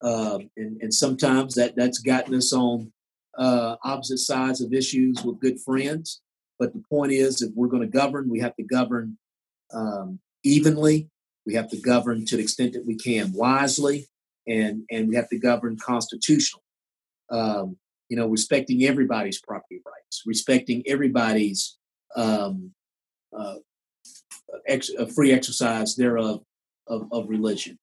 um, 0.02 0.50
and 0.58 0.82
and 0.82 0.92
sometimes 0.92 1.54
that 1.54 1.76
that's 1.76 2.00
gotten 2.00 2.34
us 2.34 2.52
on 2.52 2.92
uh, 3.38 3.76
opposite 3.84 4.18
sides 4.18 4.62
of 4.62 4.74
issues 4.74 5.24
with 5.24 5.40
good 5.40 5.60
friends. 5.62 6.20
But 6.58 6.74
the 6.74 6.84
point 6.90 7.12
is, 7.12 7.44
if 7.44 7.52
we're 7.54 7.68
going 7.68 7.84
to 7.84 7.98
govern, 7.98 8.28
we 8.28 8.40
have 8.40 8.56
to 8.56 8.64
govern 8.64 9.20
um, 9.72 10.20
evenly. 10.44 11.10
We 11.46 11.54
have 11.54 11.70
to 11.70 11.80
govern 11.80 12.26
to 12.26 12.38
the 12.38 12.42
extent 12.42 12.74
that 12.74 12.88
we 12.88 12.96
can 12.96 13.34
wisely, 13.34 14.08
and 14.50 14.84
and 14.90 15.08
we 15.08 15.16
have 15.16 15.30
to 15.30 15.40
govern 15.40 15.78
constitutionally. 15.78 16.64
Um, 17.30 17.78
you 18.10 18.18
know, 18.18 18.28
respecting 18.28 18.86
everybody's 18.86 19.40
property 19.40 19.82
rights, 19.86 20.24
respecting 20.26 20.84
everybody's 20.88 21.78
um, 22.16 22.72
uh, 23.38 23.56
ex- 24.68 24.90
uh, 24.98 25.06
free 25.06 25.32
exercise 25.32 25.96
thereof 25.96 26.42
of, 26.88 27.08
of 27.12 27.30
religion, 27.30 27.78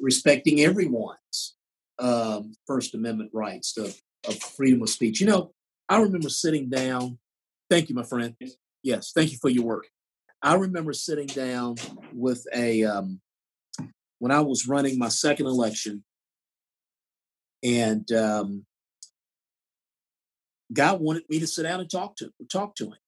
respecting 0.00 0.62
everyone's 0.62 1.54
um, 2.00 2.54
First 2.66 2.96
Amendment 2.96 3.30
rights 3.32 3.76
of, 3.76 3.96
of 4.26 4.36
freedom 4.36 4.82
of 4.82 4.90
speech. 4.90 5.20
You 5.20 5.28
know, 5.28 5.52
I 5.88 6.00
remember 6.00 6.28
sitting 6.28 6.68
down 6.68 7.18
Thank 7.72 7.88
you, 7.88 7.94
my 7.94 8.02
friend. 8.02 8.36
Yes, 8.82 9.12
thank 9.16 9.32
you 9.32 9.38
for 9.40 9.48
your 9.48 9.64
work. 9.64 9.88
I 10.42 10.56
remember 10.56 10.92
sitting 10.92 11.26
down 11.26 11.76
with 12.12 12.46
a 12.54 12.84
um, 12.84 13.21
when 14.22 14.30
I 14.30 14.40
was 14.40 14.68
running 14.68 15.00
my 15.00 15.08
second 15.08 15.46
election, 15.46 16.04
and 17.60 18.08
um, 18.12 18.64
God 20.72 21.00
wanted 21.00 21.24
me 21.28 21.40
to 21.40 21.46
sit 21.48 21.64
down 21.64 21.80
and 21.80 21.90
talk 21.90 22.14
to 22.18 22.30
talk 22.48 22.76
to 22.76 22.84
him. 22.84 22.98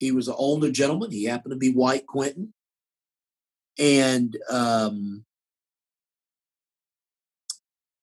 He 0.00 0.10
was 0.10 0.26
an 0.26 0.34
older 0.36 0.72
gentleman. 0.72 1.12
He 1.12 1.26
happened 1.26 1.52
to 1.52 1.56
be 1.56 1.70
white, 1.70 2.08
Quentin, 2.08 2.52
and 3.78 4.36
um, 4.50 5.24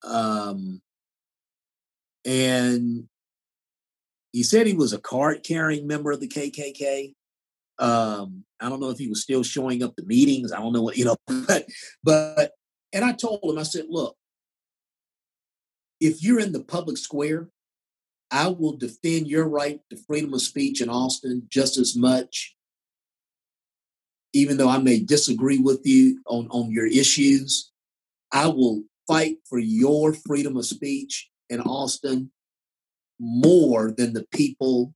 um, 0.01 0.81
and 2.23 3.09
he 4.31 4.43
said 4.43 4.67
he 4.67 4.73
was 4.73 4.93
a 4.93 5.01
card 5.01 5.43
carrying 5.43 5.85
member 5.85 6.13
of 6.13 6.21
the 6.21 6.29
KKK. 6.29 7.13
Um, 7.77 8.45
I 8.61 8.69
don't 8.69 8.79
know 8.79 8.89
if 8.89 8.97
he 8.97 9.07
was 9.07 9.21
still 9.21 9.43
showing 9.43 9.83
up 9.83 9.95
to 9.95 10.03
meetings. 10.03 10.51
I 10.51 10.59
don't 10.59 10.73
know 10.73 10.83
what, 10.83 10.97
you 10.97 11.05
know, 11.05 11.17
but, 11.47 11.65
but, 12.03 12.51
and 12.93 13.03
I 13.03 13.13
told 13.13 13.41
him, 13.43 13.57
I 13.57 13.63
said, 13.63 13.85
look, 13.89 14.15
if 15.99 16.23
you're 16.23 16.39
in 16.39 16.51
the 16.51 16.63
public 16.63 16.97
square, 16.97 17.49
I 18.31 18.47
will 18.47 18.77
defend 18.77 19.27
your 19.27 19.47
right 19.47 19.81
to 19.89 19.97
freedom 19.97 20.33
of 20.33 20.41
speech 20.41 20.81
in 20.81 20.89
Austin 20.89 21.43
just 21.49 21.77
as 21.77 21.95
much, 21.95 22.55
even 24.33 24.57
though 24.57 24.69
I 24.69 24.77
may 24.77 24.99
disagree 24.99 25.57
with 25.57 25.81
you 25.85 26.21
on, 26.27 26.47
on 26.49 26.71
your 26.71 26.87
issues. 26.87 27.71
I 28.31 28.47
will 28.47 28.83
fight 29.07 29.37
for 29.49 29.59
your 29.59 30.13
freedom 30.13 30.55
of 30.55 30.65
speech 30.65 31.29
in 31.49 31.59
Austin 31.61 32.31
more 33.19 33.91
than 33.91 34.13
the 34.13 34.25
people 34.33 34.93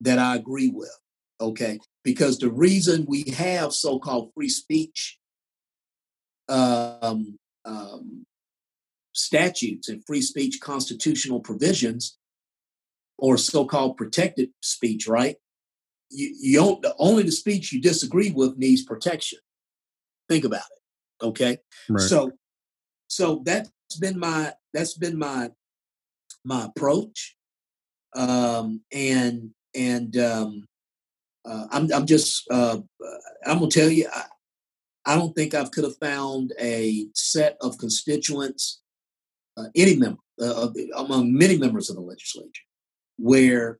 that 0.00 0.18
I 0.18 0.36
agree 0.36 0.68
with. 0.68 0.94
Okay. 1.40 1.78
Because 2.02 2.38
the 2.38 2.50
reason 2.50 3.04
we 3.06 3.24
have 3.36 3.72
so 3.72 3.98
called 3.98 4.32
free 4.34 4.48
speech 4.48 5.18
um, 6.48 7.38
um, 7.64 8.26
statutes 9.12 9.88
and 9.88 10.04
free 10.06 10.22
speech 10.22 10.60
constitutional 10.60 11.40
provisions 11.40 12.18
or 13.18 13.36
so 13.36 13.66
called 13.66 13.96
protected 13.96 14.50
speech, 14.62 15.06
right? 15.06 15.36
You, 16.10 16.34
you 16.40 16.58
don't, 16.58 16.86
only 16.98 17.22
the 17.22 17.32
speech 17.32 17.72
you 17.72 17.80
disagree 17.80 18.30
with 18.30 18.56
needs 18.56 18.82
protection. 18.82 19.38
Think 20.28 20.44
about 20.44 20.60
it. 20.60 21.26
Okay. 21.26 21.58
Right. 21.88 22.00
So, 22.00 22.32
so 23.08 23.42
that's 23.44 23.70
been 24.00 24.18
my, 24.18 24.54
that's 24.72 24.96
been 24.96 25.18
my 25.18 25.50
my 26.44 26.64
approach, 26.64 27.36
um, 28.16 28.80
and 28.92 29.50
and 29.74 30.16
um, 30.16 30.66
I'm 31.70 31.92
I'm 31.92 32.06
just 32.06 32.50
uh, 32.50 32.78
I'm 33.46 33.58
gonna 33.58 33.70
tell 33.70 33.88
you 33.88 34.08
I, 34.12 34.24
I 35.06 35.14
don't 35.16 35.34
think 35.34 35.54
I 35.54 35.64
could 35.64 35.84
have 35.84 35.96
found 35.98 36.52
a 36.60 37.06
set 37.14 37.56
of 37.60 37.78
constituents, 37.78 38.82
uh, 39.56 39.66
any 39.74 39.96
member 39.96 40.20
uh, 40.40 40.68
among 40.96 41.32
many 41.32 41.56
members 41.56 41.90
of 41.90 41.96
the 41.96 42.02
legislature, 42.02 42.64
where 43.16 43.78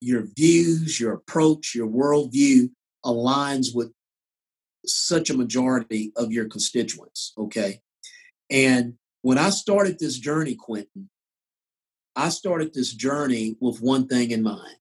your 0.00 0.24
views, 0.36 0.98
your 0.98 1.12
approach, 1.14 1.74
your 1.74 1.88
worldview 1.88 2.70
aligns 3.04 3.74
with 3.74 3.92
such 4.84 5.30
a 5.30 5.36
majority 5.36 6.12
of 6.16 6.32
your 6.32 6.48
constituents. 6.48 7.32
Okay, 7.38 7.80
and 8.50 8.94
when 9.22 9.38
I 9.38 9.50
started 9.50 9.98
this 9.98 10.18
journey, 10.18 10.56
Quentin, 10.56 11.08
I 12.16 12.30
started 12.30 12.74
this 12.74 12.92
journey 12.92 13.56
with 13.60 13.80
one 13.80 14.08
thing 14.08 14.30
in 14.30 14.42
mind. 14.42 14.76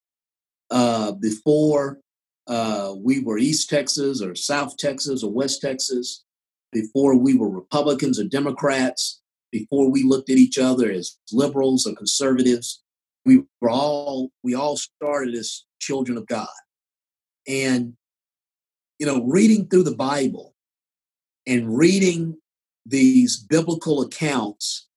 Uh, 0.73 1.11
before 1.11 1.99
uh, 2.47 2.93
we 2.97 3.21
were 3.21 3.37
East 3.37 3.69
Texas 3.69 4.21
or 4.21 4.35
South 4.35 4.77
Texas 4.77 5.23
or 5.23 5.31
West 5.31 5.61
Texas, 5.61 6.23
before 6.71 7.15
we 7.17 7.35
were 7.35 7.49
Republicans 7.49 8.19
or 8.19 8.23
Democrats, 8.23 9.21
before 9.51 9.89
we 9.89 10.03
looked 10.03 10.29
at 10.29 10.37
each 10.37 10.57
other 10.57 10.89
as 10.89 11.17
liberals 11.31 11.85
or 11.85 11.93
conservatives, 11.95 12.81
we 13.25 13.43
were 13.59 13.69
all 13.69 14.31
we 14.43 14.55
all 14.55 14.77
started 14.77 15.35
as 15.35 15.65
children 15.79 16.17
of 16.17 16.25
God. 16.27 16.47
And 17.47 17.93
you 18.99 19.05
know, 19.05 19.23
reading 19.23 19.67
through 19.67 19.83
the 19.83 19.95
Bible 19.95 20.55
and 21.47 21.75
reading 21.75 22.37
these 22.85 23.37
biblical 23.37 24.01
accounts 24.01 24.87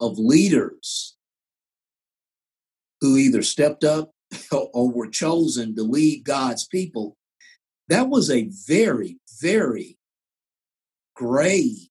of 0.00 0.18
leaders 0.18 1.16
who 3.00 3.16
either 3.16 3.42
stepped 3.42 3.84
up 3.84 4.13
or 4.52 4.90
were 4.90 5.08
chosen 5.08 5.74
to 5.76 5.82
lead 5.82 6.24
God's 6.24 6.66
people, 6.66 7.16
that 7.88 8.08
was 8.08 8.30
a 8.30 8.48
very, 8.66 9.18
very 9.40 9.98
grave 11.14 11.88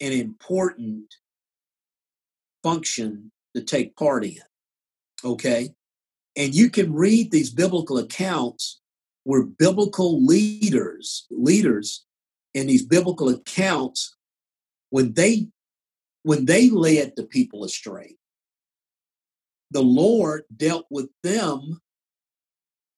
and 0.00 0.12
important 0.12 1.14
function 2.62 3.30
to 3.54 3.62
take 3.62 3.96
part 3.96 4.24
in. 4.24 4.38
Okay. 5.24 5.74
And 6.36 6.54
you 6.54 6.70
can 6.70 6.92
read 6.92 7.30
these 7.30 7.50
biblical 7.50 7.98
accounts 7.98 8.80
where 9.24 9.42
biblical 9.44 10.24
leaders, 10.24 11.26
leaders 11.30 12.04
in 12.54 12.66
these 12.66 12.84
biblical 12.84 13.28
accounts, 13.28 14.16
when 14.90 15.12
they 15.14 15.48
when 16.24 16.44
they 16.44 16.70
led 16.70 17.14
the 17.16 17.24
people 17.24 17.64
astray, 17.64 18.16
the 19.72 19.82
Lord 19.82 20.42
dealt 20.54 20.86
with 20.90 21.08
them 21.22 21.80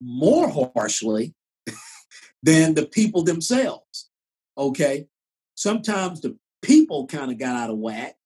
more 0.00 0.48
harshly 0.74 1.34
than 2.42 2.74
the 2.74 2.86
people 2.86 3.22
themselves. 3.22 4.10
Okay. 4.58 5.06
Sometimes 5.54 6.20
the 6.20 6.36
people 6.62 7.06
kind 7.06 7.30
of 7.30 7.38
got 7.38 7.56
out 7.56 7.70
of 7.70 7.78
whack. 7.78 8.16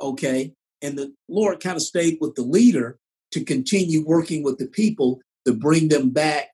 Okay. 0.00 0.54
And 0.80 0.96
the 0.96 1.12
Lord 1.28 1.60
kind 1.60 1.76
of 1.76 1.82
stayed 1.82 2.18
with 2.20 2.34
the 2.36 2.42
leader 2.42 2.98
to 3.32 3.44
continue 3.44 4.06
working 4.06 4.42
with 4.42 4.58
the 4.58 4.68
people 4.68 5.20
to 5.44 5.52
bring 5.52 5.88
them 5.88 6.10
back 6.10 6.48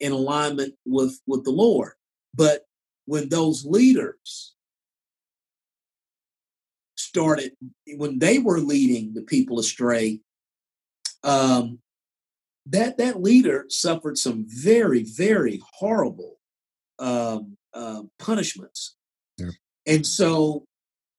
in 0.00 0.12
alignment 0.12 0.74
with, 0.84 1.20
with 1.26 1.44
the 1.44 1.50
Lord. 1.50 1.92
But 2.34 2.64
when 3.06 3.28
those 3.28 3.64
leaders 3.64 4.54
started, 6.96 7.52
when 7.96 8.18
they 8.18 8.38
were 8.38 8.58
leading 8.58 9.14
the 9.14 9.22
people 9.22 9.58
astray, 9.58 10.20
um, 11.24 11.80
that 12.66 12.98
that 12.98 13.22
leader 13.22 13.64
suffered 13.68 14.18
some 14.18 14.44
very, 14.46 15.02
very 15.02 15.62
horrible 15.74 16.38
um, 16.98 17.56
uh, 17.72 18.02
punishments. 18.18 18.96
Yeah. 19.38 19.50
And 19.86 20.06
so 20.06 20.64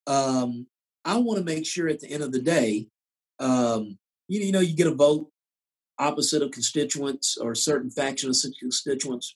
um, 0.05 0.67
I 1.05 1.17
want 1.17 1.39
to 1.39 1.45
make 1.45 1.65
sure 1.65 1.87
at 1.87 1.99
the 1.99 2.09
end 2.09 2.23
of 2.23 2.31
the 2.31 2.41
day, 2.41 2.87
um, 3.39 3.97
you, 4.27 4.41
you 4.41 4.51
know, 4.51 4.59
you 4.59 4.75
get 4.75 4.87
a 4.87 4.93
vote 4.93 5.29
opposite 5.97 6.41
of 6.41 6.51
constituents 6.51 7.37
or 7.37 7.55
certain 7.55 7.89
faction 7.89 8.29
of 8.29 8.35
constituents, 8.59 9.35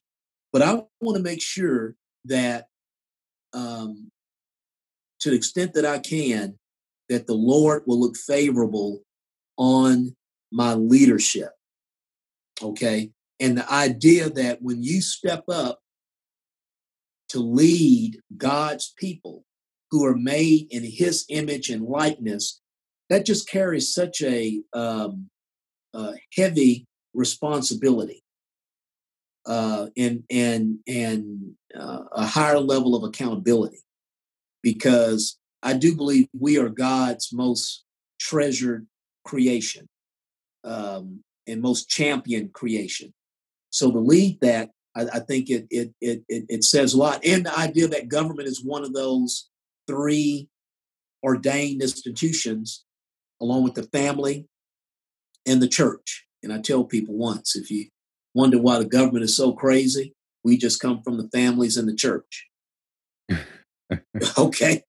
but 0.51 0.61
I 0.61 0.81
want 1.01 1.17
to 1.17 1.23
make 1.23 1.41
sure 1.41 1.95
that, 2.25 2.67
um, 3.53 4.11
to 5.19 5.29
the 5.29 5.35
extent 5.35 5.73
that 5.73 5.85
I 5.85 5.99
can, 5.99 6.59
that 7.09 7.27
the 7.27 7.33
Lord 7.33 7.83
will 7.85 7.99
look 7.99 8.15
favorable 8.15 9.01
on 9.57 10.15
my 10.53 10.73
leadership. 10.73 11.49
Okay. 12.61 13.11
And 13.39 13.57
the 13.57 13.71
idea 13.71 14.29
that 14.29 14.61
when 14.61 14.83
you 14.83 15.01
step 15.01 15.43
up 15.49 15.79
to 17.29 17.39
lead 17.39 18.21
God's 18.37 18.93
people 18.97 19.43
who 19.91 20.05
are 20.05 20.15
made 20.15 20.67
in 20.71 20.83
his 20.83 21.25
image 21.29 21.69
and 21.69 21.83
likeness, 21.83 22.61
that 23.09 23.25
just 23.25 23.49
carries 23.49 23.93
such 23.93 24.21
a, 24.21 24.61
um, 24.73 25.29
heavy 26.35 26.87
responsibility 27.13 28.23
uh, 29.45 29.87
and 29.97 30.23
and 30.29 30.79
and 30.87 31.51
uh, 31.77 32.03
a 32.11 32.25
higher 32.25 32.59
level 32.59 32.95
of 32.95 33.03
accountability 33.03 33.83
because 34.61 35.37
I 35.61 35.73
do 35.73 35.95
believe 35.95 36.27
we 36.37 36.57
are 36.57 36.69
God's 36.69 37.31
most 37.33 37.83
treasured 38.19 38.87
creation 39.25 39.87
um, 40.63 41.23
and 41.47 41.61
most 41.61 41.89
champion 41.89 42.49
creation. 42.49 43.13
So 43.69 43.91
to 43.91 43.99
lead 43.99 44.39
that, 44.41 44.69
I, 44.95 45.05
I 45.13 45.19
think 45.19 45.49
it, 45.49 45.67
it 45.69 45.91
it 46.01 46.23
it 46.29 46.63
says 46.63 46.93
a 46.93 46.97
lot, 46.97 47.25
and 47.25 47.45
the 47.45 47.57
idea 47.57 47.87
that 47.87 48.07
government 48.07 48.47
is 48.47 48.63
one 48.63 48.83
of 48.83 48.93
those 48.93 49.49
three 49.87 50.47
ordained 51.23 51.81
institutions, 51.81 52.83
along 53.41 53.63
with 53.63 53.73
the 53.73 53.83
family 53.83 54.47
and 55.45 55.61
the 55.61 55.67
church. 55.67 56.25
And 56.43 56.51
I 56.51 56.59
tell 56.59 56.83
people 56.83 57.15
once, 57.15 57.55
if 57.55 57.71
you 57.71 57.87
wonder 58.33 58.59
why 58.59 58.79
the 58.79 58.85
government 58.85 59.23
is 59.23 59.35
so 59.35 59.53
crazy, 59.53 60.13
we 60.43 60.57
just 60.57 60.81
come 60.81 61.01
from 61.01 61.17
the 61.17 61.29
families 61.29 61.77
and 61.77 61.87
the 61.87 61.95
church. 61.95 62.47
okay. 64.37 64.83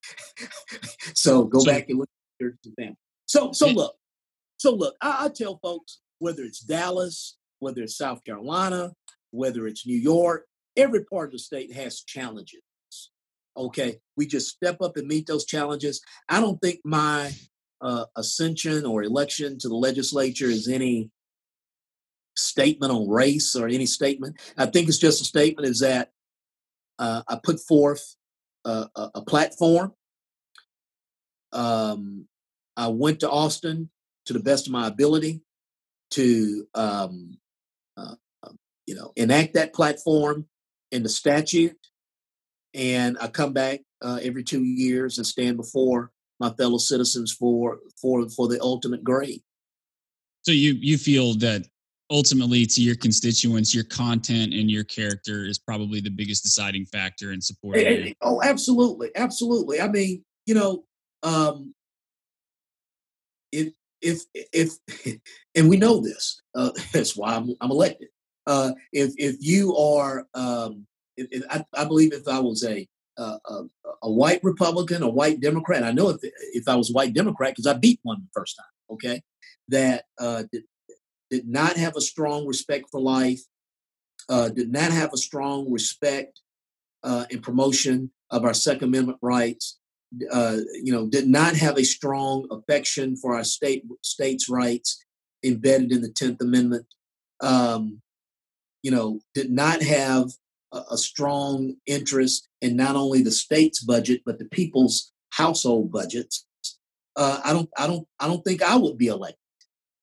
so 1.15 1.45
go 1.45 1.65
back 1.65 1.89
and 1.89 1.99
look 2.01 2.09
at 2.09 2.45
church 2.45 2.59
and 2.65 2.75
family. 2.75 2.97
So 3.27 3.53
so 3.53 3.69
look, 3.69 3.95
so 4.65 4.74
look, 4.74 4.97
I, 5.03 5.27
I 5.27 5.28
tell 5.28 5.59
folks 5.59 6.01
whether 6.20 6.43
it's 6.43 6.61
Dallas, 6.61 7.36
whether 7.59 7.82
it's 7.82 7.99
South 7.99 8.24
Carolina, 8.24 8.93
whether 9.31 9.66
it's 9.66 9.86
New 9.86 9.99
York, 9.99 10.47
every 10.74 11.05
part 11.05 11.27
of 11.27 11.32
the 11.32 11.39
state 11.39 11.74
has 11.74 12.03
challenges. 12.03 12.62
Okay. 13.55 13.99
We 14.16 14.27
just 14.27 14.49
step 14.49 14.81
up 14.81 14.97
and 14.97 15.07
meet 15.07 15.27
those 15.27 15.45
challenges. 15.45 16.01
I 16.31 16.41
don't 16.41 16.59
think 16.62 16.81
my 16.82 17.32
uh, 17.82 18.07
ascension 18.16 18.86
or 18.86 19.03
election 19.03 19.59
to 19.59 19.69
the 19.69 19.74
legislature 19.74 20.47
is 20.47 20.66
any 20.66 21.11
statement 22.35 22.91
on 22.91 23.07
race 23.07 23.55
or 23.55 23.69
any 23.69 23.85
statement. 23.85 24.41
I 24.57 24.65
think 24.65 24.89
it's 24.89 24.97
just 24.97 25.20
a 25.20 25.24
statement 25.27 25.69
is 25.69 25.81
that 25.81 26.09
uh, 26.99 27.20
I 27.28 27.39
put 27.45 27.61
forth 27.61 28.16
a, 28.65 28.89
a, 28.97 29.11
a 29.16 29.23
platform. 29.27 29.93
Um, 31.53 32.28
I 32.78 32.89
went 32.89 33.20
to 33.20 33.31
Austin 33.31 33.91
to 34.27 34.33
the 34.33 34.41
best 34.41 34.67
of 34.67 34.73
my 34.73 34.87
ability 34.87 35.43
to, 36.13 36.67
um, 36.75 37.39
uh, 37.97 38.15
um, 38.45 38.59
you 38.87 38.95
know, 38.95 39.13
enact 39.17 39.55
that 39.55 39.73
platform 39.73 40.47
in 40.93 41.03
the 41.03 41.09
statute, 41.09 41.77
and 42.75 43.17
I 43.21 43.29
come 43.29 43.53
back 43.53 43.81
uh, 44.03 44.19
every 44.23 44.45
two 44.45 44.63
years 44.63 45.19
and 45.19 45.27
stand 45.27 45.57
before 45.57 46.11
my 46.41 46.51
fellow 46.51 46.79
citizens 46.79 47.33
for 47.33 47.79
for 48.01 48.29
for 48.29 48.49
the 48.49 48.61
ultimate 48.61 49.05
grade. 49.05 49.43
So 50.43 50.53
you 50.53 50.75
you 50.81 50.99
feel 50.99 51.35
that 51.39 51.67
ultimately 52.11 52.67
to 52.67 52.83
your 52.83 52.97
constituents, 52.97 53.75
your 53.75 53.85
content 53.85 54.53
and 54.53 54.71
your 54.71 54.85
character 54.85 55.45
is 55.45 55.59
probably 55.59 56.01
the 56.01 56.11
biggest 56.11 56.43
deciding 56.43 56.87
factor 56.87 57.33
in 57.33 57.41
supporting. 57.41 57.85
Hey, 57.85 58.03
hey, 58.03 58.15
oh, 58.21 58.43
absolutely, 58.43 59.11
absolutely. 59.17 59.81
I 59.81 59.89
mean, 59.89 60.25
you 60.47 60.55
know, 60.55 60.85
um, 61.23 61.75
if 63.53 63.73
if 64.05 64.22
if, 64.52 64.78
and 65.55 65.68
we 65.68 65.76
know 65.76 66.01
this. 66.01 66.40
Uh, 66.55 66.70
that's 66.93 67.16
why 67.16 67.35
I'm, 67.35 67.55
I'm 67.60 67.70
elected. 67.70 68.09
Uh, 68.47 68.72
if 68.93 69.12
if 69.16 69.36
you 69.40 69.76
are, 69.76 70.26
um, 70.35 70.86
if, 71.16 71.28
if 71.31 71.44
I, 71.51 71.64
I 71.74 71.85
believe 71.85 72.12
if 72.12 72.28
I 72.28 72.39
was 72.39 72.64
a 72.64 72.86
a, 73.16 73.39
a, 74.02 74.10
white 74.10 74.43
Republican, 74.43 75.02
a 75.02 75.09
white 75.09 75.40
Democrat. 75.40 75.85
I 75.85 75.93
know 75.93 76.09
if 76.09 76.18
if 76.22 76.68
I 76.68 76.74
was 76.74 76.90
a 76.90 76.93
white 76.93 77.14
Democrat 77.14 77.52
because 77.52 77.66
I 77.66 77.74
beat 77.74 78.01
one 78.02 78.20
the 78.20 78.40
first 78.40 78.56
time. 78.56 78.66
Okay, 78.90 79.22
that 79.68 80.05
uh, 80.18 80.44
did, 80.52 80.64
did 81.31 81.48
not 81.48 81.76
have 81.76 81.97
a 81.97 82.01
strong 82.01 82.47
respect 82.47 82.86
for 82.90 83.01
life, 83.01 83.40
uh, 84.28 84.48
did 84.48 84.72
not 84.72 84.90
have 84.90 85.12
a 85.12 85.16
strong 85.16 85.70
respect 85.70 86.40
uh, 87.02 87.24
and 87.31 87.43
promotion 87.43 88.10
of 88.31 88.44
our 88.44 88.55
Second 88.55 88.89
Amendment 88.89 89.18
rights. 89.22 89.78
Uh, 90.31 90.59
you 90.82 90.93
know, 90.93 91.07
did 91.07 91.27
not 91.27 91.55
have 91.57 91.78
a 91.78 91.85
strong 91.85 92.47
affection 92.51 93.16
for 93.16 93.35
our 93.35 93.45
state 93.45 93.85
states' 94.03 94.49
rights 94.49 95.05
embedded 95.45 95.93
in 95.93 96.03
the 96.03 96.09
Tenth 96.09 96.41
Amendment. 96.41 96.86
Um, 97.41 98.01
you 98.82 98.91
know, 98.91 99.20
did 99.35 99.51
not 99.51 99.82
have 99.82 100.31
a, 100.73 100.99
strong 100.99 101.77
interest 101.86 102.49
in 102.61 102.77
not 102.77 102.97
only 102.97 103.23
the 103.23 103.31
state's 103.31 103.81
budget 103.81 104.23
but 104.27 104.39
the 104.39 104.45
people's 104.47 105.12
household 105.31 105.93
budgets, 105.93 106.47
uh, 107.16 107.41
I 107.45 107.53
don't, 107.53 107.70
I 107.78 107.86
don't, 107.86 108.07
I 108.19 108.27
don't 108.27 108.45
think 108.45 108.62
I 108.62 108.77
would 108.77 108.99
be 108.99 109.07
elected. 109.07 109.39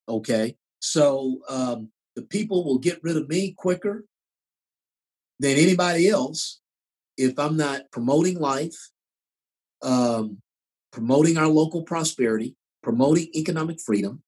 Okay, 0.08 0.56
so 0.80 1.40
um, 1.50 1.90
the 2.16 2.24
people 2.24 2.64
will 2.64 2.80
get 2.80 3.04
rid 3.04 3.18
of 3.18 3.30
me 3.30 3.54
quicker 3.58 4.06
than 5.40 5.58
anybody 5.58 6.10
else 6.10 6.62
if 7.18 7.38
I'm 7.38 7.58
not 7.58 7.92
promoting 7.92 8.40
life, 8.40 8.90
um, 9.84 10.38
promoting 10.92 11.38
our 11.38 11.48
local 11.48 11.84
prosperity, 11.84 12.56
promoting 12.84 13.30
economic 13.36 13.80
freedom, 13.80 14.22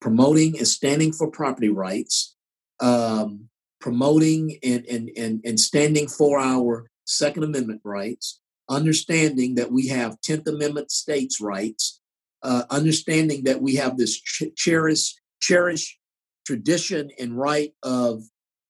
promoting 0.00 0.56
and 0.58 0.66
standing 0.66 1.12
for 1.12 1.30
property 1.30 1.68
rights, 1.68 2.36
um, 2.80 3.48
promoting 3.80 4.58
and, 4.62 4.84
and, 4.86 5.10
and, 5.16 5.40
and 5.44 5.60
standing 5.60 6.08
for 6.08 6.38
our 6.38 6.90
Second 7.04 7.44
Amendment 7.44 7.80
rights, 7.84 8.40
understanding 8.68 9.54
that 9.54 9.72
we 9.72 9.88
have 9.88 10.20
10th 10.20 10.46
Amendment 10.46 10.90
states' 10.90 11.40
rights, 11.40 12.00
uh, 12.42 12.64
understanding 12.70 13.44
that 13.44 13.62
we 13.62 13.76
have 13.76 13.96
this 13.96 14.20
ch- 14.20 14.54
cherished, 14.56 15.20
cherished 15.40 15.98
tradition 16.46 17.10
and 17.18 17.36
right 17.36 17.72
of, 17.82 18.22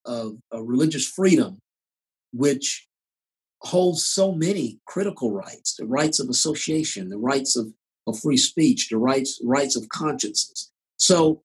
of, 0.04 0.36
of 0.50 0.66
religious 0.66 1.06
freedom, 1.06 1.60
which 2.32 2.87
holds 3.62 4.04
so 4.04 4.32
many 4.32 4.80
critical 4.86 5.32
rights: 5.32 5.74
the 5.76 5.86
rights 5.86 6.20
of 6.20 6.28
association, 6.28 7.08
the 7.08 7.18
rights 7.18 7.56
of, 7.56 7.72
of 8.06 8.18
free 8.18 8.36
speech, 8.36 8.88
the 8.88 8.98
rights 8.98 9.40
rights 9.44 9.76
of 9.76 9.88
consciences. 9.88 10.70
So 10.96 11.42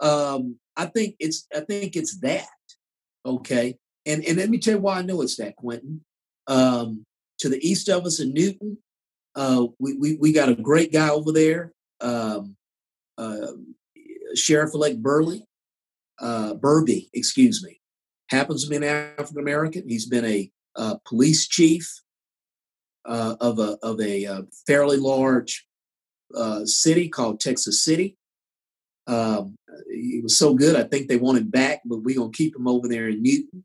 um, 0.00 0.56
I 0.76 0.86
think 0.86 1.16
it's 1.18 1.46
I 1.54 1.60
think 1.60 1.96
it's 1.96 2.18
that. 2.20 2.48
Okay. 3.24 3.76
And 4.06 4.24
and 4.24 4.38
let 4.38 4.50
me 4.50 4.58
tell 4.58 4.74
you 4.74 4.80
why 4.80 4.98
I 4.98 5.02
know 5.02 5.22
it's 5.22 5.36
that, 5.36 5.56
Quentin. 5.56 6.02
Um, 6.46 7.04
to 7.40 7.48
the 7.48 7.64
east 7.66 7.88
of 7.88 8.04
us 8.04 8.20
in 8.20 8.32
Newton, 8.32 8.78
uh, 9.34 9.66
we, 9.78 9.94
we, 9.94 10.16
we 10.16 10.32
got 10.32 10.48
a 10.48 10.54
great 10.54 10.92
guy 10.92 11.08
over 11.10 11.30
there, 11.30 11.72
um, 12.00 12.56
uh, 13.16 13.52
Sheriff 14.34 14.74
elect 14.74 15.00
Burley, 15.00 15.44
uh, 16.20 16.54
Burby, 16.54 17.08
excuse 17.12 17.62
me, 17.62 17.80
happens 18.30 18.64
to 18.64 18.70
be 18.70 18.76
an 18.76 18.84
African 18.84 19.38
American. 19.38 19.88
He's 19.88 20.06
been 20.06 20.24
a 20.24 20.50
uh, 20.76 20.96
police 21.06 21.48
chief 21.48 22.02
uh, 23.04 23.36
of 23.40 23.58
a 23.58 23.78
of 23.82 24.00
a 24.00 24.26
uh, 24.26 24.42
fairly 24.66 24.96
large 24.96 25.66
uh, 26.34 26.64
city 26.64 27.08
called 27.08 27.40
Texas 27.40 27.82
City. 27.82 28.16
Um, 29.06 29.56
he 29.90 30.20
was 30.22 30.36
so 30.36 30.54
good, 30.54 30.76
I 30.76 30.82
think 30.82 31.08
they 31.08 31.16
want 31.16 31.38
him 31.38 31.48
back, 31.48 31.80
but 31.86 32.02
we're 32.02 32.16
gonna 32.16 32.30
keep 32.30 32.54
him 32.54 32.68
over 32.68 32.88
there 32.88 33.08
in 33.08 33.22
Newton. 33.22 33.64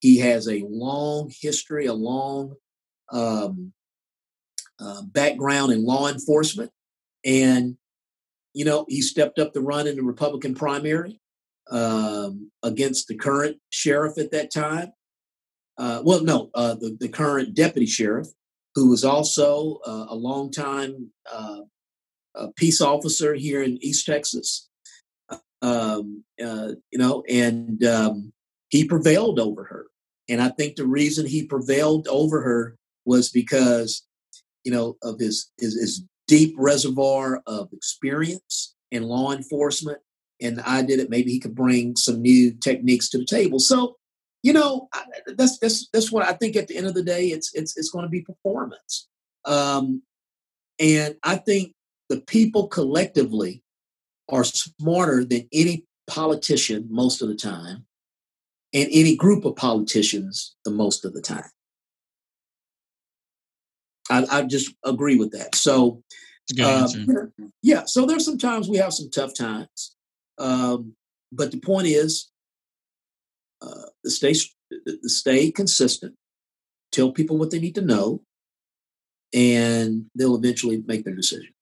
He 0.00 0.18
has 0.18 0.48
a 0.48 0.64
long 0.68 1.32
history, 1.40 1.86
a 1.86 1.92
long 1.92 2.54
um, 3.10 3.72
uh, 4.78 5.02
background 5.02 5.72
in 5.72 5.84
law 5.84 6.08
enforcement, 6.08 6.70
and 7.24 7.76
you 8.54 8.64
know 8.64 8.84
he 8.88 9.02
stepped 9.02 9.38
up 9.38 9.52
the 9.52 9.60
run 9.60 9.86
in 9.86 9.96
the 9.96 10.02
Republican 10.02 10.54
primary 10.54 11.20
um, 11.70 12.50
against 12.62 13.08
the 13.08 13.16
current 13.16 13.56
sheriff 13.70 14.18
at 14.18 14.30
that 14.30 14.52
time. 14.52 14.92
Uh, 15.78 16.00
well, 16.04 16.22
no, 16.22 16.50
uh, 16.54 16.74
the, 16.74 16.96
the 17.00 17.08
current 17.08 17.54
deputy 17.54 17.86
sheriff, 17.86 18.28
who 18.74 18.90
was 18.90 19.04
also 19.04 19.78
uh, 19.86 20.06
a 20.08 20.14
longtime 20.14 21.10
uh, 21.30 21.60
peace 22.56 22.80
officer 22.80 23.34
here 23.34 23.62
in 23.62 23.78
East 23.82 24.06
Texas. 24.06 24.68
Um, 25.62 26.22
uh, 26.42 26.72
you 26.90 26.98
know, 26.98 27.24
and 27.28 27.82
um, 27.84 28.32
he 28.68 28.84
prevailed 28.84 29.40
over 29.40 29.64
her. 29.64 29.86
And 30.28 30.42
I 30.42 30.50
think 30.50 30.76
the 30.76 30.86
reason 30.86 31.26
he 31.26 31.46
prevailed 31.46 32.06
over 32.08 32.42
her 32.42 32.76
was 33.04 33.30
because, 33.30 34.06
you 34.64 34.72
know, 34.72 34.96
of 35.02 35.18
his, 35.18 35.50
his, 35.58 35.74
his 35.80 36.04
deep 36.26 36.54
reservoir 36.58 37.42
of 37.46 37.72
experience 37.72 38.74
in 38.90 39.04
law 39.04 39.32
enforcement 39.32 39.98
and 40.40 40.60
I 40.60 40.82
did 40.82 41.00
it. 41.00 41.10
Maybe 41.10 41.30
he 41.30 41.40
could 41.40 41.54
bring 41.54 41.96
some 41.96 42.20
new 42.20 42.52
techniques 42.52 43.08
to 43.10 43.18
the 43.18 43.24
table. 43.24 43.58
So, 43.58 43.96
you 44.46 44.52
know, 44.52 44.88
that's 45.36 45.58
that's 45.58 45.88
that's 45.88 46.12
what 46.12 46.24
I 46.24 46.32
think. 46.32 46.54
At 46.54 46.68
the 46.68 46.76
end 46.76 46.86
of 46.86 46.94
the 46.94 47.02
day, 47.02 47.26
it's 47.26 47.52
it's 47.52 47.76
it's 47.76 47.90
going 47.90 48.04
to 48.04 48.08
be 48.08 48.20
performance, 48.20 49.08
um, 49.44 50.02
and 50.78 51.16
I 51.24 51.34
think 51.34 51.72
the 52.08 52.20
people 52.20 52.68
collectively 52.68 53.64
are 54.28 54.44
smarter 54.44 55.24
than 55.24 55.48
any 55.52 55.84
politician 56.06 56.86
most 56.88 57.22
of 57.22 57.28
the 57.28 57.34
time, 57.34 57.86
and 58.72 58.88
any 58.92 59.16
group 59.16 59.44
of 59.44 59.56
politicians 59.56 60.54
the 60.64 60.70
most 60.70 61.04
of 61.04 61.12
the 61.12 61.20
time. 61.20 61.50
I, 64.08 64.26
I 64.30 64.42
just 64.42 64.72
agree 64.84 65.16
with 65.16 65.32
that. 65.32 65.56
So, 65.56 66.04
uh, 66.62 66.86
yeah. 67.64 67.82
So 67.86 68.06
there's 68.06 68.24
sometimes 68.24 68.68
we 68.68 68.76
have 68.76 68.92
some 68.92 69.10
tough 69.10 69.34
times. 69.34 69.96
Um, 70.38 70.92
but 71.32 71.50
the 71.50 71.58
point 71.58 71.88
is, 71.88 72.30
uh, 73.62 73.86
the 74.04 74.10
stay 74.10 74.34
the 74.70 75.08
stay 75.08 75.50
consistent, 75.50 76.14
tell 76.92 77.12
people 77.12 77.38
what 77.38 77.50
they 77.50 77.58
need 77.58 77.74
to 77.74 77.82
know, 77.82 78.22
and 79.34 80.06
they'll 80.14 80.36
eventually 80.36 80.82
make 80.86 81.04
their 81.04 81.14
decision. 81.14 81.52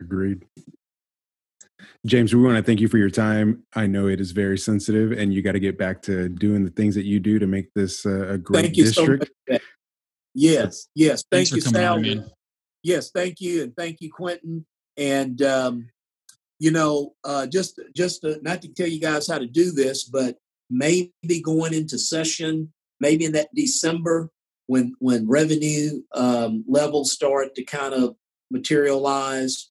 Agreed. 0.00 0.44
James, 2.06 2.34
we 2.34 2.42
want 2.42 2.56
to 2.56 2.62
thank 2.62 2.80
you 2.80 2.88
for 2.88 2.98
your 2.98 3.08
time. 3.08 3.62
I 3.74 3.86
know 3.86 4.08
it 4.08 4.20
is 4.20 4.32
very 4.32 4.58
sensitive, 4.58 5.12
and 5.12 5.32
you 5.32 5.40
got 5.40 5.52
to 5.52 5.60
get 5.60 5.78
back 5.78 6.02
to 6.02 6.28
doing 6.28 6.64
the 6.64 6.70
things 6.70 6.94
that 6.96 7.04
you 7.04 7.18
do 7.18 7.38
to 7.38 7.46
make 7.46 7.72
this 7.74 8.04
uh, 8.04 8.28
a 8.28 8.38
great 8.38 8.64
thank 8.64 8.74
district. 8.74 9.30
So 9.48 9.58
yes, 10.34 10.88
yes. 10.94 11.24
Thank 11.30 11.48
Thanks 11.48 11.52
you, 11.52 11.60
Sal. 11.62 12.02
yes, 12.82 13.10
thank 13.10 13.40
you, 13.40 13.62
and 13.62 13.76
thank 13.76 14.02
you, 14.02 14.12
Quentin. 14.12 14.66
And 14.98 15.40
um, 15.40 15.88
you 16.58 16.70
know, 16.70 17.14
uh, 17.24 17.46
just 17.46 17.80
just 17.96 18.20
to, 18.22 18.38
not 18.42 18.60
to 18.62 18.68
tell 18.68 18.86
you 18.86 19.00
guys 19.00 19.26
how 19.26 19.38
to 19.38 19.46
do 19.46 19.72
this, 19.72 20.04
but 20.04 20.36
maybe 20.70 21.40
going 21.42 21.74
into 21.74 21.98
session, 21.98 22.72
maybe 23.00 23.24
in 23.24 23.32
that 23.32 23.48
December 23.54 24.30
when 24.66 24.94
when 24.98 25.28
revenue 25.28 26.02
um, 26.14 26.64
levels 26.66 27.12
start 27.12 27.54
to 27.54 27.64
kind 27.64 27.94
of 27.94 28.16
materialize. 28.50 29.70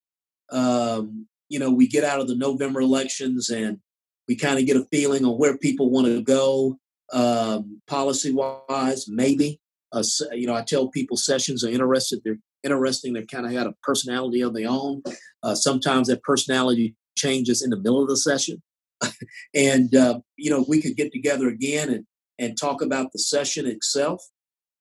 Um, 0.52 1.28
you 1.50 1.60
know, 1.60 1.72
we 1.72 1.88
get 1.88 2.04
out 2.04 2.20
of 2.20 2.28
the 2.28 2.36
November 2.36 2.82
elections 2.82 3.50
and 3.50 3.80
we 4.28 4.36
kind 4.36 4.60
of 4.60 4.66
get 4.66 4.78
a 4.78 4.86
feeling 4.92 5.26
on 5.26 5.38
where 5.38 5.58
people 5.58 5.90
want 5.90 6.08
to 6.08 6.22
go 6.22 6.78
um, 7.12 7.82
policy 7.88 8.32
wise. 8.32 9.08
Maybe, 9.08 9.60
uh, 9.92 10.04
you 10.32 10.48
know, 10.48 10.56
I 10.56 10.64
tell 10.64 10.88
people 10.90 11.18
sessions 11.18 11.64
are 11.64 11.70
interested. 11.70 12.22
They're 12.24 12.40
interesting. 12.64 13.14
They 13.14 13.26
kind 13.26 13.46
of 13.46 13.52
had 13.52 13.68
a 13.68 13.76
personality 13.84 14.42
of 14.42 14.54
their 14.54 14.70
own. 14.70 15.04
Uh, 15.44 15.56
sometimes 15.56 16.08
that 16.08 16.24
personality 16.24 16.96
changes 17.18 17.62
in 17.62 17.70
the 17.70 17.78
middle 17.78 18.02
of 18.02 18.10
the 18.10 18.18
session. 18.18 18.62
and, 19.54 19.94
uh, 19.96 20.20
you 20.38 20.50
know, 20.50 20.66
we 20.68 20.82
could 20.82 20.96
get 20.96 21.12
together 21.12 21.48
again 21.48 21.90
and, 21.90 22.06
and 22.40 22.58
talk 22.58 22.82
about 22.82 23.12
the 23.12 23.20
session 23.20 23.66
itself. 23.66 24.24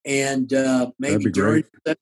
And 0.05 0.53
uh, 0.53 0.91
maybe 0.99 1.31
during 1.31 1.65
session, 1.87 1.99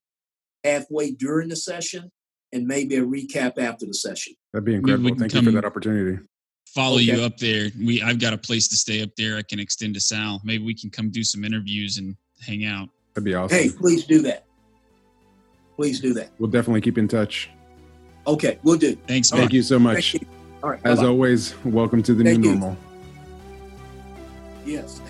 halfway 0.65 1.11
during 1.13 1.49
the 1.49 1.57
session, 1.57 2.11
and 2.53 2.67
maybe 2.67 2.97
a 2.97 3.05
recap 3.05 3.59
after 3.59 3.87
the 3.87 3.95
session. 3.95 4.35
That'd 4.53 4.65
be 4.65 4.75
incredible. 4.75 5.15
Thank 5.17 5.35
you 5.35 5.43
for 5.43 5.51
that 5.53 5.65
opportunity. 5.65 6.19
Follow 6.67 6.97
okay. 6.97 7.05
you 7.05 7.23
up 7.23 7.37
there. 7.37 7.69
We 7.79 8.03
I've 8.03 8.19
got 8.19 8.33
a 8.33 8.39
place 8.39 8.69
to 8.69 8.77
stay 8.77 9.03
up 9.03 9.11
there. 9.17 9.37
I 9.37 9.43
can 9.43 9.61
extend 9.61 9.95
to 9.95 10.01
Sal. 10.01 10.41
Maybe 10.45 10.65
we 10.65 10.75
can 10.75 10.89
come 10.89 11.11
do 11.11 11.23
some 11.23 11.45
interviews 11.45 11.99
and 11.99 12.17
hang 12.45 12.65
out. 12.65 12.89
That'd 13.15 13.25
be 13.25 13.35
awesome. 13.35 13.57
Hey, 13.57 13.71
please 13.71 14.05
do 14.05 14.23
that 14.23 14.47
please 15.81 15.99
do 15.99 16.13
that. 16.13 16.29
We'll 16.39 16.51
definitely 16.51 16.83
keep 16.83 16.99
in 16.99 17.09
touch. 17.09 17.49
Okay, 18.27 18.59
we'll 18.63 18.77
do. 18.77 18.95
Thanks, 19.07 19.33
man. 19.33 19.41
Thank 19.41 19.55
you 19.55 19.63
so 19.63 19.79
much. 19.79 20.15
All 20.63 20.71
right. 20.71 20.81
As 20.85 20.99
bye-bye. 20.99 21.09
always, 21.09 21.55
welcome 21.65 22.03
to 22.03 22.15
the 22.15 22.25
Thank 22.25 22.41
new 22.41 22.51
you. 22.51 22.57
normal. 22.57 22.77
Yes. 24.67 25.01